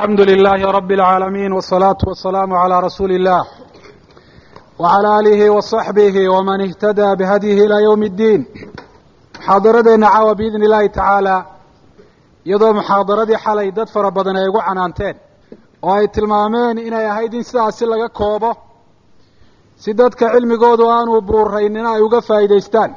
alxamdu 0.00 0.22
lilaahi 0.30 0.64
rabi 0.76 0.94
اlcaalamiin 0.96 1.52
wالsalaatu 1.56 2.04
wasalaamu 2.10 2.54
calaa 2.62 2.80
rasuuli 2.88 3.14
اllah 3.20 3.42
wacalى 4.82 5.08
aalihi 5.16 5.46
waصaxbihi 5.56 6.22
waman 6.34 6.60
ihtadaa 6.68 7.16
bihadyihi 7.20 7.60
ilaa 7.66 7.80
ywmi 7.88 8.06
اddiin 8.10 8.40
muxaadaradeenna 9.36 10.08
caawa 10.14 10.32
biidni 10.40 10.64
illaahi 10.66 10.88
tacaala 10.96 11.36
iyadoo 12.48 12.72
muxaadaradii 12.78 13.38
xalay 13.44 13.68
dad 13.78 13.88
fara 13.94 14.10
badan 14.16 14.36
ay 14.40 14.48
ugu 14.50 14.60
canaanteen 14.68 15.16
oo 15.86 15.92
ay 15.98 16.06
tilmaameen 16.14 16.76
inay 16.88 17.06
ahayd 17.12 17.32
in 17.38 17.44
sidaasi 17.50 17.84
laga 17.92 18.08
koobo 18.20 18.50
si 19.82 19.90
dadka 20.00 20.24
cilmigoodu 20.34 20.84
aanu 20.96 21.12
buuraynina 21.28 21.88
ay 21.96 22.02
uga 22.06 22.20
faa'iidaystaan 22.28 22.90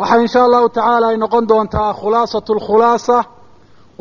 waxaa 0.00 0.20
in 0.24 0.28
sha 0.34 0.40
allahu 0.46 0.68
tacaala 0.76 1.06
ay 1.12 1.16
noqon 1.24 1.44
doontaa 1.50 1.90
khulaasatu 2.00 2.50
lkhulaasa 2.58 3.16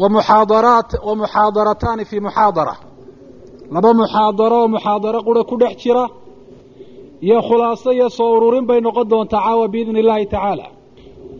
wa 0.01 0.09
muxaadaraat 0.15 0.91
wa 1.07 1.15
muxaadarataani 1.21 2.05
fii 2.11 2.21
muxaadara 2.27 2.75
laba 3.75 3.91
muxaadaro 4.01 4.57
oo 4.63 4.69
muxaadaro 4.75 5.19
qura 5.27 5.43
ku 5.51 5.55
dhex 5.63 5.75
jira 5.83 6.05
iyo 7.27 7.39
khulaaso 7.49 7.91
iyo 7.97 8.09
soo 8.17 8.31
ururin 8.37 8.67
bay 8.69 8.81
noqon 8.87 9.07
doontaa 9.11 9.41
caawa 9.47 9.65
biidni 9.73 9.99
illaahi 10.03 10.27
tacaala 10.33 10.67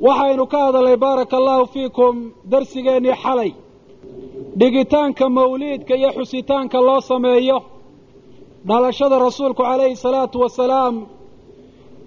waxaynu 0.07 0.45
ka 0.53 0.59
hadalnay 0.67 0.97
baaraka 1.05 1.35
allahu 1.41 1.65
fiikum 1.75 2.15
darsigeennii 2.53 3.17
xalay 3.25 3.51
dhigitaanka 4.61 5.25
mawliidka 5.37 5.95
iyo 6.01 6.11
xusitaanka 6.17 6.79
loo 6.89 7.01
sameeyo 7.11 7.59
dhalashada 8.69 9.17
rasuulku 9.27 9.63
calayhi 9.69 9.97
salaatu 10.05 10.37
wasalaam 10.45 10.95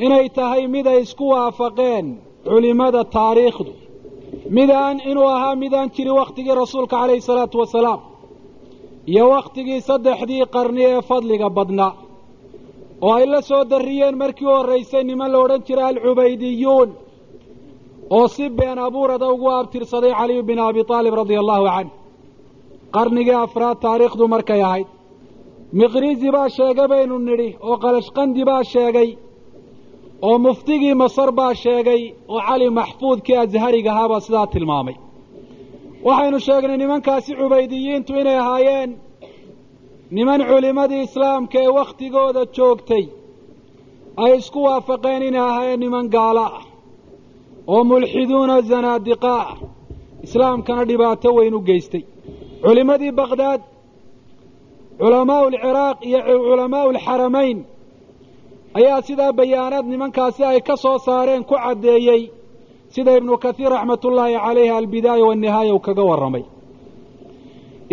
inay 0.05 0.25
tahay 0.37 0.63
mid 0.73 0.85
ay 0.93 0.99
isku 1.05 1.25
waafaqeen 1.33 2.05
culimada 2.47 3.01
taariikhdu 3.15 3.71
midaan 4.57 4.97
inuu 5.11 5.27
ahaa 5.35 5.55
midaan 5.63 5.89
jirin 5.95 6.15
wakhtigii 6.21 6.55
rasuulka 6.63 6.95
calayhi 7.01 7.21
salaatu 7.29 7.57
wasalaam 7.63 7.99
iyo 9.11 9.23
wakhtigii 9.35 9.79
saddexdii 9.89 10.43
qarni 10.55 10.83
ee 10.91 11.01
fadliga 11.09 11.47
badnaa 11.57 11.93
oo 13.05 13.13
ay 13.17 13.25
la 13.33 13.39
soo 13.49 13.63
darriyeen 13.71 14.15
markii 14.23 14.49
horraysay 14.55 15.03
niman 15.09 15.29
la 15.33 15.37
odhan 15.45 15.61
jiray 15.67 15.85
alcubaydiyuun 15.91 16.89
oo 18.17 18.27
si 18.35 18.45
been 18.59 18.79
abuurada 18.87 19.27
ugu 19.35 19.47
abtirsaday 19.59 20.13
caliyu 20.19 20.43
bin 20.49 20.59
abi 20.67 20.81
aalib 20.95 21.13
radia 21.21 21.39
allahu 21.43 21.65
canh 21.75 21.89
qarnigii 22.95 23.37
afraad 23.45 23.77
taariikhdu 23.85 24.23
markay 24.33 24.61
ahayd. 24.67 24.87
Miqrizi 25.79 26.29
baa 26.35 26.49
sheegay 26.57 26.87
baynu 26.93 27.15
nidhi 27.27 27.49
oo 27.67 27.75
qalashqandi 27.83 28.41
baa 28.49 28.63
sheegay 28.73 29.09
oo 30.21 30.37
muftigii 30.45 30.93
masar 31.01 31.29
baa 31.37 31.53
sheegay 31.63 32.01
oo 32.33 32.41
cali 32.47 32.69
maxfuudkii 32.79 33.37
ashariga 33.43 33.91
ahaabaa 33.93 34.21
sidaa 34.25 34.47
tilmaamay. 34.53 34.95
Waxaynu 36.07 36.39
sheegnay 36.47 36.77
nimankaasi 36.81 37.31
cubaydiyiintu 37.39 38.11
inay 38.21 38.37
ahaayeen 38.43 38.91
niman 40.15 40.41
culimmadii 40.49 41.01
islaamka 41.07 41.57
ee 41.63 41.71
wakhtigooda 41.79 42.41
joogtay 42.55 43.05
ay 44.23 44.31
isku 44.39 44.59
waafaqeen 44.67 45.21
inay 45.29 45.43
ahaayeen 45.49 45.79
niman 45.85 46.05
gaalo 46.15 46.43
ah 46.59 46.65
oo 47.73 47.81
mulxiduuna 47.91 48.55
zanaadiqa 48.69 49.33
ah. 49.43 49.55
Islaamkana 50.25 50.83
dhibaato 50.89 51.29
weyn 51.37 51.53
u 51.57 51.61
geystay. 51.69 52.03
Culimmadii 52.63 53.11
baqhdaad 53.19 53.61
culamaau 54.99 55.45
alciraaq 55.51 55.97
iyo 56.09 56.19
culamaau 56.47 56.87
alxaramayn 56.93 57.57
ayaa 58.77 59.01
sidaa 59.07 59.31
bayaanaad 59.39 59.85
nimankaasi 59.91 60.41
ay 60.51 60.59
ka 60.67 60.75
soo 60.83 60.97
saareen 61.07 61.43
ku 61.49 61.55
caddeeyey 61.63 62.21
sida 62.93 63.11
ibnu 63.19 63.33
kathiir 63.43 63.71
raxmatullaahi 63.75 64.35
calayhi 64.45 64.71
albidaaya 64.79 65.23
waannihaaya 65.29 65.71
uu 65.75 65.79
kaga 65.87 66.03
warramay. 66.09 66.43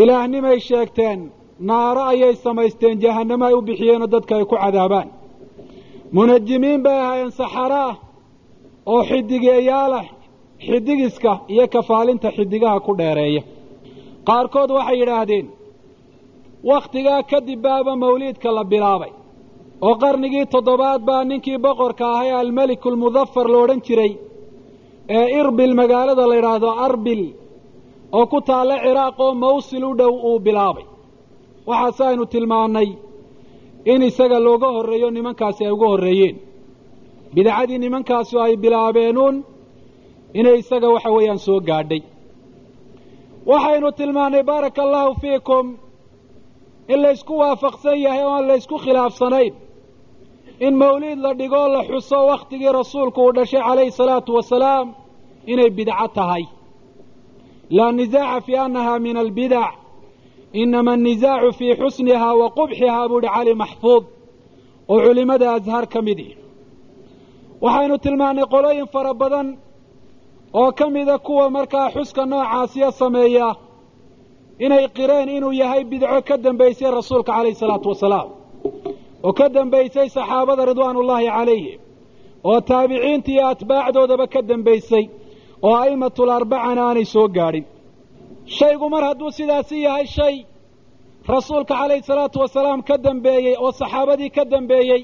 Ilaahnimay 0.03 0.59
sheegteen 0.69 1.21
naaro 1.69 2.03
ayay 2.13 2.35
samaysteen 2.45 2.97
jahannamo 3.03 3.45
ay 3.49 3.55
u 3.59 3.63
bixiyeenoo 3.69 4.11
dadka 4.15 4.33
ay 4.39 4.45
ku 4.51 4.57
cadaabaan. 4.63 5.09
Munajimiin 6.17 6.81
bay 6.85 6.99
ahaayeen 7.05 7.31
saxara 7.41 7.81
ah 7.91 7.95
oo 8.93 9.01
xidigeeyaalah 9.11 10.05
xidigiska 10.67 11.33
iyo 11.53 11.65
kafaalinta 11.75 12.29
xidigaha 12.37 12.79
ku 12.87 12.93
dheereeya. 13.01 13.43
Qaarkood 14.29 14.71
waxay 14.79 14.97
yidhaahdeen 15.01 15.47
wakhtigaa 16.71 17.21
kadib 17.31 17.61
baaba 17.67 17.93
mawliidka 18.03 18.49
la 18.57 18.65
bilaabay 18.73 19.13
oo 19.81 19.95
qarnigii 20.03 20.47
toddobaad 20.55 21.01
baa 21.09 21.25
ninkii 21.31 21.59
boqorka 21.65 22.05
ahay 22.15 22.31
almeliku 22.41 22.89
almudafar 22.93 23.47
la 23.53 23.59
odhan 23.65 23.81
jiray 23.87 24.13
ee 25.17 25.27
irbil 25.41 25.73
magaalada 25.81 26.25
la 26.31 26.35
yidhaahdo 26.39 26.71
arbil 26.87 27.23
oo 28.19 28.27
ku 28.33 28.39
taalla 28.49 28.77
ciraaq 28.85 29.17
oo 29.25 29.33
mawsil 29.45 29.85
u 29.85 29.93
dhow 29.99 30.13
uu 30.29 30.39
bilaabay. 30.47 30.85
Waxaase 31.69 32.03
aynu 32.11 32.25
tilmaannay 32.33 32.89
in 33.93 34.03
isaga 34.09 34.39
looga 34.47 34.69
horreeyo 34.77 35.09
nimankaasi 35.17 35.61
ay 35.67 35.73
uga 35.77 35.87
horreeyeen. 35.93 36.37
Bidacadii 37.35 37.79
nimankaasu 37.85 38.35
ay 38.45 38.55
bilaabeenuun 38.63 39.37
inay 40.39 40.57
isaga 40.63 40.89
waxa 40.95 41.11
weeyaan 41.17 41.39
soo 41.47 41.61
gaadhay. 41.69 42.03
Waxaynu 43.51 43.89
tilmaannay 43.99 44.43
baaraka 44.51 44.81
allahu 44.87 45.13
fiikum 45.23 45.67
in 46.93 46.99
laysku 47.05 47.33
waafaqsan 47.43 47.97
yahay 48.05 48.23
oo 48.27 48.33
aan 48.37 48.47
laysku 48.51 48.77
khilaafsanayn 48.85 49.55
in 50.61 50.75
mawliid 50.77 51.19
la 51.19 51.33
dhigoo 51.35 51.69
la 51.75 51.83
xuso 51.89 52.27
wakhtigii 52.27 52.73
rasuulku 52.73 53.21
uu 53.25 53.33
dhashay 53.37 53.63
calayhi 53.69 53.91
salaatu 53.99 54.35
wasalaam 54.35 54.87
inay 55.53 55.71
bidco 55.71 56.09
tahay. 56.17 56.45
Laa 57.77 57.93
nisaaca 57.93 58.41
fii 58.47 58.57
annaha 58.65 58.99
min 58.99 59.17
albidac 59.17 59.75
inama 60.53 60.93
annisaacu 60.97 61.53
fii 61.59 61.75
xusnihaa 61.81 62.35
wa 62.41 62.49
qubxihaa 62.59 63.09
buu 63.11 63.19
ihi 63.23 63.31
cali 63.35 63.55
maxfuud. 63.63 64.05
Oo 64.89 64.99
culimmada 65.05 65.47
ashar 65.57 65.85
ka 65.93 66.01
mid 66.07 66.19
ihi 66.25 66.35
waxaynu 67.65 67.97
tilmaannay 68.05 68.45
qolooyin 68.55 68.87
fara 68.93 69.13
badan 69.21 69.49
oo 70.61 70.71
ka 70.79 70.87
mida 70.95 71.19
kuwa 71.27 71.51
markaa 71.57 71.89
xuska 71.95 72.23
noocaasiya 72.31 72.89
sameeya 73.01 73.49
inay 74.65 74.85
qireen 74.97 75.29
inuu 75.37 75.53
yahay 75.61 75.83
bidco 75.91 76.19
ka 76.29 76.35
dambaysay 76.45 76.91
rasuulka 76.99 77.33
calayhi 77.37 77.55
salaatu 77.63 77.89
wasalaam 77.93 78.29
oo 79.27 79.33
ka 79.39 79.47
dambaysay 79.57 80.09
saxaabada 80.17 80.63
ridwaanullaahi 80.71 81.27
calayhim 81.37 81.79
oo 82.49 82.59
taabiciinta 82.71 83.29
iyo 83.35 83.45
atbaacdoodaba 83.53 84.27
ka 84.35 84.41
dambaysay 84.51 85.05
oo 85.67 85.75
a'immatul 85.83 86.31
arbacana 86.39 86.81
aanay 86.89 87.05
soo 87.15 87.29
gaadhin 87.37 87.65
shaygu 88.57 88.87
mar 88.95 89.03
hadduu 89.09 89.31
sidaasi 89.39 89.77
yahay 89.87 90.07
shay 90.17 90.37
rasuulka 91.35 91.75
calayhi 91.81 92.03
salaatu 92.11 92.37
wasalaam 92.45 92.81
ka 92.89 92.97
dambeeyey 93.07 93.55
oo 93.65 93.71
saxaabadii 93.81 94.31
ka 94.37 94.45
dambeeyey 94.55 95.01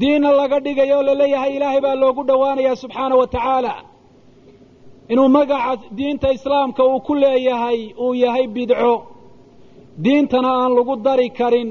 diinna 0.00 0.30
laga 0.40 0.58
dhigaya 0.64 0.94
oo 0.98 1.02
la 1.08 1.14
leeyahay 1.20 1.52
ilaahay 1.56 1.80
baa 1.86 1.94
loogu 2.02 2.22
dhowaanayaa 2.28 2.76
subxaana 2.82 3.14
wa 3.20 3.26
tacaala. 3.34 3.74
Inuu 5.12 5.28
magaca 5.36 5.72
diinta 5.98 6.28
islaamka 6.36 6.82
uu 6.90 7.00
ku 7.06 7.12
leeyahay 7.22 7.80
uu 8.04 8.14
yahay 8.24 8.46
bidco 8.56 8.92
diintana 10.04 10.50
aan 10.62 10.72
lagu 10.78 10.94
dari 11.06 11.28
karin 11.38 11.70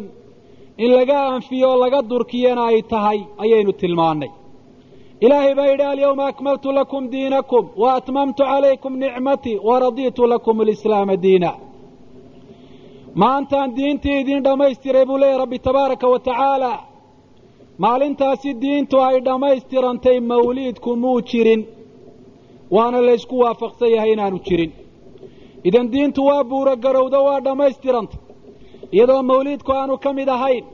in 0.83 0.91
laga 0.97 1.17
anfiyo 1.33 1.69
laga 1.83 1.99
durkiyana 2.11 2.63
ay 2.71 2.79
tahay 2.91 3.19
ayaynu 3.43 3.71
tilmaannay. 3.81 4.31
Ilaahay 5.25 5.53
baa 5.59 5.67
yidhi 5.71 5.85
alyawma 5.93 6.23
akmaltu 6.31 6.69
lakum 6.79 7.03
diinakum 7.13 7.63
wa 7.81 7.89
atmamtu 7.97 8.41
calaykum 8.51 8.93
nicmatii 9.03 9.57
wa 9.67 9.75
raditu 9.83 10.21
lakum 10.33 10.55
alislaama 10.63 11.15
diina. 11.23 11.51
Maantaan 13.21 13.69
diintii 13.77 14.19
idiin 14.21 14.43
dhammaystiray 14.45 15.05
buu 15.09 15.17
leeyahy 15.21 15.39
rabbi 15.43 15.57
tabaaraka 15.67 16.07
wa 16.13 16.19
tacaala 16.27 16.71
maalintaasi 17.83 18.49
diintu 18.63 18.95
ay 19.07 19.17
dhammaystirantay 19.27 20.17
mawliidku 20.31 20.91
muu 21.03 21.19
jirin 21.29 21.61
waana 22.75 22.99
laysku 23.07 23.35
waafaqsan 23.43 23.89
yahay 23.95 24.11
inaanu 24.15 24.39
jirin. 24.47 24.71
Idan 25.67 25.87
diintu 25.93 26.21
waa 26.29 26.43
buuro 26.49 26.73
garowdo 26.83 27.19
waa 27.27 27.39
dhammaystiranta 27.47 28.17
iyadoo 28.95 29.21
mawliidku 29.29 29.71
aanu 29.79 29.95
ka 30.03 30.09
mid 30.17 30.29
ahayn. 30.35 30.65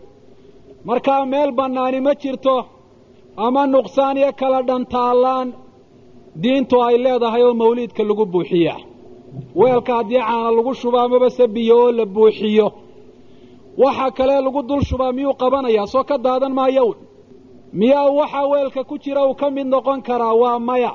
Markaa 0.88 1.25
meel 1.31 1.51
bannaani 1.60 2.00
ma 2.06 2.13
jirto 2.22 2.56
ama 3.45 3.62
nuqsaan 3.74 4.18
iyo 4.22 4.31
kala 4.40 4.60
dhantaallaan 4.69 5.48
diintu 6.44 6.75
ay 6.88 6.95
leedahay 7.04 7.44
oo 7.48 7.54
mawliidka 7.62 8.01
lagu 8.10 8.25
buuxiyaa 8.34 8.80
weelka 9.60 9.92
haddii 9.98 10.22
caana 10.28 10.50
lagu 10.57 10.72
shubo 10.80 10.98
amabase 11.06 11.44
biyo 11.56 11.75
oo 11.84 11.92
la 11.98 12.06
buuxiyo. 12.16 12.68
Waxa 13.84 14.07
kale 14.18 14.36
lagu 14.45 14.62
dul 14.69 14.81
shubaa 14.90 15.12
miyuu 15.18 15.34
qabanayaa? 15.42 15.88
Soo 15.94 16.04
ka 16.10 16.16
daadan 16.25 16.54
maayown 16.60 16.95
miyaa 17.80 18.10
waxaa 18.19 18.45
weelka 18.51 18.81
ku 18.90 18.95
jira 19.04 19.22
uu 19.28 19.36
ka 19.42 19.48
mid 19.56 19.68
noqon 19.74 20.00
karaa 20.07 20.34
waa 20.42 20.60
maya. 20.69 20.92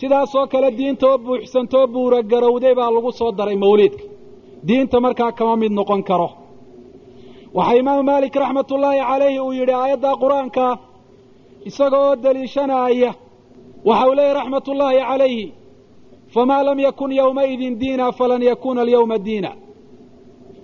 Sidaasoo 0.00 0.46
kale 0.52 0.68
diinta 0.78 1.04
oo 1.10 1.18
buuxsantoo 1.24 1.86
buura 1.92 2.18
garowday 2.30 2.74
baa 2.78 2.90
lagu 2.96 3.10
soo 3.18 3.30
daray 3.38 3.56
mawliidka. 3.64 4.04
Diinta 4.66 4.96
markaa 5.04 5.32
kama 5.38 5.54
mid 5.62 5.72
noqon 5.78 6.02
karo 6.08 6.28
waxaa 7.56 7.76
imaamu 7.80 8.02
maalik 8.10 8.34
raxmatullaahi 8.42 9.00
calayhi 9.10 9.40
uu 9.46 9.52
yidhi 9.58 9.72
aayaddaa 9.82 10.16
qur'aanka 10.22 10.66
isaga 11.68 11.98
oo 12.06 12.14
deliishanaaya 12.24 13.10
waxa 13.88 14.04
uu 14.08 14.14
leeyahy 14.18 14.34
raxmatullaahi 14.40 14.98
calayhi 15.10 15.46
famaa 16.34 16.62
lam 16.68 16.78
yakun 16.86 17.10
yowmaidin 17.20 17.74
diina 17.80 18.06
falan 18.18 18.42
yakuuna 18.50 18.80
alyawma 18.84 19.18
diina. 19.26 19.50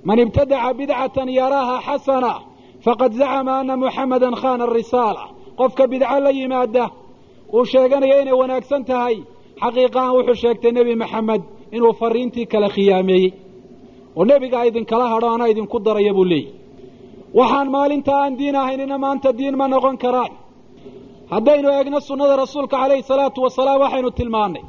Man 0.06 0.19
ibtadaca 0.25 0.71
bidcatan 0.79 1.29
yaraaha 1.39 1.77
xasana 1.87 2.33
faqad 2.85 3.12
zacama 3.21 3.53
ana 3.61 3.75
muxamadan 3.83 4.35
khana 4.43 4.65
arisaala 4.69 5.25
qofka 5.59 5.85
bidco 5.93 6.19
la 6.25 6.31
yimaada 6.39 6.85
uu 7.56 7.65
sheeganaya 7.73 8.17
inay 8.23 8.33
wanaagsan 8.41 8.83
tahay 8.89 9.17
xaqiiqahan 9.62 10.12
wuxuu 10.17 10.35
sheegtay 10.43 10.73
nebi 10.77 10.94
maxamed 11.03 11.43
inuu 11.77 11.93
fariintii 12.00 12.47
kala 12.53 12.69
khiyaameeyey. 12.75 13.31
Oo 14.19 14.25
nebigaa 14.31 14.65
idinkala 14.69 15.05
hadho 15.12 15.29
anaa 15.35 15.49
idinku 15.53 15.77
daraya 15.87 16.12
buu 16.17 16.25
leeyahy 16.33 16.62
waxaan 17.38 17.69
maalinta 17.76 18.12
aan 18.23 18.32
diin 18.38 18.56
ahaynina 18.62 18.96
maanta 19.05 19.29
diin 19.38 19.55
ma 19.61 19.67
noqon 19.75 19.96
karaan. 20.05 20.32
Haddaynu 21.32 21.69
eegno 21.76 21.99
sunnada 22.08 22.34
rasuulka 22.44 22.76
calayhi 22.82 23.02
salaatu 23.11 23.38
wasalaam 23.46 23.79
waxaynu 23.84 24.11
tilmaannay. 24.19 24.64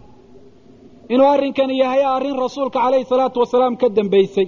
Inuu 1.13 1.27
arrinkani 1.36 1.75
yahay 1.83 2.04
arrin 2.15 2.38
rasuulka 2.45 2.80
calayhi 2.86 3.06
salaatu 3.12 3.38
wasalaam 3.44 3.74
ka 3.81 3.88
dambaysay. 3.98 4.48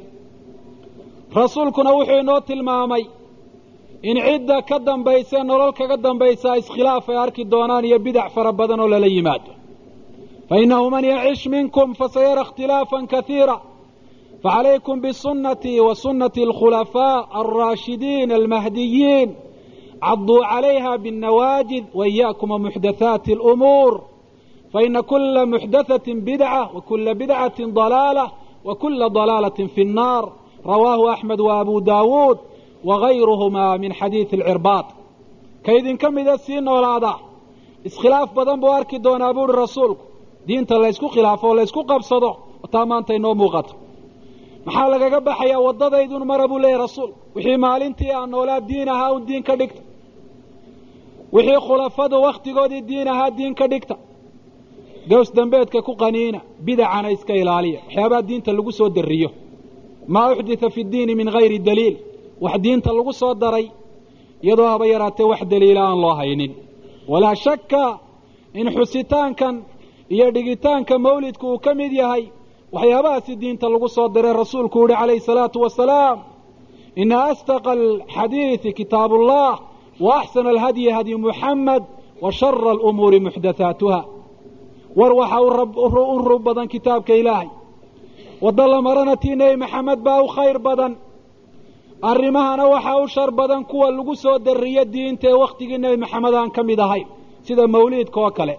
Rasuulkuna 1.42 1.92
wuxuu 1.98 2.20
inoo 2.24 2.40
tilmaamay 2.50 3.04
in 4.10 4.18
cidda 4.28 4.58
ka 4.70 4.78
dambaysa 4.88 5.38
nolol 5.50 5.72
kaga 5.80 5.98
dambaysa 6.06 6.50
iskhilaaf 6.62 7.06
ay 7.12 7.18
arki 7.26 7.44
doonaan 7.54 7.86
iyo 7.90 7.98
bidac 8.06 8.28
fara 8.36 8.52
badan 8.60 8.80
oo 8.84 8.88
lala 8.94 9.08
yimaado. 9.16 9.52
Fa 10.50 10.56
innahu 10.64 10.86
man 10.94 11.04
yacish 11.12 11.46
minkum 11.54 11.90
fasayara 12.00 12.42
ikhtilaafan 12.46 13.04
kaiira 13.14 13.56
facalaykum 14.46 15.02
bisunatii 15.02 15.80
wa 15.80 15.96
sunati 15.96 16.44
alkhulafaa 16.44 17.28
alraashidiin 17.42 18.32
almahdiyiin 18.32 19.30
caduu 20.06 20.40
calayha 20.52 20.98
biاnnawaajid 21.04 21.86
waiyaakum 22.00 22.50
wamuxdathaati 22.52 23.32
alumuur 23.34 23.94
faina 24.74 25.02
kula 25.10 25.46
muxdathatin 25.54 26.18
bidca 26.28 26.70
wa 26.76 26.82
kula 26.82 27.12
bidcatin 27.20 27.74
dalaala 27.78 28.26
wa 28.68 28.76
kula 28.82 29.10
dalaalatin 29.18 29.68
fi 29.76 29.82
اnnaar 29.88 30.24
rawaahu 30.72 31.06
axmed 31.14 31.40
wa 31.48 31.54
abu 31.62 31.76
daawuud 31.90 32.38
wagayruhumaa 32.90 33.78
min 33.84 33.92
xadiidi 34.00 34.36
alcirbaad 34.42 34.86
ka 35.66 35.72
idinka 35.80 36.08
mida 36.16 36.38
sii 36.46 36.62
noolaada 36.68 37.14
iskhilaaf 37.88 38.30
badan 38.38 38.60
buu 38.62 38.72
arki 38.80 38.98
doonaa 39.06 39.34
buuhi 39.38 39.54
rasuulku 39.64 40.04
diinta 40.48 40.76
laysku 40.84 41.08
khilaafo 41.14 41.46
oo 41.50 41.56
laysku 41.60 41.82
qabsado 41.92 42.30
taa 42.74 42.86
maanta 42.90 43.12
inoo 43.20 43.36
muuqato 43.42 43.74
maxaa 44.66 44.90
lagaga 44.94 45.20
baxayaa 45.28 45.62
waddadaydun 45.68 46.24
mara 46.32 46.46
buu 46.52 46.60
leeyahy 46.64 46.82
rasuulku 46.86 47.18
wixii 47.36 47.58
maalintii 47.66 48.12
aan 48.18 48.30
noolaa 48.34 48.62
diin 48.70 48.90
ahaa 48.94 49.12
un 49.16 49.24
diin 49.28 49.44
ka 49.48 49.54
dhigta. 49.60 49.82
Wixii 51.36 51.60
khulafadu 51.68 52.16
wakhtigoodii 52.26 52.82
diin 52.90 53.08
ahaa 53.14 53.30
diin 53.38 53.54
ka 53.60 53.66
dhigta. 53.72 53.96
Gaws 55.10 55.30
dambeedka 55.38 55.80
ku 55.88 55.94
qaniina 56.02 56.40
bidacana 56.66 57.10
iska 57.16 57.34
ilaaliya. 57.42 57.80
Waxyaabaha 57.86 58.22
diinta 58.30 58.52
lagu 58.58 58.72
soo 58.80 58.90
dariyo. 58.98 59.30
Maa 60.14 60.30
uxditha 60.34 60.68
fi 60.76 60.82
ddiini 60.88 61.14
min 61.20 61.30
gayri 61.36 61.60
daliil. 61.68 61.96
Wax 62.44 62.56
diinta 62.64 62.90
lagu 62.98 63.12
soo 63.22 63.34
daray 63.42 63.66
iyadoo 64.46 64.68
haba 64.74 64.86
yaraatee 64.94 65.24
wax 65.32 65.42
daliila 65.52 65.82
aan 65.90 66.00
loo 66.04 66.14
haynin. 66.20 66.52
Walaa 67.12 67.36
shakka 67.44 67.84
in 68.60 68.68
xusitaankan 68.76 69.56
iyo 70.16 70.28
dhigitaanka 70.36 70.94
mawlidku 71.06 71.46
uu 71.52 71.60
ka 71.66 71.72
mid 71.80 71.92
yahay 72.02 72.24
waxyaabahaasi 72.76 73.34
diinta 73.42 73.68
lagu 73.74 73.88
soo 73.96 74.08
diray 74.16 74.34
rasuulku 74.42 74.78
uhi 74.84 74.94
calayhi 75.02 75.22
salaatu 75.30 75.58
wasalaam 75.66 76.18
ina 77.02 77.18
asdaqa 77.32 77.72
alxadiidi 77.80 78.70
kitaabu 78.80 79.16
ullah 79.20 79.52
wa 80.06 80.12
axsana 80.22 80.50
alhadyi 80.56 80.90
hadyi 80.98 81.16
muxamed 81.26 81.84
wa 82.24 82.30
shara 82.40 82.70
alumuuri 82.76 83.20
muxdathaatuha 83.28 84.00
war 85.00 85.12
waxa 85.20 85.38
u 86.16 86.18
rug 86.30 86.42
badan 86.48 86.68
kitaabka 86.74 87.14
ilaahay. 87.22 87.50
Waddo 88.44 88.66
la 88.74 88.80
marana 88.88 89.16
tii 89.24 89.36
nebi 89.40 89.56
maxamed 89.64 90.00
baa 90.06 90.20
u 90.24 90.28
khayr 90.36 90.58
badan. 90.68 90.94
Arrimahana 92.12 92.66
waxaa 92.74 92.98
u 93.04 93.08
shar 93.16 93.30
badan 93.40 93.62
kuwa 93.70 93.88
lagu 93.98 94.14
soo 94.24 94.38
dariyo 94.46 94.84
diinta 94.94 95.28
ee 95.30 95.34
wakhtigii 95.44 95.78
nebi 95.84 95.98
maxamed 96.04 96.34
aan 96.40 96.50
ka 96.56 96.62
mid 96.70 96.80
ahayn 96.86 97.08
sida 97.46 97.64
mawliidka 97.76 98.20
oo 98.26 98.32
kale 98.38 98.56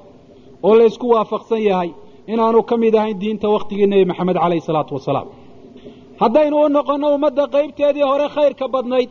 oo 0.66 0.74
laysku 0.80 1.06
waafaqsan 1.14 1.60
yahay 1.70 1.90
inaanu 2.26 2.62
ka 2.62 2.76
mid 2.76 2.94
ahayn 2.94 3.18
diinta 3.18 3.48
wakhtigii 3.48 3.86
nebi 3.86 4.04
maxamed 4.04 4.36
calayhi 4.36 4.60
salaatu 4.60 4.94
wasalaam. 4.94 5.28
Haddaynu 6.20 6.56
u 6.64 6.68
noqonno 6.68 7.14
ummadda 7.14 7.44
qaybteedii 7.54 8.06
hore 8.10 8.26
khayrka 8.36 8.68
badnayd 8.74 9.10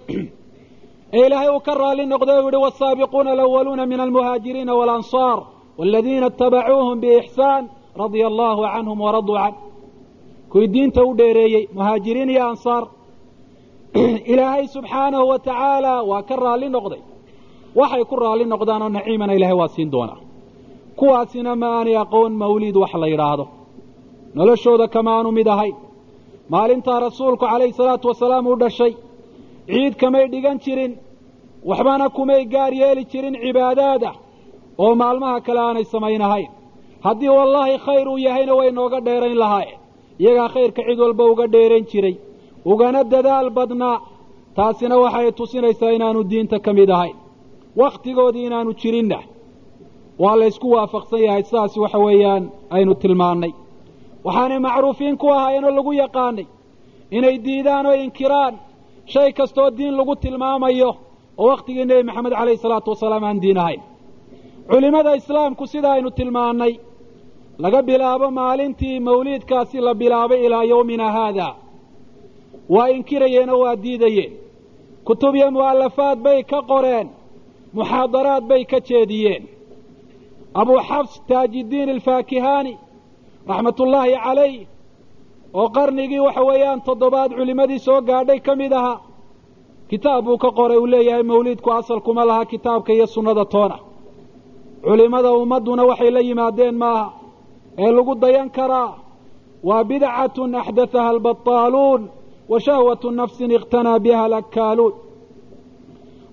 ee 1.13 1.25
ilaahay 1.27 1.50
uu 1.56 1.59
ka 1.67 1.73
raalli 1.81 2.06
noqday 2.13 2.38
u 2.39 2.47
yihi 2.47 2.63
waasaabiquuna 2.65 3.31
alawaluuna 3.35 3.85
min 3.85 4.00
almuhaajiriina 4.06 4.73
waalansaar 4.79 5.39
waladiina 5.77 6.27
itabacuuhum 6.33 7.00
biixsaan 7.03 7.63
radia 8.03 8.27
allahu 8.31 8.62
canhum 8.73 9.00
waraduu 9.06 9.38
can. 9.41 9.53
Kuwii 10.51 10.68
diinta 10.73 11.01
u 11.09 11.18
dheereeyey 11.18 11.65
muhaajiriin 11.77 12.29
iyo 12.29 12.44
ansaar 12.51 12.83
ilaahay 14.31 14.68
subxaanahu 14.75 15.25
wa 15.31 15.39
tacaala 15.39 15.94
waa 16.09 16.21
ka 16.23 16.35
raalli 16.35 16.69
noqday. 16.75 17.01
Waxay 17.79 18.03
ku 18.09 18.15
raalli 18.15 18.45
noqdaanoo 18.53 18.89
naciimana 18.89 19.33
ilaahay 19.38 19.57
waa 19.61 19.73
siin 19.75 19.91
doonaa 19.91 20.19
kuwaasina 21.00 21.51
ma 21.62 21.68
aanay 21.77 21.97
aqoon 22.03 22.33
mawliid 22.42 22.75
wax 22.83 22.94
la 23.01 23.07
yidhaahdo. 23.13 23.45
Noloshooda 24.38 24.88
kamaanu 24.95 25.30
mid 25.38 25.47
ahayn 25.56 25.75
maalintaa 26.53 27.00
rasuulku 27.07 27.45
calayhi 27.51 27.74
salaatu 27.80 28.06
wasalaam 28.12 28.45
uu 28.47 28.57
dhashay 28.63 28.94
ciid 29.71 29.94
kamay 30.01 30.25
dhigan 30.33 30.57
jirin 30.63 30.94
waxbana 31.69 32.06
kumay 32.18 32.42
gaar 32.53 32.74
yeeli 32.81 33.03
jirin 33.12 33.36
cibaadaada 33.44 34.12
oo 34.83 34.94
maalmaha 35.01 35.38
kale 35.45 35.59
aanay 35.68 35.86
samaynahayn 35.94 36.50
haddii 37.06 37.31
wallaahi 37.38 37.75
khayr 37.86 38.07
uu 38.13 38.18
yahayna 38.27 38.53
way 38.59 38.69
nooga 38.77 39.00
dheerayn 39.07 39.38
lahaayeen. 39.44 39.80
Iyagaa 40.21 40.50
khayrka 40.56 40.81
cid 40.88 41.00
walba 41.03 41.24
uga 41.33 41.45
dheerayn 41.53 41.86
jiray. 41.92 42.15
Ugana 42.71 43.00
dadaal 43.13 43.50
badnaa. 43.57 43.97
Taasina 44.57 44.95
waxay 45.03 45.31
tusinaysaa 45.39 45.92
inaanu 45.97 46.21
diinta 46.31 46.57
ka 46.65 46.71
mid 46.80 46.89
ahayn 46.97 47.15
wakhtigoodii 47.81 48.45
inaanu 48.50 48.71
jirinna 48.81 49.19
waa 50.23 50.35
laysku 50.41 50.67
waafaqsan 50.75 51.19
yahay 51.27 51.44
sidaas 51.47 51.73
waxa 51.83 52.00
weeyaan 52.06 52.44
aynu 52.75 52.94
tilmaannay. 53.01 53.51
Waxaanay 54.25 54.59
macruufiin 54.67 55.17
ku 55.21 55.27
ahaayeenoo 55.35 55.71
lagu 55.77 55.91
yaqaanay 56.03 56.45
inay 57.17 57.35
diidaan 57.45 57.85
oo 57.89 57.94
inkiraan 58.06 58.53
shay 59.13 59.29
kastoo 59.38 59.69
diin 59.77 59.94
lagu 60.00 60.15
tilmaamayo 60.23 60.91
oo 61.41 61.47
wakhtigii 61.51 61.85
nebi 61.89 62.03
maxamed 62.07 62.33
calayhi 62.39 62.57
salaatu 62.63 62.89
wasalaam 62.94 63.23
aan 63.23 63.39
diin 63.44 63.57
ahayn. 63.63 63.81
Culimmada 64.69 65.12
islaamku 65.19 65.63
sida 65.71 65.89
aynu 65.95 66.09
tilmaannay 66.18 66.73
laga 67.63 67.79
bilaabo 67.88 68.27
maalintii 68.39 69.00
mawliidkaasi 69.07 69.77
la 69.88 69.94
bilaabay 70.01 70.39
ilaa 70.45 70.63
yowmina 70.71 71.07
haada. 71.15 71.47
Waa 72.73 72.88
inkirayeen 72.97 73.50
oo 73.53 73.59
waa 73.63 73.75
diidayeen. 73.83 74.33
Kutub 75.07 75.35
iyo 75.35 75.47
mu'alafaad 75.56 76.18
bay 76.25 76.40
ka 76.51 76.59
qoreen 76.71 77.07
muxaadaraad 77.78 78.44
bay 78.49 78.63
ka 78.71 78.80
jeediyeen 78.87 79.44
abuu 80.59 80.80
xafs 80.90 81.14
taajiddiin 81.30 81.90
alfaakihaani 81.95 82.74
raxmatullaahi 83.50 84.14
calayh 84.26 84.56
oo 85.59 85.68
qarnigii 85.78 86.19
waxa 86.28 86.42
weeyaan 86.50 86.80
toddobaad 86.88 87.31
culimmadii 87.38 87.80
soo 87.88 88.00
gaadhay 88.09 88.40
ka 88.47 88.54
mid 88.62 88.71
ahaa 88.80 89.00
kitaab 89.90 90.24
buu 90.26 90.38
ka 90.44 90.50
qoray 90.57 90.78
uu 90.83 90.88
leeyahay 90.94 91.24
mawliidku 91.31 91.69
asalkuma 91.80 92.24
laha 92.30 92.44
kitaabka 92.52 92.92
iyo 92.94 93.07
sunnada 93.14 93.45
toona. 93.54 93.78
Culimmada 94.85 95.30
ummadduna 95.42 95.83
waxay 95.90 96.12
la 96.16 96.19
yimaadeen 96.28 96.76
maaha 96.83 97.06
ee 97.83 97.92
lagu 97.97 98.14
dayan 98.24 98.50
karaa 98.57 98.90
waa 99.68 99.83
bidcatun 99.90 100.52
axdathaha 100.62 101.09
albataaluun 101.14 102.02
wa 102.52 102.57
shahwatu 102.66 103.07
nafsin 103.19 103.52
iqtanaa 103.57 104.00
biha 104.04 104.21
alakkaaluun 104.28 104.94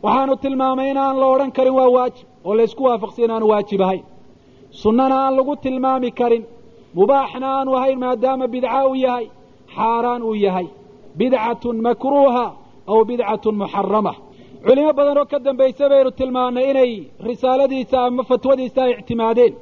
waxaanu 0.05 0.35
tilmaamay 0.43 0.88
inaan 0.93 1.17
la 1.21 1.26
odhan 1.35 1.50
karin 1.57 1.75
waa 1.79 1.88
waajib 1.97 2.26
oo 2.49 2.55
laysku 2.59 2.83
waafaqsay 2.88 3.25
inaanu 3.26 3.47
waajib 3.52 3.81
ahayn 3.87 4.05
sunnana 4.81 5.17
aan 5.25 5.35
lagu 5.38 5.55
tilmaami 5.64 6.11
karin. 6.19 6.45
Mubaaxna 6.99 7.47
aanu 7.57 7.71
ahayn 7.79 7.99
maadaama 8.05 8.47
bidca 8.55 8.81
uu 8.88 8.95
yahay 9.07 9.26
xaaraan 9.76 10.23
uu 10.29 10.35
yahay. 10.47 10.67
Bidcatun 11.19 11.76
makruuha 11.87 12.45
aw 12.93 12.99
bidcatun 13.11 13.55
muxarama 13.62 14.12
culimo 14.67 14.93
badan 14.99 15.19
oo 15.21 15.26
ka 15.33 15.38
dambaysa 15.47 15.85
baynu 15.93 16.11
tilmaannay 16.19 16.67
inay 16.73 16.93
risaaladiisa 17.29 17.97
ama 18.09 18.23
fatwadiisa 18.31 18.81
ay 18.87 18.93
ictimaadeen. 19.00 19.55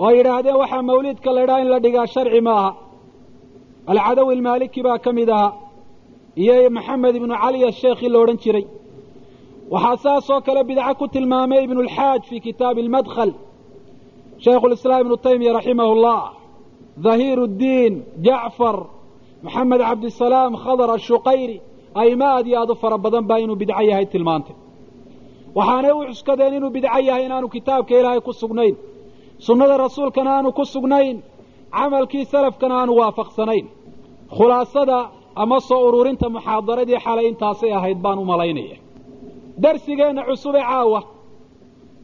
Oo 0.00 0.06
ay 0.10 0.14
yidhaahdeen 0.18 0.56
waxaa 0.62 0.82
mawliidka 0.90 1.30
la 1.36 1.40
ydhaha 1.44 1.60
in 1.64 1.68
la 1.74 1.78
dhigaa 1.84 2.06
sharci 2.14 2.40
ma 2.46 2.52
aha 2.60 2.70
alcadawi 3.92 4.32
almaaliki 4.36 4.80
baa 4.86 4.98
ka 5.04 5.10
mid 5.18 5.28
ahaa 5.36 5.52
iyo 6.42 6.54
maxamed 6.76 7.14
ibnu 7.20 7.34
cali 7.42 7.58
asheekhi 7.70 8.06
la 8.12 8.18
odhan 8.22 8.38
jiray. 8.42 8.64
Waxaa 9.74 9.96
saas 10.04 10.26
oo 10.34 10.40
kale 10.46 10.60
bidco 10.68 10.92
ku 11.00 11.06
tilmaamay 11.14 11.60
ibnu 11.66 11.80
lxaaj 11.88 12.22
fii 12.28 12.40
kitaabi 12.46 12.80
almadkhal 12.86 13.30
shaykhu 14.44 14.66
lislaam 14.72 15.00
ibnu 15.04 15.16
taymiya 15.26 15.52
raximah 15.58 15.88
llah 16.04 16.22
dhahiir 17.04 17.38
ddiin 17.54 17.94
jacfar 18.26 18.76
maxamed 19.44 19.80
cabdisalaam 19.88 20.52
khadar 20.64 20.88
ashuqayri 20.98 21.56
ayma 22.02 22.26
aad 22.36 22.46
iyo 22.50 22.56
aad 22.62 22.70
u 22.70 22.74
fara 22.82 22.96
badan 23.04 23.24
baa 23.30 23.38
inuu 23.44 23.56
bidco 23.62 23.82
yahay 23.90 24.06
tilmaantay 24.12 24.56
waxaanay 25.58 25.92
u 25.98 26.02
cuskadeen 26.10 26.52
inuu 26.58 26.70
bidco 26.76 26.98
yahay 27.08 27.22
inaanu 27.28 27.46
kitaabka 27.54 27.92
ilaahay 28.00 28.20
ku 28.26 28.32
sugnayn 28.42 28.74
sunnada 29.46 29.74
rasuulkana 29.86 30.30
aanu 30.36 30.48
ku 30.58 30.64
sugnayn 30.74 31.16
camalkii 31.76 32.24
salafkana 32.32 32.74
aanu 32.80 32.92
waafaqsanayn. 33.00 33.66
Khulaasada 34.36 34.98
ama 35.42 35.58
soo 35.68 35.80
ururinta 35.88 36.26
muxaadaradii 36.36 36.98
xalay 37.04 37.26
intaasay 37.30 37.72
ahayd 37.78 37.98
baan 38.04 38.18
u 38.18 38.24
malaynaya. 38.32 38.76
Darsigeenna 39.62 40.22
cusube 40.28 40.60
caawa. 40.68 41.00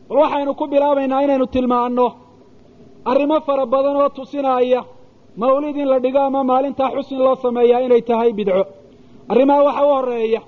Bal 0.09 0.19
waxaynu 0.23 0.53
ku 0.61 0.65
bilaabaynaa 0.73 1.21
inaynu 1.27 1.47
tilmaanno 1.55 2.07
arrimo 3.05 3.41
fara 3.47 3.67
badan 3.73 3.97
oo 3.97 4.09
tusinaya 4.09 4.81
mawlid 5.37 5.77
in 5.77 5.89
la 5.89 5.99
dhigo 6.05 6.19
ama 6.29 6.41
maalintaa 6.51 6.91
xus 6.95 7.09
in 7.13 7.19
loo 7.25 7.35
sameeyaa 7.45 7.81
inay 7.87 8.03
tahay 8.09 8.33
bidco. 8.39 8.63
Arrimaha 9.33 9.63
waxa 9.69 9.83
u 9.87 9.89
horreeya 9.95 10.41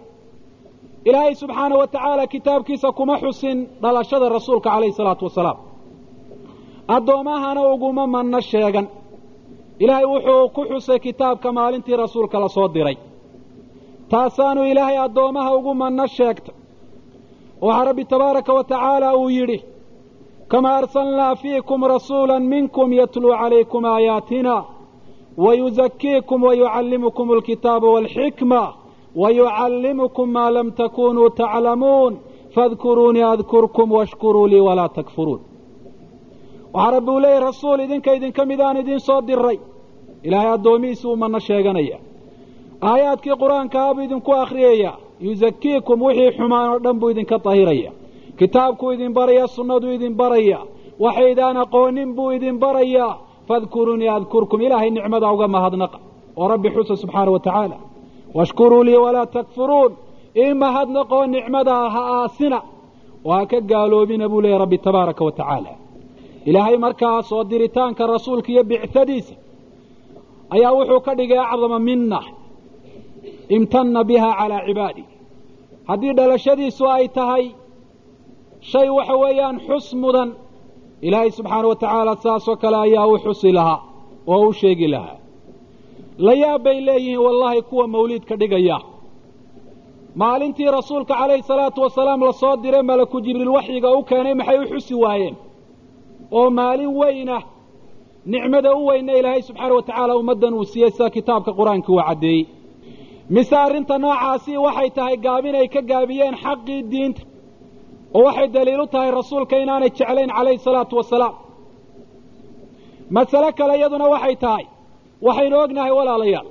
ilaahay 1.09 1.35
subxaana 1.41 1.75
wa 1.81 1.87
tacaala 1.87 2.25
kitaabkiisa 2.33 2.89
kuma 2.99 3.15
xusin 3.23 3.59
dhalashada 3.83 4.27
rasuulka 4.37 4.69
calayhi 4.71 4.93
salaatu 4.99 5.25
wasalaam. 5.29 5.59
Addoomahana 6.89 7.63
uguma 7.75 8.05
manno 8.15 8.41
sheegan. 8.51 8.87
Ilaahay 9.83 10.05
wuxuu 10.13 10.49
ku 10.55 10.63
xusay 10.71 10.99
kitaabka 11.07 11.49
maalintii 11.59 11.97
rasuulka 11.97 12.37
la 12.41 12.49
soo 12.49 12.69
diray. 12.75 12.97
Taasaanu 14.11 14.63
ilaahay 14.71 14.99
addoomaha 15.07 15.51
ugu 15.59 15.73
manno 15.75 16.07
sheegtay. 16.17 16.55
Waxaa 17.65 17.85
rabbi 17.89 18.05
tabaaraka 18.05 18.53
wa 18.59 18.65
tacaala 18.65 19.09
uu 19.17 19.29
yidhi 19.37 19.59
kamaa 20.53 20.77
arsalnaa 20.81 21.35
fiikum 21.43 21.81
rasuula 21.95 22.37
minkum 22.53 22.89
yatluu 23.01 23.33
calaykum 23.41 23.85
aayaatina 23.95 24.55
wayuzakiikum 25.45 26.41
wayucallimukum 26.49 27.27
alkitaaba 27.37 27.87
waalxikma 27.95 28.63
wayucallimukum 29.23 30.29
maa 30.37 30.51
lam 30.57 30.69
takunuu 30.81 31.31
taclamuun 31.41 32.13
faadkuruunii 32.55 33.23
adkurkum 33.35 33.89
washkuruu 33.99 34.47
lii 34.53 34.61
walaa 34.69 34.89
takfuruun 34.89 35.41
waxaa 36.75 36.91
rabbi 36.97 37.11
uu 37.11 37.21
leeyahy 37.21 37.45
rasuul 37.45 37.81
idinka 37.87 38.11
idinka 38.15 38.43
midaan 38.51 38.77
idiin 38.83 39.01
soo 39.01 39.21
diray 39.27 39.59
ilaahay 40.27 40.51
addoomihiisi 40.57 41.07
uu 41.09 41.17
manno 41.23 41.39
sheeganaya 41.47 41.99
aayaadkii 42.91 43.37
qur'aankaha 43.43 43.95
buu 43.95 44.03
idinku 44.07 44.31
akhriyayaa 44.43 44.95
yuzakiikum 45.27 45.99
wixii 46.07 46.31
xumaan 46.37 46.69
oo 46.73 46.79
dhan 46.85 46.97
buu 47.01 47.11
idinka 47.15 47.37
dahiraya 47.45 47.91
kitaabkuu 48.43 48.91
idin 48.95 49.13
baraya 49.19 49.47
sunnaduu 49.57 49.93
idin 49.97 50.15
baraya 50.21 50.59
waxaydaan 51.05 51.57
aqoonin 51.65 52.11
buu 52.17 52.31
idin 52.37 52.57
barayaa 52.63 53.13
faadkuruunii 53.49 54.09
adkurkum 54.17 54.61
ilaahay 54.67 54.91
nicmada 54.97 55.27
uga 55.35 55.47
mahadnaqa. 55.55 55.99
Oo 56.41 56.47
rabbi 56.53 56.69
xusa 56.75 56.95
subxaana 57.03 57.31
wa 57.35 57.41
tacaala 57.47 57.77
washkuruu 58.37 58.83
lii 58.89 58.97
walaa 59.05 59.27
takfuruun. 59.37 59.93
Ii 60.43 60.55
mahadnaqoo 60.63 61.25
nicmadaa 61.35 61.87
ha 61.95 62.03
aasina. 62.19 62.59
Oo 63.25 63.33
ha 63.37 63.47
ka 63.51 63.59
gaaloobina 63.71 64.27
buu 64.33 64.41
leeyahy 64.45 64.59
rabbi 64.65 64.79
tabaaraka 64.87 65.23
wa 65.29 65.33
tacaala. 65.39 65.71
Ilaahay 66.49 66.77
markaa 66.85 67.23
soo 67.31 67.43
diritaanka 67.51 68.03
rasuulka 68.13 68.49
iyo 68.53 68.63
bicadiisa 68.71 69.35
ayaa 70.55 70.73
wuxuu 70.79 71.01
ka 71.07 71.13
dhigay 71.19 71.39
acdama 71.53 71.79
mina 71.89 72.21
imtana 73.57 74.01
biha 74.09 74.31
calaa 74.39 74.63
cibaadi. 74.67 75.05
Haddii 75.89 76.13
dhalashadiisu 76.19 76.85
ay 76.97 77.07
tahay 77.17 77.45
shay 78.71 78.89
waxa 78.97 79.15
weeyaan 79.23 79.57
xus 79.67 79.87
mudan. 80.03 80.29
Ilaahay 81.07 81.31
subxaana 81.39 81.69
wa 81.71 81.77
tacaala 81.83 82.15
saasoo 82.25 82.57
kale 82.63 82.77
ayaa 82.87 83.07
u 83.07 83.17
xusi 83.25 83.51
lahaa 83.59 83.79
oo 84.33 84.49
u 84.49 84.53
sheegi 84.61 84.89
lahaa. 84.95 85.17
La 86.27 86.33
yaab 86.43 86.63
bay 86.65 86.79
leeyihiin 86.87 87.19
wallaahi 87.27 87.63
kuwa 87.69 87.85
mawliidka 87.95 88.35
dhigaya. 88.41 88.79
Maalintii 90.15 90.71
rasuulka 90.79 91.15
calayhi 91.21 91.43
salaatu 91.43 91.81
wasalaam 91.85 92.21
la 92.27 92.33
soo 92.33 92.57
diray 92.63 92.83
malaku 92.83 93.17
jibriil 93.25 93.49
waxyiga 93.57 93.89
u 93.99 94.03
keenay 94.09 94.35
maxay 94.35 94.59
u 94.59 94.67
xusi 94.73 94.95
waayeen? 95.03 95.37
Oo 96.37 96.51
maalin 96.51 96.93
weyna 97.01 97.37
nicmada 98.33 98.71
u 98.77 98.87
weyna 98.89 99.13
ilaahay 99.19 99.43
subxaana 99.49 99.75
wa 99.79 99.83
tacaala 99.89 100.13
ummaddan 100.21 100.55
uu 100.55 100.65
siiyey 100.73 100.91
sida 100.95 101.11
kitaabka 101.17 101.51
qur'aanka 101.59 101.89
uu 101.93 102.03
caddeeyey. 102.09 102.43
Mise 103.35 103.57
arrinta 103.67 103.95
noocaasi 103.99 104.53
waxay 104.67 104.91
tahay 104.97 105.17
gaabin 105.25 105.55
ay 105.61 105.69
ka 105.75 105.81
gaabiyeen 105.91 106.35
xaqii 106.45 106.81
diinta 106.93 107.23
oo 108.17 108.23
waxay 108.27 108.49
daliil 108.57 108.81
u 108.85 108.87
tahay 108.95 109.11
rasuulka 109.21 109.55
inaanay 109.65 109.91
jeclayn 109.99 110.31
calayhi 110.37 110.59
salaatu 110.67 110.95
wasalaam. 111.01 111.35
Masale 113.17 113.51
kale 113.59 113.75
iyaduna 113.79 114.07
waxay 114.15 114.37
tahay 114.45 114.65
waxaynu 115.27 115.57
ognahay 115.65 115.93
walaalayaal 115.99 116.49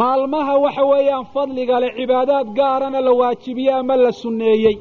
maalmaha 0.00 0.54
waxa 0.64 0.82
weeyaan 0.92 1.24
fadliga 1.34 1.76
leh 1.82 1.90
cibaadaad 1.98 2.46
gaarana 2.58 3.00
la 3.06 3.12
waajibiyey 3.20 3.74
ama 3.80 3.94
la 4.04 4.12
sunneeyey. 4.22 4.76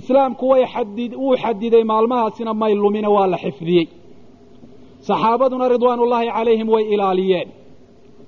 Islaamku 0.00 0.44
way 0.52 0.62
xadid 0.74 1.12
wuu 1.22 1.36
xadiday 1.42 1.84
maalmahaasina 1.92 2.52
may 2.62 2.74
lumine 2.82 3.08
waa 3.16 3.26
la 3.32 3.38
xifdiyey. 3.44 3.86
Saxaabaduna 5.08 5.66
ridwaanullaahi 5.74 6.28
calayhim 6.36 6.68
way 6.74 6.84
ilaaliyeen. 6.94 7.48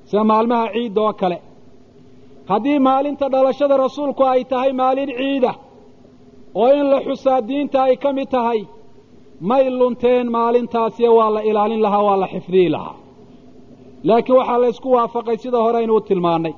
Sida 0.09 0.25
maalmaha 0.31 0.67
ciidda 0.75 1.01
oo 1.07 1.13
kale. 1.21 1.39
Haddii 2.51 2.79
maalinta 2.89 3.27
dhalashada 3.33 3.75
rasuulku 3.85 4.23
ay 4.33 4.43
tahay 4.53 4.73
maalin 4.81 5.11
ciida 5.19 5.53
oo 6.55 6.73
in 6.81 6.87
la 6.91 6.99
xusaa 7.07 7.41
diinta 7.49 7.79
ay 7.83 7.97
ka 7.97 8.11
mid 8.13 8.29
tahay 8.31 8.61
may 9.51 9.65
lunteen 9.71 10.27
maalintaasiyo 10.37 11.11
waa 11.19 11.31
la 11.35 11.41
ilaalin 11.51 11.83
lahaa 11.83 12.03
waa 12.09 12.17
la 12.23 12.27
xifdiyi 12.35 12.69
lahaa. 12.75 12.95
Laakiin 14.09 14.37
waxaa 14.39 14.61
laysku 14.63 14.89
waafaqay 14.97 15.37
sida 15.43 15.59
hore 15.65 15.79
aynu 15.81 15.95
u 15.97 16.01
tilmaannay. 16.09 16.55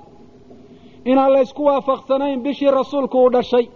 Inaan 1.11 1.33
laysku 1.37 1.63
waafaqsanayn 1.69 2.39
bishii 2.45 2.71
rasuulku 2.79 3.17
uu 3.23 3.31
dhashay. 3.35 3.67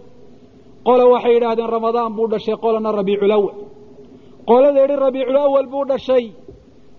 Qole 0.87 1.03
waxay 1.13 1.33
yidhaahdeen 1.35 1.69
ramadaan 1.75 2.11
buu 2.17 2.27
dhashay 2.33 2.55
qolana 2.63 2.89
rabiiculawal 2.97 3.53
qolada 4.49 4.79
yidhi 4.83 4.95
rabiiculawal 5.05 5.67
buu 5.73 5.85
dhashay. 5.91 6.25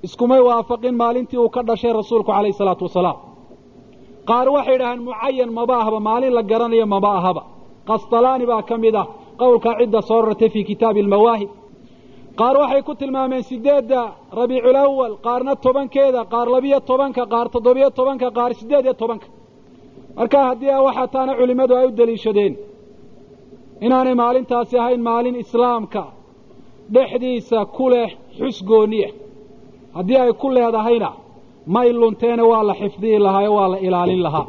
Iskumay 0.07 0.41
waafaqin 0.49 0.95
maalintii 1.03 1.39
uu 1.45 1.49
ka 1.55 1.61
dhashay 1.69 1.93
rasuulku 1.99 2.31
calayhi 2.33 2.53
salaatu 2.61 2.85
wasalaam. 2.89 3.17
Qaar 4.29 4.47
waxay 4.57 4.73
yidhahdeen 4.75 5.03
mucayan 5.09 5.51
maba 5.59 5.75
ahba 5.83 5.99
maalin 6.09 6.33
la 6.39 6.43
garanayo 6.51 6.87
maba 6.95 7.11
ahaba 7.21 7.43
qastalaani 7.89 8.45
baa 8.51 8.63
ka 8.69 8.77
mid 8.85 8.95
ah 9.03 9.07
qowlkaa 9.41 9.75
cidda 9.81 10.01
soo 10.09 10.21
rartay 10.27 10.49
fii 10.55 10.65
kitaabi 10.71 11.01
almawaahib. 11.05 11.51
Qaar 12.41 12.57
waxay 12.63 12.83
ku 12.89 12.93
tilmaameen 13.01 13.43
sideedda 13.51 14.01
rabiiculawal 14.39 15.13
qaarna 15.27 15.53
tobankeeda 15.65 16.21
qaar 16.33 16.47
labiyo 16.55 16.79
tobanka 16.91 17.23
qaar 17.33 17.47
toddobiyo 17.55 17.89
tobanka 17.99 18.29
qaar 18.39 18.51
siddeed 18.61 18.85
iyo 18.87 18.95
tobanka. 19.03 19.27
Marka 20.19 20.39
haddii 20.49 20.71
a 20.77 20.83
waxaa 20.87 21.09
taana 21.15 21.33
culimmadu 21.39 21.73
ay 21.79 21.87
u 21.89 21.97
deliishadeen 21.99 22.55
inaanay 23.87 24.15
maalintaasi 24.23 24.75
ahayn 24.83 25.03
maalin 25.09 25.37
islaamka 25.45 26.03
dhexdiisa 26.95 27.59
ku 27.77 27.85
leh 27.93 28.09
xus 28.39 28.59
gooniya 28.71 29.09
haddii 29.97 30.19
ay 30.25 30.33
ku 30.41 30.49
leedahayna 30.57 31.11
may 31.75 31.89
lunteena 32.01 32.45
waa 32.51 32.63
la 32.69 32.75
xifdiyi 32.81 33.19
lahaa 33.27 33.51
waa 33.57 33.69
la 33.73 33.79
ilaalin 33.87 34.23
lahaa. 34.27 34.47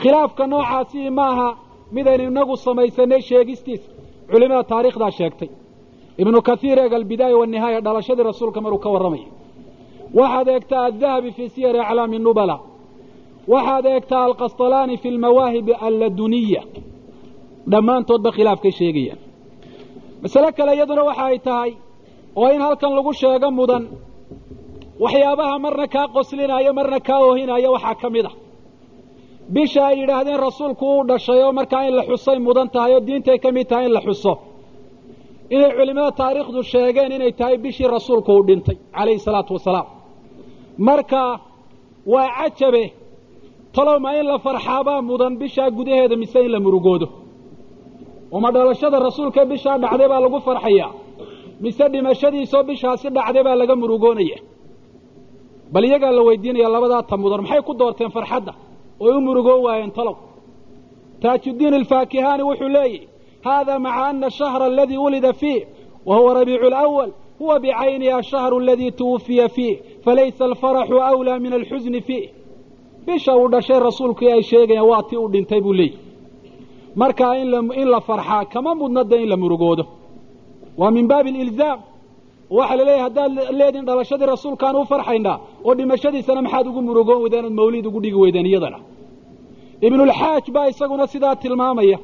Khilaafka 0.00 0.44
noocaasi 0.52 1.00
maaha 1.20 1.48
midaynu 1.96 2.24
inagu 2.32 2.54
samaysanay 2.66 3.20
sheegistiisa 3.28 3.88
culimada 4.30 4.62
taariikhdaa 4.72 5.10
sheegtay. 5.18 5.50
Ibnu 6.22 6.38
kaiir 6.48 6.78
eeg 6.82 6.92
albidaaya 6.98 7.36
wanihaaya 7.42 7.80
dhalashadii 7.86 8.22
rasuulka 8.30 8.58
maruu 8.64 8.78
ka 8.84 8.88
warramaya 8.94 9.28
waxaad 10.18 10.48
eegtaa 10.54 10.82
adahabi 10.90 11.30
fii 11.36 11.48
siyari 11.54 11.78
aclaami 11.84 12.18
nubala. 12.26 12.56
Waxaad 13.52 13.84
eegtaa 13.94 14.22
alqastalaani 14.28 14.94
fi 15.02 15.08
lmawaahibi 15.16 15.72
alladuniya. 15.86 16.62
Dhammaantoodba 17.72 18.30
khilaafkay 18.36 18.70
sheegayaan. 18.80 19.20
Masale 20.22 20.48
kale 20.58 20.72
iyaduna 20.76 21.02
waxa 21.08 21.24
ay 21.30 21.38
tahay 21.46 21.72
oo 22.40 22.48
in 22.54 22.60
halkan 22.66 22.92
lagu 22.96 23.12
sheego 23.20 23.48
mudan 23.58 23.84
waxyaabaha 25.04 25.54
marna 25.64 25.86
kaa 25.94 26.06
qoslinayo 26.16 26.70
marna 26.78 26.98
kaa 27.08 27.20
oohinayo 27.26 27.68
waxaa 27.76 27.94
ka 28.02 28.08
mid 28.14 28.26
a 28.26 28.32
bisha 29.48 29.82
ay 29.86 29.96
yidhaahdeen 30.00 30.40
rasuulku 30.46 30.84
uu 30.96 31.04
dhashay 31.08 31.40
oo 31.44 31.52
markaa 31.52 31.82
in 31.88 31.94
la 31.98 32.02
xusay 32.10 32.38
mudan 32.46 32.68
tahay 32.74 32.92
oo 32.94 33.00
diintay 33.08 33.38
ka 33.38 33.48
mid 33.52 33.66
tahay 33.68 33.86
in 33.86 33.92
la 33.96 34.00
xuso. 34.06 34.32
Inay 35.54 35.72
culimmada 35.78 36.12
taariikhdu 36.20 36.60
sheegeen 36.72 37.12
inay 37.16 37.32
tahay 37.40 37.56
bishii 37.64 37.88
rasuulku 37.96 38.30
uu 38.36 38.42
dhintay 38.48 38.76
calayhi 38.96 39.18
salaatu 39.26 39.52
wasalaam. 39.56 39.86
Marka 40.88 41.22
waa 42.12 42.28
cajabe 42.38 42.84
talowma 43.74 44.10
in 44.20 44.26
la 44.30 44.38
farxaabaa 44.46 45.00
mudan 45.10 45.32
bishaa 45.40 45.70
gudaheeda 45.76 46.16
mise 46.22 46.38
in 46.46 46.50
la 46.54 46.60
murugoodo. 46.66 47.06
Uma 48.36 48.48
dhalashada 48.54 48.98
rasuulka 49.08 49.40
bishaa 49.52 49.76
dhacday 49.82 50.08
baa 50.12 50.20
lagu 50.24 50.38
farxayaa 50.48 50.90
mise 51.64 51.84
dhimashadiisoo 51.92 52.62
bishaasi 52.68 53.06
dhacday 53.16 53.42
baa 53.46 53.56
laga 53.60 53.74
murugoonaya? 53.82 54.38
Bal 55.72 55.84
iyagaa 55.88 56.12
la 56.18 56.22
weydiinaya 56.28 56.68
labadaa 56.74 57.02
ta 57.10 57.14
mudan 57.22 57.40
maxay 57.44 57.62
ku 57.66 57.72
doorteen 57.80 58.10
farxadda 58.16 58.52
oy 59.04 59.12
u 59.16 59.20
murugoon 59.26 59.60
waayeen 59.66 59.90
talow 59.98 60.16
taajuddiin 61.22 61.74
alfaakihaani 61.80 62.42
wuxuu 62.48 62.68
leeyahy 62.76 63.00
hada 63.46 63.74
maca 63.78 64.04
ana 64.08 64.26
ashahra 64.26 64.64
aladii 64.72 64.96
wulida 65.04 65.32
fiih 65.32 65.60
wa 66.06 66.16
huwa 66.18 66.34
rabiicu 66.34 66.66
alawal 66.66 67.10
huwa 67.38 67.60
bicaynihi 67.60 68.10
ashahru 68.20 68.56
aladii 68.60 68.90
tuwufiya 68.90 69.48
fiih 69.48 69.74
falaysa 70.04 70.44
alfaraxu 70.44 70.96
awlaa 71.10 71.38
min 71.38 71.52
alxusni 71.52 72.00
fiih 72.08 72.30
bisha 73.06 73.36
uu 73.36 73.48
dhashay 73.48 73.80
rasuulkii 73.80 74.30
ay 74.36 74.42
sheegayaan 74.42 74.88
waa 74.88 75.02
tii 75.02 75.16
uu 75.16 75.28
dhintay 75.28 75.60
buu 75.60 75.72
leeyahy 75.72 75.98
markaa 76.94 77.34
in 77.82 77.88
la 77.94 78.00
farxaa 78.00 78.44
kama 78.52 78.74
mudna 78.74 79.04
de 79.04 79.16
in 79.22 79.28
la 79.28 79.36
murugoodo 79.36 79.84
waa 80.78 80.90
min 80.96 81.06
baabi 81.10 81.30
alilzaam 81.30 81.80
waxaa 82.50 82.76
la 82.78 82.84
leeyahy 82.84 83.02
haddaad 83.06 83.32
leediin 83.58 83.84
dhalashadii 83.88 84.26
rasuulkaan 84.34 84.76
u 84.76 84.84
farxaynaa 84.92 85.36
oo 85.64 85.74
dhimashadiisana 85.78 86.42
maxaad 86.46 86.66
ugu 86.70 86.80
murugoon 86.88 87.20
weydeen 87.22 87.44
ood 87.48 87.52
mawlid 87.60 87.86
ugu 87.86 88.00
dhigi 88.04 88.16
weydeen 88.22 88.46
iyadana 88.46 88.78
ibnulxaaj 89.86 90.44
baa 90.54 90.66
isaguna 90.72 91.06
sidaa 91.12 91.36
tilmaamaya. 91.42 91.98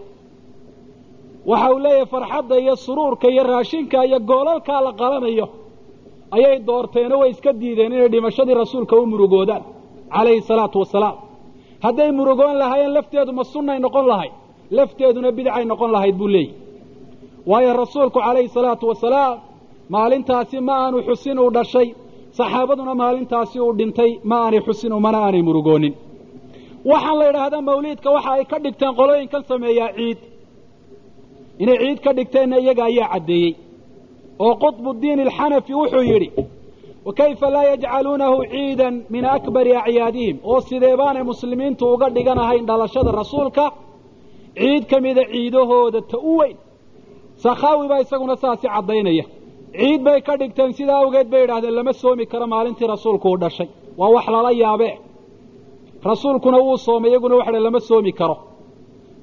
Waxa 1.51 1.69
uu 1.75 1.79
leeyahay 1.85 2.07
farxadda 2.13 2.55
iyo 2.63 2.75
suruurka 2.85 3.27
iyo 3.33 3.43
raashinka 3.51 3.99
iyo 4.09 4.19
goolalkaa 4.31 4.81
la 4.87 4.93
qalanayo 5.01 5.47
ayay 6.37 6.57
doorteenoo 6.69 7.19
way 7.23 7.31
iska 7.35 7.51
diideen 7.61 7.93
inay 7.97 8.09
dhimashadii 8.13 8.55
rasuulka 8.63 8.95
u 8.97 9.05
murugoodaan 9.13 9.63
calayhi 10.15 10.43
salaatu 10.51 10.77
wasalaam. 10.83 11.17
Hadday 11.85 12.11
murugoon 12.19 12.55
lahaayeen 12.63 12.93
lafteedu 12.97 13.33
ma 13.39 13.45
sunnay 13.53 13.79
noqon 13.85 14.07
lahayd 14.13 14.33
lafteeduna 14.79 15.31
bidcay 15.37 15.65
noqon 15.73 15.91
lahayd 15.95 16.17
buu 16.21 16.29
leeyahy 16.35 16.55
waayo 17.51 17.71
rasuulku 17.83 18.19
calayhi 18.27 18.49
salaatu 18.57 18.85
wasalaam 18.93 19.35
maalintaasi 19.95 20.57
ma 20.69 20.75
aanu 20.85 20.99
xusin 21.09 21.39
uu 21.45 21.51
dhashay 21.57 21.89
saxaabaduna 22.39 22.93
maalintaasi 23.03 23.57
uu 23.65 23.73
dhintay 23.79 24.11
ma 24.31 24.37
aanay 24.45 24.61
xusin 24.67 24.93
umana 24.99 25.19
aanay 25.27 25.43
murugoonin 25.49 25.95
waxaan 26.91 27.17
la 27.21 27.25
yidhaahdaa 27.29 27.61
mawliidka 27.69 28.09
waxa 28.17 28.31
ay 28.37 28.45
ka 28.51 28.57
dhigteen 28.65 28.93
qolooyinkan 28.99 29.43
sameeyaa 29.51 29.91
ciid. 29.99 30.19
Inay 31.63 31.77
ciid 31.83 31.99
ka 32.05 32.11
dhigteenna 32.19 32.57
iyaga 32.63 32.85
ayaa 32.91 33.09
caddeeyey. 33.13 33.53
Oo 34.45 34.55
qطbu 34.63 34.91
diin 35.03 35.21
alxanafi 35.27 35.73
wuxuu 35.81 36.05
yidhi 36.11 36.29
wakayfa 37.07 37.47
laa 37.55 37.65
yajcaluunahu 37.73 38.37
ciidan 38.53 38.95
min 39.15 39.25
akbari 39.37 39.73
acyaadihim? 39.81 40.37
Oo 40.51 40.61
sidee 40.69 40.95
baanay 41.01 41.23
muslimiintu 41.33 41.85
uga 41.95 42.07
dhiganahayn 42.17 42.65
dhalashada 42.69 43.11
rasuulka 43.21 43.65
ciid 44.61 44.83
ka 44.91 44.97
mida 45.05 45.23
ciidahooda 45.33 46.01
ta 46.11 46.19
u 46.31 46.33
weyn. 46.41 46.57
Sakhaawi 47.45 47.85
baa 47.91 48.01
isaguna 48.05 48.35
saasi 48.43 48.67
caddaynaya. 48.75 49.25
Ciid 49.79 50.01
bay 50.07 50.19
ka 50.27 50.33
dhigteen 50.41 50.71
sidaa 50.79 50.99
awgeed 51.05 51.29
bay 51.33 51.41
yidhahdeen 51.45 51.75
lama 51.79 51.93
soomi 52.03 52.25
karo 52.33 52.47
maalintii 52.55 52.87
rasuulku 52.95 53.27
uu 53.33 53.39
dhashay. 53.43 53.69
Waa 53.99 54.11
wax 54.17 54.27
lala 54.35 54.51
yaabee 54.63 54.95
rasuulkuna 56.11 56.59
wuu 56.65 56.77
soomay 56.87 57.11
iyaguna 57.11 57.35
waxa 57.41 57.61
lama 57.67 57.81
soomi 57.89 58.13
karo. 58.21 58.37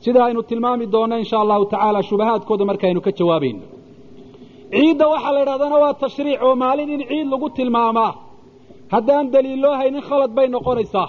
Sida 0.03 0.19
aynu 0.25 0.41
tilmaami 0.49 0.85
doonno 0.93 1.15
insha 1.23 1.37
allahu 1.43 1.65
tacaala 1.71 1.99
shubahaadkooda 2.09 2.63
markaaynu 2.69 3.01
ka 3.05 3.11
jawaabayno 3.19 3.61
ciidda 4.73 5.05
waxaa 5.13 5.31
la 5.35 5.39
yidhahdana 5.41 5.77
waa 5.83 5.93
tashriic 6.03 6.39
oo 6.47 6.55
maalin 6.63 6.89
in 6.95 7.01
ciid 7.09 7.27
lagu 7.33 7.47
tilmaamaa. 7.57 8.11
Haddaan 8.93 9.25
daliilloo 9.33 9.75
haynin 9.79 10.01
khalad 10.09 10.31
bay 10.37 10.47
noqonaysaa. 10.55 11.07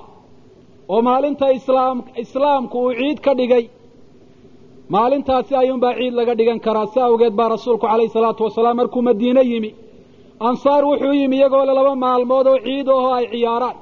Oo 0.93 1.01
maalinta 1.09 1.47
islaam 1.59 1.97
islaamku 2.23 2.77
uu 2.85 2.93
ciid 3.01 3.19
ka 3.27 3.33
dhigay 3.39 3.65
maalintaasi 4.95 5.53
ayuunbaa 5.63 5.95
ciid 5.99 6.15
laga 6.19 6.35
dhigan 6.39 6.61
karaa. 6.67 6.87
Si 6.93 6.99
awgeed 7.07 7.35
baa 7.39 7.49
rasuulku 7.55 7.87
calayhi 7.91 8.09
salaatu 8.17 8.41
wasalaam 8.47 8.77
markuu 8.81 9.03
madiine 9.09 9.43
yimi 9.51 9.71
ansaar 10.49 10.83
wuxuu 10.91 11.13
yimi 11.21 11.37
iyagoo 11.39 11.65
le 11.69 11.73
laba 11.79 11.93
maalmood 12.05 12.47
oo 12.53 12.59
ciid 12.67 12.89
aho 12.97 13.09
ay 13.19 13.27
ciyaaraan 13.33 13.77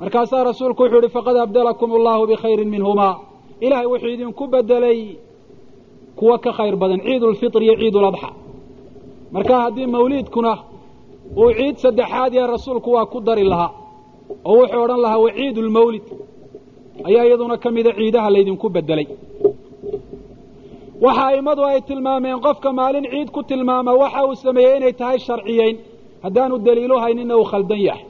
markaasaa 0.00 0.44
rasuulku 0.48 0.82
wuxuu 0.82 1.00
yihi 1.02 1.12
faqad 1.16 1.36
abdalakum 1.44 1.90
allahu 1.98 2.22
bikhayrin 2.30 2.68
minhumaa 2.74 3.14
ilaahay 3.64 3.86
wuxuu 3.92 4.08
idinku 4.16 4.44
bedelay 4.52 5.00
kuwa 6.18 6.36
ka 6.44 6.50
khayr 6.58 6.76
badan 6.82 7.00
ciid 7.06 7.22
ulfitr 7.28 7.60
iyo 7.66 7.74
ciid 7.80 7.94
uladxa 8.00 8.28
marka 9.34 9.54
haddii 9.62 9.86
mawliidkuna 9.94 10.52
uu 11.42 11.50
ciid 11.58 11.76
saddexaad 11.84 12.32
yahay 12.36 12.50
rasuulku 12.54 12.88
waa 12.96 13.06
ku 13.12 13.18
dari 13.28 13.44
lahaa 13.52 13.70
oo 14.50 14.54
wuxuu 14.60 14.82
odhan 14.84 15.00
lahaa 15.04 15.18
wa 15.24 15.30
ciid 15.38 15.56
ulmawlid 15.62 16.02
ayaa 17.08 17.24
iyaduna 17.28 17.56
ka 17.62 17.68
mida 17.76 17.90
ciidaha 17.98 18.28
laydinku 18.34 18.66
bedelay 18.76 19.06
waxa 21.04 21.22
a'immadu 21.30 21.62
ay 21.70 21.80
tilmaameen 21.88 22.38
qofka 22.46 22.68
maalin 22.78 23.06
ciid 23.12 23.28
ku 23.36 23.40
tilmaama 23.50 23.92
waxa 24.02 24.20
uu 24.28 24.34
sameeyey 24.44 24.76
inay 24.78 24.92
tahay 25.00 25.18
sharciyeyn. 25.26 25.76
Haddaanu 26.24 26.54
daliilu 26.66 26.96
hayninna 27.04 27.34
uu 27.40 27.44
khaldan 27.50 27.80
yahay 27.88 28.02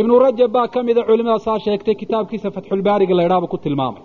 ibnu 0.00 0.14
rajab 0.24 0.50
baa 0.56 0.68
ka 0.74 0.80
mida 0.86 1.02
culimmadaasaa 1.08 1.58
sheegtay 1.64 1.94
kitaabkiisa 2.02 2.48
fatxulbaariga 2.56 3.14
la 3.18 3.22
ydhaaba 3.26 3.46
ku 3.52 3.58
tilmaamay. 3.64 4.02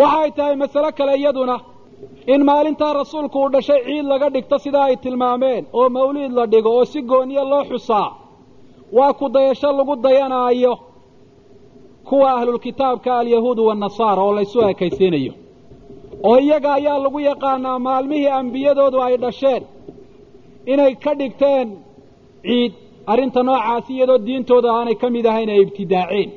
Waxa 0.00 0.18
ay 0.24 0.30
tahay 0.36 0.56
masale 0.62 0.90
kale 0.98 1.12
iyaduna 1.20 1.56
in 2.34 2.40
maalintaa 2.48 2.92
rasuulku 3.00 3.38
uu 3.42 3.48
dhashay 3.54 3.80
ciid 3.86 4.06
laga 4.12 4.28
dhigto 4.34 4.56
sidaa 4.64 4.84
ay 4.90 4.96
tilmaameen 5.04 5.62
oo 5.78 5.88
mawliid 5.96 6.32
la 6.38 6.44
dhigo 6.52 6.70
oo 6.78 6.84
si 6.92 7.00
gooniya 7.10 7.44
loo 7.50 7.62
xusaa. 7.70 8.08
Waa 8.96 9.12
ku 9.18 9.26
dayasho 9.34 9.68
lagu 9.78 9.94
dayanaayo 10.04 10.74
kuwa 12.08 12.28
ahlulkitaabka 12.38 13.10
alyahuudu 13.20 13.62
waannasaara 13.68 14.22
oo 14.26 14.32
laysu 14.38 14.58
ekaysiinayo. 14.72 15.32
Oo 16.28 16.38
iyaga 16.46 16.70
ayaa 16.78 16.98
lagu 17.04 17.18
yaqaanaa 17.30 17.78
maalmihii 17.86 18.28
ambiyadoodu 18.40 18.98
ay 19.06 19.14
dhasheen 19.24 19.62
inay 20.72 20.92
ka 21.04 21.12
dhigteen 21.20 21.68
ciid 22.46 22.72
arrinta 23.12 23.40
noocaasi 23.48 23.90
iyadoo 23.96 24.18
diintooda 24.26 24.68
aanay 24.76 24.94
ka 25.02 25.06
mid 25.14 25.26
ahayn 25.30 25.50
ay 25.54 25.60
ibtidaaceen. 25.64 26.30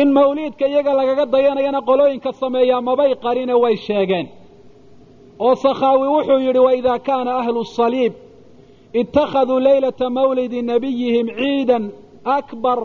In 0.00 0.08
mawliidka 0.16 0.64
iyaga 0.72 0.92
lagaga 0.98 1.24
dayanayana 1.34 1.80
qolooyinka 1.88 2.30
sameeyaa 2.40 2.80
mabay 2.88 3.12
qarine 3.24 3.54
way 3.62 3.76
sheegeen. 3.86 4.26
Oo 5.44 5.54
sakhaawi 5.64 6.06
wuxuu 6.14 6.38
yidhi 6.46 6.58
waidaa 6.66 6.98
kaana 7.08 7.30
ahlu 7.40 7.62
saliib 7.78 8.12
ittakhaduu 9.00 9.58
leylata 9.66 10.06
mawlidi 10.16 10.58
nabiyihim 10.70 11.26
ciidan 11.38 11.84
akbar 12.38 12.78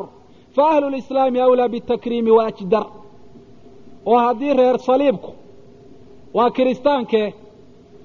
fa 0.56 0.64
ahlu 0.74 0.88
lislaami 0.96 1.40
awlaa 1.46 1.70
bitakriimi 1.74 2.32
waajdar 2.38 2.86
oo 4.12 4.18
haddii 4.26 4.54
reer 4.60 4.78
saliibku 4.88 5.32
waa 6.38 6.50
kiristaankee 6.56 7.28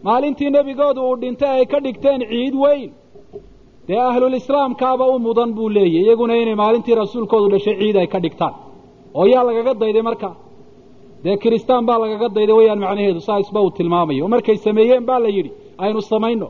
maalintii 0.06 0.50
nebigoodu 0.56 1.00
uu 1.08 1.16
dhintay 1.22 1.50
ay 1.58 1.66
ka 1.72 1.78
dhigteen 1.84 2.20
ciid 2.30 2.54
weyn 2.64 2.90
dee 3.88 3.98
ahlulislaamkaaba 4.10 5.04
u 5.14 5.18
mudan 5.26 5.50
buu 5.56 5.68
leeyahy 5.76 6.04
iyaguna 6.06 6.34
inay 6.42 6.54
maalintii 6.62 6.94
rasuulkoodu 7.02 7.48
dhashay 7.52 7.74
ciid 7.80 7.96
ay 8.02 8.06
ka 8.12 8.18
dhigtaan. 8.24 8.54
Oo 9.18 9.26
yaa 9.32 9.44
lagaga 9.48 9.72
dayday 9.82 10.02
marka? 10.08 10.30
Dee 11.24 11.36
kiristaan 11.42 11.84
baa 11.88 11.98
lagaga 12.02 12.28
dayday 12.36 12.54
wayaan 12.58 12.80
macnaheedu 12.84 13.20
saa 13.26 13.38
isba 13.44 13.58
uu 13.64 13.70
tilmaamayo. 13.78 14.22
Oo 14.24 14.28
markay 14.34 14.56
sameeyeen 14.66 15.04
baa 15.08 15.18
la 15.24 15.28
yidhi 15.36 15.50
aynu 15.84 16.00
samayno. 16.12 16.48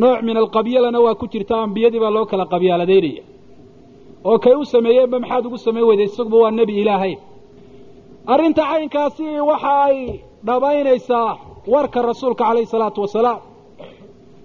Nooc 0.00 0.18
min 0.26 0.36
alqabyalana 0.42 0.98
waa 1.04 1.14
ku 1.20 1.26
jirta 1.32 1.54
ambiyadii 1.64 2.00
baa 2.04 2.10
loo 2.16 2.24
kala 2.30 2.44
qabyaaladeynaya 2.52 3.22
oo 4.28 4.36
kay 4.44 4.54
u 4.54 4.64
sameeyeenba 4.74 5.16
maxaad 5.22 5.44
ugu 5.48 5.58
samayn 5.66 5.84
weyday 5.88 6.06
isaguba 6.10 6.36
waa 6.44 6.50
nebi 6.58 6.74
ilaahay. 6.82 7.14
Arrinta 8.32 8.62
caynkaasi 8.70 9.24
waxa 9.50 9.72
ay 9.88 9.98
dhabaynaysaa 10.46 11.30
warka 11.74 11.98
rasuulka 12.08 12.44
calayhi 12.48 12.66
salaatu 12.74 13.00
wasalaam 13.04 13.38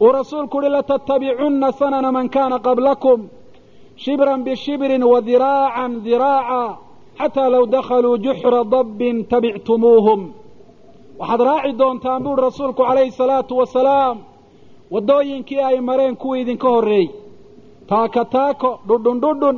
uu 0.01 0.12
rasuulku 0.19 0.57
uhi 0.57 0.69
latattabicunna 0.69 1.71
sanana 1.79 2.10
man 2.12 2.27
kaana 2.36 2.57
qablakum 2.67 3.19
shibran 4.03 4.39
bishibrin 4.45 5.03
wa 5.12 5.21
diraacan 5.29 5.91
diraaca 6.05 6.62
xataa 7.19 7.49
low 7.53 7.65
dakhaluu 7.75 8.17
juxra 8.25 8.63
dabbin 8.73 9.15
tabictumuuhum 9.31 10.21
waxaad 11.19 11.41
raaci 11.49 11.71
doontaan 11.79 12.19
buuhi 12.23 12.41
rasuulku 12.47 12.81
calayhi 12.89 13.12
salaatu 13.21 13.53
wasalaam 13.62 14.17
waddooyinkii 14.93 15.62
ay 15.69 15.77
mareen 15.89 16.15
kuwii 16.21 16.41
idinka 16.41 16.67
horreeyey. 16.75 17.07
Taaka 17.89 18.25
taako 18.25 18.69
dhudhun 18.88 19.17
dhudhun 19.23 19.57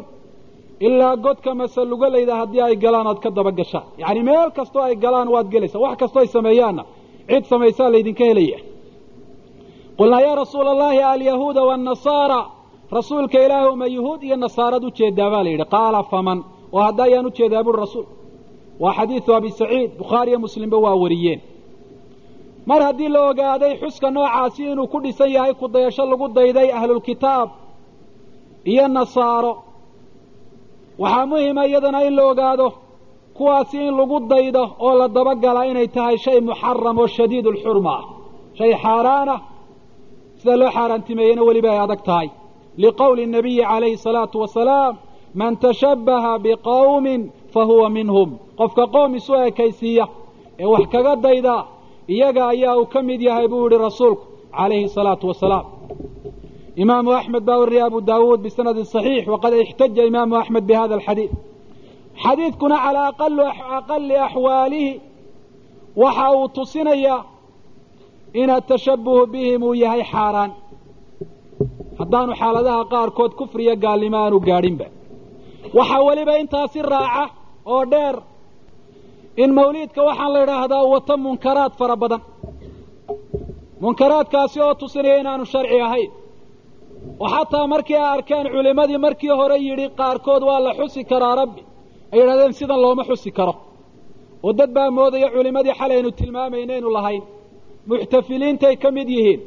ilaa 0.88 1.16
godka 1.26 1.52
masalugalayda 1.62 2.34
haddii 2.40 2.62
ay 2.68 2.76
galaan 2.84 3.08
aad 3.12 3.20
ka 3.24 3.30
daba 3.38 3.52
gashaan 3.60 3.86
yacni 4.02 4.22
meel 4.30 4.50
kastoo 4.58 4.82
ay 4.88 4.96
galaan 5.04 5.28
waad 5.34 5.48
gelaysaa 5.54 5.80
wax 5.86 5.96
kastoo 6.02 6.22
ay 6.24 6.28
sameeyaanna 6.36 6.84
cid 7.30 7.44
samaysaa 7.52 7.90
laydinka 7.94 8.24
helaya 8.30 8.58
qulnaa 10.00 10.22
yaa 10.26 10.36
rasuula 10.44 10.70
allahi 10.76 11.00
alyahuuda 11.14 11.62
waannasaara 11.70 12.40
rasuulka 12.98 13.38
ilaahu 13.46 13.72
ma 13.82 13.86
yuhuud 13.96 14.22
iyo 14.28 14.36
nasaarad 14.46 14.84
u 14.84 14.92
jeedaa 15.00 15.30
baa 15.34 15.44
la 15.46 15.50
yidhi 15.54 15.66
qaala 15.76 16.00
faman 16.12 16.40
oo 16.76 16.82
hadda 16.88 17.02
ayaan 17.08 17.26
u 17.26 17.32
jeedaa 17.38 17.64
buuri 17.66 17.80
rasuul 17.86 18.06
waa 18.84 18.94
xadiidu 19.00 19.32
abi 19.40 19.50
saciid 19.60 19.90
bukhaari 20.02 20.30
iyo 20.32 20.40
muslimba 20.46 20.78
waa 20.86 20.96
wariyeen 21.04 21.40
mar 22.70 22.82
haddii 22.88 23.10
la 23.16 23.22
ogaaday 23.30 23.74
xuska 23.82 24.08
noocaasi 24.16 24.62
inuu 24.72 24.88
ku 24.94 24.98
dhisan 25.04 25.30
yahay 25.36 25.54
ku 25.60 25.66
dayasho 25.74 26.04
lagu 26.12 26.26
dayday 26.38 26.68
ahlulkitaab 26.80 27.50
iyo 28.72 28.86
nasaaro 28.98 29.54
waxaa 31.02 31.26
muhima 31.32 31.62
iyadana 31.70 32.00
in 32.08 32.14
la 32.18 32.24
ogaado 32.32 32.68
kuwaasi 33.38 33.78
in 33.88 33.94
lagu 34.00 34.18
daydo 34.32 34.64
oo 34.86 34.94
la 35.00 35.08
dabagalaa 35.16 35.66
inay 35.72 35.88
tahay 35.96 36.18
shay 36.24 36.40
muxaram 36.48 36.98
oo 37.04 37.08
shadiid 37.16 37.46
ulxurma 37.52 37.92
ah 38.00 38.04
shay 38.58 38.72
xaaraan 38.84 39.30
ah 39.36 39.40
sida 40.40 40.56
loo 40.62 40.70
xaaraantimeeyena 40.76 41.42
weliba 41.48 41.70
ay 41.74 41.80
adag 41.86 42.02
tahay. 42.08 42.28
Liqowli 42.84 43.24
nabiyi 43.36 43.64
calayhi 43.72 43.98
salaatu 44.06 44.38
wasalaam 44.44 44.94
man 45.40 45.54
tashabbaha 45.64 46.32
biqowmin 46.46 47.22
fa 47.54 47.62
huwa 47.70 47.88
minhum. 47.98 48.30
Qofka 48.60 48.84
qoom 48.94 49.12
isu 49.20 49.34
ekaysiiya 49.50 50.06
ee 50.62 50.66
wax 50.74 50.84
kaga 50.94 51.14
dayda 51.26 51.56
iyaga 52.14 52.44
ayaa 52.54 52.76
uu 52.80 52.86
ka 52.94 53.00
mid 53.10 53.22
yahay 53.28 53.48
buu 53.52 53.64
yihi 53.70 53.78
rasuulku 53.88 54.24
calayhi 54.58 54.88
salaatu 54.98 55.26
wasalaam 55.32 55.66
imaamu 56.84 57.10
axmed 57.20 57.44
baa 57.48 57.58
wariyay 57.62 57.84
abu 57.90 58.00
daawuud 58.10 58.40
bisanadi 58.46 58.82
صaxiix 58.94 59.24
waqad 59.34 59.54
ixtaja 59.64 60.04
imaamu 60.12 60.34
axmed 60.42 60.64
bihada 60.70 60.94
alxadiid. 61.00 61.32
Xadiidkuna 62.24 62.78
calaa 62.86 63.08
aqali 63.80 64.16
axwaalihi 64.26 64.92
waxa 66.02 66.26
uu 66.38 66.48
tusinayaa 66.56 67.20
in 68.42 68.50
atashabuhu 68.58 69.22
bihim 69.34 69.62
uu 69.70 69.74
yahay 69.84 70.04
xaaraan 70.12 70.52
haddaanu 72.00 72.34
xaaladaha 72.42 72.82
qaarkood 72.94 73.32
kufriya 73.40 73.74
gaalnimo 73.84 74.18
aanu 74.24 74.38
gaadhinba 74.50 74.86
waxaa 75.78 76.02
weliba 76.08 76.34
intaasi 76.42 76.80
raaca 76.94 77.24
oo 77.74 77.84
dheer 77.94 78.16
in 79.44 79.50
mawliidka 79.58 80.02
waxaan 80.10 80.32
la 80.36 80.40
idhaahdaa 80.46 80.84
wato 80.94 81.14
munkaraad 81.26 81.74
fara 81.80 81.96
badan 82.04 82.22
munkaraadkaasi 83.84 84.58
oo 84.66 84.74
tusinaya 84.82 85.18
inaanu 85.22 85.46
sharci 85.54 85.78
ahayn 85.88 86.12
oo 87.24 87.28
xataa 87.36 87.66
markii 87.74 87.96
ay 88.02 88.08
arkeen 88.16 88.46
culimmadii 88.54 88.98
markii 89.06 89.34
hore 89.40 89.58
yidhi 89.68 89.86
qaarkood 90.00 90.44
waa 90.50 90.60
la 90.66 90.72
xusi 90.80 91.02
karaa 91.12 91.36
rabbi 91.42 91.62
ay 92.14 92.18
yidhahdeen 92.22 92.54
sidan 92.60 92.80
looma 92.84 93.04
xusi 93.10 93.30
karo 93.38 93.54
oo 94.46 94.52
dad 94.60 94.72
baa 94.76 94.90
moodaya 94.98 95.28
culimmadii 95.36 95.74
xalay 95.80 95.98
aynu 96.00 96.12
tilmaamayna 96.20 96.74
ynu 96.80 96.90
lahayn 96.98 97.24
muxtafiliintay 97.88 98.76
ka 98.84 98.90
mid 98.92 99.10
yihiin 99.16 99.40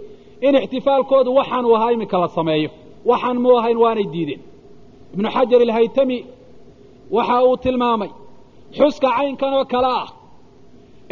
in 0.47 0.55
ixtifaalkoodu 0.63 1.31
waxaanu 1.39 1.69
ahaa 1.77 1.91
iminka 1.95 2.19
la 2.23 2.29
sameeyo. 2.29 2.71
Waxaan 3.11 3.39
mu 3.43 3.51
ahayn 3.59 3.77
waanay 3.85 4.07
diideen. 4.13 4.41
Ibnu 5.15 5.29
xajar 5.35 5.61
ilhaytami 5.67 6.19
waxa 7.17 7.37
uu 7.49 7.57
tilmaamay 7.65 8.11
xuska 8.79 9.09
caynkan 9.17 9.53
oo 9.59 9.65
kale 9.73 9.87
ah 10.03 10.09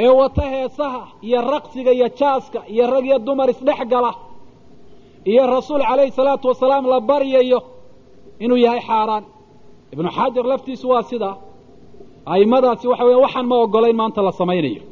ee 0.05 0.09
wata 0.21 0.43
heesaha 0.53 1.03
iyo 1.27 1.41
raqsiga 1.53 1.93
iyo 1.99 2.09
jaaska 2.19 2.61
iyo 2.73 2.85
rag 2.93 3.05
iyo 3.09 3.19
dumar 3.27 3.49
isdhex 3.55 3.81
gala 3.93 4.13
iyo 5.31 5.43
rasuul 5.55 5.83
calayhi 5.89 6.13
salaatu 6.19 6.47
wasalaam 6.51 6.85
la 6.93 6.99
baryayo 7.11 7.59
inuu 8.45 8.57
yahay 8.67 8.81
xaaraan. 8.89 9.25
Ibnu 9.93 10.09
xajar 10.17 10.45
laftiisu 10.53 10.87
waa 10.93 11.03
sidaa 11.11 11.35
a'immadaasi 12.33 12.85
waxa 12.91 13.05
weya 13.07 13.19
waxaan 13.25 13.47
ma 13.51 13.57
ogolayn 13.65 13.97
maanta 14.01 14.21
la 14.27 14.33
samaynayo 14.41 14.83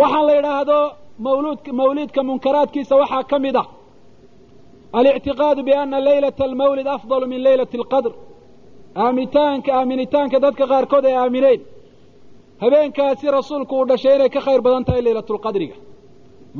waxaan 0.00 0.24
la 0.28 0.34
yidhaahdo 0.38 0.78
mawluud 1.26 1.58
mawliidka 1.80 2.20
munkaraadkiisa 2.28 2.94
waxaa 3.02 3.22
ka 3.30 3.36
mid 3.44 3.56
ah 3.62 3.66
alictiqaadu 4.98 5.60
biana 5.68 5.96
laylata 6.08 6.42
almawlid 6.48 6.86
afdalu 6.96 7.24
min 7.32 7.40
laylati 7.46 7.76
alqadr. 7.80 8.12
Aaminitaanka 9.04 9.70
aaminitaanka 9.78 10.36
dadka 10.44 10.64
qaarkood 10.72 11.04
ay 11.10 11.16
aamineen 11.22 11.60
habeenkaasi 12.62 13.26
rasuulku 13.38 13.72
uu 13.78 13.86
dhashay 13.90 14.14
inay 14.16 14.30
ka 14.34 14.40
khayr 14.46 14.60
badan 14.66 14.84
tahay 14.86 15.02
laylatulqadriga 15.06 15.76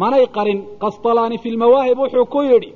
manay 0.03 0.25
qarin 0.37 0.59
qastalaani 0.83 1.37
fi 1.43 1.49
lmawaahib 1.57 1.99
wuxuu 2.03 2.27
ku 2.35 2.41
yidhi 2.51 2.71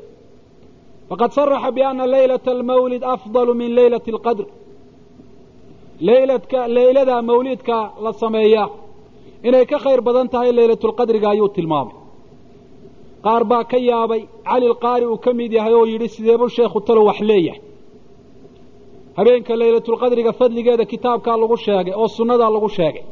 faqad 1.08 1.30
saraxa 1.38 1.70
biana 1.76 2.04
laylata 2.14 2.50
almawlid 2.56 3.02
afdalu 3.14 3.52
min 3.60 3.70
laylati 3.78 4.08
alqadr. 4.14 4.44
Layladka 6.08 6.60
laylada 6.76 7.16
mawliidka 7.30 7.76
la 8.04 8.12
sameeyaa 8.22 8.68
inay 9.48 9.64
ka 9.70 9.78
khayr 9.84 10.00
badan 10.06 10.26
tahay 10.32 10.50
laylatulqadriga 10.58 11.28
ayuu 11.34 11.48
tilmaamay. 11.56 11.94
Qaar 13.24 13.42
baa 13.50 13.64
ka 13.70 13.78
yaabay 13.90 14.22
cali 14.48 14.66
lqaari 14.72 15.06
uu 15.12 15.18
ka 15.24 15.30
mid 15.38 15.52
yahay 15.58 15.74
oo 15.78 15.86
yidhi 15.92 16.08
sideebuu 16.14 16.48
sheekhu 16.56 16.78
talow 16.86 17.04
wax 17.10 17.18
leeyahay? 17.30 17.60
Habeenka 19.18 19.52
laylatulqadriga 19.60 20.32
fadligeeda 20.40 20.84
kitaabkaa 20.92 21.36
lagu 21.42 21.56
sheegay 21.66 21.94
oo 22.00 22.08
sunnadaa 22.16 22.50
lagu 22.56 22.68
sheegay. 22.78 23.04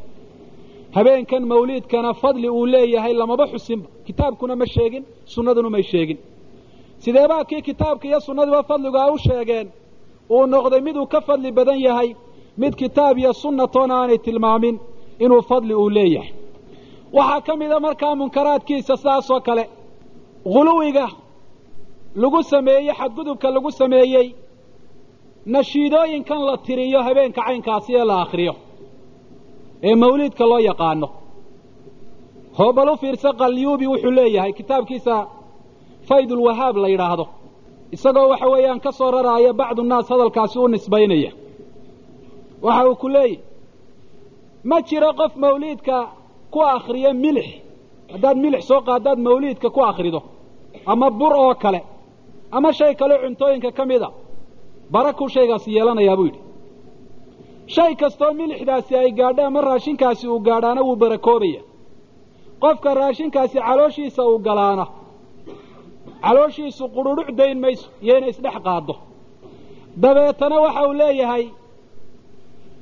Habeenkan 0.96 1.42
mawliidkana 1.52 2.10
fadli 2.22 2.48
uu 2.58 2.66
leeyahay 2.74 3.12
lamaba 3.20 3.44
xusinba 3.52 3.86
kitaabkuna 4.06 4.54
ma 4.60 4.66
sheegin 4.74 5.02
sunnaduna 5.34 5.70
may 5.74 5.82
sheegin. 5.92 6.18
Sideebaa 7.04 7.44
kii 7.48 7.62
kitaabka 7.68 8.04
iyo 8.08 8.20
sunnaduba 8.26 8.60
fadligu 8.70 8.98
ay 9.04 9.10
u 9.16 9.18
sheegeen? 9.26 9.66
Uu 10.34 10.44
noqday 10.52 10.80
miduu 10.86 11.06
ka 11.12 11.18
fadli 11.28 11.50
badan 11.58 11.78
yahay 11.86 12.10
mid 12.62 12.74
kitaab 12.80 13.16
iyo 13.22 13.32
sunnatoona 13.42 13.94
aanay 14.00 14.18
tilmaamin 14.26 14.76
inuu 15.24 15.42
fadli 15.48 15.74
uu 15.74 15.90
leeyahay. 15.96 16.32
Waxaa 17.16 17.40
ka 17.46 17.52
mida 17.60 17.76
markaa 17.86 18.14
munkaraadkiisa 18.20 18.94
sidaasoo 19.00 19.40
kale 19.46 19.64
huluwiga 20.52 21.06
lagu 22.22 22.40
sameeyey 22.52 22.92
xadgudubka 22.98 23.48
lagu 23.54 23.70
sameeyey 23.80 24.26
nashiidooyinkan 25.54 26.40
la 26.48 26.56
tiriyo 26.66 26.98
habeenka 27.06 27.42
caynkaasi 27.46 27.90
ee 27.98 28.04
la 28.10 28.16
akhriyo 28.24 28.54
ee 29.82 29.94
mawliidka 30.02 30.44
loo 30.50 30.58
yaqaano. 30.68 31.08
Hoobal 32.58 32.88
u 32.92 32.96
fiirsa 33.00 33.30
qalyuubi 33.40 33.86
wuxuu 33.92 34.10
leeyahay 34.18 34.52
kitaabkiisa 34.58 35.14
faydulwahaab 36.08 36.76
la 36.82 36.88
yidhaahdo 36.92 37.24
isagoo 37.94 38.28
waxa 38.32 38.46
weeyaan 38.52 38.80
ka 38.84 38.90
soo 38.98 39.10
raraaya 39.14 39.52
bacdu 39.60 39.82
nnaas 39.84 40.08
hadalkaasi 40.12 40.56
u 40.58 40.68
nisbaynaya. 40.74 41.30
Waxa 42.62 42.82
uu 42.88 42.94
ku 43.02 43.08
leeyahy 43.08 43.38
ma 44.68 44.76
jiro 44.88 45.10
qof 45.20 45.32
mawliidka 45.44 45.96
ku 46.52 46.60
akhriyo 46.76 47.10
milix? 47.24 47.46
Haddaad 48.12 48.36
milix 48.44 48.62
soo 48.68 48.80
qaadaad 48.88 49.18
mawliidka 49.26 49.68
ku 49.76 49.80
akhrido. 49.90 50.20
Ama 50.92 51.10
bur 51.10 51.32
oo 51.44 51.54
kale. 51.62 51.80
Ama 52.56 52.72
shay 52.78 52.94
kale 53.00 53.14
cuntooyinka 53.22 53.70
ka 53.78 53.84
mid 53.90 54.02
a 54.02 54.10
barakuu 54.92 55.28
shaygaasi 55.34 55.68
yeelanayaa 55.76 56.16
buu 56.18 56.26
yidhi. 56.28 56.40
Shay 57.74 57.92
kastoo 58.00 58.32
milixdaasi 58.40 58.92
ay 59.02 59.10
gaadho 59.18 59.42
ama 59.48 59.60
raashinkaasi 59.68 60.24
uu 60.28 60.40
gaadhaana 60.46 60.82
wuu 60.86 60.96
barakoobaya 61.02 61.62
qofka 62.62 62.90
raashinkaasi 63.00 63.58
calooshiisa 63.66 64.22
uu 64.30 64.38
galaana. 64.46 64.86
Calooshiisu 66.24 66.84
qudhudhuc 66.94 67.28
dayn 67.38 67.58
mayso 67.64 67.86
iyo 68.04 68.14
inay 68.18 68.30
isdhex 68.34 68.56
qaaddo. 68.66 68.94
Dabeetana 70.02 70.56
waxa 70.64 70.82
uu 70.88 70.92
leeyahay 71.00 71.44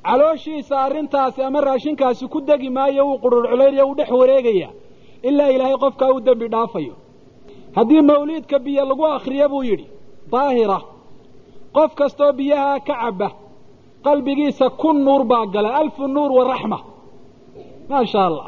calooshiisa 0.07 0.75
arrintaasi 0.85 1.41
ama 1.43 1.61
raashinkaasi 1.61 2.27
ku 2.27 2.39
degi 2.41 2.69
maayo 2.69 3.03
wuu 3.07 3.17
qudhudhuclaynayo 3.23 3.85
wuu 3.87 3.95
dhex 3.99 4.09
wareegaya 4.11 4.69
ilaa 5.23 5.49
ilaahay 5.55 5.77
qofkaa 5.83 6.11
uu 6.13 6.19
dembi 6.27 6.47
dhaafayo. 6.53 6.93
Haddii 7.75 8.01
mawliidka 8.01 8.59
biyo 8.59 8.85
lagu 8.85 9.05
akhriyo 9.05 9.49
buu 9.49 9.63
yidhi 9.63 9.85
daahira 10.31 10.79
qof 11.75 11.91
kastoo 11.99 12.31
biyahaa 12.37 12.79
ka 12.87 12.93
cabba 13.01 13.29
qalbigiisa 14.05 14.69
kun 14.81 14.97
nuur 15.05 15.23
baa 15.31 15.45
gala 15.53 15.69
alfu 15.81 16.07
nuur 16.07 16.31
waraxma 16.37 16.79
maa 17.89 18.05
sha 18.05 18.21
allah. 18.29 18.47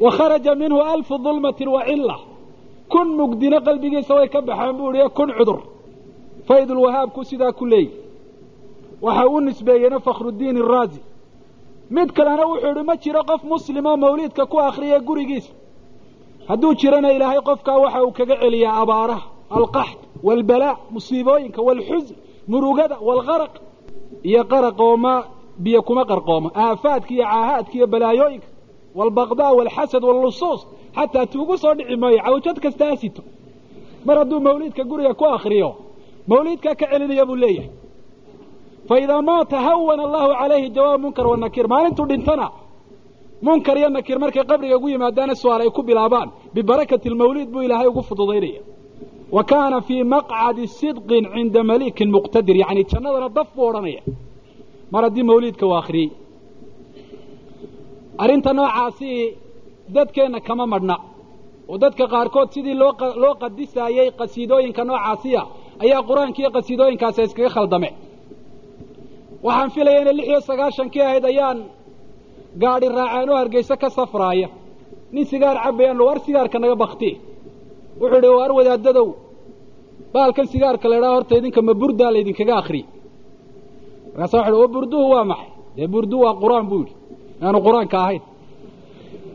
Wa 0.00 0.10
kharaja 0.16 0.54
minhu 0.54 0.78
alfu 0.82 1.14
dulmatin 1.18 1.68
wa 1.68 1.82
cilla. 1.88 2.16
Kun 2.92 3.08
mugdina 3.18 3.58
qalbigiisa 3.66 4.12
way 4.18 4.28
ka 4.28 4.40
baxeen 4.48 4.76
buu 4.78 4.92
ihi 4.94 5.08
kun 5.16 5.30
cudur. 5.38 5.58
Faydulwahaabku 6.48 7.20
sidaa 7.24 7.52
ku 7.52 7.64
leeyihi 7.66 7.94
waxa 9.02 9.26
u 9.28 9.40
nisbeeyeyna 9.40 9.98
fakhrudiin 10.06 10.56
iraazi 10.62 11.00
mid 11.90 12.08
kalena 12.16 12.44
wuxuu 12.50 12.70
idhi 12.72 12.82
ma 12.88 12.94
jiro 13.02 13.22
qof 13.30 13.42
muslimoo 13.44 13.96
mawliidka 13.96 14.46
ku 14.46 14.56
akhriya 14.68 14.98
gurigiisa. 15.00 15.52
Hadduu 16.48 16.74
jirana 16.80 17.12
ilaahay 17.12 17.40
qofkaa 17.48 17.78
waxa 17.84 18.02
uu 18.04 18.10
kaga 18.18 18.36
celiyaa 18.42 18.76
abaaraha 18.82 19.22
alqaxd 19.58 19.98
waalbalaa 20.26 20.74
musiibooyinka 20.94 21.60
waalxusn 21.66 22.14
murugada 22.50 22.96
waalqaraq 23.08 23.54
iyo 24.28 24.42
qaraqooma 24.52 25.12
biyo 25.64 25.80
kuma 25.82 26.04
qarqoomo. 26.10 26.48
Aafaadka 26.54 27.10
iyo 27.14 27.24
caahaadka 27.24 27.74
iyo 27.78 27.86
balaayooyinka 27.92 28.46
waalbaqdaa 28.98 29.52
waalxasad 29.58 30.02
waallusuus 30.08 30.60
xataa 30.96 31.26
tuugu 31.32 31.54
soo 31.62 31.74
dhici 31.78 31.96
maayo 32.02 32.18
cawjad 32.26 32.58
kasta 32.64 32.84
ha 32.90 32.96
sito. 33.02 33.22
Mar 34.06 34.16
hadduu 34.20 34.40
mawliidka 34.46 34.82
guriga 34.90 35.14
ku 35.20 35.24
akriyo 35.36 35.70
mawliidkaa 36.30 36.74
ka 36.80 36.86
celinaya 36.90 37.24
buu 37.28 37.36
leeyahay 37.42 37.70
fa 38.88 38.94
idaa 39.04 39.22
maata 39.28 39.56
hawana 39.66 40.02
allahu 40.08 40.30
calayhi 40.40 40.68
jawaab 40.76 41.00
munkar 41.04 41.26
wa 41.30 41.36
nakiir 41.44 41.66
maalintuu 41.72 42.06
dhintana 42.10 42.46
munkar 43.46 43.76
iyo 43.80 43.88
nakiir 43.96 44.18
markay 44.22 44.44
qabriga 44.50 44.76
ugu 44.78 44.88
yimaadaana 44.94 45.34
su'aal 45.42 45.60
ay 45.64 45.70
ku 45.76 45.82
bilaabaan 45.88 46.28
bibarakati 46.54 47.08
lmawliid 47.14 47.48
buu 47.54 47.62
ilaahay 47.66 47.88
ugu 47.92 48.02
fududaynaya 48.08 48.60
wa 49.36 49.42
kaana 49.50 49.78
fii 49.86 50.02
maqcadi 50.14 50.64
sidqin 50.80 51.24
cinda 51.34 51.60
malikin 51.70 52.08
muqtadir 52.16 52.56
yacni 52.62 52.82
jannadana 52.90 53.28
daf 53.36 53.48
buu 53.56 53.66
odhanaya 53.70 54.02
mar 54.92 55.02
haddii 55.06 55.22
mawliidka 55.30 55.64
uu 55.70 55.76
akhriyey 55.82 56.10
arrinta 58.22 58.50
noocaasi 58.58 59.10
dadkeenna 59.94 60.40
kama 60.48 60.64
madhna 60.72 60.96
oo 61.70 61.76
dadka 61.82 62.04
qaarkood 62.12 62.48
sidii 62.54 62.74
loo 63.22 63.34
qadisaayey 63.42 64.08
qasiidooyinka 64.20 64.82
noocaasiya 64.90 65.42
ayaa 65.84 66.02
qur'aanka 66.08 66.48
qasiidooyinkaasi 66.56 67.20
iskaga 67.26 67.50
khaldame 67.56 67.88
waxaan 69.46 69.70
filaya 69.74 69.98
inay 70.02 70.14
lix 70.18 70.26
iyo 70.30 70.40
sagaashankii 70.48 71.02
ahayd 71.08 71.24
ayaan 71.32 71.58
gaadhi 72.62 72.86
raaceen 72.98 73.28
oo 73.32 73.36
hargeyse 73.42 73.74
ka 73.82 73.88
safraaya. 73.98 74.48
Nin 75.14 75.24
sigaar 75.30 75.56
cabayaan 75.64 75.98
war 76.08 76.18
sigaarka 76.26 76.58
naga 76.62 76.76
bakti 76.82 77.10
wuxuu 78.00 78.18
idhi 78.20 78.30
waar 78.38 78.50
wadaadadow 78.58 79.08
baalkan 80.14 80.46
sigaarka 80.52 80.86
la 80.90 80.96
idhaha 80.98 81.14
horta 81.16 81.32
idinka 81.40 81.60
ma 81.68 81.72
burdaa 81.80 82.10
laydinkaga 82.14 82.54
akriye 82.62 82.86
markaasa 84.12 84.36
waxa 84.40 84.56
o 84.64 84.68
burduhu 84.74 85.06
waa 85.14 85.24
maxay? 85.30 85.50
Dee 85.76 85.88
burdu 85.94 86.16
waa 86.24 86.34
qur'aan 86.42 86.66
buu 86.70 86.78
yidhi. 86.82 86.94
Inaanu 87.40 87.58
qur'aanka 87.66 87.96
ahayn. 88.04 88.22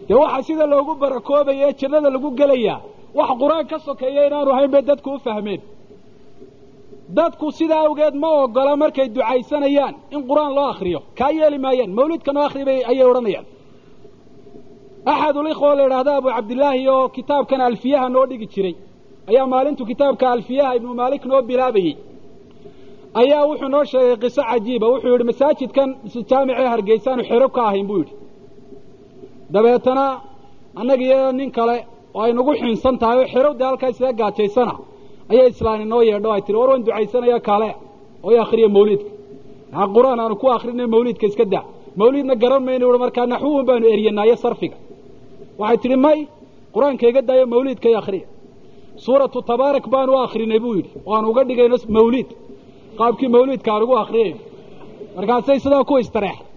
Dee 0.08 0.18
waxa 0.22 0.40
sida 0.48 0.66
loogu 0.74 0.94
barakoobaya 1.02 1.66
ee 1.70 1.74
jannada 1.80 2.10
lagu 2.16 2.30
gelayaa 2.40 2.78
wax 3.18 3.30
qur'aan 3.42 3.66
ka 3.72 3.78
sokeeya 3.88 4.22
inaanu 4.30 4.50
ahayn 4.56 4.72
bay 4.74 4.82
dadku 4.90 5.10
u 5.16 5.20
fahmeen 5.26 5.62
dadku 7.18 7.48
sidaa 7.58 7.84
awgeed 7.88 8.16
ma 8.24 8.30
ogola 8.44 8.74
markay 8.84 9.08
ducaysanayaan 9.16 9.96
in 10.16 10.22
qur'aan 10.30 10.52
loo 10.58 10.68
akriyo 10.74 11.00
kaa 11.20 11.32
yeeli 11.38 11.58
maayaan 11.66 11.92
mawlidka 11.98 12.32
noo 12.36 12.44
akri 12.48 12.64
bay 12.70 12.80
ayay 12.92 13.06
odhanayaan. 13.12 13.46
Axadulikhwa 15.12 15.70
la 15.78 15.84
idhaahda 15.88 16.12
abu 16.20 16.30
cabdillaahi 16.36 16.84
oo 16.96 17.06
kitaabkan 17.16 17.62
alfiyaha 17.70 18.08
noo 18.16 18.26
dhigi 18.30 18.48
jiray. 18.54 18.76
Ayaa 19.30 19.46
maalintu 19.54 19.84
kitaabka 19.92 20.26
alfiyaha 20.36 20.72
ibnu 20.78 20.92
maalik 21.02 21.24
noo 21.30 21.42
bilaabayey 21.50 21.94
ayaa 23.22 23.44
wuxuu 23.50 23.70
noo 23.76 23.84
sheegay 23.92 24.18
qiso 24.24 24.42
cajiiba 24.50 24.86
wuxuu 24.94 25.12
yidhi 25.14 25.26
masaajidkan 25.32 25.90
jaamicee 26.30 26.68
hargeysaanu 26.74 27.24
xero 27.30 27.48
ka 27.56 27.62
ahayn 27.68 27.88
buu 27.90 27.98
yidhi. 28.02 28.14
Dabeetana 29.54 30.06
annaga 30.80 31.04
iyo 31.08 31.32
nin 31.40 31.50
kale 31.58 31.78
oo 32.16 32.22
ay 32.26 32.32
nagu 32.38 32.52
xiinsan 32.60 32.96
tahay 33.02 33.18
oo 33.22 33.28
xerow 33.34 33.54
dee 33.60 33.68
halkaa 33.70 33.90
isaga 33.94 34.14
gaajaysana 34.22 34.74
ayaa 35.32 35.48
islaani 35.54 35.86
noo 35.92 36.02
yeedho 36.10 36.30
ay 36.36 36.42
tihi 36.46 36.58
war 36.60 36.70
waan 36.72 36.84
ducaysanaya 36.86 37.40
kaale 37.48 37.70
oo 38.26 38.32
i 38.32 38.38
akhriya 38.44 38.70
mawliidka. 38.76 39.10
Aa 39.78 39.88
qur'aan 39.96 40.20
aanu 40.24 40.36
ku 40.42 40.48
akrinay 40.56 40.88
mawliidka 40.94 41.26
iska 41.30 41.46
daa. 41.54 41.64
Mawliidna 42.00 42.36
garan 42.42 42.64
mayna 42.68 42.86
uhi 42.90 43.00
markaa 43.04 43.26
naxwuhun 43.32 43.66
baanu 43.70 43.86
eryanaayo 43.94 44.36
sarfiga. 44.44 44.78
Waxay 45.60 45.78
tidhi 45.84 45.96
may 46.06 46.20
qur'aanka 46.76 47.04
iga 47.12 47.22
daayo 47.30 47.46
mawliidka 47.54 47.88
i 47.90 47.96
akhriya. 48.02 48.28
Suuratu 49.04 49.40
tabaarak 49.50 49.86
baanu 49.94 50.12
akrinay 50.26 50.60
buu 50.64 50.74
yidhi 50.78 50.92
oo 51.08 51.14
aan 51.16 51.26
uga 51.32 51.42
dhigayno 51.50 51.78
mawliid. 51.98 52.30
Qaabkii 53.00 53.30
mawliidka 53.36 53.70
aan 53.74 53.84
ugu 53.86 53.96
akriyayno 54.04 54.40
markaasay 55.16 55.58
sidaa 55.64 55.84
ku 55.90 55.94
istareexday. 56.04 56.48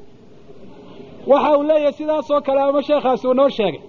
Waxa 1.31 1.51
uu 1.59 1.63
leeyahay 1.69 1.93
sidaasoo 1.99 2.41
kale 2.47 2.61
ama 2.69 2.81
sheekhaasi 2.89 3.25
uu 3.29 3.35
noo 3.41 3.49
sheegay. 3.59 3.81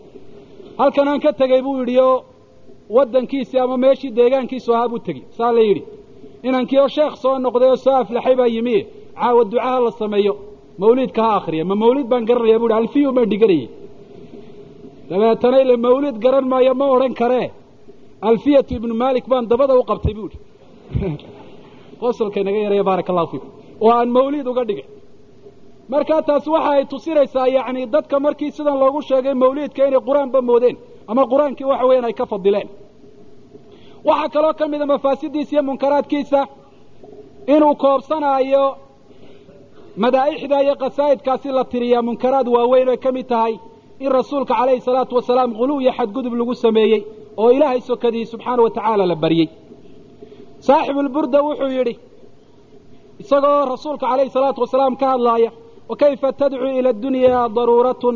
Halkan 0.79 1.07
aan 1.11 1.19
ka 1.23 1.31
tegey 1.39 1.61
buu 1.65 1.75
yidhi 1.79 1.95
oo 2.07 2.15
waddankiisii 2.89 3.59
ama 3.59 3.77
meeshii 3.77 4.11
deegaankiisu 4.11 4.73
ahaa 4.73 4.89
buu 4.89 4.99
tegey 4.99 5.23
saa 5.37 5.51
la 5.51 5.61
yidhi 5.61 5.83
inankii 6.43 6.79
oo 6.79 6.87
sheekh 6.87 7.15
soo 7.15 7.37
noqday 7.39 7.69
oo 7.69 7.75
soo 7.75 7.95
aflaxay 8.01 8.35
baa 8.35 8.47
yimi. 8.47 8.87
Caawa 9.15 9.43
ducaha 9.45 9.79
la 9.79 9.91
sameeyo. 9.91 10.33
Mawliidka 10.77 11.23
ha 11.23 11.35
akriya 11.35 11.65
ma 11.65 11.75
mawliid 11.75 12.07
baan 12.07 12.25
garanaya 12.25 12.59
bu 12.59 12.67
hi 12.67 12.73
alfiyu 12.73 13.11
baan 13.11 13.29
dhiganayey 13.29 13.69
dabeetana 15.09 15.61
ile 15.61 15.75
mawliid 15.77 16.17
garan 16.19 16.45
maayo 16.51 16.73
ma 16.75 16.85
odhan 16.95 17.13
karee 17.13 17.51
alfiyatu 18.21 18.73
ibnu 18.75 18.93
malik 18.93 19.25
baan 19.27 19.47
dabada 19.47 19.73
u 19.79 19.83
qabtay 19.83 20.13
bu 20.17 20.29
ihi 20.29 20.37
qosolka 21.99 22.39
inaga 22.39 22.59
yaraya 22.65 22.83
baaraka 22.83 23.09
allahu 23.13 23.27
fiikum. 23.31 23.49
Oo 23.81 23.91
aan 23.91 24.09
mawliid 24.17 24.47
uga 24.47 24.63
dhigay. 24.69 24.87
Markaa 25.89 26.21
taasi 26.21 26.49
waxa 26.49 26.69
ay 26.77 26.85
tusinaysaa 26.91 27.47
yacni 27.47 27.85
dadka 27.95 28.19
markii 28.19 28.51
sidan 28.51 28.77
loogu 28.79 29.01
sheegay 29.01 29.33
mawliidka 29.43 29.87
inay 29.87 30.01
qur'aanba 30.07 30.39
moodeen 30.49 30.77
ama 31.11 31.21
qur'aankii 31.31 31.65
waxa 31.71 31.85
weeyaan 31.89 32.05
ay 32.09 32.13
ka 32.19 32.25
fadileen 32.33 32.67
waxaa 34.09 34.29
kaloo 34.35 34.53
ka 34.59 34.65
mida 34.71 34.85
mafaasidiisa 34.93 35.51
iyo 35.55 35.63
munkaraadkiisa 35.69 36.39
inuu 37.53 37.75
koobsanaayo 37.83 38.63
madaa'ixda 40.03 40.57
iyo 40.65 40.75
qasaa'idkaasi 40.83 41.47
la 41.57 41.63
tiriyaa 41.71 42.01
munkaraad 42.07 42.47
waaweyn 42.55 42.89
oy 42.93 42.97
ka 43.05 43.09
mid 43.17 43.27
tahay 43.33 43.53
in 44.03 44.09
rasuulka 44.17 44.53
calayhi 44.59 44.81
salaatu 44.87 45.13
wasalaam 45.19 45.51
quluw 45.59 45.77
iyo 45.83 45.91
xadgudub 45.97 46.33
lagu 46.39 46.53
sameeyey 46.65 47.01
oo 47.41 47.49
ilaahay 47.55 47.81
sokadii 47.89 48.25
subxaana 48.31 48.61
wa 48.65 48.69
tacaala 48.75 49.05
la 49.11 49.15
baryey. 49.23 49.47
Saaxibulburda 50.67 51.39
wuxuu 51.47 51.71
yidhi 51.77 51.93
isagoo 53.21 53.65
rasuulka 53.73 54.05
calayhi 54.11 54.29
salaatu 54.37 54.59
wasalaam 54.65 54.93
ka 55.01 55.05
hadlaaya 55.13 55.49
wakayfa 55.89 56.29
tadcuu 56.39 56.67
ila 56.79 56.89
addunyaa 56.93 57.43
daruuratun 57.55 58.15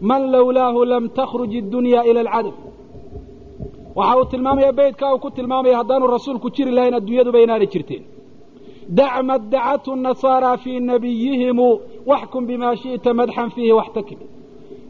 man 0.00 0.22
lowlaahu 0.34 0.80
lam 0.92 1.04
takhruj 1.18 1.52
iddunya 1.60 2.00
ila 2.10 2.20
alcadam 2.24 2.54
waxa 3.98 4.14
uu 4.20 4.24
tilmaamaya 4.32 4.72
beytka 4.78 5.04
uu 5.14 5.18
ku 5.24 5.30
tilmaamaya 5.36 5.76
haddaanu 5.80 6.06
rasuulku 6.16 6.48
jiri 6.56 6.70
lahayn 6.76 6.94
adduunyaduba 6.98 7.38
inaanay 7.44 7.68
jirteen. 7.72 8.02
Dac 8.98 9.14
maddacathu 9.28 9.90
nasaara 10.06 10.52
fii 10.62 10.80
nabiyihimu 10.90 11.68
waxkum 12.10 12.42
bimaa 12.48 12.74
shi'ta 12.82 13.10
madxan 13.20 13.48
fiihi 13.54 13.72
waxtakib. 13.80 14.18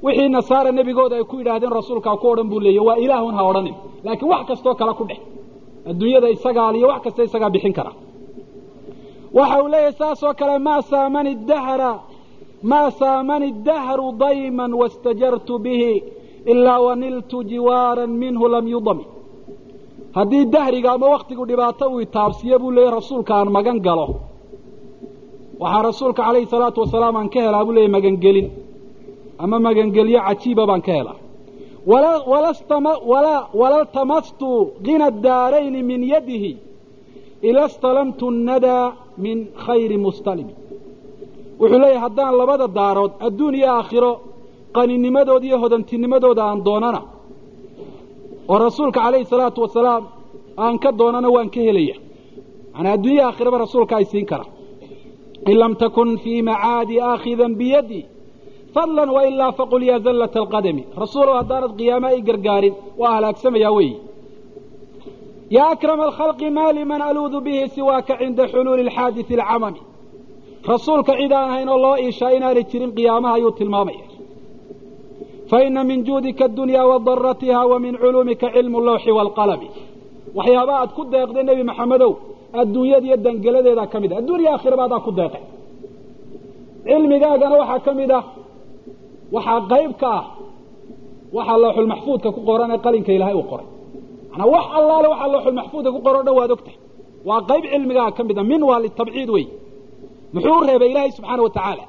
Wixii 0.04 0.28
nasaara 0.36 0.70
nebigooda 0.78 1.14
ay 1.18 1.24
ku 1.30 1.34
yidhaahdeen 1.40 1.72
rasuulkaa 1.78 2.16
ku 2.20 2.26
odhan 2.32 2.48
buu 2.50 2.60
leeyay 2.66 2.84
waa 2.88 2.96
ilaahun 3.04 3.34
ha 3.38 3.42
odhanin 3.50 3.74
laakiin 4.04 4.28
wax 4.32 4.42
kastoo 4.50 4.74
kale 4.80 4.92
ku 4.98 5.04
dhex. 5.10 5.18
Adduunyada 5.90 6.28
isagaa 6.36 6.70
liyo 6.74 6.86
wax 6.92 7.00
kasta 7.04 7.20
isagaa 7.28 7.50
bixin 7.54 7.72
kara. 7.78 7.92
Waxa 9.38 9.56
uu 9.62 9.68
leeyahay 9.72 9.92
saasoo 10.00 10.32
kale 10.40 10.54
maa 10.66 10.80
saamani 10.90 11.32
dahra 11.48 11.92
maa 12.62 12.90
saamani 12.90 13.48
dahru 13.68 14.12
dayman 14.24 14.72
wastajartu 14.80 15.58
bihi 15.64 15.94
ilaa 16.52 16.80
waniltu 16.86 17.44
jiwaaran 17.50 18.10
minhu 18.22 18.48
lam 18.54 18.66
yudami 18.74 19.04
haddii 20.16 20.44
dahriga 20.54 20.92
ama 20.92 21.06
waktigu 21.14 21.42
dhibaato 21.46 21.84
uu 21.92 22.00
itaabsiyo 22.00 22.58
buu 22.58 22.70
leeyahy 22.76 22.94
rasuulka 22.98 23.32
aan 23.36 23.48
magan 23.56 23.78
galo 23.86 24.06
waxaa 25.60 25.82
rasuulka 25.90 26.22
calayhi 26.26 26.46
salaatu 26.54 26.78
wasalaam 26.84 27.16
aan 27.20 27.28
ka 27.32 27.40
helaa 27.46 27.64
buu 27.66 27.72
leeyahy 27.76 27.92
magangelin 27.96 28.48
ama 29.42 29.56
magangelyo 29.66 30.20
cajiiba 30.26 30.64
baan 30.70 30.82
ka 30.86 30.92
helaa 30.98 31.16
walaltamastu 33.60 34.48
gina 34.86 35.10
daarayni 35.10 35.82
min 35.90 36.00
yadihi 36.14 36.52
ila 37.48 37.68
stalamtu 37.68 38.26
nadaa 38.30 38.92
min 39.24 39.38
khayri 39.64 39.96
mustalimi 40.06 40.54
wuxuu 41.60 41.78
leeyahay 41.82 42.00
haddaan 42.06 42.34
labada 42.40 42.66
daarood 42.78 43.12
adduun 43.26 43.54
iyo 43.58 43.68
aakhiro 43.78 44.12
qaninimadooda 44.76 45.46
iyo 45.48 45.56
hodantinimadooda 45.62 46.42
aan 46.50 46.60
doonana 46.66 47.00
oo 48.52 48.58
rasuulka 48.66 49.00
calayhi 49.04 49.26
salaatu 49.32 49.58
wasalaam 49.66 50.04
aan 50.64 50.76
ka 50.82 50.90
doonana 51.00 51.28
waan 51.34 51.48
ka 51.54 51.60
helaya. 51.66 51.96
Manaa 52.74 52.92
adduunya 52.96 53.22
aakhiraba 53.28 53.56
rasuulka 53.64 53.94
ay 54.00 54.04
siin 54.12 54.26
kara 54.30 54.44
in 55.50 55.56
lam 55.62 55.72
takun 55.82 56.10
fii 56.22 56.40
macaadi 56.48 56.94
aakhidan 57.10 57.52
biyadi 57.60 58.00
fadlan 58.74 59.10
wailaa 59.16 59.52
faqul 59.58 59.82
yaa 59.90 60.00
zallata 60.06 60.38
alqadami. 60.42 60.82
Rasuulow 61.02 61.34
haddaanad 61.40 61.72
qiyaama 61.78 62.08
i 62.18 62.20
gargaarin 62.28 62.74
waa 63.00 63.12
halaagsamayaa 63.16 63.72
weeyi. 63.78 63.94
Yaa 65.56 65.70
akrama 65.74 66.02
alkhalqi 66.08 66.48
maa 66.56 66.72
liman 66.78 67.02
aluudu 67.08 67.38
bihi 67.46 67.62
siwaaka 67.74 68.12
cinda 68.20 68.44
xuluuli 68.52 68.82
alxaadisi 68.86 69.34
alcamami 69.40 69.80
rasuulka 70.66 71.12
cid 71.20 71.32
aan 71.32 71.48
ahayn 71.50 71.68
oo 71.68 71.78
loo 71.84 71.96
iishaa 72.04 72.30
inaanay 72.36 72.64
jirin 72.70 72.92
qiyaamaha 72.96 73.34
ayuu 73.38 73.50
tilmaamaya. 73.58 74.04
Faina 75.50 75.84
min 75.84 76.04
juudika 76.06 76.44
addunyaa 76.48 76.86
wa 76.90 76.98
daratiha 77.06 77.60
wa 77.70 77.78
min 77.84 77.94
culuumika 78.02 78.46
cilmu 78.54 78.78
lawxi 78.88 79.10
waalqalami 79.18 79.68
waxyaaba 80.38 80.72
aad 80.80 80.90
ku 80.96 81.02
deeqday 81.12 81.42
nebi 81.48 81.62
maxamedow 81.70 82.12
adduunyada 82.60 83.06
iyo 83.08 83.16
dangeladeedaa 83.26 83.86
ka 83.92 83.98
mid 84.02 84.12
ah. 84.12 84.18
Adduuniya 84.20 84.50
aakhiraba 84.54 84.82
adaa 84.88 85.00
ku 85.06 85.10
deeqay 85.18 85.42
cilmigaagana 86.86 87.54
waxaa 87.62 87.80
ka 87.86 87.92
mid 88.00 88.10
ah 88.18 88.24
waxaa 89.34 89.60
qayb 89.72 89.92
ka 90.02 90.08
ah 90.18 90.24
waxaa 91.36 91.58
looxulmaxfuudka 91.64 92.28
ku 92.36 92.40
qoran 92.48 92.70
ee 92.74 92.78
qalinka 92.86 93.10
ilaahay 93.16 93.34
uu 93.40 93.46
qoray. 93.52 93.66
Manaa 94.32 94.48
wax 94.54 94.66
allaale 94.78 95.08
waxaa 95.12 95.28
looxulmaxfuudka 95.34 95.90
ku 95.96 96.00
qoran 96.06 96.20
o 96.20 96.24
dhan 96.26 96.34
waad 96.38 96.50
ogtahay. 96.56 96.76
Waa 97.28 97.40
qayb 97.50 97.64
cilmigaaga 97.72 98.12
ka 98.18 98.22
mid 98.28 98.38
a 98.38 98.44
min 98.50 98.62
waa 98.68 98.78
litabciid 98.84 99.30
wey 99.36 99.46
muxuu 100.34 100.60
reebay 100.68 100.90
ilaahay 100.92 101.10
subxaana 101.16 101.42
wa 101.46 101.50
tacaala 101.56 101.84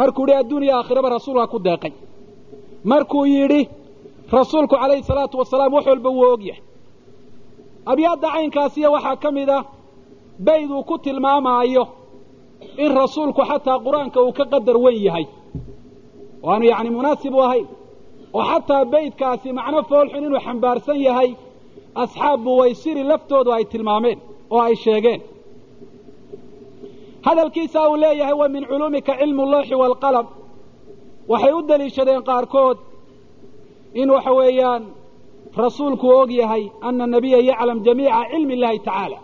markuu 0.00 0.24
yihi 0.28 0.38
adduuniya 0.42 0.74
aakhiraba 0.78 1.08
rasuulkaa 1.16 1.46
ku 1.52 1.58
deeqay. 1.66 1.92
Markuu 2.90 3.24
yidhi 3.34 3.62
rasuulku 4.38 4.74
calayhi 4.82 5.02
salaatu 5.10 5.34
wasalaam 5.40 5.72
wax 5.76 5.84
walba 5.90 6.10
wuu 6.16 6.32
og 6.34 6.42
yahay. 6.48 6.62
Abyaadda 7.90 8.28
caynkaasiya 8.34 8.88
waxaa 8.94 9.16
ka 9.22 9.28
mid 9.36 9.48
ah 9.58 9.62
bayd 10.46 10.70
uu 10.76 10.82
ku 10.88 10.94
tilmaamaayo 11.04 11.84
in 12.84 12.90
rasuulku 13.00 13.42
xataa 13.50 13.78
qur'aanka 13.86 14.18
uu 14.26 14.32
ka 14.38 14.44
qadar 14.52 14.76
weyn 14.84 15.00
yahay. 15.08 15.26
Oo 16.42 16.50
aanu 16.52 16.64
yacni 16.72 16.90
munaasib 16.96 17.34
u 17.34 17.40
ahayn. 17.46 17.66
Oo 18.36 18.42
xataa 18.50 18.84
baydkaasi 18.92 19.48
macno 19.58 19.80
foolxun 19.90 20.24
inuu 20.26 20.40
xambaarsan 20.46 20.98
yahay 21.08 21.30
asxaab 22.02 22.38
buwaysiri 22.44 23.02
laftoodu 23.10 23.50
ay 23.56 23.64
tilmaameen 23.72 24.18
oo 24.54 24.60
ay 24.68 24.74
sheegeen 24.84 25.20
hadalkiisa 27.26 27.80
uu 27.90 27.96
leeyahay 28.04 28.34
wa 28.42 28.48
min 28.54 28.62
culuumika 28.70 29.12
cilmu 29.20 29.42
lawxi 29.54 29.74
waalqalam 29.82 30.26
waxay 31.32 31.52
u 31.58 31.62
deliishadeen 31.70 32.22
qaarkood 32.28 32.78
in 34.00 34.08
waxa 34.16 34.32
weeyaan 34.38 34.82
rasuulku 35.64 36.06
og 36.20 36.30
yahay 36.40 36.64
ana 36.88 37.04
nabiya 37.14 37.38
yaclam 37.50 37.78
jamiica 37.86 38.20
cilmi 38.32 38.52
illahi 38.56 38.78
tacaala. 38.86 39.18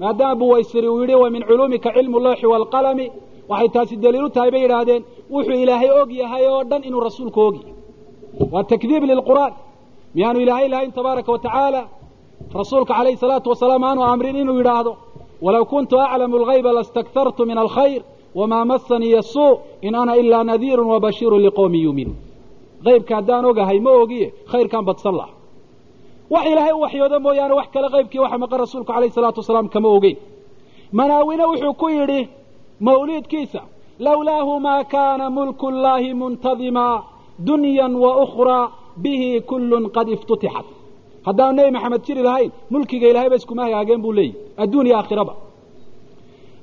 Maadaama 0.00 0.34
buwaysiri 0.40 0.88
uu 0.88 1.00
yidhi 1.02 1.14
wa 1.22 1.28
min 1.34 1.42
culuumika 1.48 1.90
cilmu 1.96 2.18
lawxi 2.26 2.46
waalqalami 2.52 3.06
waxay 3.50 3.68
taasi 3.74 3.94
daliil 4.04 4.24
u 4.24 4.30
tahay 4.34 4.50
bay 4.54 4.62
yidhaahdeen 4.64 5.02
wuxuu 5.34 5.58
ilaahay 5.64 5.90
og 6.00 6.10
yahay 6.22 6.44
oo 6.52 6.62
dhan 6.70 6.82
inuu 6.88 7.00
rasuulku 7.08 7.40
og 7.48 7.54
yahay 7.60 7.74
waa 8.52 8.64
takdiib 8.72 9.02
lilqur'aan 9.10 9.52
miyaanu 10.14 10.38
ilaahay 10.44 10.68
lahayn 10.72 10.92
tabaaraka 10.98 11.30
wa 11.34 11.38
tacaala. 11.46 11.82
Rasuulka 12.60 12.92
calayhi 12.98 13.16
salaatu 13.24 13.48
wasalaam 13.52 13.82
aanu 13.88 14.00
amrin 14.12 14.36
inuu 14.42 14.56
yidhaahdo 14.60 14.92
walow 15.44 15.64
kuntu 15.72 15.94
aclamu 16.04 16.36
algayba 16.40 16.70
lastakthartu 16.78 17.42
min 17.50 17.58
alkhayr 17.64 18.02
wamaa 18.38 18.64
masanii 18.70 19.14
asuu 19.22 19.52
in 19.86 19.94
ana 20.00 20.12
ilaa 20.22 20.44
nadiirun 20.50 20.86
wabashiirun 20.94 21.40
liqowmin 21.46 21.80
yuuminuun 21.86 22.16
qaybka 22.86 23.12
haddaan 23.18 23.44
ogahay 23.50 23.78
ma 23.86 23.90
ogiye 24.02 24.26
khayrkaan 24.52 24.84
badsan 24.88 25.14
laha 25.20 25.32
wax 26.32 26.44
ilaahay 26.52 26.72
u 26.72 26.80
waxyoodo 26.84 27.16
mooyaane 27.26 27.54
wax 27.60 27.66
kale 27.74 27.88
qaybkii 27.94 28.18
waxa 28.24 28.38
maqan 28.42 28.58
rasuulku 28.64 28.92
calayhi 28.92 29.12
salaatu 29.16 29.38
wasalaam 29.42 29.68
kama 29.74 29.88
ogeyn 29.96 30.16
manaawine 30.98 31.44
wuxuu 31.50 31.74
ku 31.80 31.86
yidhi 31.96 32.20
mawliidkiisa 32.86 33.60
lowlaahu 34.06 34.52
maa 34.66 34.84
kaana 34.94 35.26
mulku 35.36 35.66
llaahi 35.82 36.10
muntadimaa 36.20 36.96
dunyan 37.48 37.92
wa 38.02 38.10
ukhraa 38.24 38.64
bihi 39.02 39.30
kullun 39.50 39.84
qad 39.96 40.08
iftutixat 40.16 40.66
haddaan 41.26 41.52
nebi 41.58 41.70
maxamed 41.76 42.02
jiri 42.06 42.22
lahayn 42.28 42.50
mulkiga 42.72 43.06
ilahayba 43.12 43.36
iskuma 43.40 43.62
hagaageen 43.66 44.00
buu 44.04 44.12
leeyahy 44.18 44.36
adduun 44.62 44.86
iyo 44.88 44.96
aakhiraba. 45.00 45.34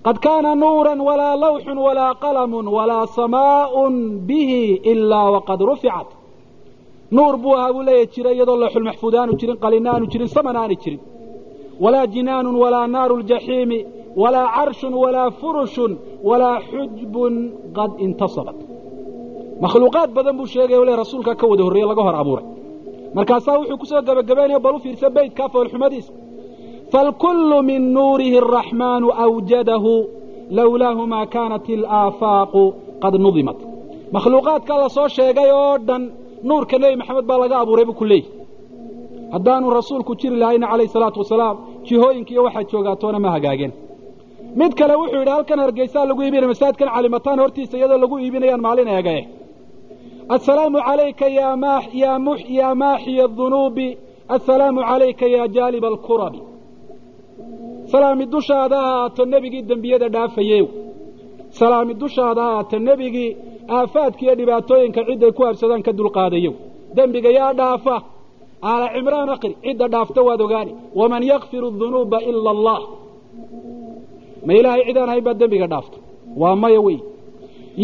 Qad 0.06 0.18
kaana 0.26 0.50
nuuran 0.64 1.00
walaa 1.08 1.36
lawxun 1.46 1.78
walaa 1.88 2.14
qalamun 2.24 2.66
walaa 2.78 3.06
samaaءun 3.18 3.94
bihi 4.30 4.62
ilaa 4.92 5.28
waqad 5.36 5.60
ruficat 5.70 6.10
nuur 7.16 7.36
buu 7.44 7.54
ahaa 7.58 7.74
buu 7.76 7.84
leeyahy 7.90 8.08
jira 8.16 8.30
iyadoo 8.36 8.58
looxulmaxfuud 8.64 9.14
aanu 9.20 9.34
jirin 9.40 9.58
qalina 9.64 9.90
aanu 9.94 10.06
jirin 10.12 10.30
samana 10.36 10.60
aanay 10.64 10.78
jirin. 10.84 11.02
Walaa 11.84 12.06
jinaanu 12.14 12.50
walaa 12.64 12.88
naaru 12.96 13.16
ljaxiimi 13.22 13.80
walaa 14.22 14.48
carshun 14.56 14.94
walaa 15.04 15.30
furushun 15.40 15.92
walaa 16.30 16.58
xujbun 16.70 17.34
qad 17.78 17.92
intasabat. 18.06 18.58
Makhluuqaad 19.64 20.10
badan 20.18 20.36
buu 20.40 20.48
sheegaya 20.54 20.86
le 20.90 20.94
rasuulkaa 21.04 21.36
ka 21.42 21.46
wada 21.52 21.64
horreeye 21.68 21.88
laga 21.92 22.04
hor 22.08 22.16
abuuray 22.22 22.46
markaasaa 23.18 23.56
wuxuu 23.60 23.78
ku 23.82 23.86
soo 23.92 24.02
gebagabaynaya 24.08 24.60
bal 24.66 24.76
u 24.76 24.80
fiirsa 24.84 25.08
beytkaa 25.18 25.50
foolxumadiisa 25.54 26.12
falkullu 26.94 27.58
min 27.70 27.82
nuurihi 27.98 28.38
araxmaanu 28.44 29.08
awjadahu 29.26 29.94
lowlaahu 30.58 31.04
maa 31.14 31.26
kaanat 31.36 31.66
ilaafaaqu 31.76 32.64
qad 33.04 33.14
nudimat. 33.26 33.60
Makhluuqaadkaa 34.16 34.78
la 34.84 34.90
soo 34.98 35.08
sheegay 35.18 35.50
oo 35.62 35.76
dhan 35.88 36.04
nuurka 36.50 36.76
nebi 36.82 36.96
maxamed 37.02 37.26
baa 37.30 37.40
laga 37.44 37.56
abuuray 37.64 37.86
buu 37.90 37.98
ku 38.02 38.06
leeyahy 38.12 38.30
haddaanu 39.34 39.66
rasuulku 39.80 40.12
jiri 40.22 40.38
lahayna 40.44 40.68
calayhi 40.72 40.92
salaatu 40.96 41.18
wasalaam 41.24 41.56
jihooyinkiiyo 41.88 42.42
waxaad 42.48 42.68
joogaatoona 42.72 43.20
ma 43.26 43.30
hagaageen 43.36 43.72
mid 44.60 44.72
kale 44.80 44.94
wuxuu 45.02 45.20
yidhi 45.22 45.32
halkan 45.36 45.60
hargeysaa 45.64 46.06
lagu 46.10 46.22
iibinaya 46.26 46.48
masaajidkan 46.54 46.90
calimataan 46.96 47.40
hortiisa 47.44 47.76
iyadoo 47.80 47.98
lagu 48.04 48.16
iibinayaan 48.24 48.62
maalin 48.66 48.88
eegae 48.96 49.22
assalaamu 50.36 50.80
calayka 50.88 51.28
yaa 51.28 51.56
maaxiya 52.76 53.24
adunuubi 53.26 53.88
assalaamu 54.36 54.82
calayka 54.90 55.26
yaa 55.36 55.48
jaaliba 55.48 55.88
alkurabi 55.88 56.40
salaami 57.92 58.26
dushaada 58.26 58.78
ha 58.82 58.90
ahaato 58.94 59.26
nebigii 59.26 59.62
dembiyada 59.62 60.10
dhaafayew 60.16 60.66
salaami 61.60 61.94
dushaada 61.94 62.42
ha 62.42 62.80
nebigii 62.80 63.38
aafaadka 63.70 64.22
iyo 64.26 64.36
dhibaatooyinka 64.40 65.02
cidday 65.08 65.32
ku 65.38 65.42
habsadaan 65.48 65.82
ka 65.88 65.92
dulqaadayow 66.00 66.54
dembiga 66.96 67.30
yaa 67.30 67.54
dhaafa. 67.54 67.96
Aala 68.70 68.88
cimraan 68.94 69.30
akri 69.30 69.54
cidda 69.64 69.88
dhaafta 69.94 70.22
waad 70.28 70.42
ogaani. 70.42 70.72
Waman 70.96 71.24
yakfiru 71.24 71.72
dunuuba 71.80 72.18
ila 72.30 72.50
allah. 72.56 72.80
Ma 74.46 74.54
ilaahay 74.60 74.84
cidaan 74.88 75.10
hayn 75.12 75.24
baa 75.28 75.34
dembiga 75.42 75.68
dhaafta 75.74 75.98
waa 76.42 76.56
maya 76.56 76.82
wey 76.88 76.98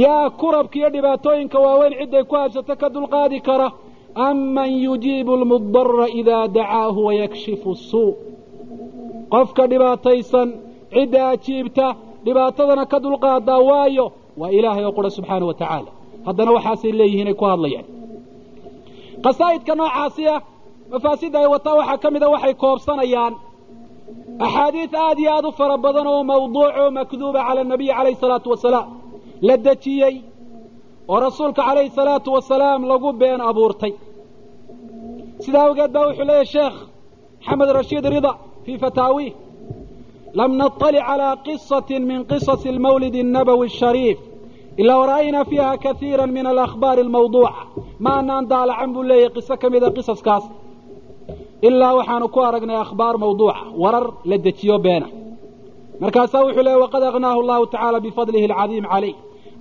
yaa 0.01 0.29
kurabka 0.39 0.75
iyo 0.79 0.89
dhibaatooyinka 0.95 1.58
waaweyn 1.65 1.93
cidday 1.99 2.23
ku 2.29 2.36
habsato 2.41 2.73
ka 2.82 2.88
dulqaadi 2.95 3.39
kara. 3.47 3.69
Aman 4.27 4.71
yujiibu 4.86 5.34
lmudara 5.41 6.06
idaa 6.19 6.47
dacaahu 6.56 6.99
wayakshifu 7.08 7.71
suu 7.89 8.12
qofka 9.34 9.63
dhibaataysan 9.71 10.47
cidda 10.93 11.21
ajiibta 11.34 11.88
dhibaatadana 12.25 12.84
ka 12.91 12.97
dulqaadaa 13.06 13.60
waayo 13.69 14.06
waa 14.39 14.49
ilaahay 14.58 14.84
oo 14.88 14.91
qura 14.97 15.10
subxaana 15.15 15.45
wa 15.49 15.53
tacaala. 15.62 15.91
Haddana 16.27 16.51
waxaasay 16.58 16.91
leeyihiin 16.99 17.27
ay 17.27 17.34
ku 17.41 17.45
hadlayaan. 17.51 17.86
Qasaa'idka 19.25 19.73
noocaasi 19.79 20.23
ah 20.36 20.39
mafaasidda 20.91 21.38
ay 21.43 21.47
wataa 21.53 21.75
waxaa 21.79 21.97
ka 22.03 22.08
mida 22.13 22.27
waxay 22.34 22.53
koobsanayaan. 22.63 23.34
Axaadiid 24.45 24.93
aad 25.06 25.17
iyo 25.23 25.32
aad 25.38 25.45
u 25.45 25.51
fara 25.58 25.77
badan 25.84 26.08
oo 26.13 26.23
mawduuc 26.29 26.73
oo 26.82 26.89
makduuba 26.97 27.39
cala 27.47 27.62
anabiyi 27.65 27.93
calayhi 27.97 28.17
salaatu 28.23 28.49
wasalaam 28.53 28.88
la 29.48 29.54
dejiyey 29.66 30.16
oo 31.12 31.18
rasuulka 31.26 31.62
calayhi 31.68 31.90
salaatu 31.98 32.28
wasalaam 32.37 32.81
lagu 32.90 33.09
been 33.20 33.40
abuurtay 33.50 33.92
sidaa 35.44 35.64
awgeed 35.68 35.90
baa 35.94 36.07
wuxuu 36.09 36.26
leeyahy 36.31 36.46
sheekh 36.57 36.76
maxamed 37.40 37.70
rashiid 37.78 38.04
rida 38.14 38.33
fii 38.64 38.78
fataawiih 38.85 39.33
lam 40.38 40.50
naطalic 40.61 41.02
calىa 41.09 41.31
qisaة 41.46 41.90
min 42.11 42.18
qisasi 42.31 42.66
اlmawlid 42.74 43.14
الnabowi 43.24 43.66
الshariif 43.70 44.18
ilaa 44.81 44.98
wara'aynaa 45.02 45.44
fiiha 45.50 45.76
kaiira 45.85 46.24
min 46.37 46.46
alakhbaari 46.52 47.00
اlmawduuca 47.07 47.52
ma 48.04 48.11
anaan 48.20 48.44
daalacan 48.52 48.90
buu 48.94 49.02
leeyahy 49.11 49.31
qiso 49.37 49.54
ka 49.62 49.66
mida 49.74 49.88
qisaskaas 49.96 50.44
ilaa 51.68 51.92
waxaanu 51.98 52.26
ku 52.35 52.38
aragnay 52.48 52.78
akhbaar 52.87 53.14
mawduuca 53.24 53.61
warar 53.83 54.07
la 54.31 54.37
dejiyo 54.46 54.76
beena 54.85 55.09
markaasaa 56.02 56.42
wuxuu 56.46 56.62
leeyay 56.66 56.81
waqad 56.85 57.02
agnaahu 57.11 57.38
allahu 57.42 57.64
tacaala 57.72 57.98
bifadlihi 58.07 58.44
alcadiim 58.50 58.85
calayh 58.92 59.14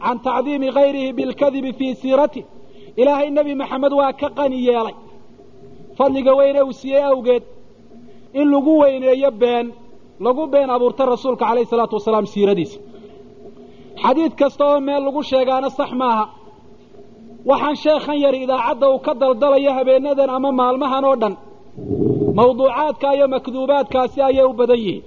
can 0.05 0.19
tacdiimi 0.27 0.69
gayrihi 0.77 1.11
bilkadibi 1.19 1.71
fii 1.79 1.95
siiratih 2.01 2.45
ilaahay 3.01 3.29
nebi 3.37 3.53
maxamed 3.61 3.93
waa 4.01 4.13
ka 4.21 4.29
qani 4.39 4.59
yeelay 4.67 4.95
fadliga 5.99 6.33
weyne 6.39 6.61
uu 6.69 6.73
siiyey 6.81 7.05
awgeed 7.13 7.45
in 8.41 8.47
lagu 8.55 8.73
weyneeyo 8.83 9.31
been 9.43 9.67
lagu 10.27 10.43
been 10.53 10.69
abuurta 10.75 11.03
rasuulka 11.13 11.45
calayhi 11.49 11.67
salaatu 11.73 11.95
wasalaam 11.99 12.27
siiradiisa 12.33 12.79
xadiid 14.05 14.33
kasta 14.41 14.63
oo 14.71 14.79
meel 14.87 15.03
lagu 15.07 15.21
sheegaana 15.31 15.69
sax 15.79 15.91
maaha 16.01 16.25
waxaan 17.51 17.77
sheekhan 17.85 18.17
yari 18.25 18.39
idaacadda 18.45 18.87
uu 18.93 18.99
ka 19.07 19.13
daldalayo 19.21 19.71
habeenadan 19.79 20.31
ama 20.37 20.51
maalmahan 20.61 21.05
oo 21.11 21.17
dhan 21.23 21.35
mawduucaadka 22.39 23.09
iyo 23.17 23.27
makduubaadkaasi 23.35 24.19
ayay 24.29 24.45
u 24.45 24.53
badan 24.61 24.79
yihiin 24.85 25.05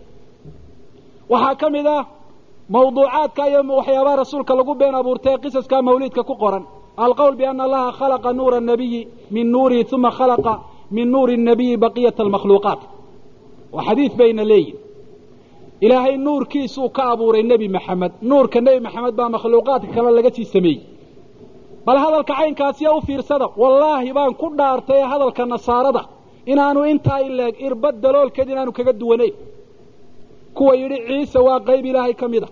waxaa 1.31 1.55
ka 1.61 1.67
mid 1.75 1.87
ah 1.97 2.03
mawduucaadka 2.73 3.43
iyo 3.49 3.59
waxyaabaha 3.79 4.15
rasuulka 4.23 4.53
lagu 4.59 4.73
been 4.81 4.95
abuurtay 4.99 5.33
ee 5.33 5.37
qisaska 5.43 5.75
mawliidka 5.87 6.23
ku 6.29 6.35
qoran 6.43 6.63
alqowl 7.05 7.35
biana 7.39 7.63
allaha 7.67 7.89
khalaqa 7.99 8.29
nuura 8.37 8.59
nabiyi 8.69 9.01
min 9.35 9.45
nuurihi 9.53 9.85
uma 9.95 10.11
khalaqa 10.17 10.53
min 10.95 11.07
nuuri 11.13 11.35
nabiyi 11.49 11.75
baqiyata 11.83 12.19
almakhluuqaat 12.25 12.79
waa 13.75 13.83
xadiid 13.87 14.13
bayna 14.19 14.43
leeyihiin 14.51 14.77
ilaahay 15.85 16.15
nuurkiisuu 16.25 16.89
ka 16.97 17.03
abuuray 17.13 17.43
nebi 17.51 17.67
maxamed 17.75 18.11
nuurka 18.29 18.57
nebi 18.65 18.79
maxamed 18.85 19.13
baa 19.19 19.29
makhluuqaadka 19.35 19.87
kale 19.95 20.09
laga 20.17 20.29
sii 20.35 20.45
sameeyey 20.55 20.79
bal 21.85 21.97
hadalka 22.03 22.33
caynkaasiya 22.39 22.89
u 22.97 23.01
fiirsada 23.07 23.47
wallaahi 23.61 24.09
baan 24.17 24.33
ku 24.41 24.47
dhaartay 24.59 25.01
hadalka 25.11 25.43
nasaarada 25.53 26.01
inaanu 26.51 26.79
intaa 26.93 27.19
ileeg 27.27 27.55
irbad 27.67 27.95
daloolkeed 28.03 28.47
inaanu 28.53 28.71
kaga 28.77 28.93
duwanayn 29.01 29.33
kuwa 30.57 30.73
yidhi 30.81 30.97
ciise 31.07 31.39
waa 31.47 31.59
qayb 31.67 31.85
ilaahay 31.91 32.13
ka 32.21 32.27
mid 32.33 32.43
a 32.43 32.49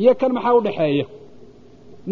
iyo 0.00 0.12
kan 0.20 0.30
maxaa 0.36 0.54
u 0.54 0.60
dhaxeeya? 0.66 1.06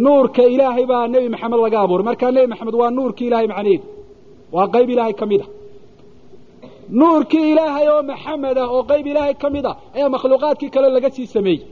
Nuurka 0.05 0.43
ilaahay 0.55 0.85
baa 0.91 1.07
nebi 1.13 1.29
maxamed 1.35 1.59
laga 1.65 1.79
abuuray 1.85 2.05
markaa 2.09 2.31
nebi 2.37 2.47
maxamed 2.53 2.75
waa 2.81 2.91
nuurkii 2.97 3.27
ilaahay 3.29 3.47
macnaheedu 3.53 3.85
waa 4.57 4.67
qayb 4.75 4.89
ilaahay 4.95 5.15
ka 5.21 5.27
mid 5.31 5.41
a 5.41 5.47
nuurkii 7.01 7.47
ilaahay 7.53 7.87
oo 7.95 8.03
maxamed 8.11 8.57
ah 8.65 8.69
oo 8.75 8.83
qayb 8.91 9.07
ilaahay 9.13 9.35
ka 9.43 9.49
mid 9.55 9.65
ah 9.71 9.77
ayaa 9.97 10.09
makhluuqaadkii 10.15 10.71
kale 10.75 10.89
laga 10.97 11.11
sii 11.17 11.27
sameeyey. 11.35 11.63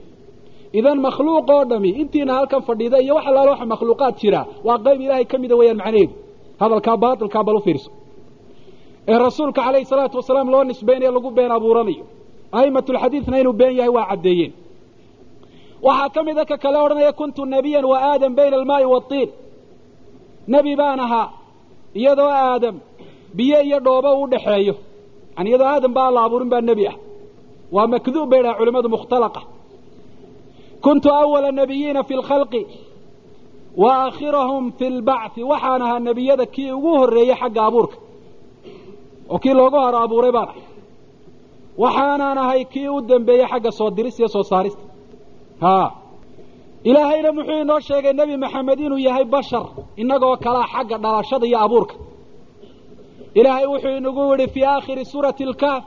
Idan 0.78 0.98
makhluuq 1.06 1.48
oo 1.54 1.64
dhami 1.70 1.88
intiina 2.02 2.32
halkan 2.38 2.62
fadhiida 2.68 2.98
iyo 3.04 3.14
wax 3.16 3.24
allaala 3.28 3.50
waxa 3.54 3.66
makhluuqaad 3.74 4.14
jira 4.20 4.40
waa 4.66 4.78
qayb 4.86 5.00
ilaahay 5.06 5.24
ka 5.32 5.36
mida 5.42 5.54
weeyaan 5.60 5.76
macnaheedu 5.82 6.12
hadalkaa 6.62 6.96
baatilkaa 7.02 7.44
bal 7.48 7.56
u 7.56 7.60
fiirso. 7.66 7.90
Ee 9.10 9.18
rasuulka 9.26 9.60
calayhi 9.66 9.84
salaatu 9.92 10.16
wasalaam 10.20 10.48
loo 10.52 10.62
nisbaynayo 10.70 11.10
lagu 11.16 11.30
been 11.38 11.52
abuuranayo 11.56 12.04
a'immatulxadiidna 12.58 13.36
inuu 13.42 13.52
been 13.60 13.74
yahay 13.78 13.88
waa 13.96 14.06
caddeeyeen. 14.10 14.52
Waxaa 15.86 16.08
ka 16.14 16.20
mida 16.26 16.42
ka 16.50 16.56
kale 16.62 16.78
odhanaya 16.84 17.12
kuntu 17.20 17.40
nebiyan 17.52 17.84
wa 17.90 17.96
aadam 18.10 18.32
bayna 18.38 18.56
almaa'i 18.60 18.84
waatiin 18.94 19.30
nebi 20.52 20.72
baan 20.80 21.00
ahaa 21.06 21.28
iyadoo 22.00 22.30
aadam 22.46 22.76
biyo 23.36 23.58
iyo 23.66 23.78
dhoobo 23.84 24.10
u 24.22 24.26
dhexeeyo 24.32 24.74
yani 25.36 25.48
iyadoo 25.50 25.66
aadam 25.74 25.92
ba 25.96 26.00
aan 26.06 26.14
la 26.16 26.20
abuurin 26.26 26.48
baa 26.52 26.60
nebi 26.68 26.84
ah. 26.92 26.96
Waa 27.74 27.86
makduub 27.92 28.28
bay 28.30 28.40
dhaha 28.44 28.54
culimmadu 28.58 28.88
mukhtalaqa 28.94 29.40
kuntu 30.84 31.08
awala 31.20 31.48
nabiyiina 31.60 32.00
fi 32.08 32.14
lkhalqi 32.20 32.62
wa 33.82 33.90
aakhirahum 34.04 34.64
fi 34.78 34.86
lbacthi. 34.98 35.40
Waxaan 35.50 35.82
ahaa 35.86 35.98
nebiyada 36.08 36.44
kii 36.54 36.70
ugu 36.76 36.90
horreeyey 37.00 37.36
xagga 37.40 37.62
abuurka 37.68 37.96
oo 39.32 39.38
kii 39.42 39.54
loogu 39.58 39.76
horo 39.84 39.98
abuuray 40.04 40.32
baan 40.36 40.48
ahay 40.52 40.62
waxaanaan 41.78 42.38
ahay 42.38 42.64
kii 42.72 42.88
u 42.88 43.00
dambeeyey 43.00 43.46
xagga 43.50 43.70
soo 43.78 43.90
diris 43.96 44.18
iyo 44.18 44.28
soo 44.28 44.42
saarista. 44.50 44.82
Ha. 45.60 45.90
Ilaahayna 46.84 47.30
muxuu 47.36 47.58
inoo 47.62 47.80
sheegay 47.86 48.12
nebi 48.12 48.36
maxamed 48.36 48.78
inuu 48.80 48.98
yahay 49.06 49.24
bashar 49.34 49.64
innagoo 50.00 50.36
kalaa 50.44 50.66
xagga 50.72 50.96
dhalashada 51.02 51.46
iyo 51.50 51.58
abuurka. 51.64 51.94
Ilaahay 53.38 53.66
wuxuu 53.72 53.96
inagu 54.00 54.22
yidhi 54.30 54.46
fii 54.54 54.64
aakhiri 54.72 55.04
suurati 55.12 55.44
alkahf 55.44 55.84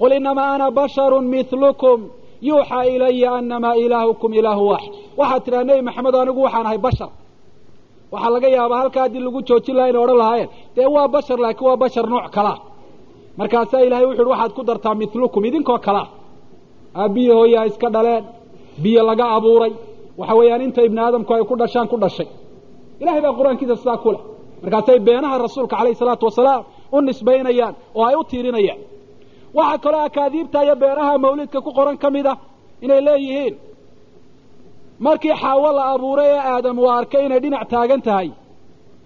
qul 0.00 0.12
inamaa 0.18 0.50
ana 0.54 0.66
basharu 0.78 1.18
milukum 1.32 2.00
yuuxaa 2.48 2.84
ilaya 2.94 3.30
anamaa 3.38 3.74
ilaahukum 3.84 4.30
ilaahu 4.38 4.64
waaxid. 4.70 4.92
Waxaad 5.18 5.42
tidhaha 5.44 5.64
nebi 5.68 5.82
maxamed 5.88 6.14
anigu 6.22 6.40
waxaan 6.46 6.66
ahay 6.68 6.78
bashar. 6.86 7.10
Waxaa 8.12 8.30
laga 8.34 8.48
yaabaa 8.56 8.78
halkaa 8.82 9.02
haddii 9.04 9.20
lagu 9.26 9.40
joojin 9.48 9.74
laha 9.76 9.88
inay 9.90 10.02
odhan 10.04 10.18
lahaayeen 10.22 10.48
dee 10.76 10.86
waa 10.94 11.08
bashar 11.14 11.38
laakiin 11.44 11.66
waa 11.68 11.76
bashar 11.82 12.04
nooc 12.12 12.26
kalaa 12.36 12.58
markaasaa 13.38 13.80
ilahay 13.86 14.04
wuxu 14.08 14.22
uhi 14.22 14.30
waxaad 14.34 14.52
ku 14.56 14.62
dartaa 14.68 14.94
milukum 15.00 15.42
idinkoo 15.48 15.78
kalaa 15.86 16.06
aabbiyi 17.02 17.30
hooyaa 17.38 17.64
iska 17.70 17.88
dhaleen 17.94 18.24
biyo 18.82 19.02
laga 19.08 19.24
abuuray. 19.36 19.72
Waxa 20.18 20.34
weeyaan 20.38 20.62
inta 20.66 20.80
ibni 20.86 21.00
aadamku 21.06 21.30
ay 21.34 21.44
ku 21.50 21.54
dhashaan 21.60 21.88
ku 21.92 21.96
dhashay. 22.02 22.28
Ilahay 23.02 23.20
baa 23.24 23.32
qur'aankiisa 23.38 23.76
sidaa 23.82 23.96
ku 24.04 24.10
leh. 24.14 24.20
Markaasay 24.62 24.98
beenaha 25.06 25.36
rasuulka 25.44 25.74
calayhi 25.76 25.94
salaatu 26.00 26.24
wasalaam 26.28 26.62
u 26.94 27.00
nisbaynayaan 27.08 27.74
oo 27.98 28.04
ay 28.08 28.14
u 28.20 28.24
tiirinayaan. 28.30 28.80
Waxaa 29.56 29.78
kaloo 29.84 30.00
akaadiibta 30.08 30.58
iyo 30.66 30.74
beeraha 30.82 31.12
mawlidka 31.24 31.58
ku 31.66 31.70
qoran 31.78 31.96
ka 32.02 32.08
mid 32.14 32.26
ah 32.32 32.36
inay 32.84 33.00
leeyihiin 33.06 33.54
markii 35.06 35.34
xaawo 35.42 35.68
la 35.76 35.84
abuuray 35.94 36.30
ee 36.36 36.42
aadam 36.54 36.76
uu 36.82 36.90
arkay 36.98 37.22
inay 37.26 37.40
dhinac 37.44 37.64
taagan 37.72 38.00
tahay 38.06 38.28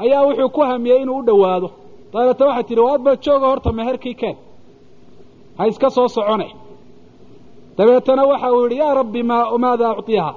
ayaa 0.03 0.22
wuxuu 0.27 0.49
ku 0.57 0.61
hamiyey 0.70 0.99
inuu 1.03 1.18
u 1.18 1.22
dhowaado 1.29 1.68
dabeeta 2.12 2.44
waxay 2.48 2.64
tidhi 2.68 2.82
waadba 2.88 3.11
jooga 3.24 3.46
horta 3.52 3.70
meherkii 3.78 4.14
keen 4.20 4.36
ha 5.59 5.62
iska 5.70 5.88
soo 5.96 6.09
socone 6.16 6.48
dabeetana 7.78 8.22
waxa 8.30 8.48
uu 8.57 8.62
yidhi 8.64 8.76
yaa 8.82 8.94
rabbi 9.00 9.20
ma 9.30 9.36
maada 9.64 9.86
ucطiha 9.98 10.28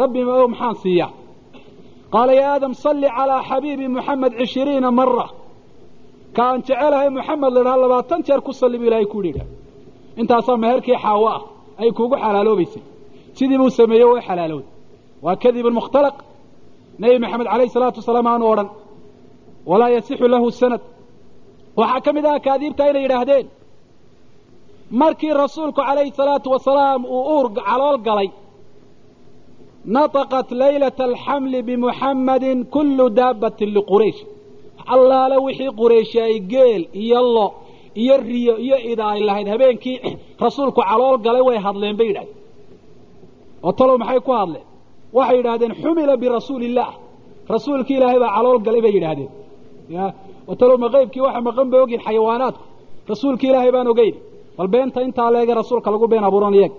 rabbi 0.00 0.20
o 0.24 0.48
maxaan 0.52 0.74
siiyaa? 0.82 1.10
Qaala 2.12 2.32
yaa 2.40 2.50
aadam 2.54 2.72
salli 2.84 3.08
calaa 3.16 3.42
xabiibi 3.50 3.86
muxamed 3.96 4.32
cishiriina 4.40 4.90
mara 4.98 5.26
ka 6.36 6.42
aan 6.50 6.60
jecelahay 6.66 7.08
muxamed 7.18 7.52
la 7.56 7.60
dhaha 7.66 7.76
labaatan 7.84 8.20
jeer 8.26 8.40
ku 8.46 8.52
salli 8.60 8.76
bu 8.80 8.84
ilahay 8.88 9.06
ku 9.12 9.18
yidhi. 9.26 9.42
Intaasaa 10.20 10.56
meherkii 10.64 10.96
xaawo 11.04 11.26
ah 11.36 11.42
ay 11.80 11.90
kuugu 11.96 12.16
xalaaloobaysay. 12.22 12.82
Sidii 13.36 13.58
buu 13.60 13.70
sameeyey 13.78 14.08
way 14.12 14.20
xalaalowday 14.28 14.68
waa 15.24 15.36
kadibun 15.42 15.74
mukhtalaq. 15.80 16.16
Nebi 17.02 17.16
maxamed 17.24 17.48
alayh 17.54 17.68
salaatu 17.76 17.98
wasalaam 18.00 18.26
aanu 18.32 18.44
odhan 18.52 18.68
walaa 19.70 19.90
yasixu 19.96 20.26
lahu 20.34 20.46
sanad 20.60 20.82
waxaa 21.78 22.00
ka 22.04 22.10
mid 22.16 22.24
ah 22.26 22.34
akaadiibta 22.40 22.90
inay 22.90 23.02
yidhaahdeen. 23.06 23.46
Markii 25.00 25.32
rasuulku 25.44 25.80
calayhi 25.88 26.12
salaatu 26.20 26.48
wasalaam 26.54 27.00
uu 27.14 27.22
uur 27.36 27.46
calool 27.58 27.98
galay 28.06 28.28
nataqat 29.94 30.48
laylata 30.62 31.02
alxamli 31.10 31.58
bimuxammadin 31.68 32.58
kullu 32.74 33.04
daabbatin 33.18 33.68
liquraysh 33.76 34.20
allaale 34.94 35.36
wixii 35.46 35.70
qurayshi 35.80 36.18
ay 36.28 36.34
geel 36.52 36.82
iyo 37.02 37.20
lo 37.36 37.46
iyo 38.02 38.16
riyo 38.28 38.54
iyo 38.66 38.76
ida 38.92 39.04
ay 39.14 39.20
lahayd 39.28 39.48
habeenkii 39.54 39.98
rasuulku 40.44 40.80
calool 40.88 41.16
galay 41.26 41.42
way 41.48 41.58
hadleen 41.66 41.96
bay 41.98 42.06
yidhahdeen. 42.10 42.38
Oo 43.64 43.72
talow 43.78 43.96
maxay 44.02 44.20
ku 44.26 44.32
hadleen? 44.40 44.66
Waxay 45.16 45.36
yidhahdeen 45.40 45.72
xumila 45.82 46.14
birasuuli 46.22 46.66
illaah 46.70 46.92
rasuulki 47.54 47.92
ilaahay 47.98 48.18
baa 48.24 48.32
calool 48.36 48.58
galay 48.66 48.80
bay 48.86 48.92
yidhaahdeen 48.96 49.30
ya 50.48 50.52
oo 50.52 50.54
talow 50.60 50.76
ma 50.82 50.88
waxa 51.26 51.40
maqan 51.48 51.66
bay 51.72 51.80
ogin 51.84 52.00
xayawaanaadku 52.06 52.62
rasuulki 53.10 53.46
ilaahay 53.50 53.72
baan 53.76 53.88
ogeyn 53.92 54.14
bal 54.58 54.68
beenta 54.74 54.98
intaa 55.06 55.30
leege 55.34 55.52
rasuulka 55.60 55.88
lagu 55.94 56.06
been 56.12 56.24
abuuran 56.28 56.54
iyag 56.58 56.72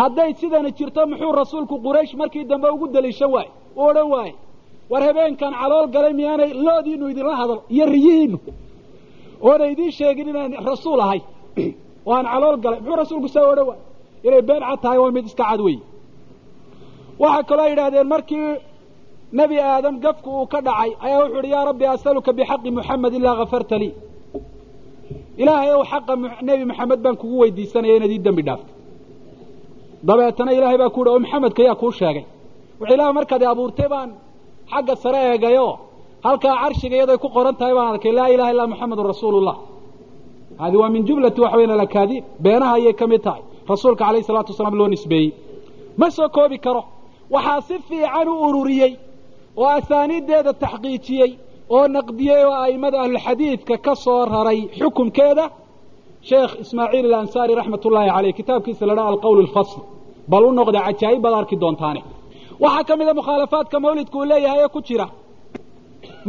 hadday 0.00 0.30
sidani 0.40 0.70
jirto 0.78 1.00
muxuu 1.10 1.32
rasuulku 1.42 1.74
quraysh 1.86 2.12
markii 2.20 2.44
dambe 2.50 2.68
ugu 2.74 2.86
daliishan 2.94 3.30
waaye 3.34 3.50
u 3.76 3.80
odhan 3.88 4.08
waaye 4.14 4.32
war 4.90 5.02
habeenkan 5.08 5.52
calool 5.60 5.86
galay 5.94 6.12
miyaanay 6.20 6.50
loodiinu 6.66 7.04
idinla 7.12 7.34
hadal 7.40 7.60
iyo 7.74 7.84
riyihiinu 7.94 8.38
oona 9.48 9.64
idiin 9.72 9.92
sheegin 9.98 10.28
inaan 10.32 10.52
rasuul 10.70 11.00
ahay 11.06 11.20
oo 12.06 12.12
aan 12.18 12.26
calool 12.32 12.56
galay 12.64 12.78
muxuu 12.80 12.96
rasuulku 13.02 13.28
saa 13.34 13.44
odhan 13.52 13.66
waay 13.70 13.80
inay 14.26 14.42
been 14.48 14.62
cad 14.68 14.78
tahay 14.84 14.98
waa 15.02 15.10
mid 15.16 15.24
iska 15.30 15.44
cad 15.50 15.60
weeye 15.66 15.82
waxaa 17.22 17.42
kaloo 17.50 17.66
yidhahdeen 17.72 18.08
markii 18.14 18.46
nebi 19.38 19.56
aadam 19.70 19.94
gafku 20.04 20.28
uu 20.38 20.46
ka 20.52 20.58
dhacay 20.66 20.90
ayaa 21.06 21.20
wuxuu 21.24 21.38
uhi 21.40 21.50
yaa 21.54 21.64
rabbi 21.70 21.84
asaluka 21.94 22.30
bixaqi 22.38 22.70
muxamed 22.76 23.12
ilaa 23.18 23.36
kafarta 23.40 23.76
lii. 23.82 23.92
Ilaahay 25.42 25.70
ow 25.76 25.82
xaqa 25.92 26.12
nebi 26.48 26.64
maxamed 26.70 27.00
baan 27.04 27.16
kugu 27.20 27.36
weydiisanaya 27.42 27.94
inaad 27.98 28.12
ii 28.16 28.22
dembi 28.26 28.42
dhaafto 28.48 28.72
dabeetana 30.08 30.50
ilaahay 30.56 30.78
baa 30.82 30.90
ku 30.94 31.00
uhi 31.02 31.10
oo 31.12 31.18
maxamedka 31.24 31.62
yaa 31.68 31.74
kuu 31.80 31.92
sheegay? 31.98 32.24
Wuxuu 32.80 32.94
ilaah 32.96 33.12
markaad 33.18 33.42
abuurtay 33.52 33.88
baan 33.94 34.10
xagga 34.72 34.94
sare 35.02 35.18
eegayoo 35.32 35.72
halkaa 36.26 36.54
carshiga 36.62 36.96
iyaday 36.98 37.18
ku 37.22 37.28
qoran 37.36 37.54
tahay 37.60 37.74
baan 37.78 37.88
arkay 37.94 38.12
laa 38.18 38.28
ilaha 38.34 38.50
illaa 38.54 38.66
muxamedun 38.72 39.06
rasuulullah. 39.12 39.56
Hadi 40.62 40.76
waa 40.80 40.90
min 40.94 41.02
jumlati 41.08 41.40
waxa 41.44 41.56
weyan 41.58 41.70
alakaadiib 41.76 42.24
beenaha 42.44 42.74
ayay 42.78 42.94
ka 43.00 43.06
mid 43.12 43.22
tahay. 43.26 43.42
Rasuulka 43.72 44.02
alayh 44.08 44.22
salatu 44.28 44.48
wasalaam 44.52 44.74
loo 44.80 44.88
nisbeeyey. 44.94 45.30
Ma 46.00 46.06
soo 46.16 46.28
koobi 46.36 46.58
karo. 46.64 46.82
Waxaa 47.34 47.60
si 47.68 47.74
fiican 47.88 48.28
u 48.28 48.34
ururiyey 48.48 48.92
oo 49.60 49.68
asaaniiddeeda 49.78 50.52
taxqiijiyey 50.64 51.30
oo 51.76 51.84
naqdiyey 51.96 52.42
oo 52.48 52.54
a'immada 52.64 52.96
ahlulxadiidka 53.04 53.74
ka 53.86 53.92
soo 54.04 54.20
raray 54.32 54.60
xukumkeeda 54.78 55.44
sheekh 56.28 56.52
ismaaciil 56.62 57.06
alansaari 57.10 57.52
raxmat 57.60 57.82
ullaahi 57.88 58.10
caleyh 58.16 58.34
kitaabkiisa 58.38 58.84
la 58.88 58.94
dhaha 58.98 59.08
alqowl 59.14 59.38
alfasl. 59.46 59.80
Bal 60.30 60.44
u 60.48 60.52
noqda 60.58 60.80
cajaa'ib 60.86 61.20
baad 61.24 61.34
arki 61.40 61.56
doontaane. 61.62 62.00
Waxaa 62.62 62.84
ka 62.88 62.94
mida 63.00 63.12
mukhaalafaadka 63.20 63.76
mawlidku 63.84 64.16
uu 64.20 64.28
leeyahay 64.32 64.60
ee 64.64 64.68
ku 64.74 64.80
jira. 64.88 65.06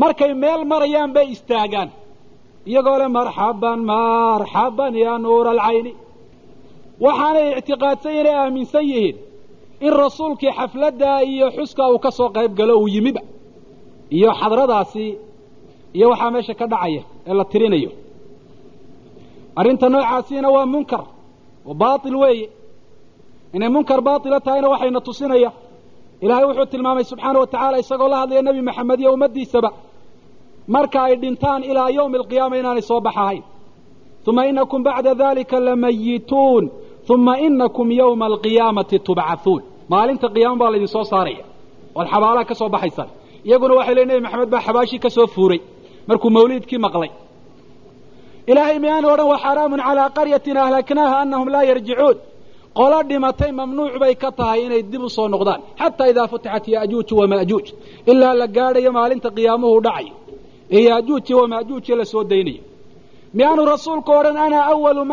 Markay 0.01 0.31
meel 0.43 0.61
marayaan 0.71 1.11
bay 1.15 1.27
istaagaan. 1.35 1.89
Iyagoo 2.69 2.97
le 3.01 3.07
marxaban 3.17 3.79
marxaban 3.91 4.93
yaa 5.03 5.17
nuura 5.23 5.51
alcayni. 5.55 5.91
Waxaanay 7.03 7.47
ictiqaadsan 7.59 8.13
inay 8.19 8.35
aaminsan 8.41 8.85
yihiin 8.91 9.15
in 9.85 9.93
rasuulkii 10.03 10.51
xafladdaa 10.57 11.19
iyo 11.31 11.47
xuskaa 11.55 11.89
uu 11.93 11.99
ka 12.05 12.11
soo 12.17 12.29
qayb 12.35 12.51
galo 12.59 12.73
uu 12.81 12.87
yimiba. 12.93 13.21
Iyo 14.17 14.29
xadradaasi 14.39 15.05
iyo 15.97 16.05
waxaa 16.11 16.31
meesha 16.33 16.53
ka 16.59 16.65
dhacaya 16.71 17.01
ee 17.29 17.33
la 17.39 17.45
tirinayo. 17.51 17.91
Arrinta 19.59 19.87
noocaasiina 19.93 20.49
waa 20.55 20.65
munkar 20.73 21.03
oo 21.69 21.73
baatil 21.81 22.15
weeye. 22.21 22.47
Inay 23.55 23.69
munkar 23.75 23.99
baatila 24.07 24.39
tahayna 24.45 24.67
waxayna 24.73 24.99
tusinaya 25.07 25.49
ilaahay 26.23 26.45
wuxuu 26.49 26.65
tilmaamay 26.71 27.03
subxaana 27.11 27.39
wa 27.41 27.47
tacaala 27.51 27.77
isagoo 27.83 28.07
la 28.13 28.17
hadlaya 28.21 28.41
nebi 28.47 28.61
maxamed 28.67 28.99
iyo 29.01 29.09
ummaddiisaba 29.15 29.69
marka 30.75 30.99
ay 31.07 31.15
dhintaan 31.21 31.61
ilaa 31.69 31.89
yawmi 31.97 32.15
alqiyaama 32.19 32.55
inaanay 32.61 32.81
soo 32.89 33.01
baxahayn. 33.07 33.43
Uma 34.29 34.43
inakum 34.51 34.81
bacda 34.87 35.11
dalika 35.21 35.57
lamayituun 35.67 36.65
uma 37.13 37.33
inakum 37.47 37.89
yawma 37.99 38.25
alqiyaamati 38.31 38.97
tubcathuun 39.05 39.61
maalinta 39.91 40.27
qiyaama 40.35 40.57
baa 40.61 40.71
laydin 40.73 40.87
soo 40.95 41.03
saaraya 41.11 41.43
oad 41.97 42.07
xabaalaha 42.13 42.45
ka 42.49 42.55
soo 42.59 42.69
baxaysaan 42.75 43.09
iyaguna 43.47 43.73
waxay 43.79 43.95
leey 43.97 44.05
nebi 44.09 44.21
maxamed 44.25 44.49
baa 44.53 44.61
xabaashii 44.67 44.99
ka 45.05 45.09
soo 45.17 45.27
fuuray. 45.35 45.59
Markuu 46.07 46.29
mawliidkii 46.37 46.77
maqlay. 46.85 47.11
Ilaahay 48.51 48.77
miyaanu 48.83 49.07
odhan 49.13 49.27
wa 49.33 49.37
xaraamun 49.43 49.79
calaa 49.87 50.09
qaryatin 50.17 50.57
ahlaknaaha 50.65 51.15
anahum 51.23 51.47
laa 51.53 51.63
yarjicuun. 51.69 52.17
Qolo 52.77 52.97
dhimatay 53.09 53.51
mamnuuc 53.59 53.93
bay 54.01 54.13
ka 54.23 54.29
tahay 54.37 54.59
inay 54.65 54.81
dib 54.91 55.03
u 55.03 55.09
soo 55.15 55.27
noqdaan. 55.33 55.61
Xataa 55.81 56.07
idaa 56.11 56.27
futixat 56.31 56.65
yaajuuju 56.73 57.13
wamaajuuj 57.21 57.65
ilaa 58.11 58.33
la 58.41 58.47
gaadhayo 58.55 58.91
maalinta 58.97 59.29
qiyaamuhu 59.37 59.77
dhacayo 59.85 60.13
ee 60.75 60.81
yaajuuji 60.89 61.33
wamaajuuji 61.39 61.91
la 61.99 62.05
soo 62.13 62.23
daynayo. 62.31 62.63
Miyaanu 63.37 63.61
rasuulku 63.73 64.11
odhan 64.19 64.37
ana 64.45 64.59
awalu 64.73 65.03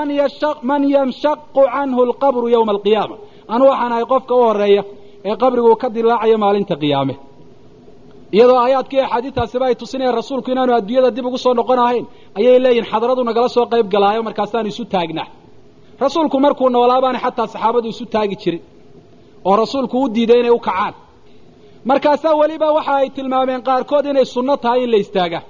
man 0.71 0.83
yanshaqu 0.95 1.63
canhu 1.75 2.01
alqabru 2.09 2.47
yowma 2.55 2.73
alqiyaama 2.77 3.17
anu 3.55 3.65
waxaan 3.71 3.93
ahay 3.95 4.05
qofka 4.13 4.33
u 4.35 4.43
horreeya 4.49 4.83
ee 5.29 5.35
qabrigu 5.43 5.73
ka 5.83 5.89
dilaacayo 5.97 6.37
maalinta 6.45 6.75
qiyaame. 6.83 7.15
Iyadoo 8.37 8.59
aayaadkii 8.65 9.01
axaadiistaasiba 9.07 9.65
ay 9.69 9.75
tusinayaan 9.81 10.15
rasuulku 10.21 10.49
inaanu 10.55 10.73
adduunyada 10.79 11.11
dib 11.17 11.27
ugu 11.29 11.39
soo 11.45 11.55
noqon 11.61 11.79
ahayn 11.85 12.05
ayay 12.39 12.57
leeyihiin 12.65 12.87
xadaradu 12.93 13.23
nagala 13.29 13.49
soo 13.57 13.67
qayb 13.73 13.87
galaayo 13.95 14.21
markaasaanu 14.29 14.69
isu 14.73 14.85
taagnaa 14.95 15.29
rasuulku 16.05 16.37
markuu 16.45 16.69
noolaabaana 16.77 17.19
xataa 17.25 17.47
saxaabadu 17.55 17.87
isu 17.95 18.05
taagi 18.15 18.37
jirin 18.43 18.63
oo 19.49 19.55
rasuulku 19.63 19.97
u 20.05 20.09
diiday 20.15 20.39
inay 20.43 20.51
u 20.51 20.59
kacaan. 20.69 20.95
Markaasaa 21.91 22.35
weliba 22.41 22.69
waxa 22.77 22.93
ay 23.01 23.09
tilmaameen 23.17 23.63
qaarkood 23.69 24.05
inay 24.13 24.25
sunno 24.35 24.55
tahay 24.65 24.81
in 24.85 24.91
la 24.93 24.97
istaaga. 25.05 25.41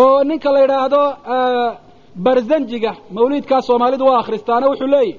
Oo 0.00 0.18
ninka 0.28 0.48
la 0.54 0.60
yidhaahdo 0.64 1.00
barzanjiga 2.24 2.92
mawliidkaa 3.16 3.60
soomaalidu 3.68 4.04
waa 4.08 4.18
akhristaana 4.22 4.66
wuxuu 4.70 4.86
leeyahy 4.94 5.12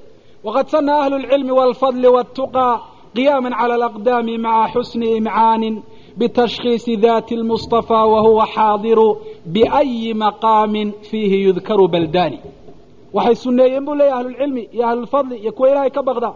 waqad 0.45 0.67
sana 0.73 0.91
ahlu 1.03 1.15
lcilmi 1.23 1.51
waalfadli 1.59 2.07
wاltuqaa 2.15 2.73
qiyaama 3.15 3.49
cala 3.59 3.73
alaqdaami 3.79 4.33
maca 4.45 4.67
xusni 4.73 5.07
imcaanin 5.19 5.75
bitashkhiisi 6.19 6.93
dati 7.05 7.33
lmustafa 7.41 7.99
wahuwa 8.13 8.45
xaadiru 8.55 9.07
biأyi 9.53 10.13
maqaamin 10.23 10.87
fiihi 11.09 11.37
yudkaru 11.47 11.85
baldani 11.93 12.37
waxay 13.15 13.35
suneeyeen 13.43 13.83
buu 13.87 13.95
leeyahy 13.99 14.17
ahlulcilmi 14.19 14.63
iyo 14.75 14.83
ahlulfadli 14.89 15.35
iyo 15.43 15.51
kuwa 15.57 15.67
ilaahay 15.71 15.89
ka 15.97 16.01
baqda 16.07 16.29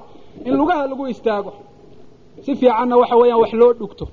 in 0.47 0.53
lugaha 0.59 0.83
lagu 0.91 1.03
istaago 1.13 1.51
si 2.45 2.51
fiicanna 2.59 2.95
waxa 3.01 3.15
weeyaan 3.21 3.39
wax 3.43 3.51
loo 3.61 3.71
dhugto 3.79 4.05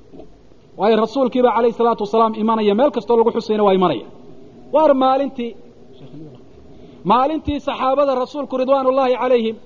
waayo 0.81 0.97
rasuulkiiba 1.05 1.51
calayh 1.57 1.73
salaatu 1.81 2.03
wasalaam 2.07 2.33
imanaya 2.43 2.75
meel 2.79 2.91
kastoo 2.97 3.17
lagu 3.21 3.31
xusayna 3.37 3.63
waa 3.67 3.75
imanaya 3.79 4.07
waar 4.75 4.93
maalintii 5.05 5.51
maalintii 7.13 7.59
saxaabada 7.67 8.13
rasuulku 8.23 8.55
ullaahi 8.57 9.15
calayhim 9.23 9.57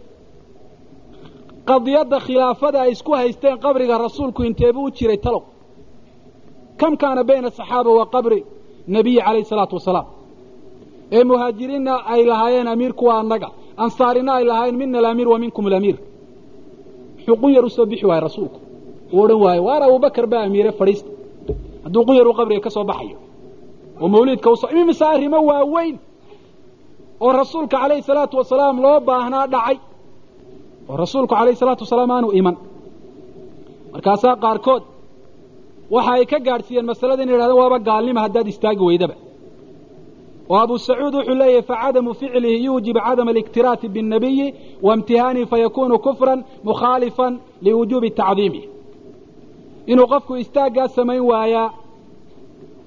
qadiyadda 1.70 2.18
khilaafada 2.26 2.78
ay 2.84 2.90
isku 2.96 3.12
haysteen 3.20 3.56
qabriga 3.64 3.94
rasuulku 4.04 4.40
inteebuu 4.48 4.84
u 4.84 4.90
jiray 4.96 5.18
talow 5.24 5.42
kam 6.80 6.92
kaana 7.02 7.22
bayna 7.28 7.48
asaxaaba 7.52 7.90
wa 7.98 8.04
qabri 8.14 8.40
nabiyi 8.94 9.20
calayhi 9.26 9.44
salaatu 9.52 9.74
wasalaam? 9.78 10.06
Ee 11.16 11.22
muhaajiriinna 11.30 11.94
ay 12.12 12.22
lahaayeen 12.30 12.68
amiirku 12.74 13.04
waa 13.08 13.18
annaga. 13.22 13.48
Ansaarina 13.84 14.32
ay 14.38 14.44
lahaayeen 14.50 14.76
mina 14.80 14.98
alamiir 15.02 15.28
wa 15.32 15.38
minkum 15.42 15.64
alamiir. 15.70 15.96
Muxuu 17.16 17.36
qunyar 17.42 17.64
u 17.64 17.70
soo 17.76 17.86
bixi 17.90 18.06
waaye 18.10 18.20
rasuulku. 18.26 18.58
Uu 19.14 19.20
odhan 19.24 19.40
waayo 19.44 19.62
waar 19.68 19.80
abubakar 19.86 20.26
baa 20.32 20.42
amiire 20.48 20.72
fadhiista? 20.78 21.08
Hadduu 21.84 22.02
qunyar 22.08 22.26
uu 22.30 22.34
qabriga 22.38 22.60
ka 22.66 22.70
soo 22.76 22.84
baxayo 22.90 23.16
oo 24.02 24.08
mawliidka 24.14 24.48
uso 24.54 24.66
imise 24.80 25.04
arrimo 25.14 25.38
waaweyn 25.50 25.96
oo 27.24 27.32
rasuulka 27.40 27.76
calayhi 27.82 28.02
salaatu 28.08 28.34
wasalaam 28.40 28.76
loo 28.84 28.98
baahnaa 29.08 29.46
dhacay 29.54 29.76
oo 30.90 30.96
rasuulku 31.02 31.34
calayhi 31.34 31.56
salaatu 31.62 31.82
wasalaam 31.86 32.10
aanu 32.16 32.28
iman. 32.40 32.56
Markaasaa 33.92 34.36
qaarkood 34.44 34.82
waxa 35.94 36.12
ay 36.18 36.24
ka 36.32 36.38
gaadhsiiyeen 36.46 36.86
masalada 36.90 37.22
inay 37.24 37.34
yidhahdeen 37.34 37.58
waaba 37.62 37.78
gaalnima 37.88 38.20
haddaad 38.24 38.46
istaagi 38.52 38.82
weydaba. 38.88 39.14
Oo 40.50 40.58
abu 40.64 40.74
sacuud 40.86 41.14
wuxuu 41.18 41.34
leeyahy 41.40 41.62
facadamu 41.70 42.10
ficlihi 42.20 42.56
yuujib 42.66 42.96
cadama 43.06 43.30
aliktiraati 43.34 43.86
biاnnabiyi 43.94 44.46
waimtihaanihi 44.86 45.46
fayakunu 45.52 45.96
kufran 46.06 46.38
mukhaalifan 46.68 47.32
liwujuubi 47.64 48.10
tacdiimi. 48.18 48.62
Inuu 49.90 50.06
qofku 50.12 50.32
istaaggaa 50.42 50.88
samayn 50.96 51.22
waayaa 51.30 51.68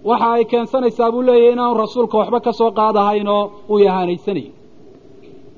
waxa 0.10 0.28
ay 0.36 0.44
keensanaysaa 0.52 1.10
buu 1.14 1.22
leeyahy 1.30 1.52
inaanu 1.56 1.74
rasuulka 1.84 2.16
waxba 2.22 2.40
ka 2.46 2.52
soo 2.60 2.72
qaadahayn 2.80 3.28
oo 3.36 3.44
uu 3.72 3.80
yahaanaysanayo 3.88 4.52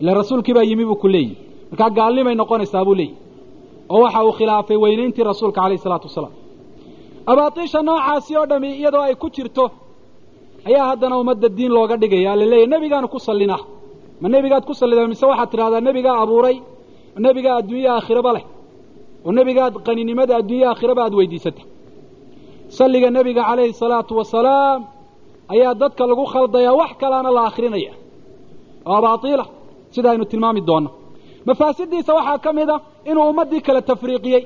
ila 0.01 0.11
rasuulkii 0.19 0.53
baa 0.57 0.63
yimi 0.69 0.85
buu 0.89 0.95
ku 1.03 1.07
leeyihi 1.13 1.35
markaa 1.71 1.89
gaalnimay 1.97 2.35
noqonaysaa 2.41 2.83
buu 2.87 2.95
leeyahy 2.99 3.15
oo 3.93 3.99
waxa 4.05 4.19
uu 4.27 4.33
khilaafay 4.39 4.77
weynayntii 4.83 5.23
rasuulka 5.31 5.59
calayh 5.61 5.77
isalaatu 5.81 6.05
wasalaam. 6.09 6.33
Abaatiisha 7.31 7.79
noocaasi 7.87 8.31
oo 8.39 8.45
dhami 8.51 8.69
iyadoo 8.79 9.01
ay 9.07 9.15
ku 9.21 9.27
jirto 9.35 9.65
ayaa 10.69 10.85
haddana 10.89 11.15
ummadda 11.21 11.47
diin 11.57 11.71
looga 11.75 11.95
dhigaya 12.01 12.31
la 12.39 12.45
leeyahy 12.51 12.67
nebigaanu 12.73 13.07
ku 13.13 13.19
sallinaa 13.27 13.61
ma 14.21 14.27
nebigaad 14.33 14.63
ku 14.69 14.73
sallidaa 14.79 15.07
mise 15.11 15.25
waxaad 15.31 15.49
tidhahdaa 15.51 15.81
nebigaa 15.87 16.15
abuuray? 16.23 16.57
Nebigaa 17.25 17.55
adduunya 17.59 17.89
aakhiraba 17.97 18.31
leh? 18.35 18.43
Oo 19.25 19.31
nebigaad 19.37 19.73
qaninimada 19.87 20.33
adduunya 20.39 20.67
aakhiraba 20.71 21.01
aad 21.05 21.13
weydiisata 21.19 21.61
salliga 22.77 23.09
nebiga 23.17 23.41
calayhi 23.49 23.73
salaatu 23.81 24.11
wasalaam 24.19 24.79
ayaa 25.53 25.73
dadka 25.81 26.03
lagu 26.09 26.25
khaldayaa 26.33 26.73
wax 26.81 26.91
kalaana 27.01 27.29
la 27.37 27.41
akhrinaya. 27.49 27.93
Oo 28.87 28.93
abaatiila 28.99 29.45
sida 29.93 30.07
aynu 30.11 30.25
tilmaami 30.31 30.61
doonno 30.69 30.89
mafaasidiisa 31.47 32.11
waxaa 32.17 32.37
ka 32.45 32.51
mid 32.57 32.69
a 32.69 32.77
inuu 33.09 33.25
ummaddii 33.31 33.61
kala 33.67 33.81
tafriiqiyey. 33.89 34.43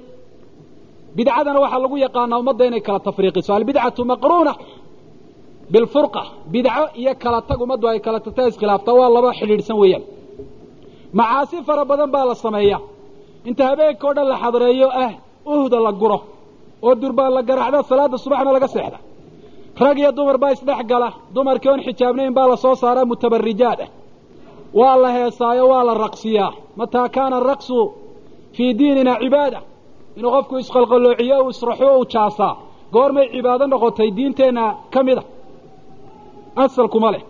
Bidcadana 1.17 1.59
waxaa 1.63 1.79
lagu 1.83 1.97
yaqaanaa 2.05 2.39
ummadda 2.41 2.63
inay 2.69 2.81
kala 2.87 2.99
tafriiqiso. 3.07 3.51
Albidcatu 3.57 4.01
maqruuna 4.11 4.53
bilfurqa. 5.73 6.21
Bidco 6.53 6.83
iyo 7.01 7.13
kala 7.23 7.39
tag 7.49 7.59
ummaddu 7.65 7.85
ay 7.91 7.99
kala 8.05 8.19
tagta 8.25 8.41
iskhilaaftaa 8.49 8.93
waa 8.99 9.09
laba 9.15 9.29
xidhiidhsan 9.39 9.77
weeyaan. 9.81 10.03
Macaasi 11.17 11.57
fara 11.67 11.83
badan 11.89 12.09
baa 12.15 12.25
la 12.29 12.35
sameeya 12.43 12.77
inta 13.49 13.63
habeenka 13.69 14.05
o 14.09 14.13
dhan 14.17 14.27
la 14.31 14.37
xadreeyo 14.43 14.87
ah 15.05 15.11
uhda 15.53 15.79
la 15.85 15.91
guro. 16.01 16.19
Oo 16.85 16.93
durbaan 17.01 17.31
la 17.37 17.41
garaacda 17.49 17.79
salaada 17.89 18.17
subaxna 18.23 18.51
laga 18.55 18.67
seexda. 18.75 18.97
Rag 19.83 19.97
iyo 20.01 20.11
dumar 20.17 20.37
baa 20.41 20.51
isdhex 20.55 20.81
gala 20.91 21.09
dumarkii 21.35 21.69
oon 21.71 21.81
xijaabnayn 21.87 22.33
baa 22.37 22.47
la 22.51 22.57
soo 22.63 22.75
saaraa 22.81 23.05
mutabarijaad 23.11 23.79
ah 23.85 23.89
waa 24.79 24.95
la 25.03 25.09
heesaayo 25.17 25.65
waa 25.71 25.83
la 25.87 25.93
raqsiyaa. 26.05 26.51
Mataa 26.79 27.09
kaana 27.15 27.35
araqsu 27.41 27.79
fii 28.55 28.71
diinina 28.79 29.13
cibaada. 29.21 29.59
Inuu 30.17 30.31
qofku 30.35 30.55
isqalqaloociyo 30.63 31.35
uu 31.43 31.49
israxo 31.53 31.87
uu 31.97 32.05
jaasaa 32.13 32.53
goormay 32.93 33.27
cibaado 33.33 33.65
noqotay 33.73 34.09
diinteenna 34.17 34.63
ka 34.93 34.99
mid 35.07 35.17
a. 35.17 35.23
Asalkuma 36.63 37.09
leh. 37.13 37.23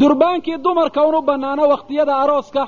Durbaankii 0.00 0.58
dumarka 0.64 1.00
unu 1.08 1.20
bannaano 1.28 1.62
wakhtiyada 1.72 2.14
arooska 2.22 2.62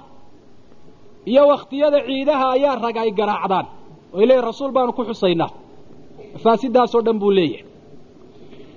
iyo 1.30 1.42
wakhtiyada 1.52 1.98
ciidaha 2.06 2.46
ayaa 2.56 2.76
rag 2.84 2.96
ay 3.02 3.10
garaacdaan. 3.18 3.66
Oy 4.16 4.24
leeyihiin 4.28 4.44
rasuul 4.48 4.72
baanu 4.76 4.92
ku 4.96 5.02
xusaynaa. 5.08 5.50
Mafaasidaasoo 6.34 7.02
dhan 7.06 7.18
buu 7.22 7.30
leeyahay. 7.38 7.64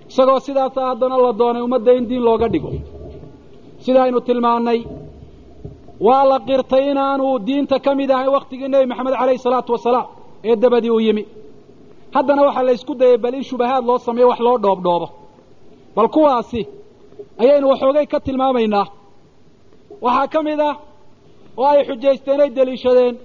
Isagoo 0.10 0.40
sidaasa 0.46 0.80
haddana 0.90 1.18
la 1.26 1.32
doonay 1.40 1.62
ummadda 1.68 1.92
in 1.98 2.06
diin 2.10 2.24
looga 2.28 2.48
dhigo 2.54 2.70
sida 3.86 4.00
aynu 4.06 4.20
tilmaannay 4.28 4.80
waa 6.08 6.24
la 6.32 6.38
qirtay 6.48 6.84
inaanu 6.92 7.26
diinta 7.48 7.78
ka 7.86 7.92
mid 8.00 8.10
ahayn 8.16 8.30
wakhtigii 8.36 8.68
nebi 8.74 8.86
maxamed 8.92 9.14
calayhi 9.20 9.40
salaatu 9.46 9.72
wasalaam 9.76 10.08
ee 10.50 10.56
dabadii 10.64 10.92
uu 10.96 11.00
yimi. 11.08 11.24
Haddana 12.16 12.42
waxaa 12.48 12.64
la 12.68 12.72
ysku 12.78 12.94
dayay 13.02 13.18
bal 13.24 13.34
in 13.40 13.44
shubahaad 13.50 13.84
loo 13.90 13.98
sameeyo 14.08 14.28
wax 14.32 14.40
loo 14.46 14.58
dhoobdhoobo. 14.64 15.08
Bal 15.96 16.08
kuwaasi 16.16 16.62
ayaynu 17.42 17.66
waxoogay 17.72 18.06
ka 18.14 18.18
tilmaamaynaa. 18.26 18.86
Waxaa 20.06 20.28
ka 20.34 20.40
mid 20.48 20.60
ah 20.70 20.76
oo 21.60 21.66
ay 21.74 21.82
xujaysteen 21.90 22.40
ay 22.46 22.50
deliishadeen 22.58 23.16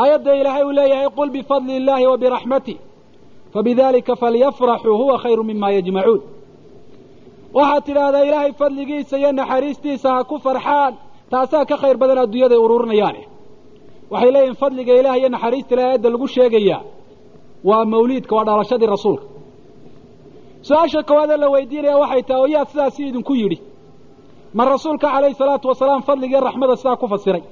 aayadda 0.00 0.32
ilaahay 0.40 0.64
uu 0.68 0.72
leeyahay 0.78 1.08
qul 1.16 1.30
bifadli 1.36 1.72
illaahi 1.80 2.06
wa 2.12 2.16
biraxmatih 2.22 2.76
fabidalika 3.54 4.12
falyafraxuu 4.22 4.96
huwa 5.00 5.16
khayru 5.22 5.42
mima 5.50 5.68
yajmacuun 5.76 6.20
waxaad 7.56 7.82
tidhaahdaa 7.88 8.22
ilaahay 8.28 8.52
fadligiisa 8.60 9.14
iyo 9.20 9.30
naxariistiisa 9.40 10.08
ha 10.14 10.24
ku 10.30 10.36
farxaan 10.44 10.92
taasaa 11.32 11.64
ka 11.70 11.76
khayr 11.82 11.96
badan 12.02 12.18
adduunyaday 12.24 12.58
ururinayaane 12.66 13.22
waxay 14.12 14.30
leeyihiin 14.34 14.56
fadliga 14.62 14.92
ilaah 15.00 15.16
iyo 15.20 15.28
naxariista 15.34 15.72
ilahay 15.74 15.88
aayadda 15.90 16.08
lagu 16.14 16.26
sheegayaa 16.34 16.80
waa 17.68 17.84
mawliidka 17.92 18.32
waa 18.36 18.44
dhalashadii 18.48 18.86
rasuulka. 18.94 19.24
Su'aasha 20.66 21.00
koowaadee 21.08 21.36
la 21.42 21.48
weydiinaya 21.54 21.96
waxay 22.02 22.22
tahay 22.28 22.40
oo 22.42 22.46
yaa 22.54 22.64
sidaasi 22.70 23.00
idinku 23.10 23.34
yidhi. 23.40 23.58
Ma 24.56 24.62
rasuulka 24.72 25.06
calayhi 25.14 25.34
salaatu 25.40 25.66
wasalaam 25.72 26.02
fadligiiyo 26.08 26.40
raxmada 26.48 26.74
sidaa 26.80 26.96
ku 27.02 27.06
fasiray? 27.12 27.42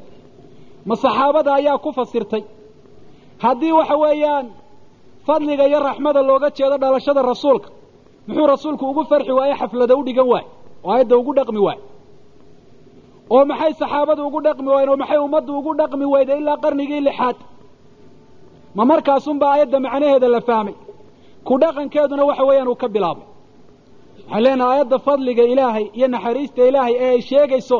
Ma 0.88 0.94
saxaabada 1.04 1.50
ayaa 1.58 1.78
ku 1.84 1.90
fasirtay? 1.98 2.42
Haddii 3.44 3.72
waxa 3.78 3.96
weeyaan 4.02 4.46
fadliga 5.26 5.64
iyo 5.70 5.78
raxmada 5.88 6.20
looga 6.28 6.48
jeedo 6.56 6.76
dhalashada 6.82 7.22
rasuulka 7.30 7.68
muxuu 8.26 8.46
rasuulku 8.52 8.84
ugu 8.90 9.02
farxi 9.10 9.32
waaye 9.38 9.54
xaflada 9.60 9.94
u 9.96 10.02
dhigan 10.06 10.26
waaye 10.32 10.46
oo 10.84 10.90
aayadda 10.92 11.14
ugu 11.20 11.32
dhaqmi 11.38 11.60
waaye 11.66 11.80
oo 13.34 13.42
maxay 13.50 13.72
saxaabadu 13.80 14.22
ugu 14.28 14.40
dhaqmi 14.46 14.68
waayeen 14.72 14.90
oo 14.92 14.96
maxay 15.02 15.18
ummaddu 15.26 15.50
ugu 15.58 15.70
dhaqmi 15.80 16.04
weyday 16.14 16.38
ilaa 16.42 16.56
qarnigii 16.64 17.00
lixaad? 17.08 17.36
Ma 18.76 18.82
markaasunba 18.90 19.46
aayadda 19.52 19.78
macnaheeda 19.86 20.28
la 20.34 20.40
fahmay. 20.48 20.74
Ku 21.46 21.54
dhaqankeeduna 21.62 22.22
waxa 22.30 22.44
weeyaan 22.48 22.68
uu 22.72 22.76
ka 22.82 22.88
bilaabay. 22.94 23.26
Waxaan 24.28 24.42
leenahay 24.44 24.72
aayadda 24.74 24.98
fadliga 25.06 25.42
ilaahay 25.52 25.84
iyo 25.98 26.06
naxariista 26.14 26.60
ilaahay 26.70 26.94
ee 27.04 27.10
ay 27.14 27.20
sheegayso 27.28 27.78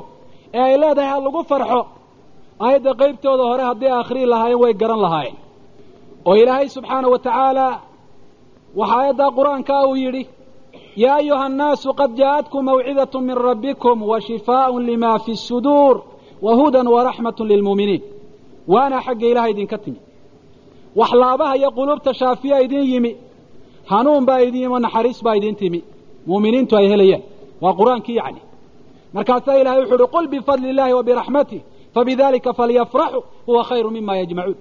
ee 0.56 0.60
ay 0.68 0.74
leedahay 0.82 1.10
ha 1.12 1.18
lagu 1.26 1.40
farxo 1.50 1.80
aayadda 2.64 2.90
qaybtooda 3.00 3.44
hore 3.50 3.62
haddii 3.70 3.92
akhrii 4.00 4.26
lahaayeen 4.32 4.60
way 4.62 4.72
garan 4.80 5.00
lahaayeen. 5.06 5.36
Oo 6.28 6.34
ilaahay 6.42 6.66
subxaana 6.76 7.06
wa 7.14 7.18
tacaala 7.26 7.66
waxa 8.80 8.94
aayaddaa 9.00 9.30
qur'aankaa 9.38 9.82
uu 9.90 9.96
yidhi 10.04 10.22
yaa 11.02 11.16
ayuha 11.20 11.44
annaasu 11.48 11.88
qad 12.00 12.10
jaa'atkum 12.20 12.62
mawcidatun 12.68 13.22
min 13.28 13.36
rabbikum 13.48 13.96
wa 14.10 14.16
shifaaءun 14.26 14.82
lima 14.90 15.10
fi 15.24 15.32
suduur 15.48 15.96
wa 16.44 16.52
hudan 16.58 16.86
waraxmatun 16.94 17.46
lilmuuminiin 17.50 18.02
waana 18.72 18.98
xagga 19.06 19.26
ilahay 19.32 19.50
idinka 19.54 19.78
timi 19.84 19.98
waxlaabaha 21.00 21.54
iyo 21.60 21.70
quluubta 21.76 22.10
shaafiya 22.20 22.56
idin 22.64 22.84
yimi 22.92 23.12
hanuun 23.90 24.24
baa 24.28 24.40
idin 24.46 24.60
yimi 24.62 24.74
oo 24.74 24.78
naxariis 24.86 25.20
baa 25.26 25.34
idin 25.38 25.54
timi 25.60 25.80
muuminiintu 26.28 26.72
ay 26.78 26.86
helayaan 26.92 27.22
waa 27.62 27.72
qur'aankii 27.78 28.16
yacni 28.20 28.40
markaasaa 29.16 29.56
ilahay 29.60 29.80
wuxu 29.82 29.94
uhi 29.98 30.06
qul 30.14 30.26
bifadli 30.32 30.68
illahi 30.72 30.92
wa 30.98 31.02
biraxmatih 31.08 31.60
fabidalika 31.94 32.50
falyafraxuu 32.58 33.22
huwa 33.46 33.62
khayru 33.68 33.90
mima 33.96 34.12
yajmacuun 34.20 34.56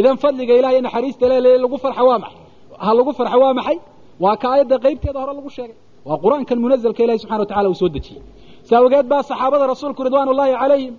idan 0.00 0.16
fadliga 0.22 0.54
ilahay 0.60 0.80
naxariista 0.86 1.24
le 1.44 1.58
lagu 1.62 1.76
farxa 1.84 2.02
waa 2.08 2.18
maxay 2.24 2.40
ha 2.84 2.90
lagu 2.98 3.12
farxo 3.18 3.38
waa 3.44 3.54
maxay 3.58 3.78
waa 4.24 4.36
ka 4.42 4.46
aayadda 4.52 4.76
qaybteeda 4.84 5.18
hore 5.22 5.32
lagu 5.38 5.50
sheegay. 5.56 5.76
Waa 6.08 6.18
qur'aankan 6.24 6.58
munazalka 6.64 7.00
ilahi 7.04 7.18
subxana 7.22 7.40
wa 7.44 7.46
tacala 7.50 7.68
uu 7.68 7.74
soo 7.82 7.88
dejiyey. 7.96 8.22
Si 8.66 8.72
awgeed 8.78 9.06
baa 9.12 9.22
saxaabada 9.30 9.64
rasuulku 9.72 10.00
ridwaan 10.06 10.28
ullahi 10.32 10.52
calayhim 10.62 10.94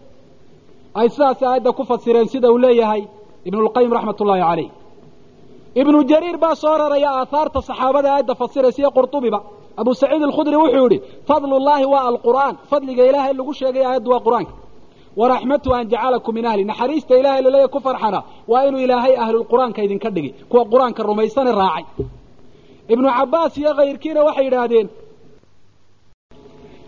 ay 0.99 1.07
sidaas 1.13 1.39
aayadda 1.43 1.71
ku 1.77 1.83
fasireen 1.91 2.27
sida 2.33 2.47
uu 2.53 2.57
leeyahay 2.65 3.01
ibnulqayim 3.47 3.91
raxmat 3.97 4.17
ullahi 4.23 4.41
calayh. 4.49 4.69
Ibnu 5.81 5.97
jariir 6.11 6.37
baa 6.43 6.55
soo 6.63 6.75
raraya 6.81 7.09
aahaarta 7.19 7.59
saxaabada 7.69 8.07
aayadda 8.13 8.33
fasiraysa 8.41 8.79
iyo 8.81 8.91
qurtubiba. 8.97 9.39
Abu 9.81 9.91
saciid 10.01 10.23
alkhudri 10.27 10.55
wuxuu 10.61 10.83
yidhi 10.85 10.97
fadlu 11.29 11.55
llahi 11.67 11.85
waa 11.93 12.03
alqur'aan. 12.11 12.53
Fadliga 12.71 13.03
ilaahay 13.09 13.33
lagu 13.39 13.53
sheegay 13.59 13.83
aayaddu 13.89 14.09
waa 14.13 14.19
qur'aanka. 14.27 14.53
Waraxmatu 15.19 15.69
an 15.77 15.83
jacalakum 15.91 16.33
min 16.37 16.45
ahli. 16.51 16.63
Naxariista 16.71 17.13
ilahay 17.21 17.41
laleeya 17.45 17.67
ku 17.73 17.79
farxana. 17.85 18.19
Waa 18.51 18.63
inuu 18.67 18.79
ilaahay 18.85 19.13
ahlulqur'aanka 19.23 19.79
idinka 19.87 20.09
dhigay. 20.15 20.31
Kuwa 20.51 20.63
qur'aanka 20.73 21.01
rumaysane 21.09 21.51
raacay 21.61 21.85
ibnu 22.93 23.07
cabbaas 23.17 23.53
iyo 23.61 23.71
kayrkiina 23.79 24.21
waxay 24.27 24.45
yidhaahdeen 24.47 24.87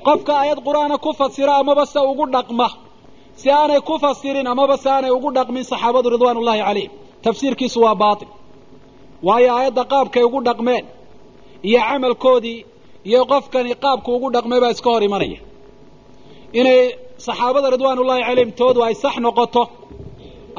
qofka 0.06 0.32
aayad 0.42 0.60
qur'aana 0.68 0.96
ku 1.06 1.12
fasira 1.20 1.54
amaba 1.62 1.84
se 1.94 2.00
ugu 2.12 2.26
dhaqma. 2.36 2.68
Si 3.40 3.48
aanay 3.58 3.82
ku 3.88 3.94
fasirin 4.04 4.48
amaba 4.54 4.76
se 4.84 4.90
aanay 4.96 5.12
ugu 5.18 5.30
dhaqmin 5.38 5.64
saxaabadu 5.72 6.08
ridwaan 6.14 6.38
ullahi 6.42 6.60
calayhim 6.68 6.92
tafsiirkiisu 7.26 7.78
waa 7.86 7.96
baatil. 8.04 8.28
Waayo 9.28 9.50
aayadda 9.58 9.84
qaabkay 9.94 10.24
ugu 10.30 10.40
dhaqmeen 10.48 10.86
iyo 11.70 11.80
camalkoodii 11.90 12.60
iyo 13.10 13.22
qofkani 13.32 13.72
qaabku 13.84 14.10
ugu 14.18 14.28
dhaqmay 14.36 14.60
baa 14.64 14.72
iska 14.76 14.90
hor 14.94 15.04
imanaya. 15.10 15.40
Inay 16.60 16.80
saxaabada 17.26 17.68
ridwaan 17.76 17.98
ullahi 18.04 18.22
calayhim 18.28 18.52
toodu 18.60 18.80
ay 18.88 18.94
sax 19.04 19.16
noqoto 19.26 19.64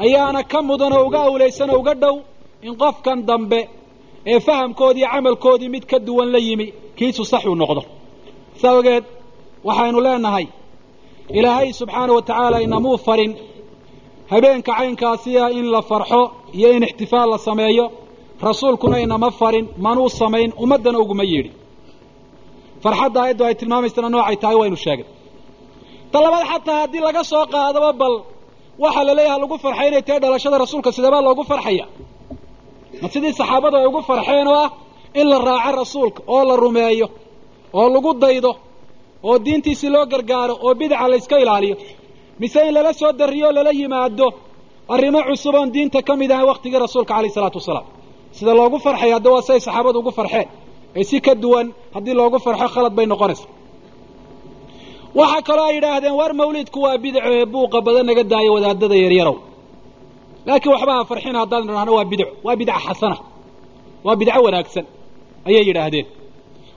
ayaana 0.03 0.41
ka 0.51 0.59
mudan 0.69 0.93
oo 0.97 1.03
uga 1.07 1.19
awlaysan 1.27 1.69
oo 1.73 1.79
uga 1.81 1.93
dhow 2.03 2.15
in 2.67 2.73
qofkan 2.81 3.19
dambe 3.29 3.59
ee 4.31 4.39
fahamkoodii 4.47 5.05
camalkoodii 5.13 5.69
mid 5.75 5.83
ka 5.91 5.97
duwan 6.07 6.29
la 6.33 6.39
yimi 6.47 6.67
kiisu 6.97 7.23
sax 7.31 7.43
uu 7.51 7.55
noqdo. 7.61 7.81
Sa 8.61 8.67
ogeed 8.79 9.03
waxaynu 9.67 9.99
leenahay 10.05 10.45
ilaahay 11.37 11.69
subxaana 11.79 12.11
wa 12.17 12.21
tacaala 12.27 12.57
inamuu 12.65 12.97
farin 13.07 13.31
habeenka 14.31 14.71
caynkaasiya 14.77 15.43
in 15.59 15.65
la 15.73 15.81
farxo 15.89 16.21
iyo 16.57 16.69
in 16.77 16.83
ixtifaal 16.89 17.27
la 17.33 17.37
sameeyo 17.47 17.85
rasuulkuna 18.47 18.97
inama 19.05 19.29
farin 19.39 19.65
manuu 19.85 20.09
samayn 20.19 20.49
ummaddana 20.63 20.97
uguma 21.03 21.23
yeedhi. 21.31 21.51
Farxadda 22.83 23.19
aayaddu 23.23 23.43
ay 23.47 23.55
tilmaamaysana 23.59 24.09
noocay 24.13 24.35
tahay 24.43 24.55
waynu 24.61 24.75
sheegay. 24.85 25.05
Ta 26.11 26.17
xataa 26.51 26.77
haddii 26.81 26.99
laga 27.07 27.23
soo 27.31 27.45
qaadaba 27.53 27.89
bal 28.01 28.15
waxaa 28.83 29.03
la 29.07 29.13
leeyaha 29.17 29.37
lagu 29.43 29.55
farxay 29.63 29.87
inay 29.89 30.01
tahay 30.07 30.19
dhalashada 30.23 30.57
rasuulka 30.63 30.89
sideebaa 30.95 31.21
loogu 31.27 31.43
farxaya 31.51 31.85
ma 33.01 33.07
sidii 33.13 33.33
saxaabadu 33.39 33.75
ay 33.79 33.85
ugu 33.89 34.01
farxeen 34.09 34.47
oo 34.47 34.55
ah 34.65 34.69
in 35.19 35.27
la 35.31 35.37
raaco 35.47 35.71
rasuulka 35.81 36.19
oo 36.33 36.41
la 36.49 36.55
rumeeyo 36.63 37.07
oo 37.79 37.87
lagu 37.95 38.11
daydo 38.23 38.51
oo 39.27 39.35
diintiisii 39.45 39.89
loo 39.95 40.05
gargaaro 40.13 40.53
oo 40.65 40.73
bidaca 40.79 41.05
la 41.11 41.15
yska 41.21 41.35
ilaaliyo. 41.43 41.75
Mise 42.41 42.59
in 42.67 42.73
lala 42.77 42.91
soo 42.99 43.11
darriyo 43.19 43.47
o 43.47 43.51
lala 43.57 43.71
yimaado 43.79 44.27
arrimo 44.93 45.19
cusub 45.27 45.55
oon 45.59 45.69
diinta 45.75 45.99
ka 46.07 46.13
mid 46.21 46.31
ahayn 46.33 46.47
waktigii 46.51 46.79
rasuulka 46.85 47.13
alayh 47.17 47.31
isalaatu 47.33 47.57
wasalaam. 47.61 47.85
Sida 48.37 48.53
loogu 48.59 48.77
farxaya 48.85 49.13
hadda 49.17 49.29
waa 49.35 49.41
siay 49.47 49.59
saxaabadu 49.67 49.97
ugu 50.01 50.11
farxeen. 50.19 50.47
Ee 50.99 51.03
si 51.09 51.17
ka 51.25 51.33
duwan 51.43 51.67
haddii 51.95 52.13
loogu 52.19 52.37
farxo 52.45 52.67
khalad 52.73 52.93
bay 52.97 53.05
noqonaysa. 53.13 53.45
Waxaa 55.19 55.41
kaloo 55.47 55.65
ay 55.69 55.75
yidhaahdeen 55.77 56.13
war 56.19 56.31
mawlidku 56.41 56.79
waa 56.85 56.97
bidco 57.03 57.19
ee 57.37 57.45
buuqa 57.53 57.79
badan 57.85 58.05
naga 58.09 58.23
daayo 58.31 58.51
wadaadada 58.55 58.95
yaryarow 59.03 59.35
laakiin 60.47 60.71
waxba 60.75 60.91
ha 60.97 61.03
farxina 61.11 61.37
haddaan 61.43 61.63
idhahno 61.69 61.91
waa 61.97 62.05
bidco 62.11 62.27
waa 62.45 62.55
bidca 62.59 62.75
xasana. 62.85 63.17
Waa 64.05 64.15
bidco 64.21 64.39
wanaagsan 64.47 64.85
ayay 65.47 65.63
yidhaahdeen. 65.69 66.05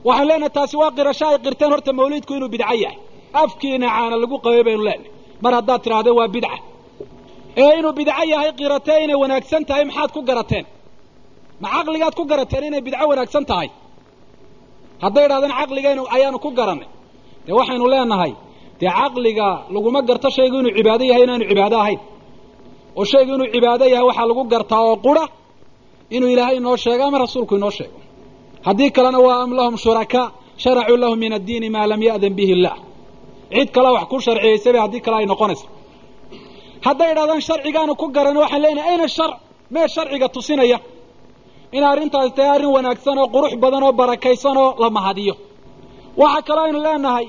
Waxaan 0.07 0.27
leenahay 0.29 0.51
taasi 0.57 0.75
waa 0.81 0.91
qirasho 0.97 1.25
ay 1.31 1.37
qirteen 1.45 1.69
horta 1.73 1.91
mawlidku 1.99 2.31
inuu 2.37 2.49
bidco 2.55 2.73
yahay. 2.83 2.97
Afkiina 3.41 3.87
caana 3.95 4.15
lagu 4.23 4.35
qabay 4.45 4.63
baynu 4.67 4.83
leenahay. 4.87 5.11
Mar 5.43 5.53
haddaad 5.57 5.79
tidhahdeen 5.85 6.15
waa 6.19 6.27
bidca 6.35 6.51
ee 7.61 7.71
inuu 7.79 7.93
bidco 7.99 8.23
yahay 8.33 8.49
qiratee 8.59 8.99
inay 9.05 9.17
wanaagsan 9.23 9.61
tahay 9.69 9.83
maxaad 9.89 10.09
ku 10.15 10.21
garateen? 10.29 10.65
Ma 11.61 11.67
caqligaad 11.75 12.13
ku 12.19 12.23
garateen 12.31 12.63
inay 12.69 12.81
bidco 12.87 13.03
wanaagsan 13.11 13.43
tahay? 13.51 13.69
Hadday 15.03 15.23
idhahdeen 15.27 15.53
caqligaynu 15.59 16.03
ayaanu 16.15 16.37
ku 16.45 16.49
garannay. 16.59 16.89
Dee 17.45 17.53
waxaynu 17.59 17.85
leenahay 17.93 18.31
dee 18.79 18.91
caqliga 18.99 19.47
laguma 19.73 19.99
garto 20.09 20.29
shaygu 20.37 20.55
inuu 20.61 20.73
cibaado 20.77 21.03
yahay 21.11 21.23
inaanu 21.27 21.43
cibaado 21.51 21.77
ahayn 21.83 21.99
oo 22.99 23.05
shaygu 23.11 23.31
inuu 23.35 23.47
cibaado 23.53 23.85
yahay 23.93 24.05
waxaa 24.09 24.27
lagu 24.29 24.43
gartaa 24.53 24.81
oo 24.89 24.95
qura 25.05 25.23
inuu 26.15 26.29
ilaahay 26.33 26.55
inoo 26.61 26.75
sheego 26.83 27.03
ama 27.07 27.17
rasuulku 27.23 27.53
inoo 27.59 27.71
sheego. 27.77 27.97
Haddii 28.67 28.89
kalena 28.95 29.19
waa 29.27 29.39
am 29.43 29.51
lahum 29.57 29.75
shurakaa 29.83 30.25
sharacuu 30.63 30.97
lahu 31.01 31.15
min 31.23 31.31
addiini 31.37 31.69
maa 31.75 31.87
lam 31.91 32.01
ya'dan 32.09 32.33
bihi 32.37 32.51
illah. 32.57 32.75
Cid 33.53 33.69
kale 33.75 33.89
wax 33.95 34.05
ku 34.11 34.17
sharciyaysabay 34.25 34.81
haddii 34.85 35.01
kale 35.05 35.15
ay 35.21 35.25
noqonayso 35.31 35.65
hadday 36.85 37.09
idhahdaan 37.13 37.41
sharcigaanu 37.47 37.93
ku 38.01 38.05
garan 38.15 38.37
waxaan 38.41 38.61
leenahay 38.63 38.91
ayna 38.93 39.07
sharc 39.17 39.33
mee 39.73 39.87
sharciga 39.95 40.27
tusinaya. 40.35 40.77
In 41.77 41.83
arrintaasi 41.91 42.31
tahay 42.37 42.49
arrin 42.55 42.71
wanaagsan 42.77 43.17
oo 43.21 43.27
qurux 43.35 43.53
badan 43.63 43.83
oo 43.87 43.93
barakaysan 43.99 44.57
oo 44.63 44.69
la 44.83 44.89
mahadiyo. 44.97 45.33
Waxaa 46.21 46.41
kaloo 46.47 46.63
aynu 46.67 46.79
leenahay 46.87 47.25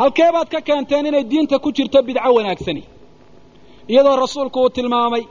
halkee 0.00 0.30
baad 0.34 0.48
ka 0.54 0.60
keenteen 0.68 1.06
inay 1.10 1.24
diinta 1.30 1.56
ku 1.64 1.68
jirto 1.76 1.98
bidco 2.08 2.30
wanaagsani 2.36 2.82
iyadoo 3.92 4.16
rasuulku 4.24 4.58
uu 4.64 4.70
tilmaamay 4.76 5.22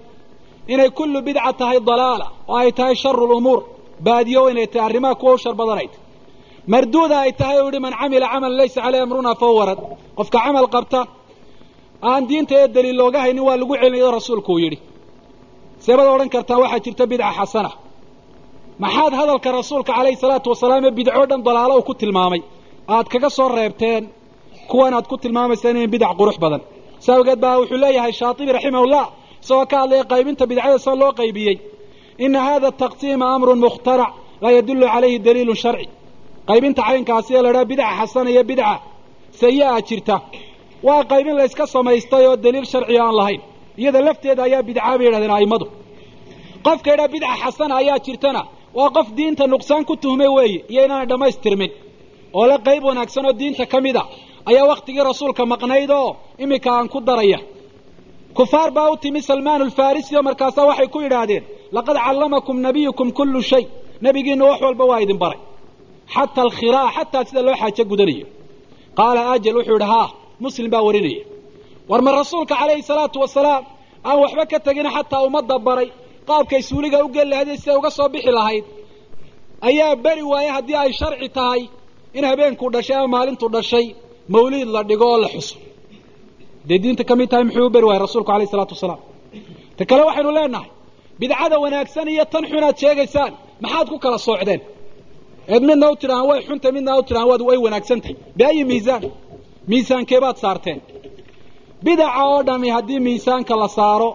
inay 0.74 0.90
kullu 0.98 1.20
bidca 1.28 1.52
tahay 1.60 1.80
dalaala 1.90 2.28
oo 2.52 2.56
ay 2.64 2.72
tahay 2.80 2.96
sharu 3.04 3.24
lumuur 3.32 3.60
baadiyo 4.06 4.42
inay 4.52 4.68
tahay 4.74 4.86
arrimaha 4.90 5.16
kuwa 5.22 5.34
u 5.34 5.38
shar 5.44 5.56
badanayd 5.62 5.92
marduuda 6.74 7.16
ay 7.26 7.32
tahay 7.40 7.58
u 7.62 7.68
yihi 7.70 7.80
man 7.86 7.94
camila 8.00 8.28
camalan 8.34 8.56
laysa 8.60 8.80
caleyh 8.86 9.02
amruna 9.06 9.32
fahuwa 9.42 9.64
rad 9.70 9.80
qofka 10.18 10.38
camal 10.46 10.68
qabta 10.76 11.00
aan 12.10 12.22
diinta 12.30 12.54
ee 12.62 12.68
daliil 12.76 12.98
looga 13.02 13.20
haynin 13.24 13.44
waa 13.48 13.58
lagu 13.62 13.74
celin 13.82 13.96
iyadoo 14.00 14.12
rasuulku 14.20 14.52
uu 14.56 14.60
yidhi. 14.66 14.78
Seebaad 15.86 16.08
odhan 16.16 16.30
kartaa 16.36 16.58
waxaa 16.64 16.80
jirta 16.86 17.04
bidca 17.12 17.28
xasana. 17.38 17.72
Maxaad 18.84 19.14
hadalka 19.20 19.50
rasuulka 19.60 19.92
calayhi 19.98 20.18
salaatu 20.24 20.48
wasalaam 20.54 20.84
ee 20.88 20.92
bidco 21.00 21.24
dhan 21.30 21.42
dalaalo 21.48 21.74
uu 21.80 21.84
ku 21.90 21.94
tilmaamay? 22.02 22.42
Aad 22.94 23.08
kaga 23.14 23.30
soo 23.38 23.48
reebteen 23.58 24.04
kuwan 24.72 24.94
aad 24.98 25.06
ku 25.12 25.16
tilmaamaysaan 25.24 25.78
in 25.84 25.90
bidac 25.94 26.12
qurux 26.20 26.38
badan 26.44 26.62
saa 27.06 27.16
awgeed 27.20 27.40
baa 27.44 27.56
wuxuu 27.60 27.78
leeyahay 27.84 28.14
shaatibi 28.20 28.52
raximahullah 28.58 29.06
isagoo 29.44 29.66
ka 29.72 29.76
hadlaya 29.82 30.04
qaybinta 30.14 30.44
bidcada 30.52 30.78
soo 30.86 30.96
loo 31.02 31.12
qaybiyey. 31.20 31.56
Ina 32.26 32.40
hada 32.48 32.70
taqsiima 32.82 33.26
amrun 33.36 33.60
mukhtarac 33.66 34.12
laa 34.44 34.52
yadullu 34.58 34.86
calayhi 34.94 35.18
daliilun 35.26 35.56
sharci 35.64 35.88
qaybinta 36.50 36.82
caynkaasi 36.90 37.32
ee 37.38 37.42
la 37.46 37.50
idhaha 37.52 37.66
bidca 37.72 37.86
xasana 38.00 38.30
iyo 38.34 38.44
bidca 38.50 38.72
sayi-a 39.42 39.82
jirta. 39.88 40.16
Waa 40.88 41.02
qaybin 41.12 41.36
la 41.40 41.44
yska 41.50 41.66
samaystay 41.76 42.24
oo 42.30 42.36
daliil 42.46 42.66
sharciga 42.74 43.02
aan 43.08 43.16
lahayn. 43.20 43.42
Iyada 43.82 44.00
lafteeda 44.08 44.42
ayaa 44.48 44.62
bidcaa 44.70 44.96
bay 45.00 45.06
yidhahdeen 45.08 45.32
a'immadu. 45.38 45.66
Qofka 46.66 46.90
idhaha 46.96 47.08
bidca 47.14 47.30
xasana 47.44 47.74
ayaa 47.82 47.98
jirtana 48.06 48.42
waa 48.78 48.90
qof 48.98 49.08
diinta 49.18 49.44
nuqsaan 49.54 49.84
ku 49.90 49.94
tuhmay 50.04 50.28
weeye 50.38 50.60
iyo 50.72 50.82
inaanay 50.88 51.08
dhammaystirmin. 51.12 51.72
Oo 52.38 52.46
le 52.52 52.58
qayb 52.68 52.84
wanaagsan 52.90 53.26
oo 53.30 53.34
diinta 53.42 53.64
ka 53.74 53.78
mid 53.86 53.96
a 53.96 54.04
ayaa 54.50 54.66
wakhtigii 54.72 55.04
rasuulka 55.12 55.44
maqnayd 55.54 55.92
oo 56.02 56.10
iminka 56.44 56.70
aan 56.78 56.88
ku 56.94 57.00
daraya. 57.08 57.40
Kufaar 58.38 58.70
baa 58.76 58.90
u 58.94 58.98
timi 59.04 59.22
salmaan 59.30 59.62
alfarisi 59.66 60.12
oo 60.18 60.24
markaasaa 60.30 60.66
waxay 60.70 60.88
ku 60.94 61.00
yidhaahdeen 61.06 61.44
laqad 61.76 61.98
callamakum 62.06 62.58
nabiyukum 62.68 63.08
kullu 63.18 63.42
shay. 63.52 63.66
Nebigiina 64.04 64.44
wax 64.50 64.60
walba 64.66 64.86
waa 64.92 65.00
idin 65.04 65.18
baray. 65.24 65.40
Xata 66.14 66.40
alkhiraa 66.46 66.88
xataa 66.96 67.24
sida 67.28 67.42
loo 67.48 67.56
xaajo 67.62 67.84
gudanayo. 67.92 68.26
Qaala 68.98 69.22
ajal 69.34 69.56
wuxuu 69.58 69.74
yidhi 69.78 69.88
haa 69.94 70.08
muslim 70.44 70.70
baa 70.74 70.82
warinaya. 70.88 71.24
War 71.90 72.02
ma 72.06 72.12
rasuulka 72.20 72.54
calayhi 72.62 72.84
salaatu 72.90 73.18
wasalaam 73.24 73.64
aan 74.08 74.18
waxba 74.24 74.44
ka 74.52 74.58
tegina 74.66 74.90
xataa 74.96 75.22
ummadda 75.28 75.56
baray 75.68 75.90
qaabkay 76.30 76.62
suuliga 76.70 76.98
u 77.06 77.10
geli 77.16 77.30
lahayd 77.32 77.50
siday 77.62 77.78
uga 77.80 77.90
soo 77.98 78.08
bixi 78.14 78.32
lahayd. 78.38 78.64
Ayaa 79.68 79.96
beri 80.06 80.24
waaye 80.32 80.50
haddii 80.56 80.76
ay 80.84 80.92
sharci 81.00 81.28
tahay 81.38 81.62
in 82.18 82.24
habeenkuu 82.30 82.70
dhashay 82.74 82.96
ama 83.00 83.08
maalintuu 83.16 83.50
dhashay 83.56 83.86
mawliid 84.34 84.68
la 84.76 84.82
dhigo 84.90 85.06
oo 85.14 85.18
la 85.24 85.28
xuso. 85.36 85.56
Hadday 86.62 86.80
diinta 86.84 87.04
ka 87.10 87.14
mid 87.20 87.30
tahay 87.32 87.44
muxuu 87.48 87.66
u 87.66 87.70
beri 87.76 87.86
waayey 87.90 88.02
rasuulku 88.06 88.32
alayh 88.36 88.48
isalaatu 88.50 88.74
wasalaam. 88.78 89.00
Ta 89.78 89.84
kale 89.90 90.02
waxaynu 90.10 90.32
leenahay 90.38 90.70
bidcada 91.20 91.56
wanaagsan 91.64 92.08
iyo 92.14 92.26
tan 92.34 92.44
xunaad 92.52 92.76
sheegaysaan 92.82 93.32
maxaad 93.64 93.88
ku 93.92 93.98
kala 94.04 94.18
soocdeen? 94.28 94.62
Eed 95.54 95.64
midna 95.70 95.86
u 95.92 95.96
tidhahaan 96.02 96.28
way 96.30 96.40
xunta 96.48 96.68
midna 96.76 96.92
u 97.00 97.04
tidhahaan 97.08 97.30
waad 97.32 97.42
way 97.50 97.58
wanaagsan 97.66 98.00
tahay. 98.04 98.16
Biayi 98.38 98.62
miisaan 98.72 99.04
miisaankeebaad 99.70 100.38
saarteen. 100.44 100.80
Bidaca 101.86 102.22
oo 102.32 102.40
dhami 102.48 102.70
haddii 102.76 103.00
miisaanka 103.08 103.54
la 103.62 103.68
saaro 103.78 104.10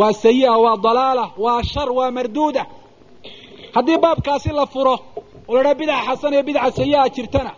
waa 0.00 0.12
sayi'a 0.24 0.54
waa 0.64 0.76
dalaala 0.86 1.24
waa 1.44 1.62
shar 1.72 1.88
waa 1.98 2.10
marduuda 2.16 2.62
haddii 3.76 3.98
baabkaasi 4.04 4.50
la 4.58 4.66
furo 4.72 4.94
oo 5.48 5.54
la 5.56 5.62
dhaha 5.64 5.74
bidaca 5.80 6.02
xasan 6.08 6.32
iyo 6.34 6.42
bidaca 6.48 6.70
sayi'a 6.78 7.02
jirtana 7.14 7.52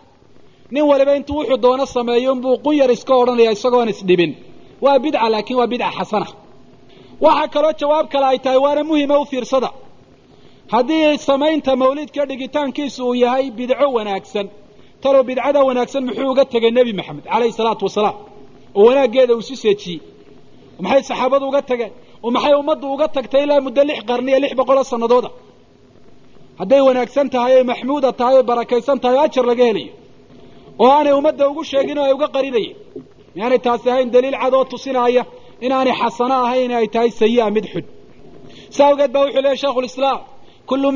nin 0.73 0.83
waliba 0.89 1.13
intuu 1.19 1.35
wuxuu 1.39 1.57
doono 1.63 1.85
sameeyo 1.95 2.31
inbuu 2.35 2.57
qunyar 2.65 2.89
iska 2.95 3.13
odhanaya 3.21 3.51
isagoon 3.57 3.89
isdhibin. 3.93 4.31
Waa 4.83 4.99
bidca 5.03 5.29
laakiin 5.33 5.57
waa 5.59 5.67
bidca 5.71 5.89
xasana. 5.97 6.27
Waxaa 7.25 7.47
kaloo 7.53 7.73
jawaab 7.81 8.07
kale 8.13 8.25
ay 8.31 8.39
tahay 8.43 8.57
waana 8.65 8.83
muhima 8.89 9.15
u 9.21 9.25
fiirsada. 9.31 9.69
Haddii 10.73 11.17
samaynta 11.27 11.71
mawlidka 11.81 12.21
dhigitaankiisu 12.29 13.01
uu 13.07 13.13
yahay 13.23 13.45
bidco 13.57 13.85
wanaagsan 13.97 14.47
talow 15.03 15.23
bidcada 15.29 15.59
wanaagsan 15.67 16.01
muxuu 16.07 16.29
uga 16.33 16.43
tegay 16.53 16.71
nebi 16.77 16.93
maxamed 16.99 17.23
calayhi 17.31 17.53
salaatu 17.59 17.83
wasalaam. 17.87 18.15
Oo 18.77 18.83
wanaaggeeda 18.89 19.33
uu 19.35 19.39
isu 19.45 19.55
seejiyey. 19.63 19.99
Maxay 20.83 21.03
saxaabadu 21.09 21.45
uga 21.49 21.61
tageen 21.69 21.91
oo 22.23 22.29
maxay 22.35 22.53
ummaddu 22.61 22.85
uga 22.95 23.07
tagtay 23.15 23.41
ilaa 23.45 23.61
muddo 23.65 23.81
lix 23.89 23.99
qarni 24.09 24.29
iyo 24.31 24.39
lix 24.43 24.51
boqoloo 24.59 24.83
sannadooda 24.91 25.29
hadday 26.59 26.81
wanaagsan 26.87 27.27
tahay 27.33 27.53
oy 27.59 27.63
maxmuuda 27.71 28.09
tahay 28.19 28.35
oy 28.39 28.43
barakaysan 28.49 28.97
tahay 29.03 29.17
oo 29.19 29.23
ajar 29.27 29.45
laga 29.49 29.63
helayo 29.69 29.91
oo 30.83 30.89
aanay 30.97 31.13
ummadda 31.19 31.43
ugu 31.51 31.63
sheegin 31.71 31.97
oo 31.99 32.05
ay 32.09 32.13
uga 32.17 32.27
qarinayeen. 32.35 32.75
Miyaanay 33.35 33.59
taasi 33.65 33.87
ahayn 33.91 34.09
daliil 34.13 34.37
cad 34.41 34.53
oo 34.57 34.65
tusinaya 34.71 35.23
inaanay 35.65 35.93
xasano 36.01 36.35
ahayn 36.45 36.71
ay 36.79 36.87
tahay 36.93 37.11
sayi'a 37.19 37.45
mid 37.55 37.65
xun. 37.71 37.85
Sa 38.75 38.81
awgeed 38.89 39.11
baa 39.13 39.21
wuxuu 39.25 39.41
leeyahy 39.45 39.57
shaikhu 39.63 39.81
lislaam 39.85 40.19
kullu 40.69 40.89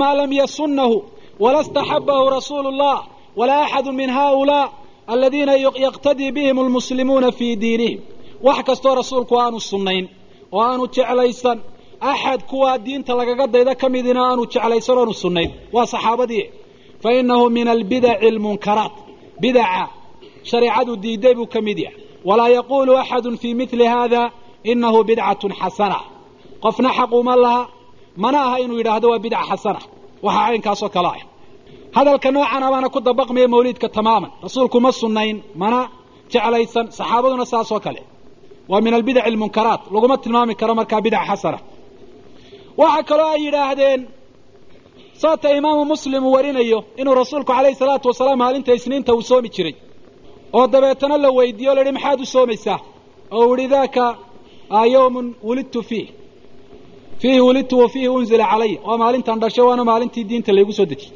maa 0.00 0.14
lam 0.20 0.32
yasunnahu 0.40 0.96
wala 1.42 1.60
staxabahu 1.68 2.24
rasuulu 2.36 2.70
llah 2.80 2.98
walaa 3.38 3.62
axadu 3.66 3.90
min 4.00 4.10
haulaa 4.18 4.66
aladiina 5.12 5.54
yaqtadii 5.86 6.30
bihim 6.36 6.56
almuslimuuna 6.64 7.28
fii 7.38 7.54
diinihim. 7.62 8.00
Wax 8.46 8.58
kastoo 8.68 8.94
rasuulku 9.00 9.34
aanu 9.42 9.58
sunnayn 9.70 10.04
oo 10.54 10.60
aanu 10.68 10.84
jeclaysan 10.94 11.58
axad 12.12 12.40
kuwaa 12.50 12.76
diinta 12.84 13.12
lagaga 13.20 13.46
dayda 13.54 13.74
ka 13.80 13.86
midina 13.94 14.20
aanu 14.28 14.42
jeclaysan 14.52 14.96
o 14.98 15.00
aanu 15.02 15.14
sunnayn. 15.24 15.50
Waa 15.74 15.86
saxaabadii. 15.92 16.44
Fa 17.02 17.08
inahu 17.20 17.44
min 17.56 17.66
albidaci 17.74 18.26
almunkaraat 18.32 18.92
bidaca 19.42 19.82
shareecadu 20.50 20.92
diiday 21.04 21.34
buu 21.38 21.46
ka 21.54 21.60
mid 21.66 21.78
yahay 21.84 21.96
walaa 22.28 22.48
yaquulu 22.56 22.92
axadu 23.02 23.28
fii 23.42 23.54
mili 23.60 23.86
hada 23.94 24.22
inahu 24.70 24.98
bidcatun 25.08 25.52
xasana 25.60 25.98
qofna 26.64 26.90
xaq 26.98 27.12
uma 27.20 27.34
laha 27.44 27.62
mana 28.22 28.38
aha 28.46 28.56
inuu 28.64 28.78
yidhaahdo 28.80 29.06
waa 29.12 29.18
bidca 29.24 29.40
xasana 29.50 29.80
waxaa 30.26 30.46
caynkaasoo 30.48 30.88
kale 30.94 31.08
ah 31.16 31.22
hadalka 31.96 32.28
noocan 32.34 32.62
abaana 32.68 32.88
ku 32.94 32.98
dabaqmaya 33.08 33.48
mawliidka 33.54 33.88
tamaaman 33.96 34.30
rasuulku 34.44 34.76
ma 34.84 34.90
sunnayn 35.00 35.36
mana 35.62 35.78
jeclaysan 36.32 36.86
saxaabaduna 36.98 37.44
saas 37.52 37.68
oo 37.74 37.80
kale 37.86 38.00
waa 38.70 38.80
min 38.84 38.92
albidaci 38.98 39.26
almunkaraat 39.30 39.80
laguma 39.94 40.16
tilmaami 40.22 40.54
karo 40.60 40.72
markaa 40.80 41.00
bidca 41.04 41.20
xasana 41.30 41.58
waxaa 42.80 43.02
kaloo 43.10 43.28
ay 43.34 43.40
yidhaahdeen 43.46 44.00
saata 45.22 45.48
imaamu 45.58 45.84
muslim 45.92 46.22
uu 46.26 46.32
warinayo 46.36 46.78
inuu 47.00 47.14
rasuulku 47.20 47.52
calayhi 47.52 47.76
salaatu 47.82 48.06
wasalaam 48.10 48.38
maalinta 48.42 48.72
isniinta 48.78 49.10
uu 49.16 49.22
soomi 49.30 49.48
jiray. 49.54 49.74
oo 50.58 50.66
dabeetana 50.72 51.16
la 51.24 51.30
weydiiyo 51.38 51.70
o 51.72 51.74
la 51.76 51.80
yihi 51.84 51.92
maxaad 51.96 52.20
u 52.20 52.26
soomaysaa? 52.34 52.78
oo 53.36 53.46
u 53.52 53.56
yihi 53.58 53.68
daaka 53.74 54.04
yawmun 54.94 55.26
wulidtu 55.48 55.80
fiih. 55.88 56.08
Fiihi 57.20 57.40
wulidtu 57.46 57.74
wa 57.82 57.88
fiihi 57.92 58.08
unzila 58.16 58.44
calaya 58.50 58.78
waa 58.86 58.98
maalintan 59.02 59.38
dhashay 59.42 59.64
waana 59.68 59.84
maalintii 59.90 60.24
diinta 60.30 60.50
laygu 60.56 60.72
soo 60.78 60.86
dejiyey. 60.90 61.12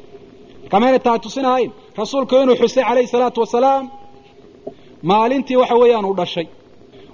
Marka 0.61 0.77
mayna 0.81 0.99
tahay 1.05 1.19
tusinahayn 1.25 1.71
rasuulku 1.99 2.33
inuu 2.43 2.55
xusay 2.61 2.83
calayhi 2.89 3.07
salaatu 3.13 3.39
wasalaam 3.43 3.83
maalintii 5.11 5.55
waxa 5.61 5.75
weeyaan 5.81 6.05
uu 6.09 6.15
dhashay. 6.19 6.47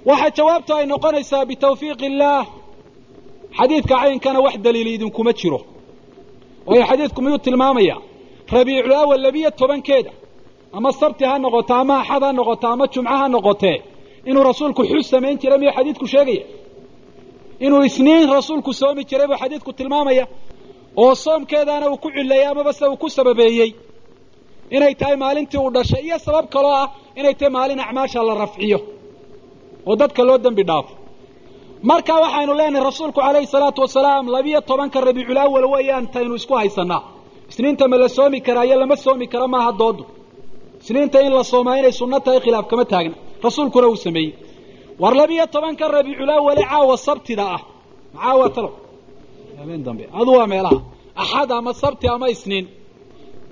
Waxaa 0.08 0.30
jawaabtu 0.36 0.70
ay 0.78 0.84
noqonaysaa 0.92 1.44
bitawfiiqi 1.50 2.06
illaah. 2.10 2.44
Xadiidka 3.58 3.94
caynkana 4.02 4.38
wax 4.46 4.54
daliili 4.64 4.90
idinkuma 4.96 5.32
jiro 5.40 5.58
waayo 6.66 6.84
xadiidku 6.90 7.20
miyuu 7.24 7.38
tilmaamaya? 7.46 7.96
Rabiicul 8.54 8.92
awal 9.02 9.20
labiyo 9.26 9.50
tobankeeda. 9.60 10.10
Ama 10.76 10.90
sabti 11.00 11.24
ha 11.30 11.34
noqoto 11.44 11.72
ama 11.82 11.94
axad 12.02 12.22
ha 12.26 12.30
noqoto 12.38 12.66
ama 12.74 12.84
jumco 12.92 13.10
ha 13.20 13.26
noqotee 13.34 13.76
inuu 14.28 14.44
rasuulku 14.50 14.82
xus 14.90 15.06
samayn 15.12 15.36
jiray 15.42 15.58
miyuu 15.62 15.72
xadiidku 15.78 16.06
sheegaya? 16.12 16.44
Inuu 17.64 17.82
isniin 17.88 18.28
rasuulku 18.36 18.70
soomi 18.80 19.02
jiray 19.10 19.26
buu 19.30 19.36
xadiidku 19.42 19.70
tilmaamaya? 19.78 20.24
Oo 21.02 21.14
soomkeedaana 21.24 21.86
uu 21.92 21.96
ku 22.02 22.08
cileeyey 22.16 22.46
amaba 22.52 22.72
se 22.78 22.84
uu 22.92 22.96
ku 23.02 23.08
sababeeyey? 23.16 23.70
Inay 24.76 24.94
tahay 25.00 25.16
maalintii 25.22 25.58
uu 25.64 25.70
dhashay 25.76 26.02
iyo 26.06 26.18
sabab 26.26 26.46
kaloo 26.54 26.74
ah 26.82 26.88
inay 27.18 27.34
tahay 27.38 27.52
maalin 27.56 27.80
acmaasha 27.84 28.20
la 28.28 28.34
rafciyo 28.42 28.78
oo 29.88 29.94
dadka 30.00 30.22
loo 30.28 30.38
dembi 30.44 30.62
dhaafo 30.70 30.92
marka 31.82 32.14
waxaynu 32.22 32.52
leenahay 32.60 32.84
rasuulku 32.90 33.20
calayhi 33.20 33.46
salaatu 33.54 33.80
wasalaam 33.84 34.24
labiyo 34.36 34.60
tobanka 34.60 35.00
rabiicul 35.08 35.38
awal 35.44 35.64
isku 36.36 36.54
haysanaa 36.60 37.02
isniinta 37.50 37.88
ma 37.88 37.96
la 38.02 38.08
soomi 38.08 38.40
karaa 38.46 38.64
iyo 38.68 38.76
lama 38.82 38.96
soomi 38.96 39.26
kara 39.32 39.46
maaha 39.54 39.72
doodu 39.80 40.04
isniinta 40.82 41.18
in 41.26 41.32
la 41.38 41.44
soomaa 41.44 41.76
inay 41.80 41.92
sunno 42.00 42.18
tahay 42.20 42.40
khilaaf 42.44 42.66
kama 42.70 42.84
taagna. 42.84 43.14
Rasuulkuna 43.42 43.86
uu 43.88 43.96
sameeyey. 43.96 44.32
War 44.98 45.14
labiyo 45.20 45.46
tobanka 45.46 45.88
rabiicul 45.88 46.30
awale 46.30 46.62
caawa 46.70 46.96
sabtida 46.96 47.44
ah. 47.56 47.60
Macaawa 48.14 48.50
talo. 48.54 48.70
Habeen 49.58 49.82
dambe. 49.86 50.04
Adu 50.20 50.30
waa 50.38 50.46
meelaha. 50.46 50.78
Axad 51.22 51.50
ama 51.52 51.72
sabti 51.74 52.06
ama 52.08 52.26
isniin. 52.34 52.66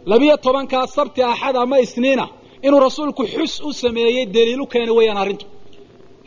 Labiyo 0.07 0.37
tobankaa 0.37 0.87
sabti 0.87 1.23
axad 1.23 1.57
ama 1.57 1.77
isniina. 1.85 2.29
Inuu 2.63 2.81
rasuulku 2.87 3.23
xus 3.35 3.61
u 3.61 3.73
sameeyey 3.73 4.27
daliilu 4.27 4.67
keena 4.73 4.93
weeyaan 4.99 5.17
arrintu 5.23 5.47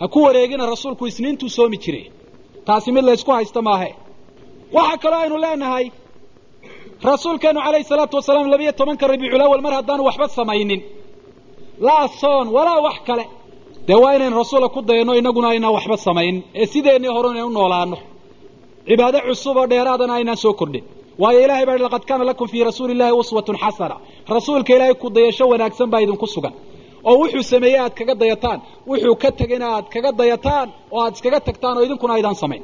ha 0.04 0.08
ku 0.14 0.20
wareegina 0.26 0.64
rasuulku 0.74 1.04
isniintuu 1.12 1.49
soomi 1.58 1.78
jiray 1.84 2.06
taasi 2.68 2.89
mid 2.95 3.04
laysku 3.10 3.32
haysta 3.38 3.62
maahe 3.68 3.89
waxaa 4.78 4.97
kaloo 5.04 5.20
aynu 5.24 5.38
leenahay 5.45 5.86
rasuulkeenu 7.10 7.60
calayhi 7.66 7.84
salaatu 7.91 8.16
wasalaam 8.20 8.47
labiyo 8.54 8.72
tobanka 8.80 9.06
rabiicul 9.12 9.41
awal 9.47 9.62
mar 9.66 9.74
haddaanu 9.78 10.04
waxba 10.10 10.28
samaynin. 10.39 10.82
Laa 11.88 12.08
soon 12.22 12.45
walaa 12.56 12.80
wax 12.88 12.97
kale. 13.08 13.26
Dee 13.88 13.95
waa 14.04 14.14
inaynu 14.18 14.36
rasuula 14.41 14.68
ku 14.76 14.80
dayano 14.89 15.14
innaguna 15.20 15.47
aynaan 15.54 15.74
waxba 15.78 15.97
samayn. 16.08 16.36
Ee 16.60 16.66
sideennii 16.74 17.08
hore 17.16 17.30
inay 17.34 17.43
u 17.43 17.49
noolaano 17.58 17.97
cibaado 18.88 19.20
cusub 19.28 19.58
oo 19.62 19.68
dheeraadana 19.72 20.14
aynaan 20.18 20.38
soo 20.43 20.54
kordhin. 20.60 20.84
Waayo 21.22 21.39
ilahay 21.45 21.66
baa 21.70 21.78
laqad 21.86 22.04
kaana 22.10 22.24
lakum 22.30 22.47
fii 22.51 22.64
rasuuli 22.70 22.93
illahi 22.95 23.12
uswatun 23.22 23.58
xasana. 23.64 23.95
Rasuulka 24.36 24.72
ilaahay 24.76 24.95
ku 25.01 25.08
dayasho 25.16 25.43
wanaagsan 25.51 25.88
baa 25.93 26.01
idinku 26.06 26.28
sugan 26.36 26.54
oo 27.10 27.16
wuxuu 27.22 27.43
sameeyey 27.54 27.80
aad 27.84 27.93
kaga 27.99 28.14
dayataan. 28.22 28.60
Wuxuu 28.89 29.16
ka 29.22 29.30
tegayna 29.39 29.68
aad 29.76 29.86
kaga 29.93 30.12
dayataan 30.20 30.68
oo 30.93 30.99
aad 31.06 31.14
iskaga 31.18 31.39
tagtaan 31.47 31.76
oo 31.78 31.84
idinkuna 31.88 32.14
aydaan 32.18 32.36
samayn. 32.43 32.64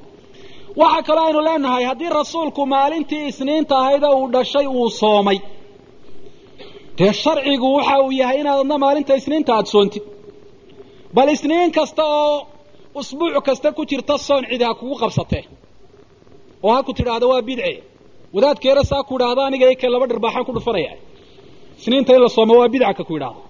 Waxaa 0.82 1.04
kaloo 1.08 1.26
aynu 1.28 1.42
leenahay 1.48 1.84
haddii 1.90 2.10
rasuulku 2.20 2.62
maalintii 2.74 3.24
isniinta 3.32 3.74
ahayda 3.82 4.08
uu 4.18 4.28
dhashay 4.34 4.68
uu 4.80 4.90
soomay. 5.02 5.40
Dee 6.98 7.14
sharcigu 7.24 7.68
waxa 7.78 7.96
uu 8.06 8.12
yahay 8.22 8.38
inaad 8.42 8.60
adna 8.64 8.76
maalinta 8.84 9.14
isniinta 9.20 9.52
aada 9.58 9.70
soontid. 9.74 10.04
Bal 11.16 11.30
isniin 11.36 11.72
kasta 11.78 12.04
oo 12.22 12.36
usbuuc 13.00 13.36
kasta 13.48 13.68
ku 13.78 13.82
jirta 13.90 14.16
soon 14.28 14.44
cidi 14.50 14.64
ha 14.68 14.74
kugu 14.80 14.96
qabsatee. 15.02 15.44
Oo 16.66 16.72
ha 16.76 16.80
ku 16.88 16.92
tidhaahdo 16.98 17.26
waa 17.32 17.42
bidce. 17.50 17.72
Wadaadkeera 18.36 18.84
saa 18.92 19.04
ku 19.08 19.14
idhaahdo 19.18 19.42
aniga 19.48 19.68
ike 19.74 19.88
laba 19.94 20.06
dhirbaaxaan 20.12 20.46
ku 20.48 20.52
dhufanaya 20.58 20.94
isniinta 21.80 22.12
in 22.16 22.22
la 22.26 22.30
soomo 22.36 22.54
waa 22.62 22.70
bidca 22.74 22.94
ka 23.00 23.04
ku 23.10 23.14
idhaahdo 23.20 23.42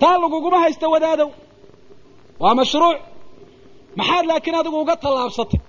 taa 0.00 0.16
laguguma 0.22 0.58
haysta 0.64 0.86
wadaadow. 0.94 1.28
Waa 2.42 2.54
mashruuc. 2.60 2.98
Maxaad 3.98 4.24
laakiin 4.30 4.56
adigu 4.60 4.76
uga 4.84 4.94
tallaabsatay. 5.04 5.60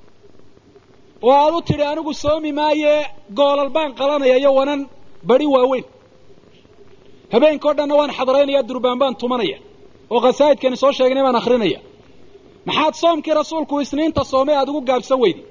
Oo 1.25 1.32
aad 1.43 1.53
u 1.57 1.61
tidhi 1.67 1.84
anigu 1.91 2.11
soomi 2.23 2.51
maaye 2.59 2.93
goolal 3.38 3.69
baan 3.75 3.91
qalanaya 3.99 4.36
iyo 4.41 4.51
wanan 4.59 4.82
badi 5.30 5.45
waaweyn. 5.53 5.86
Habeenkao 7.34 7.73
dhanna 7.77 7.95
waan 7.99 8.11
xadraynaya 8.17 8.61
durbaan 8.69 8.97
baan 9.01 9.15
tumanaya. 9.21 9.57
Oo 10.11 10.19
khasaa'idkani 10.25 10.77
soo 10.84 10.91
sheegnay 10.97 11.23
baan 11.27 11.36
akrinaya 11.41 11.80
maxaad 12.67 12.93
soomkii 13.03 13.34
rasuulku 13.41 13.75
isniinta 13.84 14.21
soomay 14.32 14.55
aada 14.59 14.71
ugu 14.71 14.82
gaabsan 14.89 15.17
weyday 15.23 15.43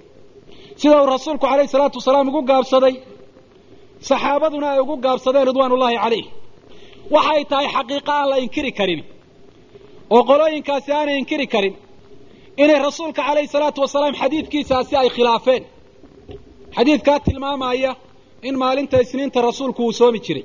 sida 0.81 0.97
uu 1.03 1.07
rasuulku 1.15 1.45
calayhi 1.51 1.69
salaatu 1.75 1.97
wasalaam 2.01 2.27
ugu 2.31 2.41
gaabsaday 2.51 2.95
saxaabaduna 4.09 4.67
ay 4.75 4.81
ugu 4.85 4.95
gaabsadeen 5.05 5.45
ridwaan 5.49 5.73
ullaahi 5.77 5.97
calayh 6.05 6.25
waxay 7.15 7.43
tahay 7.51 7.69
xaqiiqa 7.77 8.13
aan 8.21 8.29
la 8.33 8.37
inkiri 8.45 8.73
karin. 8.79 9.01
Oo 10.15 10.23
qolooyinkaasi 10.31 10.91
aanay 10.99 11.17
inkiri 11.23 11.47
karin. 11.55 11.75
Inay 12.63 12.79
rasuulka 12.87 13.23
calayhi 13.29 13.49
salaatu 13.55 13.79
wasalaam 13.85 14.15
xadiidkiisaasi 14.23 14.93
ay 15.03 15.09
khilaafeen. 15.17 15.63
Xadiidkaa 16.77 17.19
tilmaamaya 17.27 17.93
in 18.49 18.55
maalinta 18.63 18.97
isniinta 19.05 19.39
rasuulku 19.49 19.81
uu 19.87 19.93
soomi 20.01 20.21
jiray. 20.27 20.45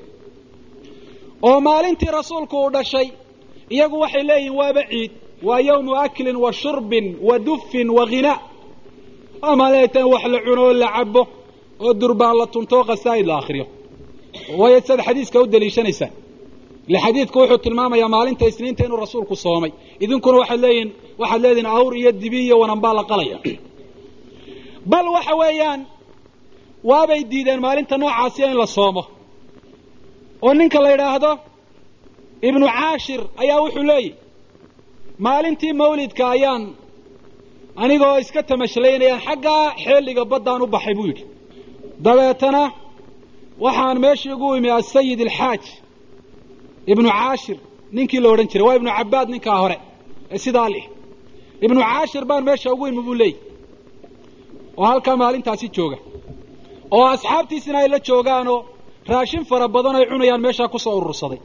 Oo 1.47 1.57
maalintii 1.67 2.11
rasuulku 2.19 2.55
uu 2.63 2.69
dhashay 2.75 3.07
iyagu 3.75 3.97
waxay 4.03 4.23
leeyihiin 4.29 4.55
waaba 4.59 4.81
ciid 4.91 5.11
waa 5.47 5.59
yawmu 5.69 5.91
aklin 6.05 6.35
wa 6.43 6.51
shurbin 6.61 7.05
wa 7.27 7.35
dufin 7.47 7.87
wa 7.97 8.03
ghinaa 8.11 8.39
waa 9.43 9.55
maalintan 9.61 10.05
wax 10.13 10.23
la 10.33 10.39
cuno 10.45 10.61
oo 10.67 10.73
la 10.81 10.87
cabo 10.95 11.21
oo 11.85 11.93
durbaan 12.01 12.35
la 12.39 12.45
tunto 12.53 12.73
oo 12.79 12.83
khasaa'id 12.89 13.25
la 13.29 13.35
akhriyo. 13.41 13.65
Waayo 14.59 14.79
siaad 14.85 15.01
xadiiska 15.07 15.37
u 15.41 15.45
daliishanaysaan 15.53 16.11
ile 16.87 16.99
xadiidku 16.99 17.39
wuxuu 17.39 17.57
tilmaamayaa 17.57 18.09
maalinta 18.09 18.45
isniinta 18.45 18.85
inuu 18.85 18.97
rasuulku 18.97 19.35
soomay. 19.35 19.71
Idinkuna 19.99 20.37
waxaad 20.37 20.59
leeyihiin 20.59 20.89
waxaad 21.21 21.41
leedihin 21.41 21.65
awr 21.65 21.93
iyo 21.97 22.11
dibi 22.21 22.39
iyo 22.45 22.59
wananbaa 22.59 22.93
la 22.93 23.03
qalaya. 23.03 23.37
Bal 24.91 25.07
waxa 25.15 25.35
weeyaan 25.35 25.81
waabay 26.83 27.21
diideen 27.31 27.61
maalinta 27.61 27.97
noocaasiya 27.97 28.51
in 28.51 28.57
la 28.57 28.67
soomo. 28.67 29.03
Oo 30.41 30.53
ninka 30.53 30.79
la 30.83 30.89
yidhaahdo 30.91 31.31
ibnu 32.41 32.65
caashir 32.67 33.21
ayaa 33.37 33.59
wuxuu 33.61 33.83
leeyihi 33.83 34.15
maalintii 35.19 35.73
mawlidka 35.73 36.29
ayaan 36.29 36.63
anigoo 37.75 38.17
iska 38.23 38.43
tamashlaynayaan 38.43 39.21
xaggaa 39.27 39.65
xeeliga 39.83 40.25
baddaan 40.25 40.61
u 40.61 40.67
baxay 40.67 40.93
buu 40.97 41.07
yidhi. 41.11 41.23
Dabeetana 42.05 42.63
waxaan 43.59 43.99
meeshii 43.99 44.33
ugu 44.35 44.55
imi 44.55 44.69
asayid 44.79 45.21
alxaaj 45.21 45.82
ibnu 46.91 47.07
caashir 47.17 47.57
ninkii 47.95 48.19
la 48.23 48.27
odhan 48.33 48.47
jiray 48.51 48.65
waa 48.67 48.75
ibnu 48.79 48.89
cabbaad 48.97 49.27
ninkaa 49.33 49.57
hore 49.63 49.77
ee 50.33 50.37
sidaa 50.45 50.69
lih 50.73 50.85
ibnu 51.65 51.79
caashir 51.87 52.23
baan 52.29 52.43
meesha 52.47 52.67
ugu 52.73 52.85
imi 52.91 53.01
buu 53.07 53.15
leeyihi 53.21 53.39
oo 54.81 54.85
halkaa 54.91 55.15
maalintaasi 55.21 55.67
jooga. 55.75 55.97
Oo 56.95 57.05
asxaabtiisina 57.15 57.77
ay 57.83 57.87
la 57.93 57.99
joogaanoo 58.07 58.59
raashin 59.11 59.43
fara 59.49 59.67
badan 59.75 59.95
ay 59.99 60.05
cunayaan 60.11 60.41
meeshaa 60.45 60.67
ku 60.73 60.77
soo 60.85 60.95
urursaday. 60.99 61.39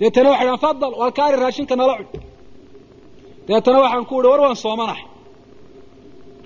Deetana 0.00 0.28
waxay 0.32 0.46
dhahan 0.46 0.60
fadal 0.64 0.92
walkaari 1.00 1.36
raashinka 1.44 1.74
nala 1.80 1.94
cun. 1.98 2.20
Deetana 3.48 3.78
waxaan 3.84 4.04
ku 4.08 4.14
uhi 4.18 4.28
war 4.32 4.40
waan 4.44 4.56
soomanahay 4.64 5.02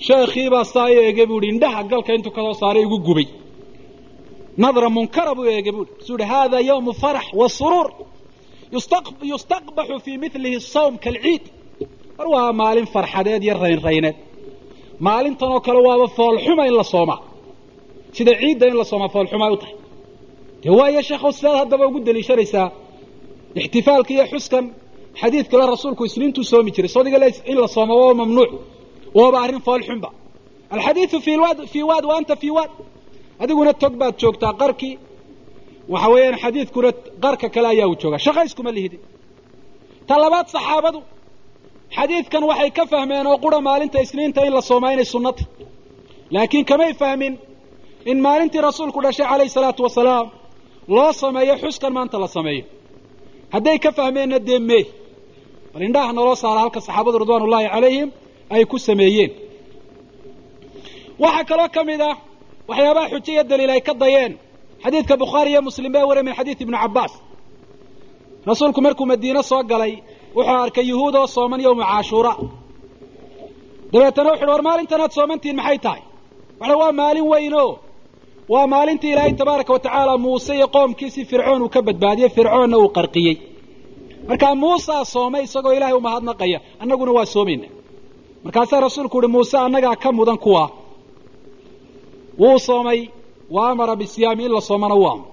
sheekhiibaa 0.06 0.64
saa 0.72 0.88
i 0.90 0.94
eegay 1.06 1.26
buu 1.30 1.40
ihi 1.42 1.50
indhaha 1.54 1.80
galka 1.90 2.10
intuu 2.16 2.32
ka 2.36 2.40
soo 2.46 2.54
saaray 2.62 2.82
igu 2.86 2.98
gubay. 3.06 3.26
Nadra 4.62 4.88
munkara 4.96 5.32
buu 5.36 5.46
eegay 5.54 5.72
buu 5.76 5.84
i 6.00 6.04
suu 6.06 6.16
ihi 6.20 6.28
hada 6.32 6.58
yawmu 6.68 6.92
farax 7.02 7.26
wa 7.40 7.46
suruur 7.58 7.88
yustaqbaxu 8.72 9.96
fii 10.04 10.16
milihi 10.22 10.58
sawm 10.74 10.94
kalciid 11.04 11.44
war 12.18 12.28
waa 12.34 12.52
maalin 12.60 12.86
farxadeed 12.94 13.42
iyo 13.46 13.54
raynrayneed 13.64 14.16
maalintan 15.06 15.48
oo 15.54 15.60
kale 15.66 15.80
waaba 15.88 16.06
foolxuma 16.18 16.62
in 16.70 16.74
la 16.80 16.84
soomaa 16.94 17.20
sida 18.16 18.32
ciidda 18.40 18.64
in 18.70 18.76
la 18.80 18.84
soomaa 18.90 19.10
foolxuma 19.14 19.44
ay 19.48 19.52
u 19.56 19.56
tahay 19.62 19.76
dee 20.62 20.72
waayo 20.78 21.00
sheekhow 21.08 21.32
sidaad 21.38 21.56
haddaba 21.62 21.84
ugu 21.90 21.98
daliishanaysaa 22.06 22.66
ixtifaalka 23.60 24.10
iyo 24.16 24.24
xuskan 24.32 24.64
xadiidkale 25.20 25.64
rasuulku 25.74 26.02
isniintuu 26.08 26.44
soomi 26.52 26.70
jiray 26.74 26.90
sodiga 26.96 27.18
in 27.50 27.56
la 27.62 27.68
sooma 27.76 27.94
waa 28.02 28.14
mamnuuc 28.20 28.50
waaba 29.18 29.36
arrin 29.44 29.60
foolxunba 29.68 30.08
alxadiidu 30.74 31.16
fii 31.26 31.36
waad 31.44 31.58
fii 31.72 31.84
waad 31.90 32.04
wa 32.10 32.14
anta 32.18 32.34
fii 32.42 32.52
waad 32.58 32.70
adiguna 33.42 33.72
tog 33.82 33.92
baad 34.00 34.14
joogtaa 34.22 34.52
qarkii 34.62 34.94
waxa 35.92 36.08
weeyaan 36.14 36.36
xadiidkuna 36.44 36.90
qarka 37.24 37.46
kale 37.54 37.68
ayaa 37.74 37.86
uu 37.90 37.96
joogaa 38.02 38.18
shaqayskuma 38.26 38.70
lihidin 38.76 39.00
ta 40.08 40.14
labaad 40.22 40.46
saxaabadu 40.54 41.00
xadiidkan 41.96 42.42
waxay 42.50 42.70
ka 42.76 42.84
fahmeen 42.92 43.26
oo 43.30 43.38
qura 43.44 43.58
maalinta 43.68 43.98
isniinta 44.04 44.40
in 44.46 44.52
la 44.56 44.60
soomaa 44.70 44.92
inay 44.94 45.04
sunnata 45.14 45.44
laakiin 46.34 46.64
kamay 46.70 46.92
fahmin 47.02 47.34
in 48.10 48.18
maalintii 48.26 48.60
rasuulku 48.68 48.98
dhashay 49.04 49.26
calayhi 49.30 49.50
salaatu 49.56 49.80
wasalaam 49.86 50.26
loo 50.96 51.10
sameeyo 51.22 51.54
xuskan 51.62 51.92
maanta 51.96 52.16
la 52.24 52.28
sameeyo. 52.36 52.64
Hadday 53.54 53.78
ka 53.84 53.90
fahmeenna 53.98 54.38
dee 54.48 54.58
mee 54.68 54.84
bal 55.72 55.82
indhaha 55.88 56.12
naloo 56.16 56.34
saara 56.42 56.60
halka 56.64 56.80
saxaabadu 56.86 57.16
ridwaan 57.22 57.42
ullaahi 57.46 57.68
calayhim 57.74 58.08
ay 58.54 58.62
ku 58.72 58.76
sameeyeen. 58.88 59.30
Waxaa 61.22 61.44
kaloo 61.50 61.68
ka 61.76 61.82
mid 61.88 62.00
ah 62.10 62.16
waxyaabaha 62.68 63.06
xujo 63.12 63.30
iyo 63.34 63.42
daliil 63.50 63.70
ay 63.76 63.80
ka 63.88 63.92
dayeen 64.02 64.32
xadiidka 64.84 65.14
bukhaari 65.22 65.50
iyo 65.52 65.60
muslim 65.68 65.92
bee 65.94 66.02
wariya 66.08 66.24
min 66.28 66.34
xadiid 66.38 66.58
ibni 66.64 66.76
cabbaas. 66.82 67.12
Rasuulku 68.48 68.80
markuu 68.86 69.06
madiine 69.10 69.42
soo 69.50 69.62
galay 69.70 69.92
wuxuu 70.36 70.56
arkay 70.64 70.84
yuhuud 70.90 71.14
oo 71.20 71.26
sooman 71.36 71.60
yowma 71.66 71.84
caashuura. 71.90 72.32
Dabeetana 73.92 74.28
wuxu 74.30 74.44
uhi 74.44 74.50
war 74.52 74.62
maalintanaad 74.68 75.10
soomantihin 75.16 75.56
maxay 75.60 75.78
tahay? 75.84 76.02
Waxa 76.60 76.76
waa 76.80 76.92
maalin 77.00 77.26
weyn 77.32 77.54
o 77.64 77.78
waa 78.52 78.66
maalintii 78.72 79.12
ilaahay 79.14 79.32
tabaaraka 79.40 79.72
wa 79.72 79.78
tacaala 79.84 80.14
muuse 80.24 80.52
iyo 80.58 80.66
qoomkiisii 80.74 81.24
fircoon 81.30 81.62
uu 81.64 81.68
ka 81.74 81.80
badbaadiyey 81.86 82.30
fircoonna 82.36 82.76
uu 82.82 82.88
qarqiyey. 82.96 83.36
Markaa 84.28 84.54
muusaa 84.62 85.04
soomay 85.14 85.42
isagoo 85.46 85.72
ilaahay 85.76 85.96
umahadnaqaya 86.00 86.58
annaguna 86.82 87.12
waa 87.16 87.26
soomayna. 87.34 87.66
Markaasaa 88.44 88.80
rasuulku 88.86 89.16
uhi 89.18 89.28
muuse 89.34 89.56
annagaa 89.66 89.96
ka 90.02 90.08
mudan 90.18 90.38
kuwa. 90.44 90.64
Wuu 92.40 92.58
soomay 92.68 93.00
wa 93.54 93.62
amara 93.72 93.94
bisiyaami 94.00 94.42
in 94.46 94.52
la 94.56 94.60
soomana 94.68 94.94
u 94.94 95.04
amro 95.12 95.26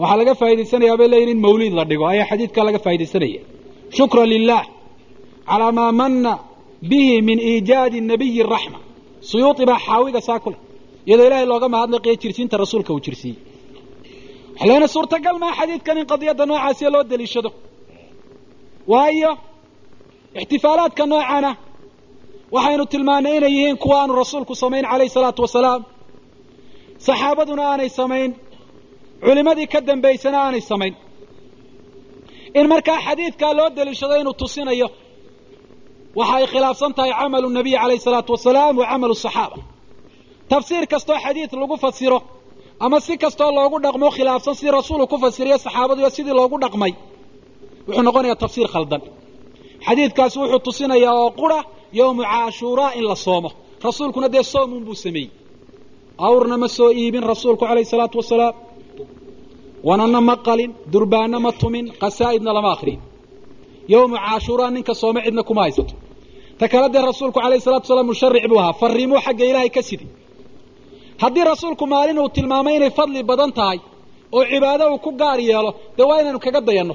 waxaa 0.00 0.16
laga 0.20 0.34
faa'idaysanayaa 0.40 0.96
bay 1.00 1.08
leeyihiin 1.12 1.36
in 1.36 1.40
mawliid 1.46 1.72
la 1.78 1.84
dhigo 1.90 2.04
ayaa 2.12 2.26
xadiidkaa 2.30 2.64
laga 2.68 2.78
faa'idaysanaya 2.86 3.40
shukran 3.96 4.26
lilah 4.32 4.62
calaa 5.50 5.72
maa 5.78 5.92
mana 6.00 6.32
bihi 6.90 7.14
min 7.28 7.38
iijaadi 7.50 7.98
nabiyi 8.10 8.42
raxma. 8.54 8.78
Suyuuti 9.30 9.62
baa 9.70 9.78
xaawiga 9.86 10.20
saa 10.28 10.38
ku 10.44 10.48
leh 10.52 10.60
iyadoo 11.08 11.26
ilaahay 11.28 11.46
looga 11.52 11.68
mahadnaqiyo 11.74 12.14
jirsiinta 12.22 12.54
rasuulka 12.62 12.90
uu 12.94 13.00
jirsiiyey. 13.06 13.38
Waxa 14.52 14.66
leena 14.68 14.86
suurtagal 14.94 15.36
maa 15.42 15.52
xadiidkan 15.58 15.96
in 16.00 16.06
qadiyadda 16.12 16.44
noocaasiya 16.50 16.88
loo 16.94 17.02
daliishado 17.10 17.50
waayo 18.92 19.32
ixtifaalaadka 20.40 21.04
noocana 21.12 21.50
waxaynu 22.54 22.84
tilmaannay 22.92 23.34
inay 23.38 23.52
yihiin 23.56 23.76
kuwa 23.82 23.96
aanu 24.00 24.12
rasuulku 24.22 24.52
samayn 24.62 24.84
calayhi 24.90 25.10
salaatu 25.16 25.40
wasalaam 25.46 25.80
saxaabaduna 27.06 27.62
aanay 27.70 27.88
samayn 27.98 28.30
culimmadii 29.26 29.66
ka 29.72 29.78
dambaysana 29.88 30.38
aanay 30.44 30.60
samayn. 30.70 30.94
In 32.58 32.66
markaa 32.72 32.98
xadiidkaa 33.06 33.52
loo 33.58 33.68
daliishado 33.76 34.14
inuu 34.20 34.34
tusinayo 34.40 34.88
waxa 36.18 36.34
ay 36.40 36.46
khilaafsan 36.52 36.92
tahay 36.96 37.12
camalu 37.20 37.48
nabiy 37.58 37.76
calayhi 37.82 38.00
salaatu 38.06 38.30
wasalaam 38.36 38.74
wa 38.80 38.86
camalu 38.90 39.14
saxaaba. 39.24 39.56
Tafsiir 40.50 40.84
kastoo 40.92 41.18
xadiid 41.24 41.50
lagu 41.62 41.76
fasiro 41.84 42.18
ama 42.84 42.98
si 43.06 43.14
kastoo 43.22 43.50
loogu 43.56 43.76
dhaqmo 43.84 44.08
khilaafsan 44.16 44.54
sidii 44.58 44.72
rasuulku 44.78 45.06
ku 45.12 45.16
fasiriyo 45.24 45.56
saxaabadiyo 45.66 46.08
sidii 46.16 46.34
loogu 46.40 46.56
dhaqmay 46.64 46.92
wuxuu 47.86 48.02
noqonayaa 48.08 48.36
tafsiir 48.44 48.68
khaldan. 48.74 49.02
Xadiidkaasi 49.86 50.36
wuxuu 50.42 50.58
tusinayaa 50.66 51.14
oo 51.22 51.30
qura 51.40 51.58
yowmu 51.98 52.22
caashuuraa 52.30 52.90
in 52.98 53.04
la 53.10 53.16
soomo. 53.26 53.50
Rasuulkuna 53.86 54.28
dee 54.34 54.42
soomun 54.52 54.82
buu 54.86 54.94
sameeyey 55.04 55.30
awrna 56.18 56.56
ma 56.62 56.68
soo 56.76 56.90
iibin 57.00 57.22
rasuulku 57.32 57.64
calayhi 57.68 57.84
salaatu 57.92 58.16
wasalaam. 58.22 58.54
Wanana 59.88 60.20
ma 60.28 60.34
qalin 60.46 60.70
durbaanna 60.92 61.38
ma 61.44 61.50
tumin 61.60 61.86
qasaa'idna 62.02 62.50
lama 62.56 62.70
akrin 62.76 62.98
yowmu 63.92 64.16
caashuuraa 64.24 64.70
ninka 64.74 64.94
soome 65.02 65.20
cidna 65.26 65.42
kuma 65.48 65.62
haysato. 65.64 65.94
Ta 66.58 66.64
kale 66.72 66.88
dee 66.94 67.02
rasuulku 67.10 67.38
calayhi 67.40 67.60
salatu 67.66 67.84
wasalaam 67.86 68.06
musharic 68.12 68.44
buu 68.50 68.58
ahaa 68.62 68.72
farriimuu 68.80 69.20
xagga 69.26 69.44
ilaahay 69.50 69.70
ka 69.76 69.82
siday 69.88 70.08
haddii 71.22 71.44
rasuulku 71.52 71.84
maalin 71.92 72.18
uu 72.22 72.28
tilmaamay 72.36 72.74
inay 72.78 72.90
fadli 72.98 73.20
badan 73.30 73.50
tahay 73.58 73.78
oo 74.36 74.42
cibaado 74.50 74.84
uu 74.92 74.98
ku 75.04 75.10
gaar 75.20 75.38
yeelo 75.48 75.70
dee 75.96 76.04
waa 76.08 76.18
inaynu 76.22 76.38
kaga 76.46 76.60
dayanno. 76.68 76.94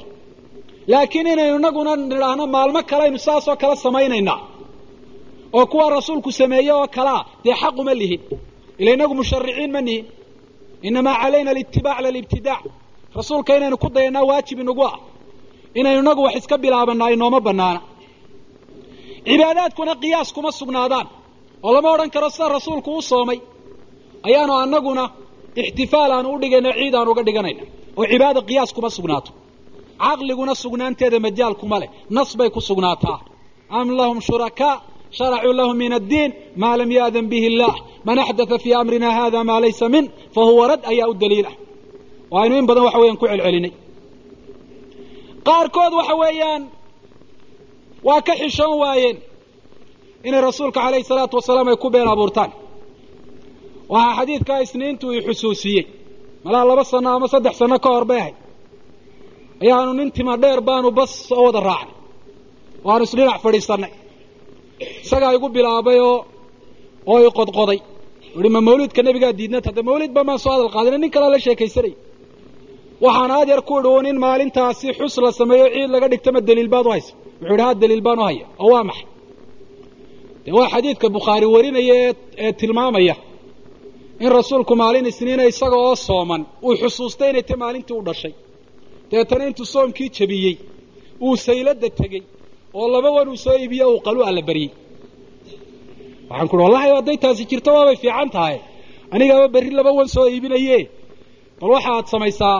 Laakiin 0.91 1.27
inaynu 1.33 1.55
inaguna 1.61 1.91
nidhaahno 2.09 2.43
maalmo 2.55 2.79
kaleaynu 2.91 3.19
saasoo 3.27 3.55
kale 3.61 3.75
samaynaynaa. 3.85 4.39
Oo 5.57 5.65
kuwa 5.71 5.85
rasuulku 5.97 6.29
sameeye 6.39 6.71
oo 6.79 6.87
kalea 6.95 7.19
dee 7.45 7.53
xaquma 7.61 7.93
lihin 8.01 8.21
ila 8.81 8.89
inagu 8.95 9.13
mushariciin 9.19 9.71
ma 9.75 9.81
nihin 9.87 10.05
inamaa 10.87 11.15
calayna 11.21 11.49
alitibaac 11.53 11.97
lalibtidaac 12.05 12.63
rasuulka 13.17 13.51
inaynu 13.57 13.77
ku 13.83 13.87
dayannaa 13.95 14.23
waajib 14.29 14.57
inagu 14.63 14.83
ah. 14.91 14.95
Inaynu 15.79 15.99
inagu 16.05 16.21
wax 16.25 16.35
iska 16.39 16.55
bilaabanaa 16.63 17.09
inooma 17.15 17.39
banaana 17.47 17.81
cibaadaadkuna 19.27 19.93
qiyaas 20.03 20.29
kuma 20.35 20.51
sugnaadaan. 20.59 21.07
Oo 21.65 21.71
lama 21.75 21.89
odhan 21.95 22.09
karo 22.15 22.29
sida 22.35 22.47
rasuulku 22.57 22.89
u 22.97 23.01
soomay. 23.11 23.39
Ayaanu 24.27 24.53
annaguna 24.63 25.03
ixtifaal 25.61 26.11
aanu 26.15 26.27
u 26.35 26.37
dhigayna 26.41 26.71
ciid 26.79 26.93
aanu 26.97 27.09
uga 27.13 27.23
dhiganayna 27.27 27.63
oo 27.99 28.05
cibaada 28.11 28.41
qiyaas 28.49 28.71
kuma 28.75 28.89
sugnaato. 28.97 29.31
Caqliguna 30.03 30.53
sugnaanteeda 30.63 31.17
majaal 31.25 31.53
kuma 31.61 31.77
leh. 31.81 31.89
Nas 32.15 32.29
bay 32.39 32.49
ku 32.55 32.59
sugnaataa. 32.69 33.19
Am 33.77 33.87
lahum 33.99 34.19
shurakaa 34.27 34.75
sharacuu 35.17 35.53
lahu 35.59 35.71
min 35.81 35.91
addiin 35.99 36.31
maa 36.61 36.75
lam 36.79 36.89
ya'dan 36.99 37.25
bihi 37.31 37.45
illaah 37.51 37.75
man 38.07 38.17
axdatha 38.23 38.55
fii 38.63 38.73
amrina 38.81 39.09
hada 39.17 39.39
maa 39.49 39.59
laysa 39.63 39.85
min 39.95 40.05
fahuwa 40.35 40.63
rad 40.71 40.81
ayaa 40.91 41.07
u 41.11 41.13
daliilah 41.21 41.53
oo 42.33 42.37
aynu 42.43 42.55
in 42.61 42.65
badan 42.69 42.83
waxa 42.87 42.99
weeyaan 43.01 43.17
ku 43.21 43.25
celcelinay 43.31 43.73
qaarkood 45.47 45.93
waxa 45.99 46.15
weeyaan 46.21 46.61
waa 48.07 48.21
ka 48.27 48.33
xishoon 48.41 48.73
waayeen 48.83 49.17
inay 50.27 50.41
rasuulka 50.47 50.79
calayhi 50.85 51.05
salaatu 51.11 51.35
wasalaam 51.39 51.67
ay 51.71 51.77
ku 51.83 51.87
been 51.95 52.07
abuurtaan 52.13 52.51
waxaa 53.93 54.15
xadiidkaa 54.19 54.59
isniintu 54.65 55.05
ii 55.15 55.21
xusuusiyey 55.27 55.83
malaa 56.45 56.65
laba 56.69 56.83
sano 56.91 57.09
ama 57.15 57.27
saddex 57.33 57.53
sano 57.61 57.75
ka 57.85 57.89
hor 57.95 58.05
bay 58.09 58.19
ahayd 58.21 58.35
ayaanu 59.63 59.91
nin 59.99 60.09
tima 60.15 60.33
dheer 60.43 60.59
baanu 60.67 60.89
bas 60.99 61.11
soo 61.29 61.43
wada 61.47 61.59
raacnay 61.69 61.95
waanu 62.87 63.03
isdhinac 63.07 63.37
fadhiisannay 63.45 63.91
isagaa 65.05 65.31
igu 65.37 65.47
bilaabay 65.55 65.99
oo 66.09 66.17
oo 67.11 67.19
i 67.27 67.29
qodqoday. 67.39 67.79
Uhi 68.37 68.49
ma 68.55 68.61
mawlidka 68.67 69.01
nebigaa 69.07 69.33
diidnad 69.39 69.63
hadda 69.69 69.81
mawlid 69.89 70.11
ba 70.17 70.21
maan 70.27 70.39
soo 70.43 70.51
hadal 70.55 70.69
qaadina 70.75 70.97
nin 71.03 71.11
kalaa 71.15 71.31
la 71.35 71.39
sheekaysanay. 71.45 71.93
Waxaan 73.05 73.31
aad 73.37 73.47
yar 73.53 73.61
ku 73.67 73.73
idhi 73.79 73.89
un 73.99 74.05
in 74.11 74.17
maalintaasi 74.25 74.87
xus 74.99 75.15
la 75.25 75.31
sameeyo 75.39 75.65
ciid 75.73 75.89
laga 75.95 76.07
dhigtama 76.11 76.39
daliil 76.49 76.69
baad 76.73 76.85
u 76.89 76.91
haysa. 76.95 77.11
Wuxuu 77.41 77.53
idhi 77.55 77.63
ha 77.67 77.73
daliil 77.81 78.01
baan 78.07 78.19
u 78.21 78.23
haya 78.29 78.45
oo 78.63 78.69
waa 78.73 78.83
maxay? 78.89 79.07
Dee 80.45 80.53
waa 80.57 80.67
xadiidka 80.73 81.07
bukhaari 81.17 81.47
warinaya 81.55 81.95
ee 82.45 82.51
tilmaamaya 82.59 83.15
in 84.23 84.29
rasuulku 84.37 84.73
maalin 84.81 85.05
isniina 85.11 85.43
isaga 85.51 85.77
oo 85.87 85.95
sooman 86.07 86.41
uu 86.67 86.73
xusuustay 86.81 87.29
inay 87.31 87.43
ta 87.49 87.55
maalintii 87.63 87.95
u 87.99 88.03
dhashay. 88.07 88.33
Dabeetana 89.09 89.43
intuu 89.49 89.65
soomkii 89.73 90.09
jabiyey 90.17 90.55
uu 91.25 91.35
sayladda 91.45 91.89
tegey 91.99 92.23
oo 92.79 92.87
laba 92.93 93.09
wan 93.17 93.27
uu 93.33 93.37
soo 93.45 93.55
iibiye 93.61 93.85
uu 93.91 93.99
qalu 94.05 94.19
alla 94.29 94.41
baryey 94.49 94.69
waxaan 96.29 96.47
ku 96.51 96.55
wallahi 96.63 96.89
hadday 96.97 97.17
taasi 97.23 97.43
jirto 97.51 97.69
waabay 97.77 97.95
fiican 98.03 98.29
tahay. 98.35 98.57
Anigaaba 99.13 99.47
berri 99.55 99.71
laba 99.79 99.91
wan 99.97 100.07
soo 100.15 100.25
iibinaye 100.33 100.79
bal 101.59 101.69
waxaad 101.75 102.05
samaysaa 102.13 102.57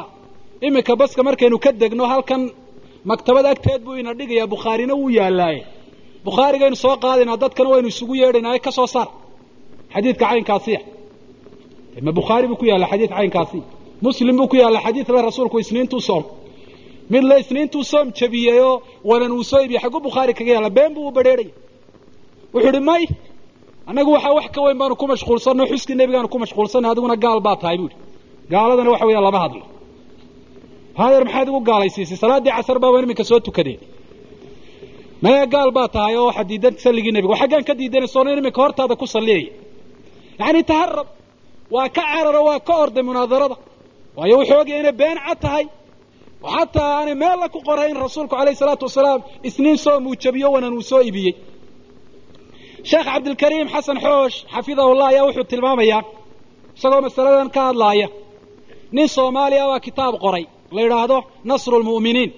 iminka 0.67 0.93
baska 1.01 1.21
markaynu 1.27 1.57
ka 1.63 1.71
degno 1.81 2.05
halkan 2.11 2.41
maktabad 3.09 3.45
agteed 3.51 3.81
buu 3.85 3.95
ina 4.01 4.11
dhigayaa 4.19 4.47
bukhaarina 4.53 4.93
wuu 5.01 5.09
yaallaaye 5.19 5.61
bukhaarigaynu 6.25 6.75
soo 6.83 6.95
qaadaynaa 7.03 7.37
dadkana 7.43 7.69
waynu 7.73 7.87
isugu 7.93 8.13
yeedhaynaa 8.21 8.59
ka 8.65 8.71
soo 8.77 8.87
saar. 8.95 9.09
Xadiidka 9.93 10.25
caynkaasiya 10.31 10.79
ma 12.05 12.11
bukhaari 12.19 12.45
buu 12.49 12.57
ku 12.61 12.65
yaalla 12.71 12.87
xadiid 12.91 13.11
caynkaasi. 13.17 13.59
Muslim 14.05 14.35
buu 14.39 14.47
ku 14.51 14.55
yaalla 14.61 14.79
xadiid 14.85 15.07
le 15.15 15.19
rasuulku 15.29 15.57
isniintuu 15.63 16.01
soom 16.09 16.23
mid 17.13 17.23
le 17.29 17.35
isniintuu 17.43 17.83
soom 17.91 18.07
jabiyeyoo 18.19 18.73
wanan 19.09 19.31
uu 19.37 19.43
soo 19.51 19.61
ibiyey 19.65 19.81
xaggu 19.83 19.99
bukhaari 20.07 20.33
kaga 20.39 20.51
yaalla 20.55 20.69
been 20.77 20.91
buu 20.95 21.07
u 21.07 21.11
badheerhaya 21.17 21.53
wuxuu 22.53 22.69
idhi 22.71 22.81
may 22.89 23.03
annagu 23.89 24.09
waxaa 24.15 24.33
wax 24.37 24.47
ka 24.55 24.59
weyn 24.65 24.77
baanu 24.81 24.95
ku 25.01 25.05
mashquulsanno 25.13 25.63
xuskii 25.71 25.95
nebigaanu 26.01 26.27
ku 26.33 26.37
mashquulsanay 26.43 26.89
adiguna 26.93 27.15
gaal 27.25 27.39
baa 27.47 27.55
tahay 27.61 27.77
buuhi 27.81 27.95
gaaladana 28.53 28.89
waxa 28.93 29.05
weya 29.09 29.21
lama 29.27 29.39
hadlo. 29.43 29.63
Hadeer 30.99 31.23
maxaad 31.27 31.47
igu 31.51 31.59
gaalaysiisay? 31.69 32.17
Salaaddii 32.23 32.53
casar 32.57 32.77
baabaan 32.83 33.03
iminka 33.05 33.23
soo 33.29 33.39
tukadeen. 33.47 33.79
Maya 35.23 35.45
gaal 35.53 35.69
baa 35.77 35.87
tahay 35.95 36.15
oo 36.19 36.25
waxaad 36.29 36.47
diidan 36.51 36.73
salligii 36.85 37.11
nebiga 37.15 37.35
xaggaan 37.41 37.63
ka 37.69 37.73
diidanaysoona 37.79 38.29
iminka 38.41 38.61
hortaada 38.63 38.95
ku 39.01 39.05
salliyaya 39.15 39.51
yacni 40.39 40.61
taharab 40.71 41.07
waa 41.75 41.87
ka 41.95 42.01
cararo 42.11 42.41
waa 42.49 42.59
ka 42.67 42.73
orday 42.83 43.03
munaadarada 43.09 43.55
waayo 44.17 44.35
wuxuu 44.39 44.59
ogaya 44.61 44.77
inay 44.81 44.95
been 45.01 45.17
cad 45.25 45.39
tahay 45.45 45.63
xataa 46.53 46.91
aanay 46.97 47.15
meella 47.23 47.47
ku 47.53 47.59
qorayn 47.67 47.95
rasuulku 48.05 48.35
calayhi 48.35 48.55
salaatu 48.61 48.85
wasalaam 48.89 49.19
isniin 49.47 49.77
soom 49.85 50.03
uu 50.07 50.15
jabiyo 50.23 50.47
wanan 50.55 50.73
uu 50.73 50.81
soo 50.91 51.01
ibiyey. 51.09 51.33
Sheekh 52.89 53.05
cabdilkariim 53.09 53.67
xasan 53.73 53.97
xoosh 54.05 54.37
xafidahullah 54.53 55.07
ayaa 55.11 55.25
wuxuu 55.27 55.43
tilmaamayaa 55.51 56.01
isagoo 56.77 57.01
masaladan 57.07 57.49
ka 57.55 57.61
hadlaaya 57.69 58.07
nin 58.95 59.07
soomaaliya 59.15 59.63
baa 59.71 59.79
kitaab 59.87 60.13
qoray 60.23 60.45
la 60.75 60.79
yidhaahdo 60.85 61.17
nasru 61.49 61.77
lmu'miniin 61.83 62.31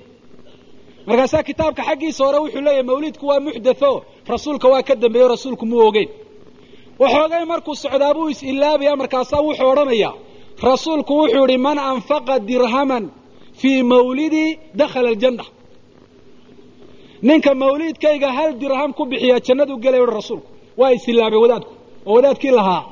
markaasaa 1.07 1.43
kitaabka 1.49 1.81
xaggiisa 1.89 2.21
hore 2.25 2.39
wuxuu 2.43 2.61
leeyahy 2.67 2.83
mawlidku 2.89 3.23
waa 3.29 3.39
muxdatho 3.47 3.91
rasuulka 4.33 4.67
waa 4.73 4.83
ka 4.87 4.93
dambeeyo 5.03 5.27
rasuulku 5.33 5.65
mu 5.69 5.77
ogeyn. 5.87 6.09
Waxoogay 7.01 7.43
markuu 7.51 7.75
socdaa 7.83 8.13
buu 8.17 8.27
is-ilaabaya 8.33 8.93
markaasaa 9.01 9.41
wuxuu 9.47 9.69
odhanayaa 9.73 10.13
rasuulku 10.69 11.11
wuxuu 11.21 11.43
idhi 11.47 11.57
man 11.67 11.77
anfaqa 11.91 12.33
dirhaman 12.49 13.03
fii 13.59 13.79
mawlidii 13.91 14.49
dakhala 14.79 15.09
aljanna 15.13 15.45
ninka 17.27 17.51
mawliidkayga 17.61 18.29
hal 18.37 18.51
dirham 18.61 18.91
ku 18.97 19.03
bixiya 19.11 19.37
jannadu 19.47 19.73
gelay 19.83 20.01
uhi 20.05 20.13
rasuulku 20.19 20.47
waa 20.79 20.91
isilaabay 20.97 21.39
wadaadku 21.43 21.71
oo 22.09 22.13
wadaadkii 22.17 22.51
lahaa 22.59 22.83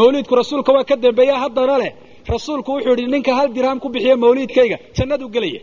mawliidku 0.00 0.34
rasuulka 0.40 0.70
waa 0.76 0.84
ka 0.90 0.96
dambeeya 1.04 1.36
haddana 1.42 1.76
leh 1.82 1.92
rasuulku 2.34 2.70
wuxuu 2.74 2.90
yidhi 2.90 3.06
ninka 3.14 3.32
hal 3.38 3.48
dirham 3.56 3.78
ku 3.82 3.88
bixiya 3.94 4.16
mawliidkayga 4.24 4.76
jannadu 4.96 5.26
gelaya 5.34 5.60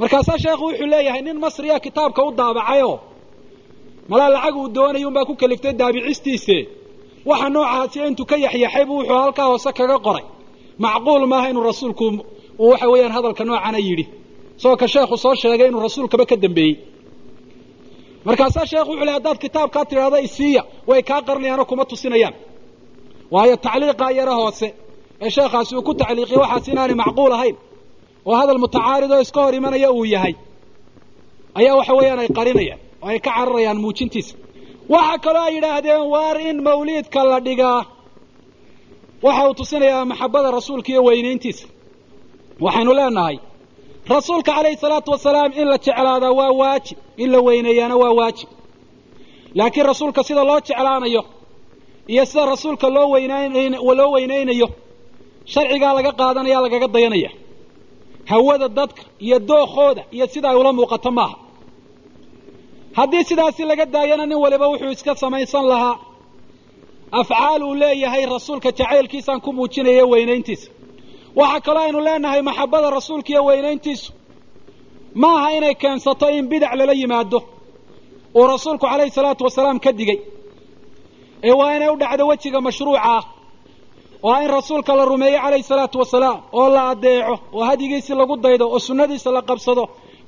markaasaa 0.00 0.38
sheekhu 0.44 0.64
wuxuu 0.68 0.86
leeyahay 0.92 1.22
nin 1.26 1.36
masriya 1.44 1.76
kitaabka 1.84 2.20
u 2.24 2.30
daabacayoo 2.38 2.96
malaa 4.10 4.28
lacag 4.34 4.56
uu 4.60 4.68
doonay 4.76 5.04
unbaa 5.08 5.24
ku 5.28 5.34
kaliftay 5.42 5.72
daabicistiise 5.80 6.58
waxa 7.30 7.48
noocaasi 7.54 7.98
intuu 8.08 8.26
ka 8.30 8.36
yaxyaxay 8.46 8.84
buu 8.88 8.96
wuxuu 9.00 9.18
halkaa 9.22 9.46
hoose 9.50 9.70
kaga 9.78 9.98
qoray 10.06 10.24
macquul 10.84 11.22
maaha 11.32 11.46
inuu 11.50 11.62
rasuulku 11.70 12.04
uu 12.62 12.68
waxa 12.72 12.86
weeyaan 12.92 13.12
hadalka 13.16 13.42
noocana 13.48 13.78
yidhi. 13.88 14.04
Isagoo 14.58 14.76
ka 14.82 14.86
sheekhu 14.92 15.16
soo 15.24 15.34
sheegay 15.42 15.68
inuu 15.70 15.80
rasuulkaba 15.86 16.24
ka 16.30 16.36
dambeeyey. 16.44 16.74
Markaasaa 18.26 18.66
sheekhu 18.70 18.90
wuxu 18.92 19.04
ley 19.08 19.14
hadaad 19.18 19.38
kitaabkaa 19.44 19.84
tidhaahda 19.90 20.18
isiiya 20.26 20.62
way 20.88 21.00
kaa 21.08 21.20
qarinayaanoo 21.26 21.64
kuma 21.70 21.84
tusinayaan. 21.90 22.34
Waayo 23.34 23.56
tacliiqaa 23.64 24.10
yaro 24.18 24.34
hoose 24.40 24.68
ee 25.24 25.30
sheekhaasi 25.36 25.72
uu 25.76 25.82
ku 25.88 25.92
tacliiqiyey 26.00 26.40
waxaas 26.44 26.66
inaanay 26.72 26.94
macquul 27.02 27.32
ahayn. 27.36 27.56
Oo 28.28 28.34
hadal 28.40 28.58
mutacaarid 28.64 29.10
oo 29.14 29.20
iska 29.26 29.40
hor 29.44 29.54
imanaya 29.58 29.88
uu 29.98 30.04
yahay. 30.14 30.34
Ayaa 31.58 31.74
waxa 31.78 31.92
weeyaan 31.98 32.18
ay 32.24 32.28
qarinayaan 32.38 32.80
oo 33.02 33.08
ay 33.12 33.18
ka 33.26 33.30
cararayaan 33.36 33.78
muujintiisa. 33.84 34.34
Waxa 34.94 35.16
kaloo 35.24 35.42
ay 35.48 35.52
yidhaahdeen 35.56 36.02
waar 36.14 36.36
in 36.48 36.58
mawliidka 36.66 37.20
la 37.30 37.38
dhigaa. 37.46 37.80
Waxa 39.24 39.42
uu 39.48 39.54
tusinayaa 39.58 40.04
maxabada 40.10 40.48
rasuulka 40.56 40.88
iyo 40.92 41.00
weynayntiisa 41.08 41.66
waxaynu 42.60 42.92
leenahay 42.98 43.36
rasuulka 44.08 44.52
calayhi 44.54 44.76
salaatu 44.76 45.10
wasalaam 45.10 45.52
in 45.60 45.66
la 45.68 45.78
jeclaadaa 45.78 46.32
waa 46.38 46.50
waajib 46.60 46.98
in 47.16 47.30
la 47.32 47.40
weyneeyaana 47.40 47.96
waa 47.96 48.10
waajib. 48.18 48.48
Laakiin 49.54 49.86
rasuulka 49.86 50.22
sida 50.28 50.44
loo 50.44 50.60
jeclaanayo 50.60 51.22
iyo 52.12 52.24
sida 52.26 52.46
rasuulka 52.46 52.88
loo 52.96 53.08
weynayn 53.14 53.72
loo 53.98 54.10
weynaynayo 54.14 54.68
sharcigaa 55.52 55.92
laga 55.96 56.12
qaadanaya 56.20 56.60
lagaga 56.64 56.88
dayanaya. 56.94 57.30
Hawada 58.30 58.68
dadka 58.68 59.02
iyo 59.26 59.38
dookooda 59.38 60.02
iyo 60.16 60.26
sida 60.26 60.48
ula 60.58 60.72
muuqato 60.72 61.10
maaha. 61.10 61.36
Haddii 62.96 63.24
sidaasi 63.24 63.62
laga 63.64 63.86
daayana 63.86 64.26
nin 64.26 64.38
waliba 64.44 64.66
wuxuu 64.68 64.90
iska 64.90 65.14
samaysan 65.22 65.66
lahaa. 65.72 65.98
Afcaal 67.12 67.62
uu 67.62 67.74
leeyahay 67.74 68.26
rasuulka 68.26 68.70
jacaylkiisaan 68.78 69.40
ku 69.44 69.50
muujinaya 69.52 70.04
weynayntiisa 70.12 70.70
waxaa 71.40 71.60
kaloo 71.66 71.82
aynu 71.86 72.00
leenahay 72.06 72.42
maxabada 72.48 72.88
rasuulka 72.96 73.28
iyo 73.32 73.42
weynayntiisu. 73.48 74.10
Maaha 75.22 75.48
inay 75.56 75.74
keensato 75.82 76.26
in 76.38 76.46
bidac 76.50 76.72
lala 76.78 76.92
yimaado 77.00 77.38
uu 78.38 78.46
rasuulku 78.52 78.86
calayhi 78.90 79.10
salaatu 79.18 79.42
wasalaam 79.48 79.78
ka 79.84 79.90
digay. 79.98 80.18
Ee 81.48 81.52
waa 81.60 81.76
inay 81.76 81.88
u 81.88 81.96
dhacdo 82.02 82.24
wejiga 82.30 82.60
mashruuca 82.66 83.00
ah 83.16 83.22
oo 84.28 84.36
in 84.44 84.48
rasuulka 84.56 84.92
la 84.98 85.04
rumeeyo 85.10 85.38
calayhi 85.44 85.62
salaatu 85.70 85.96
wasalaam 86.02 86.38
oo 86.58 86.68
la 86.74 86.82
adeeco 86.92 87.34
oo 87.56 87.64
hadyigiisii 87.68 88.14
lagu 88.20 88.36
daydo 88.44 88.64
oo 88.74 88.78
sunnadiisa 88.86 89.30
la 89.36 89.42
qabsado 89.48 89.84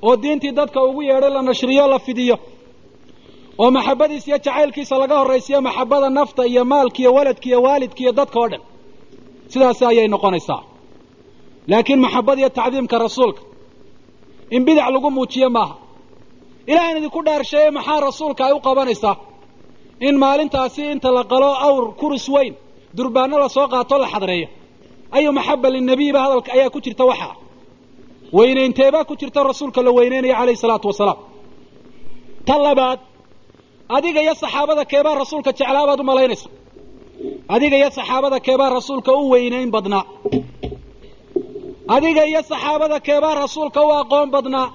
oo 0.07 0.15
diintii 0.23 0.51
dadka 0.59 0.79
ugu 0.87 1.01
yeedhay 1.09 1.29
la 1.35 1.41
nashriyo 1.49 1.87
la 1.93 1.99
fidiyo. 1.99 2.35
Oo 3.61 3.69
maxabadiisa 3.77 4.27
iyo 4.29 4.37
jacaylkiisa 4.45 4.93
laga 5.01 5.15
horraysiyo 5.21 5.59
maxabada 5.67 6.09
nafta 6.17 6.43
iyo 6.51 6.63
maalka 6.71 6.97
iyo 7.01 7.11
waladka 7.17 7.45
iyo 7.49 7.59
waalidka 7.65 7.99
iyo 8.03 8.11
dadka 8.19 8.37
oo 8.41 8.47
dhan. 8.51 8.61
Sidaasi 9.51 9.83
ayay 9.89 10.07
noqonaysaa 10.15 10.61
laakiin 11.71 11.99
maxabad 12.05 12.37
iyo 12.41 12.49
tacdiimka 12.57 12.97
rasuulka. 13.05 13.41
In 14.55 14.61
bidac 14.67 14.89
lagu 14.95 15.09
muujiyo 15.17 15.49
maaha. 15.57 15.75
Ilaahayna 16.71 16.99
idinku 17.01 17.19
dhaarsheeye 17.27 17.69
maxaa 17.77 17.99
rasuulka 18.07 18.41
ay 18.47 18.53
u 18.53 18.59
qabanaysaa? 18.67 19.15
In 20.07 20.15
maalintaasi 20.23 20.81
inta 20.93 21.09
la 21.17 21.23
qalo 21.31 21.49
awr 21.67 21.83
kurus 21.99 22.25
weyn 22.35 22.53
durbaano 22.97 23.35
la 23.43 23.49
soo 23.55 23.67
qaato 23.73 23.95
la 24.03 24.07
xadreeyo 24.13 24.47
ayu 25.17 25.29
maxaba 25.37 25.67
linabiyiba 25.75 26.19
hadalka 26.25 26.49
ayaa 26.55 26.69
ku 26.75 26.79
jirta 26.85 27.03
waxaa 27.11 27.33
weynaynteebaa 28.37 29.03
ku 29.09 29.13
jirta 29.21 29.39
rasuulka 29.49 29.79
la 29.87 29.91
weyneynayo 29.97 30.33
calayhi 30.39 30.57
salaatu 30.63 30.87
wasalaam. 30.91 31.17
Ta 32.47 32.55
labaad 32.65 32.99
adiga 33.97 34.19
iyo 34.25 34.33
saxaabada 34.43 34.83
keebaa 34.91 35.15
rasuulka 35.21 35.51
jeclaabaad 35.59 35.99
u 35.99 36.03
malaynaysa 36.11 36.47
adiga 37.55 37.75
iyo 37.81 37.89
saxaabada 37.97 38.37
keebaa 38.45 38.69
rasuulka 38.77 39.11
u 39.13 39.29
weynayn 39.33 39.69
badnaa 39.75 40.03
adiga 41.95 42.23
iyo 42.31 42.41
saxaabada 42.51 42.97
keebaa 43.07 43.35
rasuulka 43.43 43.79
u 43.87 43.91
aqoon 44.01 44.29
badnaa. 44.35 44.67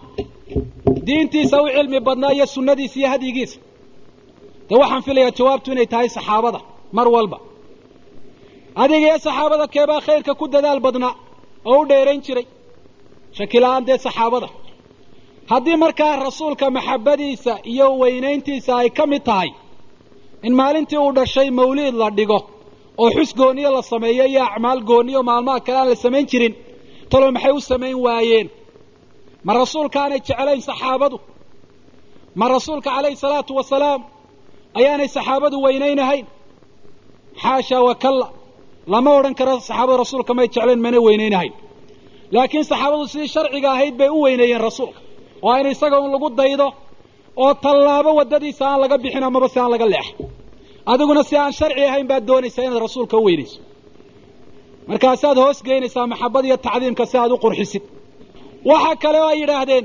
Diintiisa 1.06 1.56
u 1.62 1.66
cilmi 1.76 1.98
badnaa 2.08 2.32
iyo 2.36 2.46
sunnadiisa 2.54 2.96
iyo 3.00 3.08
hadyigiisa 3.14 3.58
dee 4.68 4.76
waxaan 4.82 5.02
filayaa 5.06 5.36
jawaabtu 5.38 5.68
inay 5.74 5.86
tahay 5.92 6.08
saxaabada 6.16 6.60
mar 6.96 7.06
walba. 7.14 7.38
Adiga 8.82 9.06
iyo 9.08 9.18
saxaabada 9.26 9.66
keebaa 9.74 10.00
khayrka 10.06 10.32
ku 10.40 10.44
dadaal 10.54 10.80
badnaa 10.86 11.14
oo 11.70 11.78
u 11.82 11.88
dheerayn 11.90 12.20
jiray. 12.26 12.46
Shakila-aan 13.36 13.82
dee 13.88 13.98
saxaabada. 14.06 14.48
Haddii 15.50 15.76
markaa 15.84 16.14
rasuulka 16.26 16.66
maxabadiisa 16.76 17.52
iyo 17.72 17.86
weynayntiisa 18.00 18.72
ay 18.82 18.88
ka 18.98 19.04
mid 19.12 19.22
tahay 19.28 19.50
in 20.46 20.52
maalintii 20.60 20.98
uu 21.04 21.12
dhashay 21.18 21.48
mawliid 21.58 21.94
la 22.02 22.08
dhigo 22.18 22.38
oo 23.02 23.08
xus 23.16 23.30
gooniyo 23.40 23.70
la 23.76 23.82
sameeyo 23.92 24.24
iyo 24.32 24.42
acmaal 24.48 24.80
gooniyo 24.90 25.20
maalmaha 25.28 25.60
kale 25.66 25.78
aan 25.80 25.88
la 25.92 25.96
samayn 26.04 26.26
jirin 26.30 26.54
talo 27.12 27.26
maxay 27.36 27.52
u 27.52 27.60
samayn 27.70 27.96
waayeen? 28.06 28.46
Ma 29.46 29.52
rasuulkaanay 29.60 30.20
jeclayn 30.28 30.60
saxaabadu? 30.68 31.16
Ma 32.40 32.46
rasuulka 32.54 32.90
calayhi 32.96 33.16
salaatu 33.24 33.52
wasalaam 33.60 34.00
ayaanay 34.78 35.08
saxaabadu 35.16 35.56
weynaynahayn? 35.66 36.26
Xaasha 37.42 37.78
wakalla 37.88 38.26
lama 38.92 39.10
odhan 39.18 39.34
karo 39.40 39.52
saxaabada 39.68 39.98
rasuulka 40.04 40.32
may 40.38 40.46
jeclayn 40.54 40.80
mana 40.86 40.98
weynaynahayn. 41.06 41.52
Laakiin 42.34 42.64
saxaabadu 42.72 43.04
sidii 43.12 43.28
sharciga 43.34 43.68
ahayd 43.74 43.94
bay 44.00 44.08
u 44.08 44.18
weyneeyeen 44.26 44.60
rasuulka. 44.68 44.98
Oo 45.46 45.54
in 45.60 45.66
isaga 45.74 45.96
un 46.04 46.10
lagu 46.14 46.28
daydo 46.40 46.68
oo 47.42 47.52
tallaabo 47.64 48.10
waddadiisa 48.18 48.64
aan 48.70 48.78
laga 48.82 48.96
bixin 49.02 49.22
amaba 49.28 49.46
si 49.52 49.58
aan 49.62 49.70
laga 49.74 49.86
leexo 49.94 50.14
adiguna 50.92 51.22
si 51.28 51.34
aan 51.42 51.52
sharci 51.58 51.82
ahayn 51.90 52.06
baad 52.10 52.22
doonaysaa 52.30 52.62
inaad 52.66 52.80
rasuulka 52.86 53.16
u 53.16 53.24
weynayso 53.28 53.58
markaasaad 54.90 55.36
hoos 55.42 55.58
geynaysaa 55.66 56.06
maxabad 56.12 56.44
iyo 56.48 56.56
tacdiimka 56.66 57.04
si 57.10 57.16
aad 57.18 57.32
u 57.32 57.38
qurxisid. 57.44 57.82
Waxa 58.70 58.92
kale 59.02 59.18
oo 59.22 59.28
ay 59.32 59.38
yidhaahdeen 59.42 59.84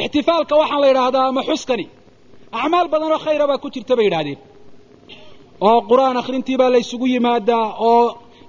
ixtifaalka 0.00 0.54
waxaan 0.60 0.80
la 0.82 0.88
yidhaahdaa 0.90 1.24
ama 1.30 1.42
xuskani. 1.48 1.86
Acmaal 2.58 2.86
badan 2.92 3.12
oo 3.14 3.18
khayra 3.24 3.46
baa 3.50 3.58
ku 3.62 3.68
jirta 3.74 3.94
bay 3.98 4.04
yidhaahdeen. 4.08 4.38
Oo 5.66 5.78
qur'aan 5.90 6.16
akhrintii 6.22 6.56
baa 6.60 6.70
la 6.74 6.78
yimaadaa 7.14 7.66
oo 7.90 8.04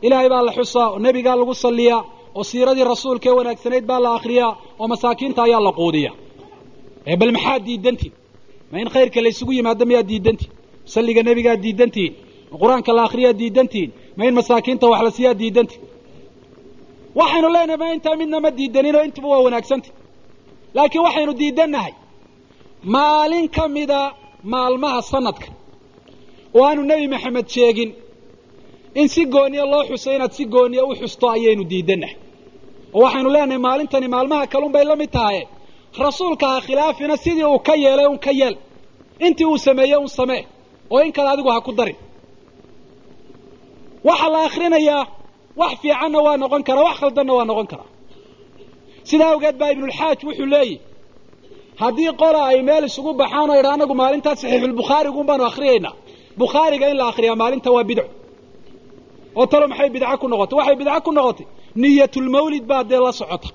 ilaahay 0.05 0.29
baa 0.33 0.43
la 0.47 0.51
xusaa 0.57 0.87
oo 0.93 0.99
nebigaa 1.05 1.35
lagu 1.39 1.53
salliyaa 1.65 2.01
oo 2.37 2.43
siiradii 2.49 2.83
rasuulka 2.93 3.27
ee 3.29 3.35
wanaagsanayd 3.39 3.85
baa 3.91 3.99
la 4.05 4.09
akhriyaa 4.17 4.51
oo 4.81 4.87
masaakiinta 4.93 5.39
ayaa 5.47 5.61
la 5.67 5.71
quudiya 5.79 6.11
ee 7.09 7.15
bal 7.21 7.31
maxaad 7.37 7.61
diidantihin 7.67 8.13
ma 8.71 8.75
in 8.83 8.89
khayrka 8.93 9.19
la 9.25 9.29
ysugu 9.33 9.51
yimaado 9.57 9.83
miyaad 9.89 10.07
diidantihin 10.11 10.51
salliga 10.93 11.21
nebigaad 11.29 11.59
diidantihin 11.65 12.13
ma 12.51 12.55
qur'aanka 12.61 12.91
la 12.97 13.01
akhriyaad 13.07 13.37
diidantihin 13.41 13.89
ma 14.17 14.21
in 14.27 14.33
masaakiinta 14.39 14.85
wax 14.91 15.01
la 15.07 15.11
siiyaad 15.17 15.37
diidantihin 15.41 15.81
waxaynu 17.19 17.47
leenahay 17.55 17.77
ma 17.83 17.87
intaa 17.95 18.15
midna 18.21 18.37
ma 18.45 18.49
diidaninoo 18.57 19.03
intuba 19.07 19.27
waa 19.33 19.41
wanaagsantah 19.47 19.91
laakiin 20.77 21.03
waxaynu 21.07 21.33
diidannahay 21.41 21.93
maalin 22.95 23.45
ka 23.55 23.63
mida 23.75 23.99
maalmaha 24.53 24.99
sanadka. 25.11 25.47
Oo 26.55 26.63
aanu 26.67 26.81
nebi 26.89 27.07
maxamed 27.13 27.47
sheegin 27.55 27.89
in 28.99 29.07
si 29.13 29.21
gooniya 29.33 29.65
loo 29.71 29.83
xuso 29.89 30.09
inaad 30.15 30.31
si 30.37 30.43
gooniya 30.53 30.83
u 30.89 30.91
xusto 31.01 31.25
ayaynu 31.35 31.63
diidannahay. 31.71 32.15
Oo 32.95 33.01
waxaynu 33.05 33.29
leenahay 33.35 33.61
maalintani 33.67 34.07
maalmaha 34.15 34.43
kalun 34.53 34.71
bay 34.75 34.85
la 34.89 34.95
mid 35.01 35.11
tahaye. 35.15 35.43
Rasuulka 36.05 36.45
ha 36.53 36.57
khilaafina 36.65 37.15
sidii 37.23 37.47
uu 37.53 37.59
ka 37.67 37.73
yeelay 37.83 38.07
un 38.13 38.17
ka 38.25 38.31
yeel. 38.39 38.55
Intii 39.25 39.45
uu 39.51 39.57
sameeyey 39.65 39.97
un 40.03 40.07
samee. 40.17 40.43
Oo 40.93 40.99
in 41.05 41.11
kale 41.15 41.29
adigu 41.33 41.49
ha 41.53 41.59
ku 41.67 41.71
darin 41.79 41.95
waxaa 44.07 44.29
la 44.35 44.39
akhrinayaa 44.47 45.03
wax 45.61 45.73
fiicanna 45.81 46.19
waa 46.25 46.37
noqon 46.43 46.61
karaa 46.67 46.83
wax 46.87 46.95
khaldanna 47.01 47.33
waa 47.37 47.45
noqon 47.49 47.67
karaa 47.71 47.89
sidaa 49.09 49.29
awgeed 49.33 49.55
baa 49.61 49.71
ibnulxaaj 49.73 50.19
wuxuu 50.27 50.45
leeyihi 50.53 50.77
haddii 51.81 52.11
qola 52.21 52.39
ay 52.51 52.59
meel 52.69 52.83
isugu 52.89 53.11
baxaan 53.21 53.49
oo 53.51 53.57
idha 53.61 53.71
anagu 53.75 53.93
maalintaas 54.01 54.37
saxiixulbukhaarigun 54.43 55.25
baanu 55.29 55.43
akhriyaynaa 55.51 55.93
bukhaariga 56.41 56.85
in 56.91 56.97
la 57.01 57.05
akhriyaa 57.11 57.35
maalinta 57.41 57.69
waa 57.75 57.83
bidco. 57.89 58.05
Oo 59.39 59.45
talo 59.51 59.65
maxay 59.71 59.89
bidco 59.95 60.15
ku 60.21 60.27
noqotay? 60.31 60.55
Waxay 60.59 60.75
bidco 60.81 60.99
ku 61.05 61.11
noqotay. 61.17 61.45
Niyatulmawlid 61.81 62.63
baa 62.71 62.83
dee 62.89 62.99
la 63.05 63.11
socota. 63.19 63.49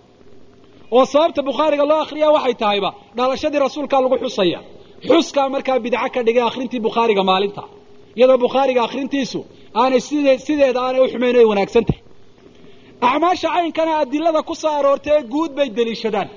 Oo 0.94 1.04
sababta 1.12 1.40
bukhaariga 1.48 1.84
loo 1.90 1.98
akhriyaa 2.04 2.32
waxay 2.36 2.54
tahayba 2.62 2.90
dhalashadii 3.16 3.60
rasuulkaa 3.66 4.00
lagu 4.04 4.16
xusaya. 4.22 4.60
Xuskaa 5.08 5.48
markaa 5.54 5.78
bidco 5.84 6.08
ka 6.14 6.20
dhigay 6.26 6.44
akhrintii 6.50 6.80
bukhaariga 6.86 7.22
maalinta. 7.30 7.62
Iyadoo 8.18 8.38
bukhaariga 8.44 8.80
akhrintiisu 8.88 9.40
aanay 9.74 10.00
side 10.08 10.32
sideeda 10.46 10.80
aanay 10.86 11.00
u 11.04 11.08
xumayn 11.12 11.36
ay 11.40 11.44
wanaagsan 11.50 11.84
tahay. 11.88 12.02
Acmaasha 13.08 13.48
caynkana 13.54 13.92
adilada 14.02 14.40
ku 14.48 14.54
soo 14.62 14.68
aroortay 14.78 15.12
ee 15.18 15.22
guud 15.32 15.50
bay 15.58 15.68
deliishadaan. 15.78 16.28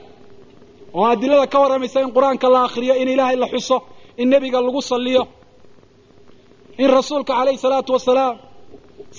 Oo 0.98 1.06
adilada 1.14 1.46
ka 1.54 1.58
warramaysa 1.64 2.00
in 2.06 2.12
qur'aanka 2.16 2.48
la 2.56 2.60
akhriyo 2.68 2.94
in 3.02 3.08
ilaahay 3.14 3.36
la 3.44 3.48
xuso 3.54 3.78
in 4.22 4.28
nebiga 4.34 4.60
lagu 4.66 4.82
salliyo 4.92 5.24
in 6.82 6.88
rasuulka 6.98 7.34
calayhi 7.38 7.58
salaatu 7.66 7.92
wasalaam 7.98 8.36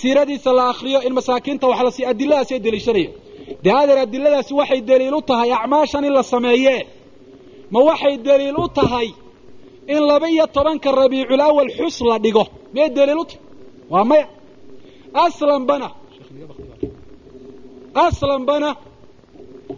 siiradiisa 0.00 0.50
la 0.58 0.64
akhriyo 0.72 0.98
in 1.06 1.12
masaakiinta 1.18 1.66
wax 1.70 1.80
la 1.86 1.90
siiyo 1.96 2.08
adiladaasi 2.12 2.52
ay 2.56 2.60
deliishanaya 2.66 3.10
dee 3.64 3.72
adeer 3.82 3.98
adiladaasi 4.06 4.52
waxay 4.60 4.80
deliil 4.90 5.14
u 5.14 5.22
tahay 5.30 5.50
acmaashan 5.58 6.04
in 6.08 6.12
la 6.18 6.22
sameeyee 6.32 6.80
ma 7.72 7.80
waxay 7.88 8.14
deliil 8.28 8.56
u 8.64 8.66
tahay 8.78 9.08
in 9.94 10.00
laba 10.10 10.26
iyo 10.34 10.46
tobanka 10.56 10.88
rabiicul 11.00 11.40
awal 11.48 11.68
xus 11.78 11.96
la 12.10 12.16
dhigo. 12.24 12.44
Miyay 12.74 12.90
deliil 12.98 13.18
u 13.18 13.24
tahay 13.24 13.40
waa 13.92 14.04
maya 14.10 14.26
aslanbana 15.24 15.88
aslanbana 18.06 18.70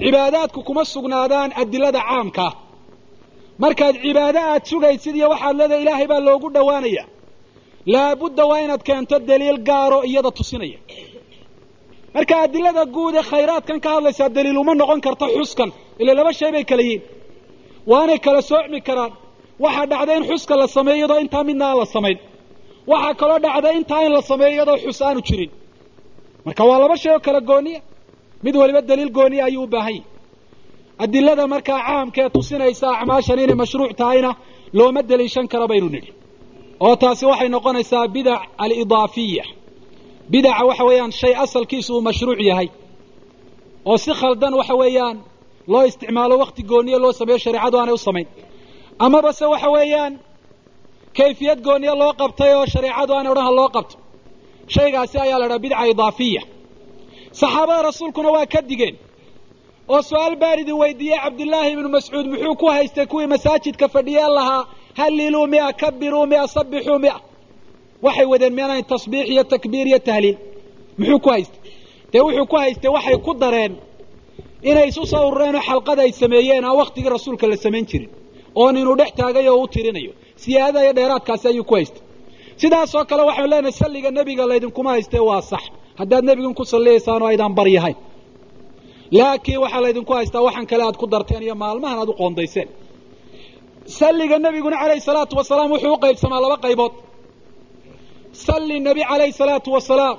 cibaadaadku 0.03 0.61
kuma 0.69 0.83
sugnaadaan 0.95 1.51
adilada 1.63 2.01
caamkaa 2.09 2.53
markaad 3.63 3.95
cibaado 4.05 4.41
aad 4.53 4.63
sugaysid 4.71 5.15
iyo 5.19 5.27
waxaad 5.33 5.57
leedahay 5.61 5.83
ilaahay 5.85 6.07
baa 6.13 6.21
loogu 6.29 6.49
dhowaanaya. 6.57 7.05
Laabudda 7.95 8.43
waa 8.51 8.61
inaad 8.65 8.83
keento 8.89 9.17
daliil 9.29 9.59
gaaro 9.69 9.99
iyada 10.11 10.31
tusinaya. 10.39 10.79
Marka 12.15 12.35
adilada 12.45 12.83
guud 12.95 13.15
ee 13.21 13.25
khayraadkan 13.31 13.79
ka 13.85 13.89
hadlaysaa 13.95 14.29
daliil 14.37 14.59
uma 14.63 14.75
noqon 14.81 15.01
karto 15.07 15.27
xuskan. 15.37 15.71
Ila 16.01 16.13
laba 16.19 16.33
shay 16.39 16.51
bay 16.55 16.65
kala 16.71 16.83
yihiin. 16.87 17.03
Waanay 17.91 18.19
kala 18.27 18.41
soocmi 18.51 18.81
karaan. 18.89 19.13
Waxaa 19.65 19.87
dhacda 19.91 20.13
in 20.19 20.25
xuska 20.31 20.55
la 20.61 20.67
sameeyo 20.77 20.97
iyadoo 21.01 21.19
intaa 21.25 21.45
midna 21.49 21.65
aan 21.71 21.79
la 21.83 21.87
samayn 21.95 22.19
waxaa 22.91 23.15
kaloo 23.21 23.39
dhacda 23.45 23.69
intaa 23.79 24.03
in 24.07 24.13
la 24.17 24.23
sameeyo 24.31 24.53
iyadoo 24.57 24.77
xus 24.85 25.01
aanu 25.07 25.21
jirin. 25.29 25.51
Marka 26.45 26.63
waa 26.69 26.79
laba 26.83 26.97
shay 27.03 27.13
oo 27.15 27.21
kala 27.27 27.41
gooniya 27.51 27.81
mid 28.45 28.55
waliba 28.61 28.81
daliil 28.89 29.11
gooniya 29.19 29.43
ayuu 29.49 29.63
u 29.63 29.67
baahan 29.75 29.95
yahy 29.95 30.05
adilada 31.05 31.45
markaa 31.53 31.81
caamka 31.87 32.21
ee 32.25 32.31
tusinaysa 32.37 32.87
acmaashan 33.01 33.39
inay 33.45 33.55
mashruuc 33.63 33.93
tahayna 34.01 34.31
looma 34.79 35.01
deliishan 35.11 35.47
karo 35.53 35.67
baynu 35.71 35.89
nidhi. 35.95 36.11
Oo 36.85 36.95
taasi 37.03 37.25
waxay 37.31 37.49
noqonaysaa 37.55 38.05
bidac 38.15 38.41
alidaafiya. 38.63 39.45
Bidaca 40.33 40.63
waxa 40.69 40.85
weeyaan 40.89 41.13
shay 41.21 41.33
asalkiisu 41.45 41.91
uu 41.97 42.03
mashruuc 42.09 42.41
yahay. 42.51 42.69
Oo 43.89 43.97
si 44.05 44.11
khaldan 44.21 44.55
waxa 44.61 44.75
weeyaan 44.83 45.17
loo 45.73 45.83
isticmaalo 45.91 46.35
wakti 46.43 46.63
gooniya 46.71 46.99
loo 47.05 47.13
sameeyo 47.21 47.39
shareecadu 47.45 47.77
aanay 47.81 47.95
u 47.95 47.99
samayn. 48.07 48.27
Amaba 49.05 49.31
se 49.39 49.45
waxa 49.53 49.69
weeyaan 49.77 50.13
kayfiyad 51.19 51.59
gooniya 51.67 51.95
loo 52.01 52.13
qabtay 52.21 52.51
oo 52.59 52.67
shareecadu 52.75 53.13
aanay 53.15 53.31
odhan 53.33 53.45
ha 53.49 53.53
loo 53.61 53.69
qabto. 53.77 53.97
Shaygaasi 54.75 55.17
ayaa 55.25 55.39
la 55.43 55.47
dhaha 55.51 55.59
bidca 55.65 55.85
idaafiya 55.93 56.43
saxaabada 57.41 57.83
rasuulkuna 57.89 58.31
waa 58.37 58.47
ka 58.55 58.61
digeen. 58.71 58.97
Oo 59.93 60.03
su'aal 60.09 60.35
baan 60.43 60.59
idin 60.63 60.77
weydiiyey 60.83 61.19
cabdillaahi 61.25 61.71
ibnu 61.75 61.89
mascuud 61.97 62.27
muxuu 62.33 62.55
ku 62.61 62.67
haystay 62.75 63.07
kuwii 63.13 63.27
masaajidka 63.35 63.87
fadhiyeen 63.95 64.33
lahaa 64.39 64.63
halliluu 64.99 65.47
mia 65.53 65.73
kabiruu 65.81 66.27
mia 66.33 66.45
sabixuu 66.55 66.99
mia. 67.05 67.17
Waxay 68.05 68.27
wadeen 68.33 68.55
mianaan 68.59 68.85
tasbiix 68.93 69.27
iyo 69.33 69.45
takbiir 69.53 69.87
iyo 69.91 69.99
tahliil. 70.09 70.37
Muxuu 70.99 71.19
ku 71.25 71.29
haystay. 71.35 71.61
Dee 72.13 72.21
wuxuu 72.27 72.47
ku 72.51 72.57
haystay 72.63 72.91
waxay 72.97 73.17
ku 73.27 73.33
dareen 73.43 73.73
inay 74.71 74.89
isu 74.91 75.03
soo 75.13 75.23
urureen 75.29 75.55
oo 75.57 75.63
xalqada 75.69 76.03
ay 76.07 76.13
sameeyeen 76.23 76.65
aan 76.65 76.77
waktigii 76.81 77.11
rasuulka 77.17 77.47
la 77.51 77.57
samayn 77.65 77.87
jirin 77.91 78.11
oon 78.61 78.75
inuu 78.81 78.97
dhex 79.01 79.11
taagay 79.19 79.47
oo 79.53 79.63
u 79.65 79.69
tirinayo 79.75 80.13
siyaadada 80.47 80.81
iyo 80.85 80.93
dheeraadkaasi 80.99 81.45
ayuu 81.51 81.65
ku 81.71 81.75
haystay. 81.79 82.03
Sidaasoo 82.61 83.05
kale 83.11 83.23
waxaynu 83.29 83.49
leenahay 83.53 83.73
salliga 83.83 84.11
nebiga 84.19 84.45
laydinkuma 84.51 84.91
haystee 84.95 85.23
waa 85.29 85.43
sax. 85.51 85.63
Haddaad 86.01 86.25
nebigan 86.29 86.55
ku 86.59 86.65
salliyaysaan 86.73 87.23
oo 87.23 87.29
aydaan 87.33 87.55
baryahayn 87.59 87.97
laakiin 89.19 89.59
waxaa 89.65 89.81
laydinku 89.85 90.13
haystaa 90.19 90.43
waxaan 90.47 90.67
kale 90.71 90.83
aad 90.89 90.97
ku 91.01 91.07
darteen 91.13 91.43
iyo 91.47 91.55
maalmahan 91.63 91.99
aad 92.03 92.09
u 92.09 92.13
qoondayseen. 92.21 92.69
Salliga 93.99 94.37
nebiguna 94.45 94.77
calayhi 94.83 95.01
salaatu 95.09 95.35
wasalaam 95.41 95.69
wuxuu 95.73 95.93
u 95.93 95.99
qaybsamaa 96.05 96.41
laba 96.45 96.57
qaybood. 96.65 96.93
Salli 98.47 98.77
nebi 98.87 99.03
calayhi 99.11 99.33
salaatu 99.41 99.69
wasalaam 99.77 100.17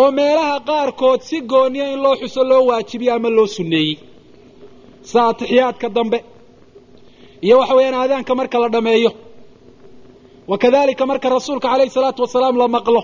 oo 0.00 0.08
meelaha 0.18 0.56
qaarkood 0.68 1.20
si 1.28 1.36
gooniya 1.52 1.86
in 1.94 2.00
loo 2.04 2.14
xuso 2.20 2.42
loo 2.50 2.62
waajibiyo 2.70 3.12
ama 3.16 3.28
loo 3.36 3.46
sunneeyey. 3.56 3.94
Sida 5.08 5.22
atixiyaadka 5.30 5.88
dambe 5.96 6.18
iyo 7.46 7.54
waxa 7.60 7.74
weeyaan 7.78 7.94
aadaanka 8.02 8.32
marka 8.40 8.56
la 8.62 8.68
dhammeeyo 8.74 9.10
wa 10.50 10.56
kadalika 10.62 11.04
marka 11.10 11.28
rasuulka 11.36 11.66
calayhi 11.72 11.90
salaatu 11.98 12.20
wasalaam 12.24 12.56
la 12.62 12.66
maqlo 12.76 13.02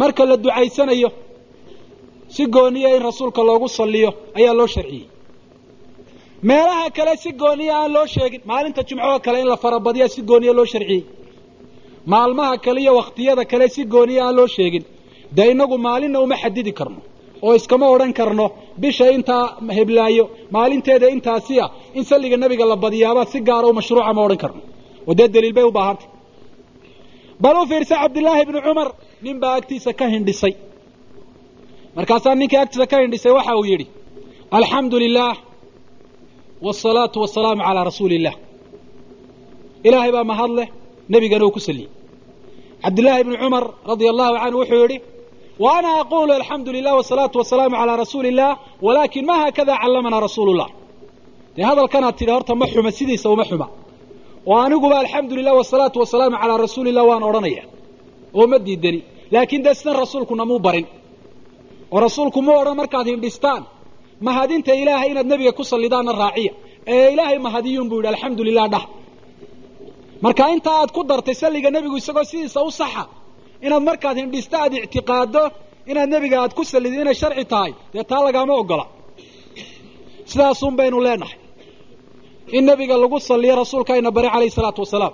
marka 0.00 0.22
la 0.30 0.36
ducaysanayo 0.44 1.08
si 2.34 2.42
gooniya 2.54 2.88
in 2.96 3.02
rasuulka 3.08 3.40
loogu 3.48 3.68
salliyo 3.78 4.10
ayaa 4.38 4.54
loo 4.60 4.66
sharciyey 4.74 5.04
meelaha 6.48 6.86
kale 6.96 7.12
si 7.22 7.30
gooniya 7.42 7.74
aan 7.80 7.90
loo 7.96 8.06
sheegin 8.14 8.40
maalinta 8.50 8.80
jumcoo 8.88 9.18
kale 9.26 9.38
in 9.42 9.48
la 9.52 9.56
farabadiya 9.64 10.06
si 10.14 10.20
gooniya 10.30 10.52
loo 10.58 10.66
sharciyey 10.72 11.02
maalmaha 12.12 12.54
kale 12.64 12.78
iyo 12.84 12.92
wakhtiyada 13.00 13.42
kale 13.52 13.66
si 13.74 13.82
gooniya 13.94 14.22
aan 14.26 14.34
loo 14.38 14.46
sheegin 14.56 14.84
dee 15.36 15.48
innagu 15.52 15.76
maalinna 15.86 16.18
uma 16.26 16.36
xadidi 16.42 16.72
karno 16.78 17.00
oo 17.46 17.52
iskama 17.58 17.86
odhan 17.94 18.12
karno 18.18 18.46
bisha 18.82 19.06
intaa 19.16 19.44
heblaayo 19.78 20.24
maalinteeda 20.56 21.06
intaasi 21.14 21.54
ah 21.64 21.68
in 21.98 22.04
salliga 22.10 22.36
nebiga 22.42 22.64
la 22.72 22.76
badiyaabaa 22.84 23.26
si 23.32 23.38
gaara 23.48 23.66
u 23.68 23.72
mashruuca 23.78 24.12
ma 24.16 24.22
odhan 24.26 24.38
karno 24.44 24.60
oo 25.08 25.12
dee 25.18 25.28
daliil 25.34 25.52
bay 25.58 25.64
u 25.64 25.72
baahantay 25.78 26.08
bal 27.42 27.56
u 27.62 27.66
fiirsa 27.70 27.94
cabdillaahi 28.02 28.40
ibnu 28.46 28.58
cumar. 28.66 28.88
Nin 29.24 29.36
baa 29.42 29.54
agtiisa 29.58 29.90
ka 29.98 30.04
hindhisay. 30.14 30.54
Markaasaa 31.96 32.34
ninkii 32.40 32.56
agtiisa 32.64 32.86
ka 32.90 32.96
hindhisay 33.02 33.32
waxa 33.38 33.52
uu 33.60 33.64
yidhi 33.70 33.86
alxamdu 34.58 34.96
lilah 35.04 35.34
wsalaatu 36.66 37.16
wasalaamu 37.24 37.62
calaa 37.68 37.84
rasuuli 37.90 38.14
illah 38.18 38.34
ilaahay 39.86 40.12
baa 40.16 40.24
mahad 40.32 40.50
leh 40.58 40.68
nebigana 41.12 41.44
uu 41.46 41.50
ku 41.56 41.60
saliyey. 41.66 41.88
Cabdillaahi 42.84 43.20
ibnu 43.24 43.34
cumar 43.42 43.64
radia 43.90 44.10
allahu 44.12 44.34
canhu 44.42 44.58
wuxuu 44.62 44.80
yidhi 44.84 44.98
wa 45.64 45.68
ana 45.78 45.88
aqulu 46.02 46.32
alxamdu 46.38 46.70
lilah 46.76 46.92
wasalaatu 47.00 47.36
wasalaamu 47.42 47.76
calaa 47.80 47.96
rasuuli 48.04 48.28
illah 48.32 48.50
walaakin 48.86 49.24
ma 49.28 49.34
haakada 49.40 49.74
callamanaa 49.82 50.20
rasuulu 50.28 50.52
llah 50.60 50.70
dee 51.56 51.64
hadalkanaad 51.70 52.14
tidhi 52.20 52.32
horta 52.36 52.52
ma 52.60 52.66
xuma 52.72 52.90
sidiisa 52.98 53.26
uma 53.34 53.44
xuma 53.50 53.66
oo 54.50 54.56
aniguba 54.66 54.96
alxamdu 55.02 55.32
lilah 55.38 55.54
wasalaatu 55.60 55.96
wasalaamu 56.02 56.36
calaa 56.42 56.58
rasuuli 56.66 56.88
illah 56.92 57.04
waan 57.10 57.22
odhanaya 57.30 57.62
oo 58.38 58.46
ma 58.52 58.58
diidani 58.66 59.00
laakiin 59.34 59.62
dee 59.66 59.74
sidan 59.78 59.96
rasuulkuna 60.02 60.44
muu 60.50 60.60
barin. 60.66 60.86
Oo 61.92 61.98
rasuulku 62.06 62.38
mu 62.46 62.52
odhan 62.60 62.76
markaad 62.80 63.06
hindhistaan 63.12 63.62
mahadinta 64.26 64.72
ilaahay 64.82 65.08
inaad 65.12 65.26
nebiga 65.32 65.52
ku 65.58 65.62
sallidaanna 65.72 66.12
raaciya. 66.22 66.52
Ee 66.94 67.08
ilaahay 67.14 67.38
mahadiyuun 67.46 67.88
buu 67.90 67.98
yidhi 68.00 68.08
alxamdu 68.14 68.42
lilah 68.48 68.66
dhah. 68.74 68.84
Marka 70.24 70.44
inta 70.54 70.70
aad 70.80 70.90
ku 70.96 71.00
dartay 71.10 71.34
salliga 71.42 71.68
nebigu 71.76 71.96
isagoo 72.02 72.24
sidiisa 72.30 72.60
u 72.68 72.70
saxa 72.80 73.04
inaad 73.66 73.82
markaad 73.88 74.16
hindhisto 74.22 74.56
aad 74.64 74.72
ictiqaado 74.86 75.42
inaad 75.90 76.08
nebiga 76.14 76.36
aad 76.42 76.52
ku 76.58 76.62
sallidid 76.72 77.00
inay 77.04 77.16
sharci 77.22 77.44
tahay 77.52 77.72
dee 77.92 78.04
taa 78.10 78.22
lagaama 78.26 78.54
ogola 78.62 78.84
sidaasun 80.30 80.74
baynu 80.78 80.98
leenahay 81.06 81.38
in 82.52 82.64
nebiga 82.68 82.96
lagu 83.02 83.18
salliyo 83.20 83.54
rasuulka 83.62 83.90
ayna 83.94 84.10
bari 84.16 84.28
calayhi 84.34 84.50
salaatu 84.58 84.80
wasalaam. 84.84 85.12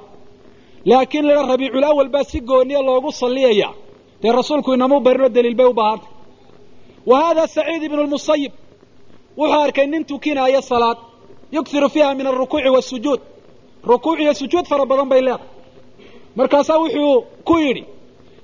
Laakiin 0.90 1.24
laa 1.28 1.42
rabiicul 1.52 1.84
awal 1.90 2.08
baa 2.14 2.24
si 2.30 2.38
gooniya 2.40 2.80
loogu 2.88 3.10
salliyaya. 3.22 3.68
Dee 4.22 4.32
rasuulku 4.38 4.70
inamuu 4.74 5.00
barinoo 5.06 5.28
daliil 5.36 5.54
bay 5.60 5.66
u 5.66 5.72
baahantay. 5.80 6.08
Wa 7.06 7.16
hada 7.24 7.44
saciid 7.54 7.82
ibnu 7.86 8.02
lmusayib 8.06 8.52
wuxuu 9.38 9.60
arkay 9.64 9.86
nin 9.92 10.02
tukinaayo 10.10 10.60
salaad 10.70 10.98
yughiru 11.54 11.88
fiiha 11.94 12.14
min 12.18 12.26
alrukuuci 12.30 12.68
wasujuud 12.76 13.20
rukuuc 13.90 14.18
iyo 14.22 14.32
sujuud 14.40 14.66
fara 14.70 14.84
badan 14.90 15.08
bay 15.12 15.20
leedahay. 15.26 15.46
Markaasaa 16.38 16.78
wuxuu 16.82 17.14
ku 17.48 17.54
yidhi 17.64 17.82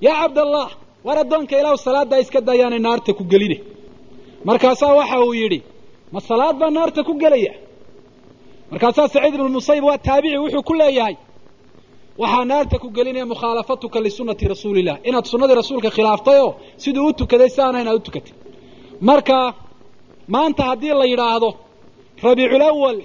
yaa 0.05 0.15
cabdallah 0.21 0.67
war 1.05 1.17
addoonka 1.23 1.55
ilaahu 1.61 1.77
salaaddaa 1.87 2.19
iska 2.23 2.39
dayaanay 2.47 2.79
naarta 2.85 3.11
ku 3.19 3.23
geline 3.31 3.57
markaasaa 4.47 4.93
waxa 4.99 5.17
uu 5.25 5.33
yidhi 5.41 5.59
ma 6.13 6.19
salaad 6.29 6.55
baa 6.61 6.69
naarta 6.77 7.01
ku 7.07 7.13
gelaya 7.21 7.53
markaasaa 8.71 9.07
saciid 9.13 9.33
ibnu 9.35 9.49
musayib 9.57 9.83
waa 9.89 9.97
taabici 10.07 10.37
wuxuu 10.43 10.63
ku 10.69 10.73
leeyahay 10.81 11.15
waxaa 12.21 12.45
naarta 12.51 12.75
ku 12.83 12.87
gelinaya 12.97 13.25
mukhaalafatuka 13.33 13.97
lisunati 14.05 14.45
rasuuli 14.53 14.79
illah 14.83 14.97
inaad 15.09 15.25
sunnadii 15.31 15.55
rasuulka 15.61 15.89
khilaaftayoo 15.95 16.51
siduu 16.83 17.05
u 17.09 17.13
tukaday 17.19 17.49
si 17.55 17.59
aanayn 17.61 17.87
aad 17.87 17.95
u 17.95 17.99
tukatay 18.07 18.33
marka 19.09 19.37
maanta 20.33 20.63
haddii 20.69 20.93
la 21.01 21.05
yidhaahdo 21.11 21.49
rabiicul 22.25 22.61
awal 22.71 22.97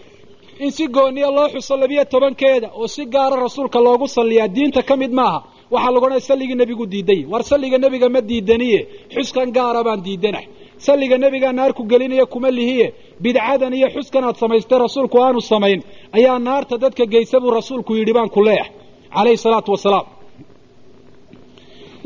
in 0.65 0.71
si 0.77 0.85
gooniya 0.97 1.31
loo 1.37 1.49
xuso 1.55 1.75
labiyo 1.83 2.05
tobankeeda 2.13 2.69
oo 2.81 2.87
si 2.95 3.03
gaara 3.15 3.37
rasuulka 3.47 3.79
loogu 3.87 4.07
salliyaa 4.17 4.49
diinta 4.57 4.81
ka 4.89 4.95
mid 5.03 5.13
maaha 5.21 5.39
waxaa 5.75 5.91
lagu 5.95 6.05
odhanaya 6.07 6.21
salligii 6.31 6.55
nebigu 6.61 6.85
diiday. 6.93 7.21
War 7.33 7.43
salliga 7.51 7.79
nebiga 7.85 8.09
ma 8.15 8.21
diidaniye 8.31 8.81
xuskan 9.15 9.49
gaara 9.57 9.81
baan 9.87 10.01
diidanahay 10.07 10.47
salliga 10.87 11.17
nebigaa 11.25 11.53
naarku 11.59 11.83
gelinaya 11.91 12.27
kuma 12.33 12.51
lihiye 12.59 12.87
bidcadan 13.23 13.73
iyo 13.79 13.89
xuskan 13.95 14.25
aad 14.29 14.37
samaystay 14.43 14.79
rasuulku 14.87 15.17
aanu 15.25 15.41
samayn 15.53 15.81
ayaa 16.17 16.39
naarta 16.47 16.75
dadka 16.85 17.05
geysa 17.15 17.37
buu 17.43 17.51
rasuulku 17.59 17.93
yidhi 17.99 18.13
baan 18.17 18.29
ku 18.35 18.41
leeyahay. 18.47 18.71
Calayhi 19.15 19.39
salaatu 19.47 19.71
wasalaam 19.75 20.07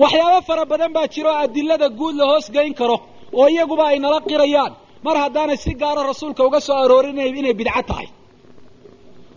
waxyaabo 0.02 0.40
fara 0.48 0.64
badan 0.72 0.92
baa 0.96 1.06
jiro 1.14 1.30
oo 1.34 1.38
adilada 1.44 1.88
guud 1.98 2.14
la 2.20 2.24
hoos 2.30 2.46
geyn 2.56 2.72
karo 2.80 2.96
oo 3.38 3.46
iyaguba 3.52 3.84
ay 3.92 3.98
nala 4.04 4.18
qirayaan. 4.30 4.72
Mar 5.06 5.16
haddaanay 5.22 5.56
si 5.64 5.72
gaara 5.82 6.02
rasuulka 6.10 6.42
uga 6.48 6.60
soo 6.66 6.76
aroorinay 6.84 7.28
inay 7.40 7.54
bidco 7.60 7.82
tahay 7.90 8.08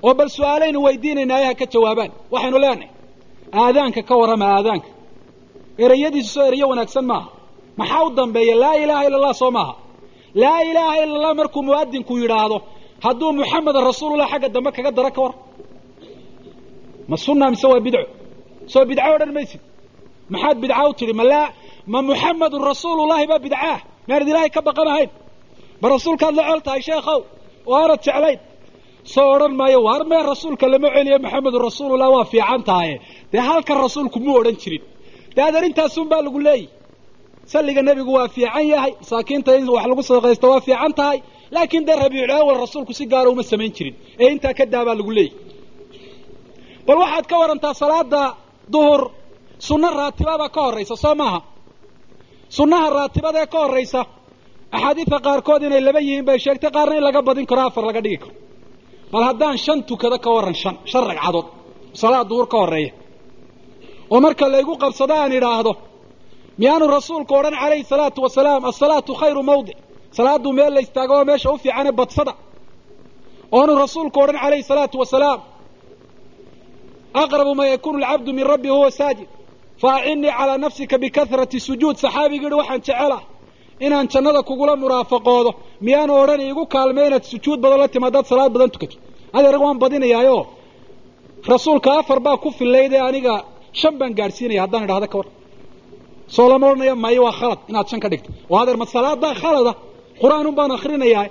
oo 0.05 0.13
bal 0.19 0.29
su'aalaynu 0.37 0.79
weydiinayna 0.85 1.33
ayaha 1.39 1.53
ka 1.61 1.65
jawaabaan. 1.73 2.11
Waxaynu 2.33 2.57
leenahay 2.63 2.89
aadaanka 3.61 4.01
ka 4.09 4.13
warrama 4.19 4.45
aadaanka. 4.57 4.89
Ereyadiisu 5.83 6.29
soo 6.35 6.45
ereyo 6.49 6.65
wanaagsan 6.71 7.05
maaha. 7.11 7.29
Maxaa 7.79 8.03
u 8.07 8.09
dambeeya? 8.19 8.55
Laa 8.63 8.75
ilaaha 8.83 9.03
illa 9.07 9.17
allah 9.19 9.33
soo 9.41 9.51
maaha 9.57 9.73
laa 10.43 10.59
ilaaha 10.69 10.95
illa 11.03 11.15
allah 11.19 11.33
markuu 11.41 11.61
mu'adinku 11.69 12.13
yidhaahdo 12.23 12.57
hadduu 13.05 13.29
muxamedan 13.39 13.83
rasuulullah 13.91 14.27
xagga 14.33 14.49
dambe 14.55 14.69
kaga 14.77 14.91
daro 14.97 15.11
ka 15.15 15.21
war. 15.25 15.33
Ma 17.09 17.15
sunna 17.25 17.45
mise 17.53 17.65
waa 17.71 17.79
bidco? 17.85 18.03
Soo 18.73 18.83
bidco 18.89 19.09
odhan 19.15 19.31
maysid? 19.37 19.61
Maxaad 20.33 20.57
bidca 20.63 20.83
u 20.89 20.93
tidhi? 20.99 21.13
Ma 21.21 21.23
laa 21.31 21.47
ma 21.93 21.99
muxamedun 22.09 22.61
rasuulullahi 22.71 23.25
baa 23.31 23.39
bidcaah 23.45 23.79
miyaanad 24.07 24.27
ilaahay 24.31 24.49
ka 24.55 24.61
baqanahayn 24.67 25.09
ma 25.81 25.87
rasuulkaad 25.95 26.33
la 26.39 26.43
col 26.49 26.61
tahay 26.67 26.81
sheekhow? 26.87 27.19
Oo 27.69 27.75
aanad 27.81 28.01
jeclayn 28.05 28.39
soo 29.13 29.27
odhan 29.35 29.53
maayo 29.59 29.79
waar 29.87 30.03
mee 30.11 30.21
rasuulka 30.33 30.65
lama 30.73 30.87
celiyo 30.95 31.17
maxamedun 31.25 31.61
rasuulullah 31.69 32.09
waa 32.15 32.25
fiican 32.31 32.61
tahaye 32.69 32.95
dee 33.31 33.41
halkan 33.49 33.77
rasuulku 33.85 34.17
muu 34.25 34.35
odhan 34.41 34.55
jirin? 34.61 34.83
Dee 35.35 35.43
adeer 35.49 35.63
intaasun 35.69 36.05
baa 36.11 36.21
lagu 36.25 36.39
leeyahy 36.47 36.65
salliga 37.45 37.81
nebigu 37.87 38.11
waa 38.17 38.27
fiican 38.35 38.65
yahay 38.73 38.91
masaakiinta 39.01 39.51
in 39.59 39.67
wax 39.75 39.85
lagu 39.91 40.03
sadaqaysto 40.09 40.45
waa 40.53 40.61
fiican 40.67 40.93
tahay 40.99 41.17
laakiin 41.55 41.83
dee 41.87 41.95
rabiicul 42.03 42.31
awal 42.39 42.57
rasuulku 42.63 42.93
si 42.99 43.05
gaara 43.11 43.29
uma 43.33 43.43
samayn 43.51 43.71
jirin. 43.75 43.95
Ee 44.21 44.27
intaa 44.33 44.53
ka 44.59 44.65
daa 44.73 44.83
baa 44.87 44.95
lagu 44.99 45.11
leeyahy 45.17 45.35
bal 46.87 46.97
waxaad 47.03 47.25
ka 47.31 47.35
warantaa 47.41 47.73
salaada 47.81 48.21
duhur 48.73 49.01
sunno 49.67 49.89
raatibabaa 49.99 50.49
ka 50.55 50.61
horraysa 50.65 50.95
soo 51.03 51.15
maaha? 51.21 51.39
Sunnaha 52.57 52.87
raatibadaee 52.97 53.47
ka 53.53 53.57
horraysa 53.63 54.01
axaadiidka 54.75 55.17
qaarkood 55.27 55.61
inay 55.67 55.81
laba 55.87 55.99
yihiin 56.05 56.25
bay 56.27 56.37
sheegtay 56.45 56.71
qaarna 56.75 56.95
in 56.99 57.03
laga 57.07 57.21
badin 57.27 57.45
karo 57.49 57.61
afar 57.69 57.83
laga 57.89 58.01
dhigi 58.05 58.17
karo. 58.23 58.33
Bal 59.11 59.23
haddaan 59.27 59.57
shan 59.65 59.79
tukado 59.89 60.17
ka 60.25 60.29
warran 60.35 60.53
shan 60.61 60.75
shan 60.91 61.03
ragcadood 61.09 61.45
salaad 62.01 62.27
duhur 62.31 62.47
ka 62.53 62.57
horreeya. 62.63 62.91
Oo 64.11 64.19
marka 64.25 64.45
laygu 64.53 64.73
qabsado 64.83 65.13
aan 65.21 65.31
idhaahdo 65.39 65.71
miyaanu 66.61 66.85
rasuulku 66.97 67.33
odhan 67.39 67.55
calayhi 67.61 67.85
salaatu 67.93 68.19
wasalaam 68.25 68.61
asalaatu 68.71 69.11
khayru 69.21 69.41
mawdic 69.51 69.77
salaaddu 70.17 70.49
meel 70.57 70.71
la 70.75 70.81
istaago 70.85 71.13
oo 71.19 71.25
meesha 71.29 71.49
u 71.53 71.57
fiicane 71.63 71.91
badsada. 71.99 72.33
Oonu 73.57 73.73
rasuulku 73.83 74.17
odhan 74.23 74.37
calayhi 74.43 74.63
salaatu 74.71 74.95
wasalaam 75.03 75.39
aqrabu 77.23 77.51
maa 77.59 77.69
yakunu 77.73 77.97
alcabdu 78.03 78.31
min 78.37 78.45
rabbi 78.53 78.69
huwa 78.75 78.89
saajid 78.99 79.27
faacinnii 79.81 80.31
calaa 80.39 80.57
nafsika 80.65 80.95
bikahrati 81.03 81.57
sujuud. 81.67 81.95
Saxaabigi 82.03 82.45
yihi 82.45 82.57
waxaan 82.61 82.81
jecelah 82.87 83.21
inaan 83.85 84.05
jannada 84.13 84.41
kugula 84.49 84.73
muraafaqoodo. 84.83 85.51
Miyaanu 85.85 86.13
odhan 86.23 86.41
iigu 86.47 86.63
kaalmay 86.73 87.05
inaad 87.09 87.23
sujuud 87.33 87.59
badan 87.63 87.79
la 87.83 87.87
timi 87.93 88.05
haddaad 88.07 88.25
salaad 88.31 88.51
badan 88.55 88.69
tukato. 88.75 88.95
Adeerg 89.37 89.61
waan 89.65 89.77
badinayaayo. 89.83 90.37
Rasuulka 91.53 91.89
afar 91.99 92.19
baa 92.25 92.37
ku 92.43 92.49
fillayd 92.59 92.91
ee 92.97 93.01
aniga 93.09 93.33
shan 93.79 93.93
baan 93.99 94.11
gaadhsiinaya 94.19 94.61
haddaan 94.65 94.83
idhahda 94.87 95.07
ka 95.11 95.17
war 95.19 95.27
soo 96.35 96.47
lama 96.51 96.65
odhanaya 96.71 96.95
mayo 97.05 97.21
waa 97.27 97.35
khalad. 97.39 97.59
Inaad 97.69 97.87
shan 97.91 97.99
ka 98.03 98.09
dhigto. 98.11 98.29
Oo 98.51 98.57
adeer 98.61 98.77
ma 98.81 98.85
salaadaa 98.95 99.33
khalada 99.41 99.71
qur'aanun 100.21 100.55
baan 100.59 100.71
akrinayaa 100.77 101.25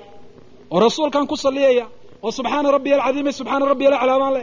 oo 0.72 0.78
rasuulkaan 0.86 1.26
ku 1.30 1.36
salliyaya. 1.44 1.84
Oo 2.24 2.30
subxaana 2.38 2.68
rabbiya 2.76 2.94
alcadiime 2.98 3.32
subxaana 3.38 3.64
rabbiya 3.72 3.88
alaclaa 3.90 4.18
baan 4.22 4.34
le 4.36 4.42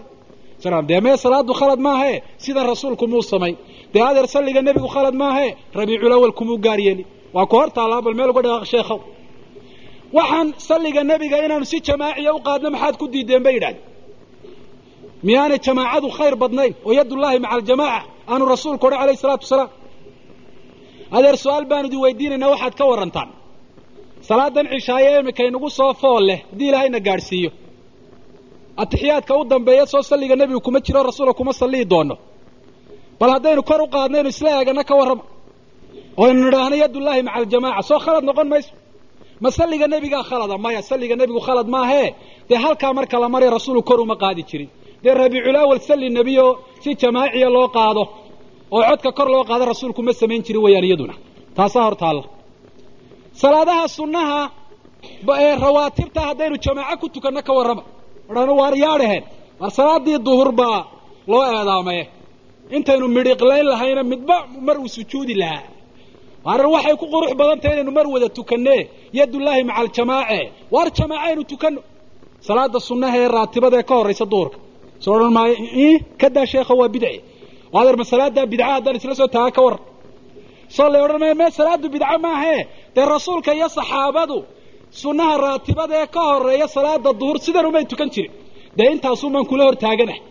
dee 0.90 1.02
mee 1.06 1.18
salaadu 1.26 1.52
khalad 1.60 1.80
maahae 1.88 2.16
sidan 2.46 2.66
rasuulku 2.74 3.06
muu 3.12 3.22
samayn 3.32 3.56
dee 3.94 4.04
adeer 4.10 4.28
salliga 4.36 4.62
nebigu 4.68 4.88
khalad 4.96 5.16
maahae 5.24 5.50
rabiicul 5.80 6.14
awal 6.18 6.34
kumuu 6.40 6.58
gaar 6.66 6.80
yeeli 6.88 7.04
waa 7.36 7.46
ku 7.50 7.56
hor 7.60 7.70
bal 8.06 8.16
meel 8.20 8.30
uga 8.34 8.42
dhaqaaq 8.46 8.66
sheekhow. 8.74 9.00
Waxaan 10.18 10.48
salliga 10.70 11.02
nebiga 11.12 11.38
inaanu 11.46 11.66
si 11.72 11.78
jamaaciya 11.88 12.32
u 12.38 12.40
qaadno 12.48 12.68
maxaad 12.76 12.96
ku 13.02 13.06
diideen 13.14 13.44
bay 13.46 13.54
yidhahdeen. 13.58 13.84
Miyaanay 15.28 15.60
jamaacadu 15.68 16.08
khayr 16.18 16.36
badnayn? 16.42 16.74
Oo 16.86 16.92
yadullaahi 17.00 17.38
maca 17.44 17.54
aljamaaca. 17.58 18.02
Aanu 18.32 18.44
rasuulku 18.54 18.84
odhan 18.88 19.00
alayh 19.04 19.16
isalaatu 19.20 19.44
wasalaam 19.48 19.70
adeer 21.16 21.36
su'aal 21.44 21.66
baanu 21.72 21.88
idin 21.90 22.00
weydiinaynaa 22.06 22.50
waxaad 22.54 22.74
ka 22.80 22.86
warrantaan 22.92 23.30
salaadan 24.30 24.66
cishaaye 24.74 25.10
imika 25.22 25.44
inagu 25.50 25.70
soo 25.80 25.92
fool 26.02 26.24
leh 26.30 26.40
haddii 26.52 26.68
ilaahayna 26.72 27.00
gaadhsiiyo 27.08 27.50
atixiyaadka 28.84 29.34
u 29.38 29.44
dambeeya 29.52 29.86
soo 29.94 30.02
salliga 30.10 30.36
nebigu 30.40 30.62
kuma 30.66 30.80
jiro 30.86 31.02
rasuula 31.10 31.34
kuma 31.40 31.54
sallihi 31.62 31.86
doono 31.92 32.16
bal 33.20 33.30
haddaynu 33.36 33.62
kor 33.70 33.82
u 33.82 33.88
qaadnaynu 33.96 34.30
isla 34.34 34.50
eegana 34.60 34.84
ka 34.90 34.94
warrama 35.00 35.24
oo 36.20 36.26
aynu 36.28 36.40
nidhaahno 36.46 36.76
yadullaahi 36.84 37.22
maca 37.28 37.38
aljamaaca 37.40 37.82
soo 37.90 38.00
khalad 38.06 38.24
noqon 38.30 38.48
mayso 38.54 38.72
ma 39.44 39.50
salliga 39.58 39.86
nebigaa 39.94 40.24
khalada 40.30 40.56
maya 40.66 40.82
salliga 40.90 41.16
nebigu 41.22 41.40
khalad 41.48 41.68
maahee 41.76 42.10
dee 42.50 42.56
halkaa 42.66 42.92
marka 42.98 43.16
la 43.24 43.28
maraya 43.34 43.52
rasuulu 43.58 43.82
kor 43.90 44.00
uma 44.06 44.16
qaadi 44.24 44.42
jirin 44.50 44.70
dee 45.04 45.14
rabiicul 45.22 45.56
awal 45.64 45.80
salli 45.90 46.08
nebiyo 46.18 46.46
si 46.84 46.90
jamaaciya 47.02 47.50
loo 47.56 47.68
qaado 47.78 48.04
oo 48.76 48.82
codka 48.90 49.10
kor 49.18 49.28
loo 49.34 49.44
qaado 49.50 49.64
rasuulku 49.72 50.02
ma 50.08 50.14
samayn 50.22 50.42
jirin 50.46 50.62
weeyaan 50.66 50.86
iyaduna 50.90 51.14
taasaa 51.58 51.84
hor 51.88 51.96
taalla 52.04 52.24
salaadaha 53.42 53.86
sunnaha 53.98 54.40
ee 55.46 55.56
rawaatibta 55.66 56.20
haddaynu 56.28 56.58
jamaaco 56.66 56.98
ku 57.02 57.08
tukanno 57.16 57.42
ka 57.48 57.54
warrama 57.58 57.84
odhano 58.30 58.54
waar 58.62 58.74
yaadhaheen 58.86 59.24
war 59.62 59.72
salaadii 59.80 60.18
duhur 60.28 60.50
baa 60.60 60.80
loo 61.32 61.44
eedaamaye 61.58 62.04
intaynu 62.78 63.06
midhiqlayn 63.18 63.66
lahayna 63.72 64.02
midba 64.12 64.36
mar 64.68 64.78
uu 64.84 64.88
sujuudi 64.96 65.34
lahaa. 65.42 65.64
Waaran 66.46 66.70
waxay 66.76 66.96
ku 67.02 67.06
qurux 67.14 67.32
badan 67.40 67.60
tahay 67.62 67.76
inaynu 67.78 67.92
mar 67.98 68.06
wada 68.14 68.28
tukanne 68.38 68.76
yadullaahi 69.20 69.64
maca 69.70 69.80
aljamaace 69.84 70.40
waar 70.76 70.88
jamaacaynu 70.98 71.44
tukanno. 71.52 71.82
Salaada 72.48 72.80
sunnaha 72.90 73.16
ee 73.24 73.28
raatibada 73.36 73.76
ee 73.80 73.84
ka 73.90 73.94
horraysa 74.00 74.26
duhurka. 74.32 74.58
Soo 75.04 75.14
odhan 75.18 75.32
maayo 75.38 75.56
kadaa 76.22 76.46
sheekha 76.52 76.74
waa 76.80 76.90
bidci 76.96 77.16
adeer 77.80 77.96
ma 78.02 78.06
salaadaa 78.12 78.46
bidca 78.52 78.66
haddaan 78.74 78.96
isla 79.00 79.16
soo 79.22 79.28
taaga 79.36 79.52
ka 79.58 79.62
warran 79.66 79.82
soo 80.76 80.88
lay 80.94 81.02
odhan 81.06 81.24
mee 81.40 81.50
salaadu 81.60 81.88
bidco 81.96 82.18
maahee 82.26 82.62
dee 82.96 83.06
rasuulka 83.16 83.52
iyo 83.58 83.68
saxaabadu 83.78 84.38
sunnaha 85.02 85.34
raatibada 85.46 85.94
ee 86.04 86.08
ka 86.16 86.22
horreeya 86.30 86.68
salaada 86.76 87.10
duhur 87.20 87.38
sidan 87.46 87.66
umay 87.70 87.86
tukan 87.92 88.10
jirin. 88.16 88.32
Dee 88.78 88.88
intaasuun 88.94 89.32
baan 89.36 89.46
kula 89.52 89.64
hor 89.68 89.76
taaganahay 89.84 90.22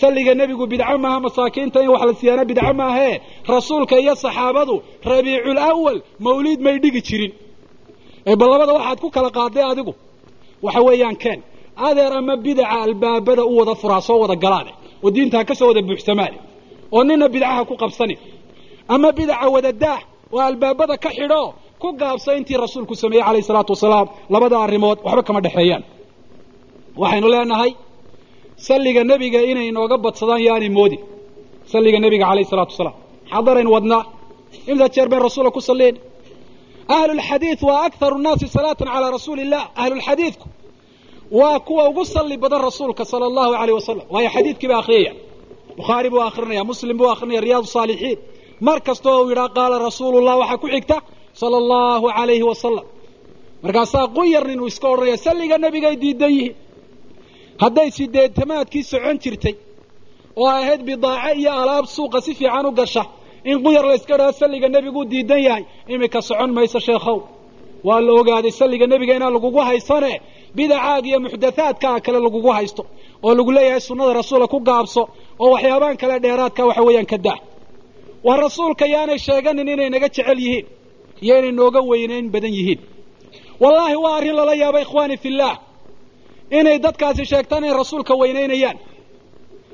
salliga 0.00 0.32
nebigu 0.40 0.64
bidco 0.72 0.96
maaha 1.04 1.18
masaakiinta 1.26 1.78
in 1.84 1.90
wax 1.94 2.02
la 2.08 2.14
siyaana 2.20 2.44
bidco 2.50 2.72
maahee 2.80 3.14
rasuulka 3.54 3.94
iyo 4.02 4.14
saxaabadu 4.24 4.74
rabiicul 5.10 5.58
awal 5.70 5.96
mawliid 6.26 6.60
may 6.66 6.76
dhigi 6.82 7.00
jirin. 7.08 7.32
Bal 8.40 8.48
labada 8.52 8.72
waxaad 8.78 8.98
ku 9.04 9.08
kala 9.16 9.30
qaaday 9.38 9.64
adigu. 9.72 9.92
Waxa 10.64 10.80
weeyaan 10.88 11.16
keen. 11.22 11.40
Adeer 11.88 12.12
ama 12.20 12.34
bidaca 12.44 12.76
albaabada 12.86 13.42
u 13.50 13.52
wada 13.60 13.74
furaa 13.80 14.00
soo 14.08 14.18
wada 14.22 14.36
galaane 14.44 14.72
oo 15.04 15.08
diinta 15.14 15.36
ha 15.40 15.44
ka 15.48 15.54
soo 15.60 15.66
wada 15.70 15.82
buuxsamaane 15.88 16.36
oo 16.96 17.02
nina 17.08 17.26
bidcaha 17.34 17.62
ku 17.68 17.74
qabsanin 17.82 18.18
ama 18.94 19.08
bidaca 19.18 19.46
wada 19.54 19.72
daah 19.82 20.00
oo 20.34 20.40
albaabada 20.48 20.94
ka 21.04 21.10
xidho 21.16 21.42
ku 21.82 21.88
gaabsa 22.00 22.30
intii 22.38 22.56
rasuulku 22.64 22.94
sameeyey 23.02 23.24
calayhi 23.26 23.46
salaatu 23.50 23.70
wasalaam 23.76 24.06
labada 24.34 24.56
arrimood 24.66 24.98
waxba 25.06 25.22
kama 25.28 25.40
dhexeeyaan. 25.44 25.82
Waxaynu 27.00 27.28
leenahay 27.34 27.70
salliga 28.66 29.02
nebiga 29.10 29.40
inay 29.50 29.66
inooga 29.72 29.96
badsadaan 30.04 30.40
yaanay 30.48 30.68
moodin 30.78 31.00
salliga 31.72 31.98
nebiga 32.04 32.24
calayhi 32.30 32.48
salaatu 32.52 32.72
wasalaam. 32.74 32.96
Xadaraynu 33.32 33.70
wadnaa 33.76 34.02
imsa 34.70 34.86
jeer 34.94 35.08
bayn 35.10 35.22
rasuula 35.28 35.50
ku 35.56 35.60
salliin. 35.70 35.96
Ahlulxadiid 36.96 37.60
waa 37.68 37.80
akharu 37.88 38.16
nnaasi 38.22 38.46
salaatan 38.56 38.88
calaa 38.94 39.10
rasuuli 39.16 39.42
illah 39.46 39.62
ahlulxadiidku 39.82 40.46
waa 41.38 41.58
kuwa 41.66 41.82
ugu 41.90 42.04
salli 42.14 42.36
badan 42.42 42.60
rasuulka 42.68 43.02
sala 43.10 43.24
allahu 43.30 43.52
alayh 43.62 43.74
wasalam 43.80 44.06
waayo 44.14 44.28
xadiidkii 44.36 44.68
baa 44.72 44.78
akhriyaya 44.82 45.12
bukhaari 45.78 46.08
buu 46.12 46.22
akrinaya 46.28 46.62
muslim 46.70 46.96
buu 47.00 47.08
akrinaya 47.14 47.40
riyaad 47.46 47.64
saalixiin 47.74 48.18
mar 48.66 48.78
kasta 48.86 49.08
oo 49.14 49.20
uu 49.24 49.30
yidhaha 49.32 49.48
qaala 49.56 49.76
rasuulu 49.86 50.18
llah 50.26 50.36
waxaa 50.42 50.58
ku 50.62 50.68
xigta 50.74 50.96
sala 51.40 51.56
allahu 51.62 52.06
alayhi 52.20 52.42
wasalam 52.50 52.84
markaasaa 53.64 54.06
quyar 54.16 54.44
nin 54.50 54.60
uu 54.60 54.66
iska 54.72 54.86
odhanaya 54.94 55.16
salliga 55.26 55.56
nebigay 55.64 55.94
diidan 56.02 56.30
yihiin. 56.36 56.54
Hadday 57.62 57.88
sideetamaadkii 57.98 58.82
socon 58.92 59.16
jirtay 59.22 59.54
oo 60.40 60.46
ahayd 60.58 60.80
bidaaco 60.88 61.30
iyo 61.40 61.52
alaab 61.62 61.84
suuqa 61.96 62.18
si 62.26 62.32
fiican 62.38 62.66
u 62.66 62.72
gasha 62.78 63.02
in 63.50 63.56
quyar 63.64 63.84
la 63.90 63.94
yska 63.98 64.14
dhaho 64.20 64.32
salliga 64.40 64.68
nebiguu 64.74 65.04
diidan 65.12 65.40
yahay 65.46 65.64
iminka 65.92 66.20
socon 66.28 66.50
mayso 66.56 66.78
sheekhow. 66.86 67.18
Waa 67.86 68.00
la 68.06 68.12
ogaaday 68.20 68.50
salliga 68.60 68.86
nebiga 68.92 69.12
inaan 69.18 69.32
lagugu 69.36 69.58
haysane 69.68 70.12
bidacaaga 70.56 71.06
iyo 71.10 71.18
muxdathaadkaa 71.24 71.96
kale 72.04 72.18
lagugu 72.26 72.50
haysto 72.56 72.82
oo 73.26 73.32
lagu 73.38 73.50
leeyahay 73.56 73.80
sunnada 73.88 74.12
rasuula 74.20 74.46
ku 74.52 74.58
gaabso 74.68 75.02
oo 75.42 75.48
waxyaabaan 75.54 75.96
kale 76.00 76.16
dheeraadka 76.24 76.62
waxa 76.68 76.82
weeyaan 76.88 77.06
ka 77.12 77.18
dah. 77.26 77.38
Waa 78.26 78.36
rasuulka 78.44 78.84
yaanay 78.94 79.18
sheeganin 79.26 79.68
inay 79.74 79.90
naga 79.94 80.08
jecel 80.14 80.38
yihiin 80.44 80.66
iyo 81.24 81.34
inay 81.40 81.52
nooga 81.60 81.80
weynayn 81.90 82.26
badan 82.34 82.52
yihiin. 82.58 82.80
Wallaahi 83.62 83.96
waa 84.04 84.14
arrin 84.18 84.36
lala 84.38 84.54
yaaba 84.62 84.78
ikhwaani 84.84 85.16
fillaah 85.24 85.56
inay 86.58 86.76
dadkaasi 86.84 87.22
sheegtaan 87.30 87.64
inay 87.64 87.76
rasuulka 87.82 88.12
weynaynayaan 88.20 88.78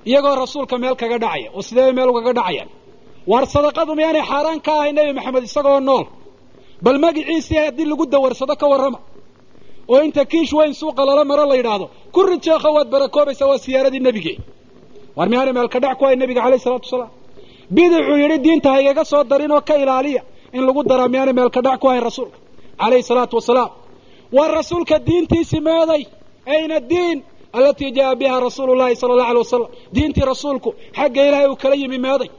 iyagoo 0.09 0.35
rasuulka 0.45 0.75
meel 0.83 0.97
kaga 1.03 1.19
dhacaya 1.25 1.49
oo 1.57 1.63
sidee 1.69 1.93
meel 1.97 2.09
ugaga 2.13 2.33
dhacayaan. 2.39 2.69
Waar 3.31 3.45
sadaqadu 3.55 3.93
miyaanay 3.99 4.23
xaaraan 4.31 4.61
ka 4.67 4.73
ahay 4.79 4.93
nebi 4.97 5.13
maxamed 5.19 5.45
isagoo 5.49 5.81
nool. 5.89 6.05
Bal 6.85 6.99
magiciisii 7.05 7.59
haddii 7.65 7.87
lagu 7.91 8.05
dawarsado 8.13 8.55
ka 8.61 8.67
warrama 8.73 8.99
oo 9.93 10.01
inta 10.07 10.23
kiish 10.33 10.53
weyn 10.59 10.73
suuqa 10.81 11.03
lala 11.09 11.23
maro 11.31 11.45
la 11.51 11.57
yidhaahdo 11.61 11.87
ku 12.15 12.21
rid 12.29 12.45
waad 12.77 12.89
barakoobaysaa 12.95 13.49
waa 13.51 13.59
siyaaradii 13.65 14.01
nebige 14.07 14.35
waar 15.17 15.29
miyaanay 15.33 15.53
meel 15.57 15.69
ka 15.75 15.79
dhac 15.85 15.97
ku 15.99 16.05
ahay 16.07 16.17
nebiga 16.23 16.41
calayh 16.45 16.59
isalaatu 16.63 16.87
wasalaam? 16.89 17.11
Bidicuu 17.77 18.17
yidhi 18.23 18.39
diinta 18.45 18.69
haygaga 18.75 19.05
soo 19.11 19.23
darin 19.31 19.51
oo 19.57 19.61
ka 19.69 19.75
ilaaliya 19.83 20.23
in 20.57 20.63
lagu 20.67 20.81
daraa 20.91 21.09
miyaanay 21.15 21.35
meel 21.39 21.51
ka 21.57 21.61
dhac 21.67 21.79
ku 21.83 21.87
ahayn 21.91 22.03
rasuulka 22.09 22.37
calayhi 22.81 23.03
salaatu 23.11 23.35
wasalaam. 23.41 23.71
Waa 24.37 24.49
rasuulka 24.59 24.97
diintiisi 25.09 25.59
meeday 25.69 26.03
ayna 26.55 26.79
diin 26.91 27.19
alatii 27.59 27.91
jaa 27.97 28.15
biha 28.21 28.37
rasuulu 28.47 28.73
llahi 28.81 28.95
sala 29.01 29.13
allahu 29.15 29.31
alay 29.33 29.43
wasalam 29.47 29.69
diintii 29.97 30.25
rasuulku 30.33 30.71
xagga 30.99 31.21
ilaahay 31.29 31.49
uu 31.53 31.57
kala 31.63 31.75
yimi 31.83 31.99
meeday. 32.07 32.31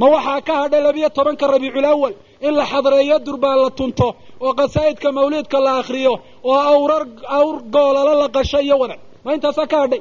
Ma 0.00 0.06
waxaa 0.14 0.40
ka 0.48 0.52
hadhay 0.62 0.80
labiyo 0.86 1.08
tobanka 1.16 1.44
rabiiculawal 1.54 2.12
in 2.46 2.52
la 2.58 2.64
xadreeyo 2.72 3.16
durbaan 3.26 3.58
la 3.64 3.70
tunto 3.78 4.08
oo 4.44 4.52
qasaa'idka 4.60 5.08
mawliidka 5.18 5.58
la 5.66 5.72
akriyo 5.80 6.12
oo 6.50 6.54
awrar 6.72 7.02
awr 7.38 7.56
goolala 7.74 8.12
la 8.22 8.28
qasho 8.36 8.58
iyo 8.66 8.76
wadan. 8.82 8.98
Ma 9.24 9.30
intaasaa 9.36 9.66
ka 9.72 9.76
hadhay 9.82 10.00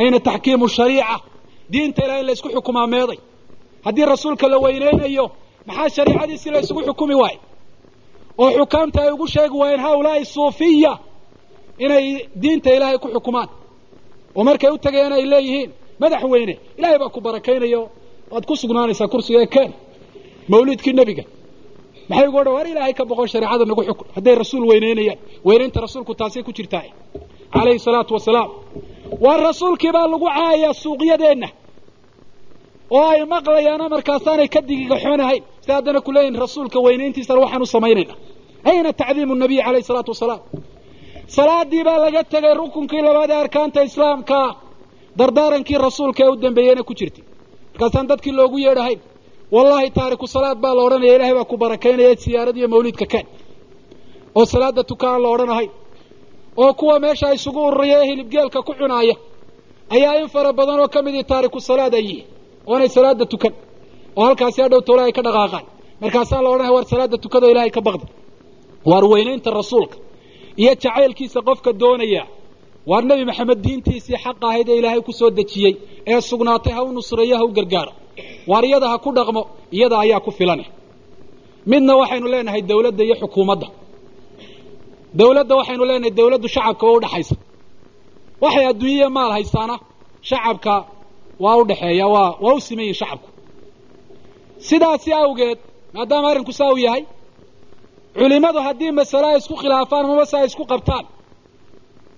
ayna 0.00 0.18
taxkiimu 0.28 0.66
shariica. 0.76 1.16
Diinta 1.72 2.00
ilahay 2.04 2.20
in 2.22 2.26
la 2.28 2.34
xukumaa 2.34 2.86
meeday 2.94 3.18
haddii 3.86 4.04
rasuulka 4.12 4.46
la 4.52 4.58
weyneynayo 4.64 5.24
maxaa 5.68 5.88
shariicadiisii 5.96 6.50
la 6.54 6.60
isugu 6.64 6.80
xukumi 6.88 7.14
waaye 7.22 7.38
oo 8.42 8.50
xukaamta 8.58 8.98
ay 9.04 9.10
ugu 9.14 9.26
sheegi 9.34 9.56
waayeen 9.60 9.80
haulaai 9.86 10.24
suufiya 10.34 10.92
inay 11.84 12.04
diinta 12.42 12.68
ilaahay 12.76 12.98
ku 12.98 13.08
xukumaan. 13.14 13.48
Oo 14.36 14.42
markay 14.48 14.70
u 14.70 14.78
tagayaan 14.84 15.12
ay 15.18 15.24
leeyihiin 15.32 15.70
madaxweyne 16.02 16.54
ilaahay 16.78 16.98
baa 17.02 17.08
ku 17.14 17.20
barakaynayo. 17.26 17.82
Waad 18.32 18.44
ku 18.48 18.54
sugnaanaysaa 18.62 19.08
kursiga 19.12 19.38
ee 19.42 19.46
keen 19.54 19.70
mawliidkii 20.52 20.92
nebiga. 21.00 21.24
Maxay 22.08 22.28
ugu 22.28 22.38
odhan 22.40 22.54
war 22.56 22.66
ilaahay 22.72 22.92
ka 22.98 23.04
boqon 23.10 23.28
shareecada 23.32 23.64
nagu 23.70 23.82
xukun 23.88 24.06
hadday 24.16 24.34
rasuul 24.42 24.64
weyneynayaan 24.70 25.18
weynaynta 25.46 25.78
rasuulku 25.84 26.12
taasay 26.20 26.42
ku 26.46 26.52
jirtaa 26.56 26.82
calayhi 27.54 27.78
salaatu 27.86 28.12
wasalaam 28.18 28.50
waa 29.20 29.36
rasuulkii 29.46 29.92
baa 29.96 30.06
lagu 30.12 30.26
caayaa 30.36 30.72
suuqyadeenna. 30.82 31.48
Oo 32.90 33.06
ay 33.14 33.20
maqlayaano 33.34 33.84
markaasaanay 33.94 34.48
ka 34.54 34.60
digigaxoonahayn 34.68 35.42
si 35.64 35.70
haddana 35.72 36.00
ku 36.06 36.10
leeyihiin 36.14 36.40
rasuulka 36.44 36.78
weynayntiisana 36.86 37.40
waxaan 37.44 37.62
u 37.62 37.66
samaynayna 37.74 38.14
ayna 38.70 38.90
tacdiimu 39.00 39.34
nabiy 39.42 39.60
calayhi 39.66 39.86
salaatu 39.90 40.10
wasalaam. 40.14 40.40
Salaadii 41.36 41.82
baa 41.88 41.98
laga 42.04 42.22
tegay 42.32 42.54
rukunkii 42.60 43.02
labaad 43.06 43.30
ee 43.30 43.40
arkaanta 43.44 43.80
islaamka. 43.88 44.38
Dardaarankii 45.18 45.78
rasuulka 45.86 46.20
ee 46.24 46.28
u 46.28 46.36
dambeeyeyna 46.44 46.82
ku 46.88 46.92
jirtay 46.98 47.24
markaasaan 47.72 48.06
dadkii 48.10 48.32
loogu 48.38 48.58
yeedhahayn 48.66 49.00
wallahi 49.54 49.88
taariku 49.98 50.26
salaad 50.34 50.58
baa 50.64 50.74
la 50.76 50.82
odhanaya 50.86 51.14
ilahay 51.16 51.34
baa 51.38 51.44
ku 51.50 51.56
barakaynaya 51.62 52.16
siyaarad 52.24 52.56
iyo 52.60 52.68
mawliidka 52.74 53.06
keen 53.12 53.26
oo 54.38 54.44
salaada 54.52 54.82
tukaan 54.90 55.18
la 55.24 55.28
odhanahayn 55.34 55.70
oo 56.62 56.72
kuwa 56.78 56.94
meesha 57.04 57.28
isugu 57.36 57.60
ururiya 57.68 57.96
ee 58.02 58.06
hilibgeelka 58.10 58.58
ku 58.66 58.72
cunaaya 58.80 59.14
ayaa 59.94 60.14
in 60.22 60.28
fara 60.34 60.50
badan 60.58 60.78
oo 60.84 60.88
ka 60.94 61.00
midii 61.06 61.24
taariku 61.30 61.58
salaad 61.68 61.94
ay 61.98 62.04
yihiin 62.08 62.26
oonay 62.70 62.88
salaada 62.96 63.24
tukan 63.32 63.52
oo 64.18 64.24
halkaasi 64.28 64.58
hadhow 64.64 64.80
tole 64.88 65.02
ay 65.06 65.12
ka 65.18 65.22
dhaqaaqaan. 65.26 65.64
Markaasaa 66.02 66.40
la 66.44 66.48
odhanaya 66.54 66.72
war 66.76 66.84
salaada 66.92 67.16
tukado 67.24 67.46
ilahay 67.52 67.70
ka 67.76 67.80
baqda. 67.86 68.06
Waar 68.90 69.04
weynaynta 69.12 69.50
rasuulka 69.60 69.96
iyo 70.60 70.72
jacaylkiisa 70.82 71.38
qofka 71.48 71.70
doonaya. 71.82 72.22
Waar 72.90 73.02
nebi 73.08 73.24
maxamed 73.30 73.58
diintiisii 73.64 74.16
xaq 74.24 74.36
ahayd 74.48 74.68
ee 74.72 74.76
ilaahay 74.80 75.00
ku 75.08 75.12
soo 75.20 75.30
dejiyey 75.38 75.72
ee 76.12 76.20
sugnaatay 76.30 76.72
ha 76.76 76.80
u 76.82 76.90
nusreeyo 76.96 77.34
ha 77.40 77.44
u 77.44 77.48
gargaaro. 77.58 77.92
Waar 78.50 78.64
iyada 78.68 78.86
ha 78.92 78.96
ku 79.04 79.10
dhaqmo 79.18 79.42
iyada 79.76 79.96
ayaa 80.04 80.20
ku 80.26 80.30
filane 80.38 80.64
midna 81.70 81.92
waxaynu 82.00 82.26
leenahay 82.32 82.62
dawladda 82.70 83.02
iyo 83.06 83.14
xukuumadda 83.22 83.66
dawladda 85.18 85.54
waxaynu 85.60 85.84
leenahay 85.90 86.10
dawladdu 86.18 86.48
shacabka 86.54 86.84
waa 86.88 86.96
udhaxaysa 86.98 87.34
waxay 88.44 88.64
adduunyaya 88.70 89.08
maal 89.16 89.30
haysaana 89.36 89.76
shacabka 90.30 90.74
waa 91.44 91.56
u 91.60 91.64
dhexeeya 91.70 92.06
waa 92.14 92.30
waa 92.44 92.54
u 92.54 92.60
siman 92.66 92.84
yihiin 92.86 92.98
shacabku. 93.00 93.28
Sidaasi 94.68 95.10
awgeed 95.22 95.58
maadaama 95.94 96.28
arrinku 96.30 96.52
saa 96.58 96.72
u 96.72 96.78
yahay 96.86 97.02
culimadu 98.18 98.58
haddii 98.66 98.90
masale 98.98 99.26
ay 99.32 99.36
isku 99.40 99.54
khilaafaan 99.60 100.04
mamase 100.10 100.34
ay 100.40 100.46
isku 100.50 100.64
qabtaan. 100.72 101.04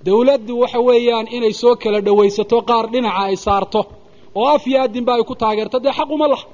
Dawladdu 0.07 0.53
waxa 0.63 0.81
weeyaan 0.89 1.27
inay 1.37 1.53
soo 1.61 1.75
kala 1.83 1.99
dhawaysato 2.07 2.59
qaar 2.69 2.85
dhinaca 2.93 3.23
ay 3.29 3.37
saarto 3.47 3.81
oo 4.41 4.47
af 4.57 4.65
iyo 4.71 4.79
addinba 4.85 5.13
ay 5.17 5.23
ku 5.29 5.35
taageerto 5.43 5.79
dee 5.85 5.93
xaq 5.99 6.09
uma 6.17 6.27
laha. 6.33 6.47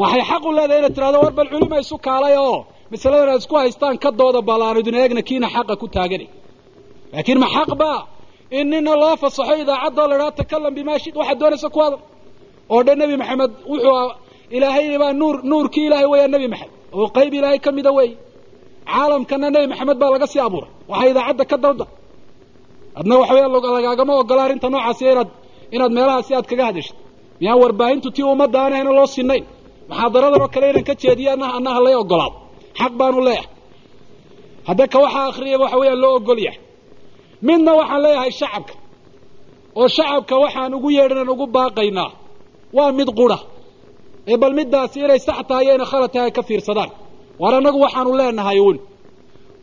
Waxay 0.00 0.22
xaq 0.30 0.42
u 0.44 0.52
leedahay 0.56 0.78
inay 0.80 0.90
tidhahdo 0.96 1.18
war 1.24 1.32
bal 1.38 1.48
culima 1.52 1.76
isu 1.82 1.96
kaalay 2.06 2.34
oo 2.48 2.58
masaladan 2.92 3.28
ay 3.34 3.38
isku 3.42 3.54
haystaan 3.62 3.96
ka 4.04 4.10
dooda 4.20 4.40
ballaanu 4.48 4.78
idin 4.82 4.94
eegna 5.02 5.22
kiina 5.28 5.48
xaqa 5.54 5.74
ku 5.82 5.86
taaganay 5.94 6.28
laakiin 7.12 7.38
ma 7.42 7.48
xaq 7.56 7.70
baa? 7.82 7.98
In 8.58 8.66
nina 8.72 8.92
loo 9.02 9.14
fasaxo 9.22 9.54
idaacaddoo 9.62 10.06
la 10.10 10.14
idhaha 10.18 10.32
takalam 10.40 10.72
bimaa 10.78 10.98
shid 11.04 11.14
waxaad 11.20 11.38
doonaysa 11.42 11.68
ku 11.74 11.78
hadal 11.84 12.00
oo 12.72 12.80
dhan 12.86 12.96
nebi 13.02 13.14
maxamed 13.22 13.52
wuxuu 13.70 14.08
ilaahay 14.56 14.86
baa 15.02 15.12
nuur 15.20 15.36
nuurkii 15.50 15.84
ilaahay 15.88 16.06
weeyaa 16.12 16.30
nebi 16.34 16.46
maxamed. 16.52 16.72
Oo 16.96 17.06
qayb 17.16 17.32
ilaahay 17.38 17.58
ka 17.66 17.70
mida 17.76 17.90
weey 17.98 18.10
caalamkana 18.92 19.46
nebi 19.54 19.66
maxamed 19.72 19.96
baa 20.02 20.10
laga 20.14 20.26
sii 20.32 20.40
abuuray. 20.48 20.70
Waxaa 20.90 21.08
idaacadda 21.12 21.44
ka 21.50 21.56
dawda. 21.64 21.86
Adna 22.98 23.14
waxa 23.20 23.32
weya 23.36 23.48
lagaagama 23.76 24.12
ogola 24.22 24.40
arrinta 24.46 24.68
noocaasi 24.74 25.02
inaad 25.12 25.30
inaad 25.74 25.92
meelahaasi 25.96 26.32
aad 26.38 26.46
kaga 26.50 26.64
hadashid 26.68 26.96
miyaan 27.40 27.58
warbaahintu 27.62 28.08
tii 28.16 28.26
ummadda 28.32 28.58
aan 28.64 28.72
ahayna 28.74 28.92
loo 28.98 29.06
sinayn 29.16 29.44
muxaadaradan 29.90 30.40
oo 30.44 30.48
kale 30.54 30.66
inaan 30.72 30.84
ka 30.88 30.94
jeediyo 31.02 31.28
annaha 31.34 31.52
annaha 31.58 31.78
lay 31.86 31.94
ogolaado 32.02 32.36
xaq 32.80 32.92
baanu 33.00 33.20
leeyahay. 33.28 33.48
Hadda 34.68 34.84
ka 34.92 34.98
waxaa 35.04 35.26
akriyaba 35.30 35.64
waxa 35.64 35.76
weeyaan 35.80 36.00
loo 36.04 36.14
ogol 36.18 36.38
yahay 36.46 36.60
midna 37.46 37.72
waxaan 37.80 38.00
leeyahay 38.04 38.30
shacabka. 38.40 38.74
Oo 39.78 39.86
shacabka 39.96 40.34
waxaan 40.44 40.72
ugu 40.76 40.88
yeedhanan 40.96 41.28
ugu 41.34 41.46
baaqaynaa 41.56 42.10
waa 42.76 42.92
mid 42.98 43.08
qura. 43.18 43.38
Ee 44.30 44.36
bal 44.42 44.52
middaasi 44.58 44.96
inay 45.04 45.18
sax 45.26 45.38
tahay 45.48 45.64
iyo 45.64 45.72
inay 45.76 45.86
khalad 45.92 46.10
tahay 46.14 46.26
ay 46.28 46.32
ka 46.38 46.42
fiirsadaan. 46.48 46.90
Waar 47.40 47.54
annagu 47.58 47.78
waxaanu 47.84 48.10
leenahay 48.20 48.58
uun. 48.64 48.78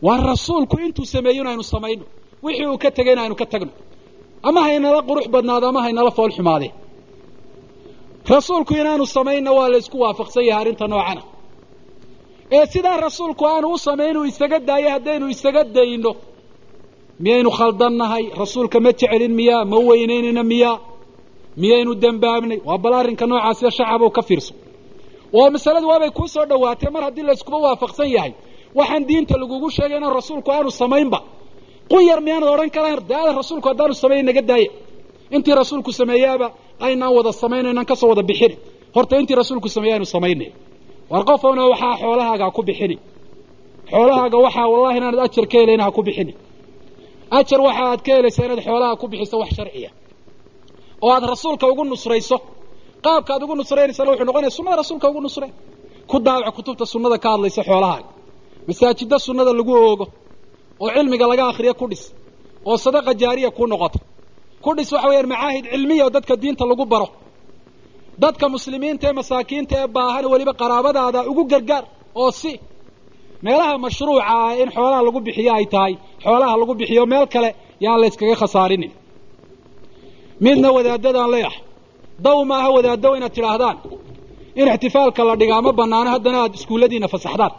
Waa 0.06 0.18
rasuulku 0.32 0.76
intuu 0.86 1.06
sameeyo 1.14 1.42
in 1.44 1.48
aynu 1.52 1.64
samayno 1.74 2.04
wixii 2.46 2.68
uu 2.72 2.78
ka 2.84 2.90
tegay 2.98 3.14
in 3.16 3.20
aynu 3.24 3.36
ka 3.42 3.46
tagno. 3.52 3.72
Ama 4.48 4.60
haynala 4.68 5.00
qurux 5.10 5.26
badnaado 5.34 5.66
ama 5.72 5.82
haynala 5.86 6.12
fool 6.18 6.32
xumaadee 6.38 6.72
rasuulku 8.34 8.74
inaanu 8.82 9.06
samaynna 9.16 9.52
waa 9.58 9.70
la 9.74 9.78
isku 9.82 9.98
waafaqsan 10.04 10.44
yahay 10.50 10.62
arrinta 10.62 10.86
noocana 10.94 11.22
ee 12.52 12.66
sidaa 12.74 12.98
rasuulku 13.06 13.44
aanu 13.48 13.68
u 13.74 13.78
samayn 13.88 14.18
uu 14.18 14.26
isaga 14.32 14.60
daayo 14.70 14.90
haddaynu 14.96 15.26
isaga 15.36 15.62
dayno 15.76 16.12
miyaynu 17.24 17.50
khaldannahay? 17.58 18.24
Rasuulka 18.42 18.78
ma 18.86 18.92
jecelin 19.00 19.34
miyaa? 19.40 19.66
Ma 19.72 19.78
weynaynayna 19.88 20.44
miyaa? 20.52 20.78
Miyaynu 21.62 21.92
dembaabnay 22.04 22.60
waa 22.68 22.78
bal 22.84 22.94
arrinka 23.02 23.26
noocaasida 23.32 23.72
shacabow 23.78 24.10
ka 24.18 24.22
fiirso. 24.28 24.54
Oo 25.38 25.48
masaladu 25.56 25.86
waabay 25.92 26.12
kuu 26.18 26.28
soo 26.36 26.46
dhowaatee 26.52 26.90
mar 26.96 27.04
haddii 27.08 27.24
layskuba 27.30 27.58
waafaqsan 27.66 28.10
yahay. 28.16 28.32
Waxaan 28.78 29.04
diinta 29.10 29.36
lagugu 29.42 29.68
sheegay 29.76 29.98
inaan 30.00 30.14
rasuulku 30.20 30.50
aanu 30.56 30.72
samaynba. 30.82 31.20
Quyar 31.92 32.20
miyaanad 32.26 32.50
odhan 32.56 32.70
karaan 32.76 33.00
daada 33.12 33.32
rasuulku 33.40 33.68
haddaanu 33.72 33.94
samayn 34.04 34.26
naga 34.30 34.42
daaya 34.50 34.70
intii 35.36 35.56
rasuulku 35.62 35.92
sameeyaaba 36.00 36.48
aynaan 36.86 37.12
wada 37.18 37.32
samayn 37.44 37.66
aynaan 37.70 37.86
ka 37.90 37.96
soo 38.02 38.08
wada 38.12 38.24
bixini 38.30 38.56
horta 38.96 39.14
intii 39.22 39.36
rasuulku 39.42 39.70
sameeye 39.76 39.94
aynu 39.96 40.06
samaynay 40.16 40.50
war 41.12 41.24
qofowna 41.30 41.64
waxaa 41.74 41.96
xoolahaaga 42.02 42.44
ha 42.48 42.52
ku 42.58 42.62
bixini. 42.68 42.98
Xoolahaaga 43.92 44.38
waxaa 44.46 44.68
wallahi 44.74 44.98
inaanad 45.00 45.20
ajar 45.28 45.46
ka 45.52 45.58
helayna 45.62 45.84
ha 45.88 45.92
ku 45.98 46.02
bixini. 46.08 46.34
Ajar 47.38 47.60
waxa 47.68 47.84
aad 47.92 48.02
ka 48.06 48.12
helaysaa 48.18 48.46
inaad 48.48 48.62
xoolaha 48.68 48.94
ku 49.02 49.06
bixiso 49.12 49.36
wax 49.42 49.50
sharciya. 49.58 49.90
Oo 51.04 51.12
aad 51.16 51.24
rasuulka 51.34 51.66
ugu 51.72 51.84
nusrayso 51.92 52.38
qaabka 53.06 53.32
aad 53.36 53.44
ugu 53.46 53.56
nusraynaysana 53.60 54.10
wuxuu 54.12 54.26
noqonaya 54.30 54.52
sunnada 54.58 54.78
rasuulka 54.82 55.06
ugu 55.12 55.22
nusray. 55.26 55.52
Ku 56.10 56.16
daawac 56.26 56.54
kutubta 56.58 56.86
sunnada 56.94 57.18
ka 57.24 57.28
hadlaysa 57.34 57.62
xoolahaaga. 57.70 58.08
Masaajidda 58.68 59.18
sunnada 59.26 59.52
lagu 59.60 59.74
oogo 59.88 60.06
oo 60.84 60.90
cilmiga 60.96 61.26
laga 61.32 61.44
akriyo 61.52 61.74
ku 61.80 61.86
dhis 61.92 62.04
oo 62.70 62.78
sadaqa 62.86 63.12
jaariya 63.22 63.50
ku 63.58 63.64
noqota 63.72 64.00
ku 64.64 64.70
dhis 64.78 64.90
waxa 64.94 65.08
weyaan 65.10 65.28
macaahid 65.34 65.66
cilmiya 65.74 66.04
oo 66.06 66.10
dadka 66.16 66.34
diinta 66.42 66.64
lagu 66.72 66.86
baro 66.94 67.08
dadka 68.24 68.46
muslimiinta 68.56 69.04
ee 69.10 69.14
masaakiinta 69.20 69.74
ee 69.82 69.88
baahan 69.98 70.26
weliba 70.34 70.54
qaraabadaada 70.62 71.20
ugu 71.32 71.44
gargaar 71.52 71.84
oo 72.22 72.32
si 72.42 72.52
meelaha 73.46 73.74
mashruuca 73.86 74.24
ah 74.38 74.52
in 74.62 74.70
xoolaha 74.76 75.02
lagu 75.08 75.20
bixiyo 75.28 75.52
ay 75.60 75.66
tahay 75.74 75.94
xoolaha 76.26 76.54
lagu 76.62 76.74
bixiyo 76.80 77.04
meel 77.12 77.26
kale 77.34 77.50
yaan 77.86 77.98
la 78.02 78.08
yskaga 78.12 78.36
khasaarinin. 78.42 78.92
Midna 80.46 80.70
wadaadadaan 80.78 81.30
leeyahay. 81.34 81.60
Daw 82.26 82.38
maaha 82.52 82.70
wadaaddow 82.78 83.14
inaad 83.18 83.34
tidhaahdaan 83.38 83.78
in 84.60 84.68
ixtifaalka 84.74 85.22
la 85.30 85.34
dhigaa 85.42 85.62
ma 85.66 85.72
banaano 85.80 86.10
haddana 86.16 86.38
aad 86.44 86.54
iskuulladiina 86.60 87.08
fasaxdaan. 87.14 87.54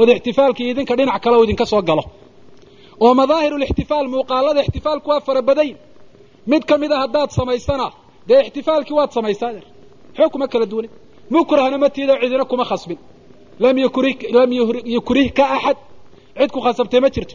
Ood 0.00 0.08
ixtifaalkii 0.16 0.66
idinka 0.72 0.94
dhinac 0.98 1.20
kale 1.24 1.36
u 1.40 1.42
idinka 1.46 1.66
soo 1.72 1.82
galo. 1.88 2.04
Oo 3.04 3.12
madaahiru 3.20 3.56
lixtifaal 3.62 4.06
muuqaalada 4.14 4.60
ixtifaalku 4.66 5.06
waa 5.12 5.20
fara 5.26 5.42
badayn 5.48 5.76
mid 6.50 6.62
ka 6.68 6.74
mid 6.82 6.90
a 6.92 6.98
haddaad 7.02 7.30
samaysana 7.38 7.86
dee 8.28 8.40
ixtifaalkii 8.46 8.96
waad 8.98 9.10
samaysaa 9.16 9.48
adeer 9.52 9.66
xoog 10.16 10.30
kuma 10.34 10.46
kala 10.52 10.66
duwanin 10.72 10.92
mukrahna 11.34 11.78
ma 11.82 11.88
tiido 11.94 12.14
cidina 12.20 12.44
kuma 12.44 12.64
khasbin. 12.70 12.98
Lam 13.62 13.76
lam 14.36 14.50
yukrihka 14.96 15.44
axad 15.56 15.78
cid 16.38 16.50
ku 16.54 16.60
khasabtay 16.64 17.00
ma 17.04 17.10
jirto. 17.14 17.34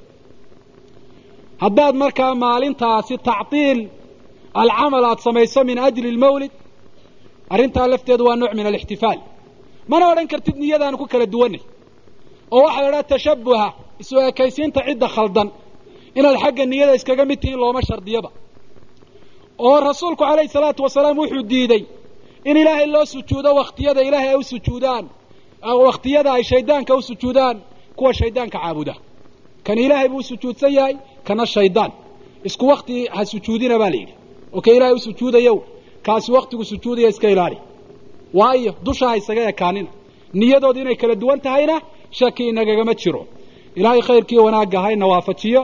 Haddaad 1.63 1.95
markaa 2.03 2.33
maalintaasi 2.43 3.15
tactiil 3.29 3.79
alcamal 4.61 5.05
aad 5.09 5.19
samayso 5.27 5.59
min 5.69 5.77
ajli 5.87 6.09
lmawlid 6.17 6.51
arrintaa 7.53 7.87
lafteedu 7.91 8.23
waa 8.27 8.35
nooc 8.41 8.53
min 8.59 8.65
alixtifaal. 8.71 9.19
Mana 9.91 10.05
odhan 10.11 10.27
kartid 10.31 10.55
niyadaanu 10.61 10.97
ku 11.01 11.05
kala 11.11 11.25
duwanay. 11.33 11.61
Oo 12.53 12.61
waxaa 12.65 12.81
la 12.83 12.87
idhaha 12.89 13.03
tashabuha 13.13 13.67
isu 14.01 14.15
ekaysiinta 14.29 14.79
cidda 14.87 15.07
khaldan. 15.15 15.49
Inaad 16.17 16.37
xagga 16.43 16.63
niyada 16.71 16.93
iskaga 16.99 17.23
mid 17.29 17.39
tihiin 17.41 17.59
looma 17.63 17.81
shardiyaba 17.89 18.29
oo 19.67 19.77
rasuulku 19.89 20.23
calayhi 20.29 20.49
salaatu 20.55 20.81
wasalaam 20.85 21.17
wuxuu 21.21 21.43
diidey 21.51 21.81
in 22.49 22.55
ilaahay 22.61 22.87
loo 22.95 23.05
sujuudo 23.13 23.49
wakhtiyada 23.59 24.01
ilaahay 24.07 24.29
ay 24.29 24.35
u 24.35 24.43
sujuudaan 24.51 25.05
wakhtiyada 25.85 26.29
ay 26.37 26.43
shaydaanka 26.51 26.91
u 26.95 27.01
sujuudaan 27.09 27.57
kuwa 27.97 28.11
shaydaanka 28.19 28.57
caabuda. 28.63 28.95
Kan 29.65 29.77
ilaahay 29.85 30.09
buu 30.13 30.21
sujuudsan 30.29 30.71
yahay 30.77 30.95
kana 31.27 31.45
shaydaan. 31.55 31.91
Isku 32.47 32.65
wakti 32.71 32.95
ha 33.15 33.21
sujuudina 33.31 33.75
baa 33.81 33.89
la 33.89 33.95
yidhi. 34.01 34.13
Oo 34.55 34.61
ka 34.65 34.71
ilaahay 34.75 34.95
u 34.95 34.99
sujuudayow 35.07 35.57
kaasi 36.05 36.29
waktigu 36.37 36.63
sujuudaya 36.71 37.09
iska 37.13 37.27
ilaali. 37.33 37.57
Waayo 38.39 38.71
dusha 38.85 39.05
ha 39.09 39.15
isaga 39.21 39.43
ekaanina 39.51 39.89
niyadooda 40.39 40.79
inay 40.83 40.95
kala 41.01 41.15
duwan 41.21 41.39
tahayna 41.45 41.75
shaki 42.17 42.43
inagagama 42.51 42.93
jiro. 43.01 43.21
Ilaahay 43.79 44.01
khayrkii 44.07 44.37
wanaagga 44.45 44.79
hayna 44.85 45.05
waafajiyo. 45.11 45.61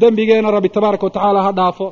Dembigeena 0.00 0.50
rabbi 0.56 0.68
tabaaraka 0.74 1.04
watacaala 1.06 1.40
ha 1.46 1.52
dhaafo 1.58 1.86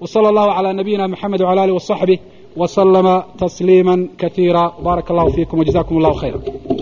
wa 0.00 0.06
sala 0.12 0.28
allahu 0.32 0.50
calaa 0.56 0.72
nabiyina 0.80 1.04
moxamed 1.12 1.40
wcala 1.44 1.62
alih 1.64 1.74
wasaxbih 1.80 2.18
wa 2.60 2.66
salama 2.76 3.14
tasliima 3.40 3.94
kaiira 4.20 4.62
baaraka 4.84 5.10
allahu 5.12 5.30
fiikum 5.36 5.56
wajazakum 5.60 5.94
allahu 5.98 6.16
khayra 6.20 6.38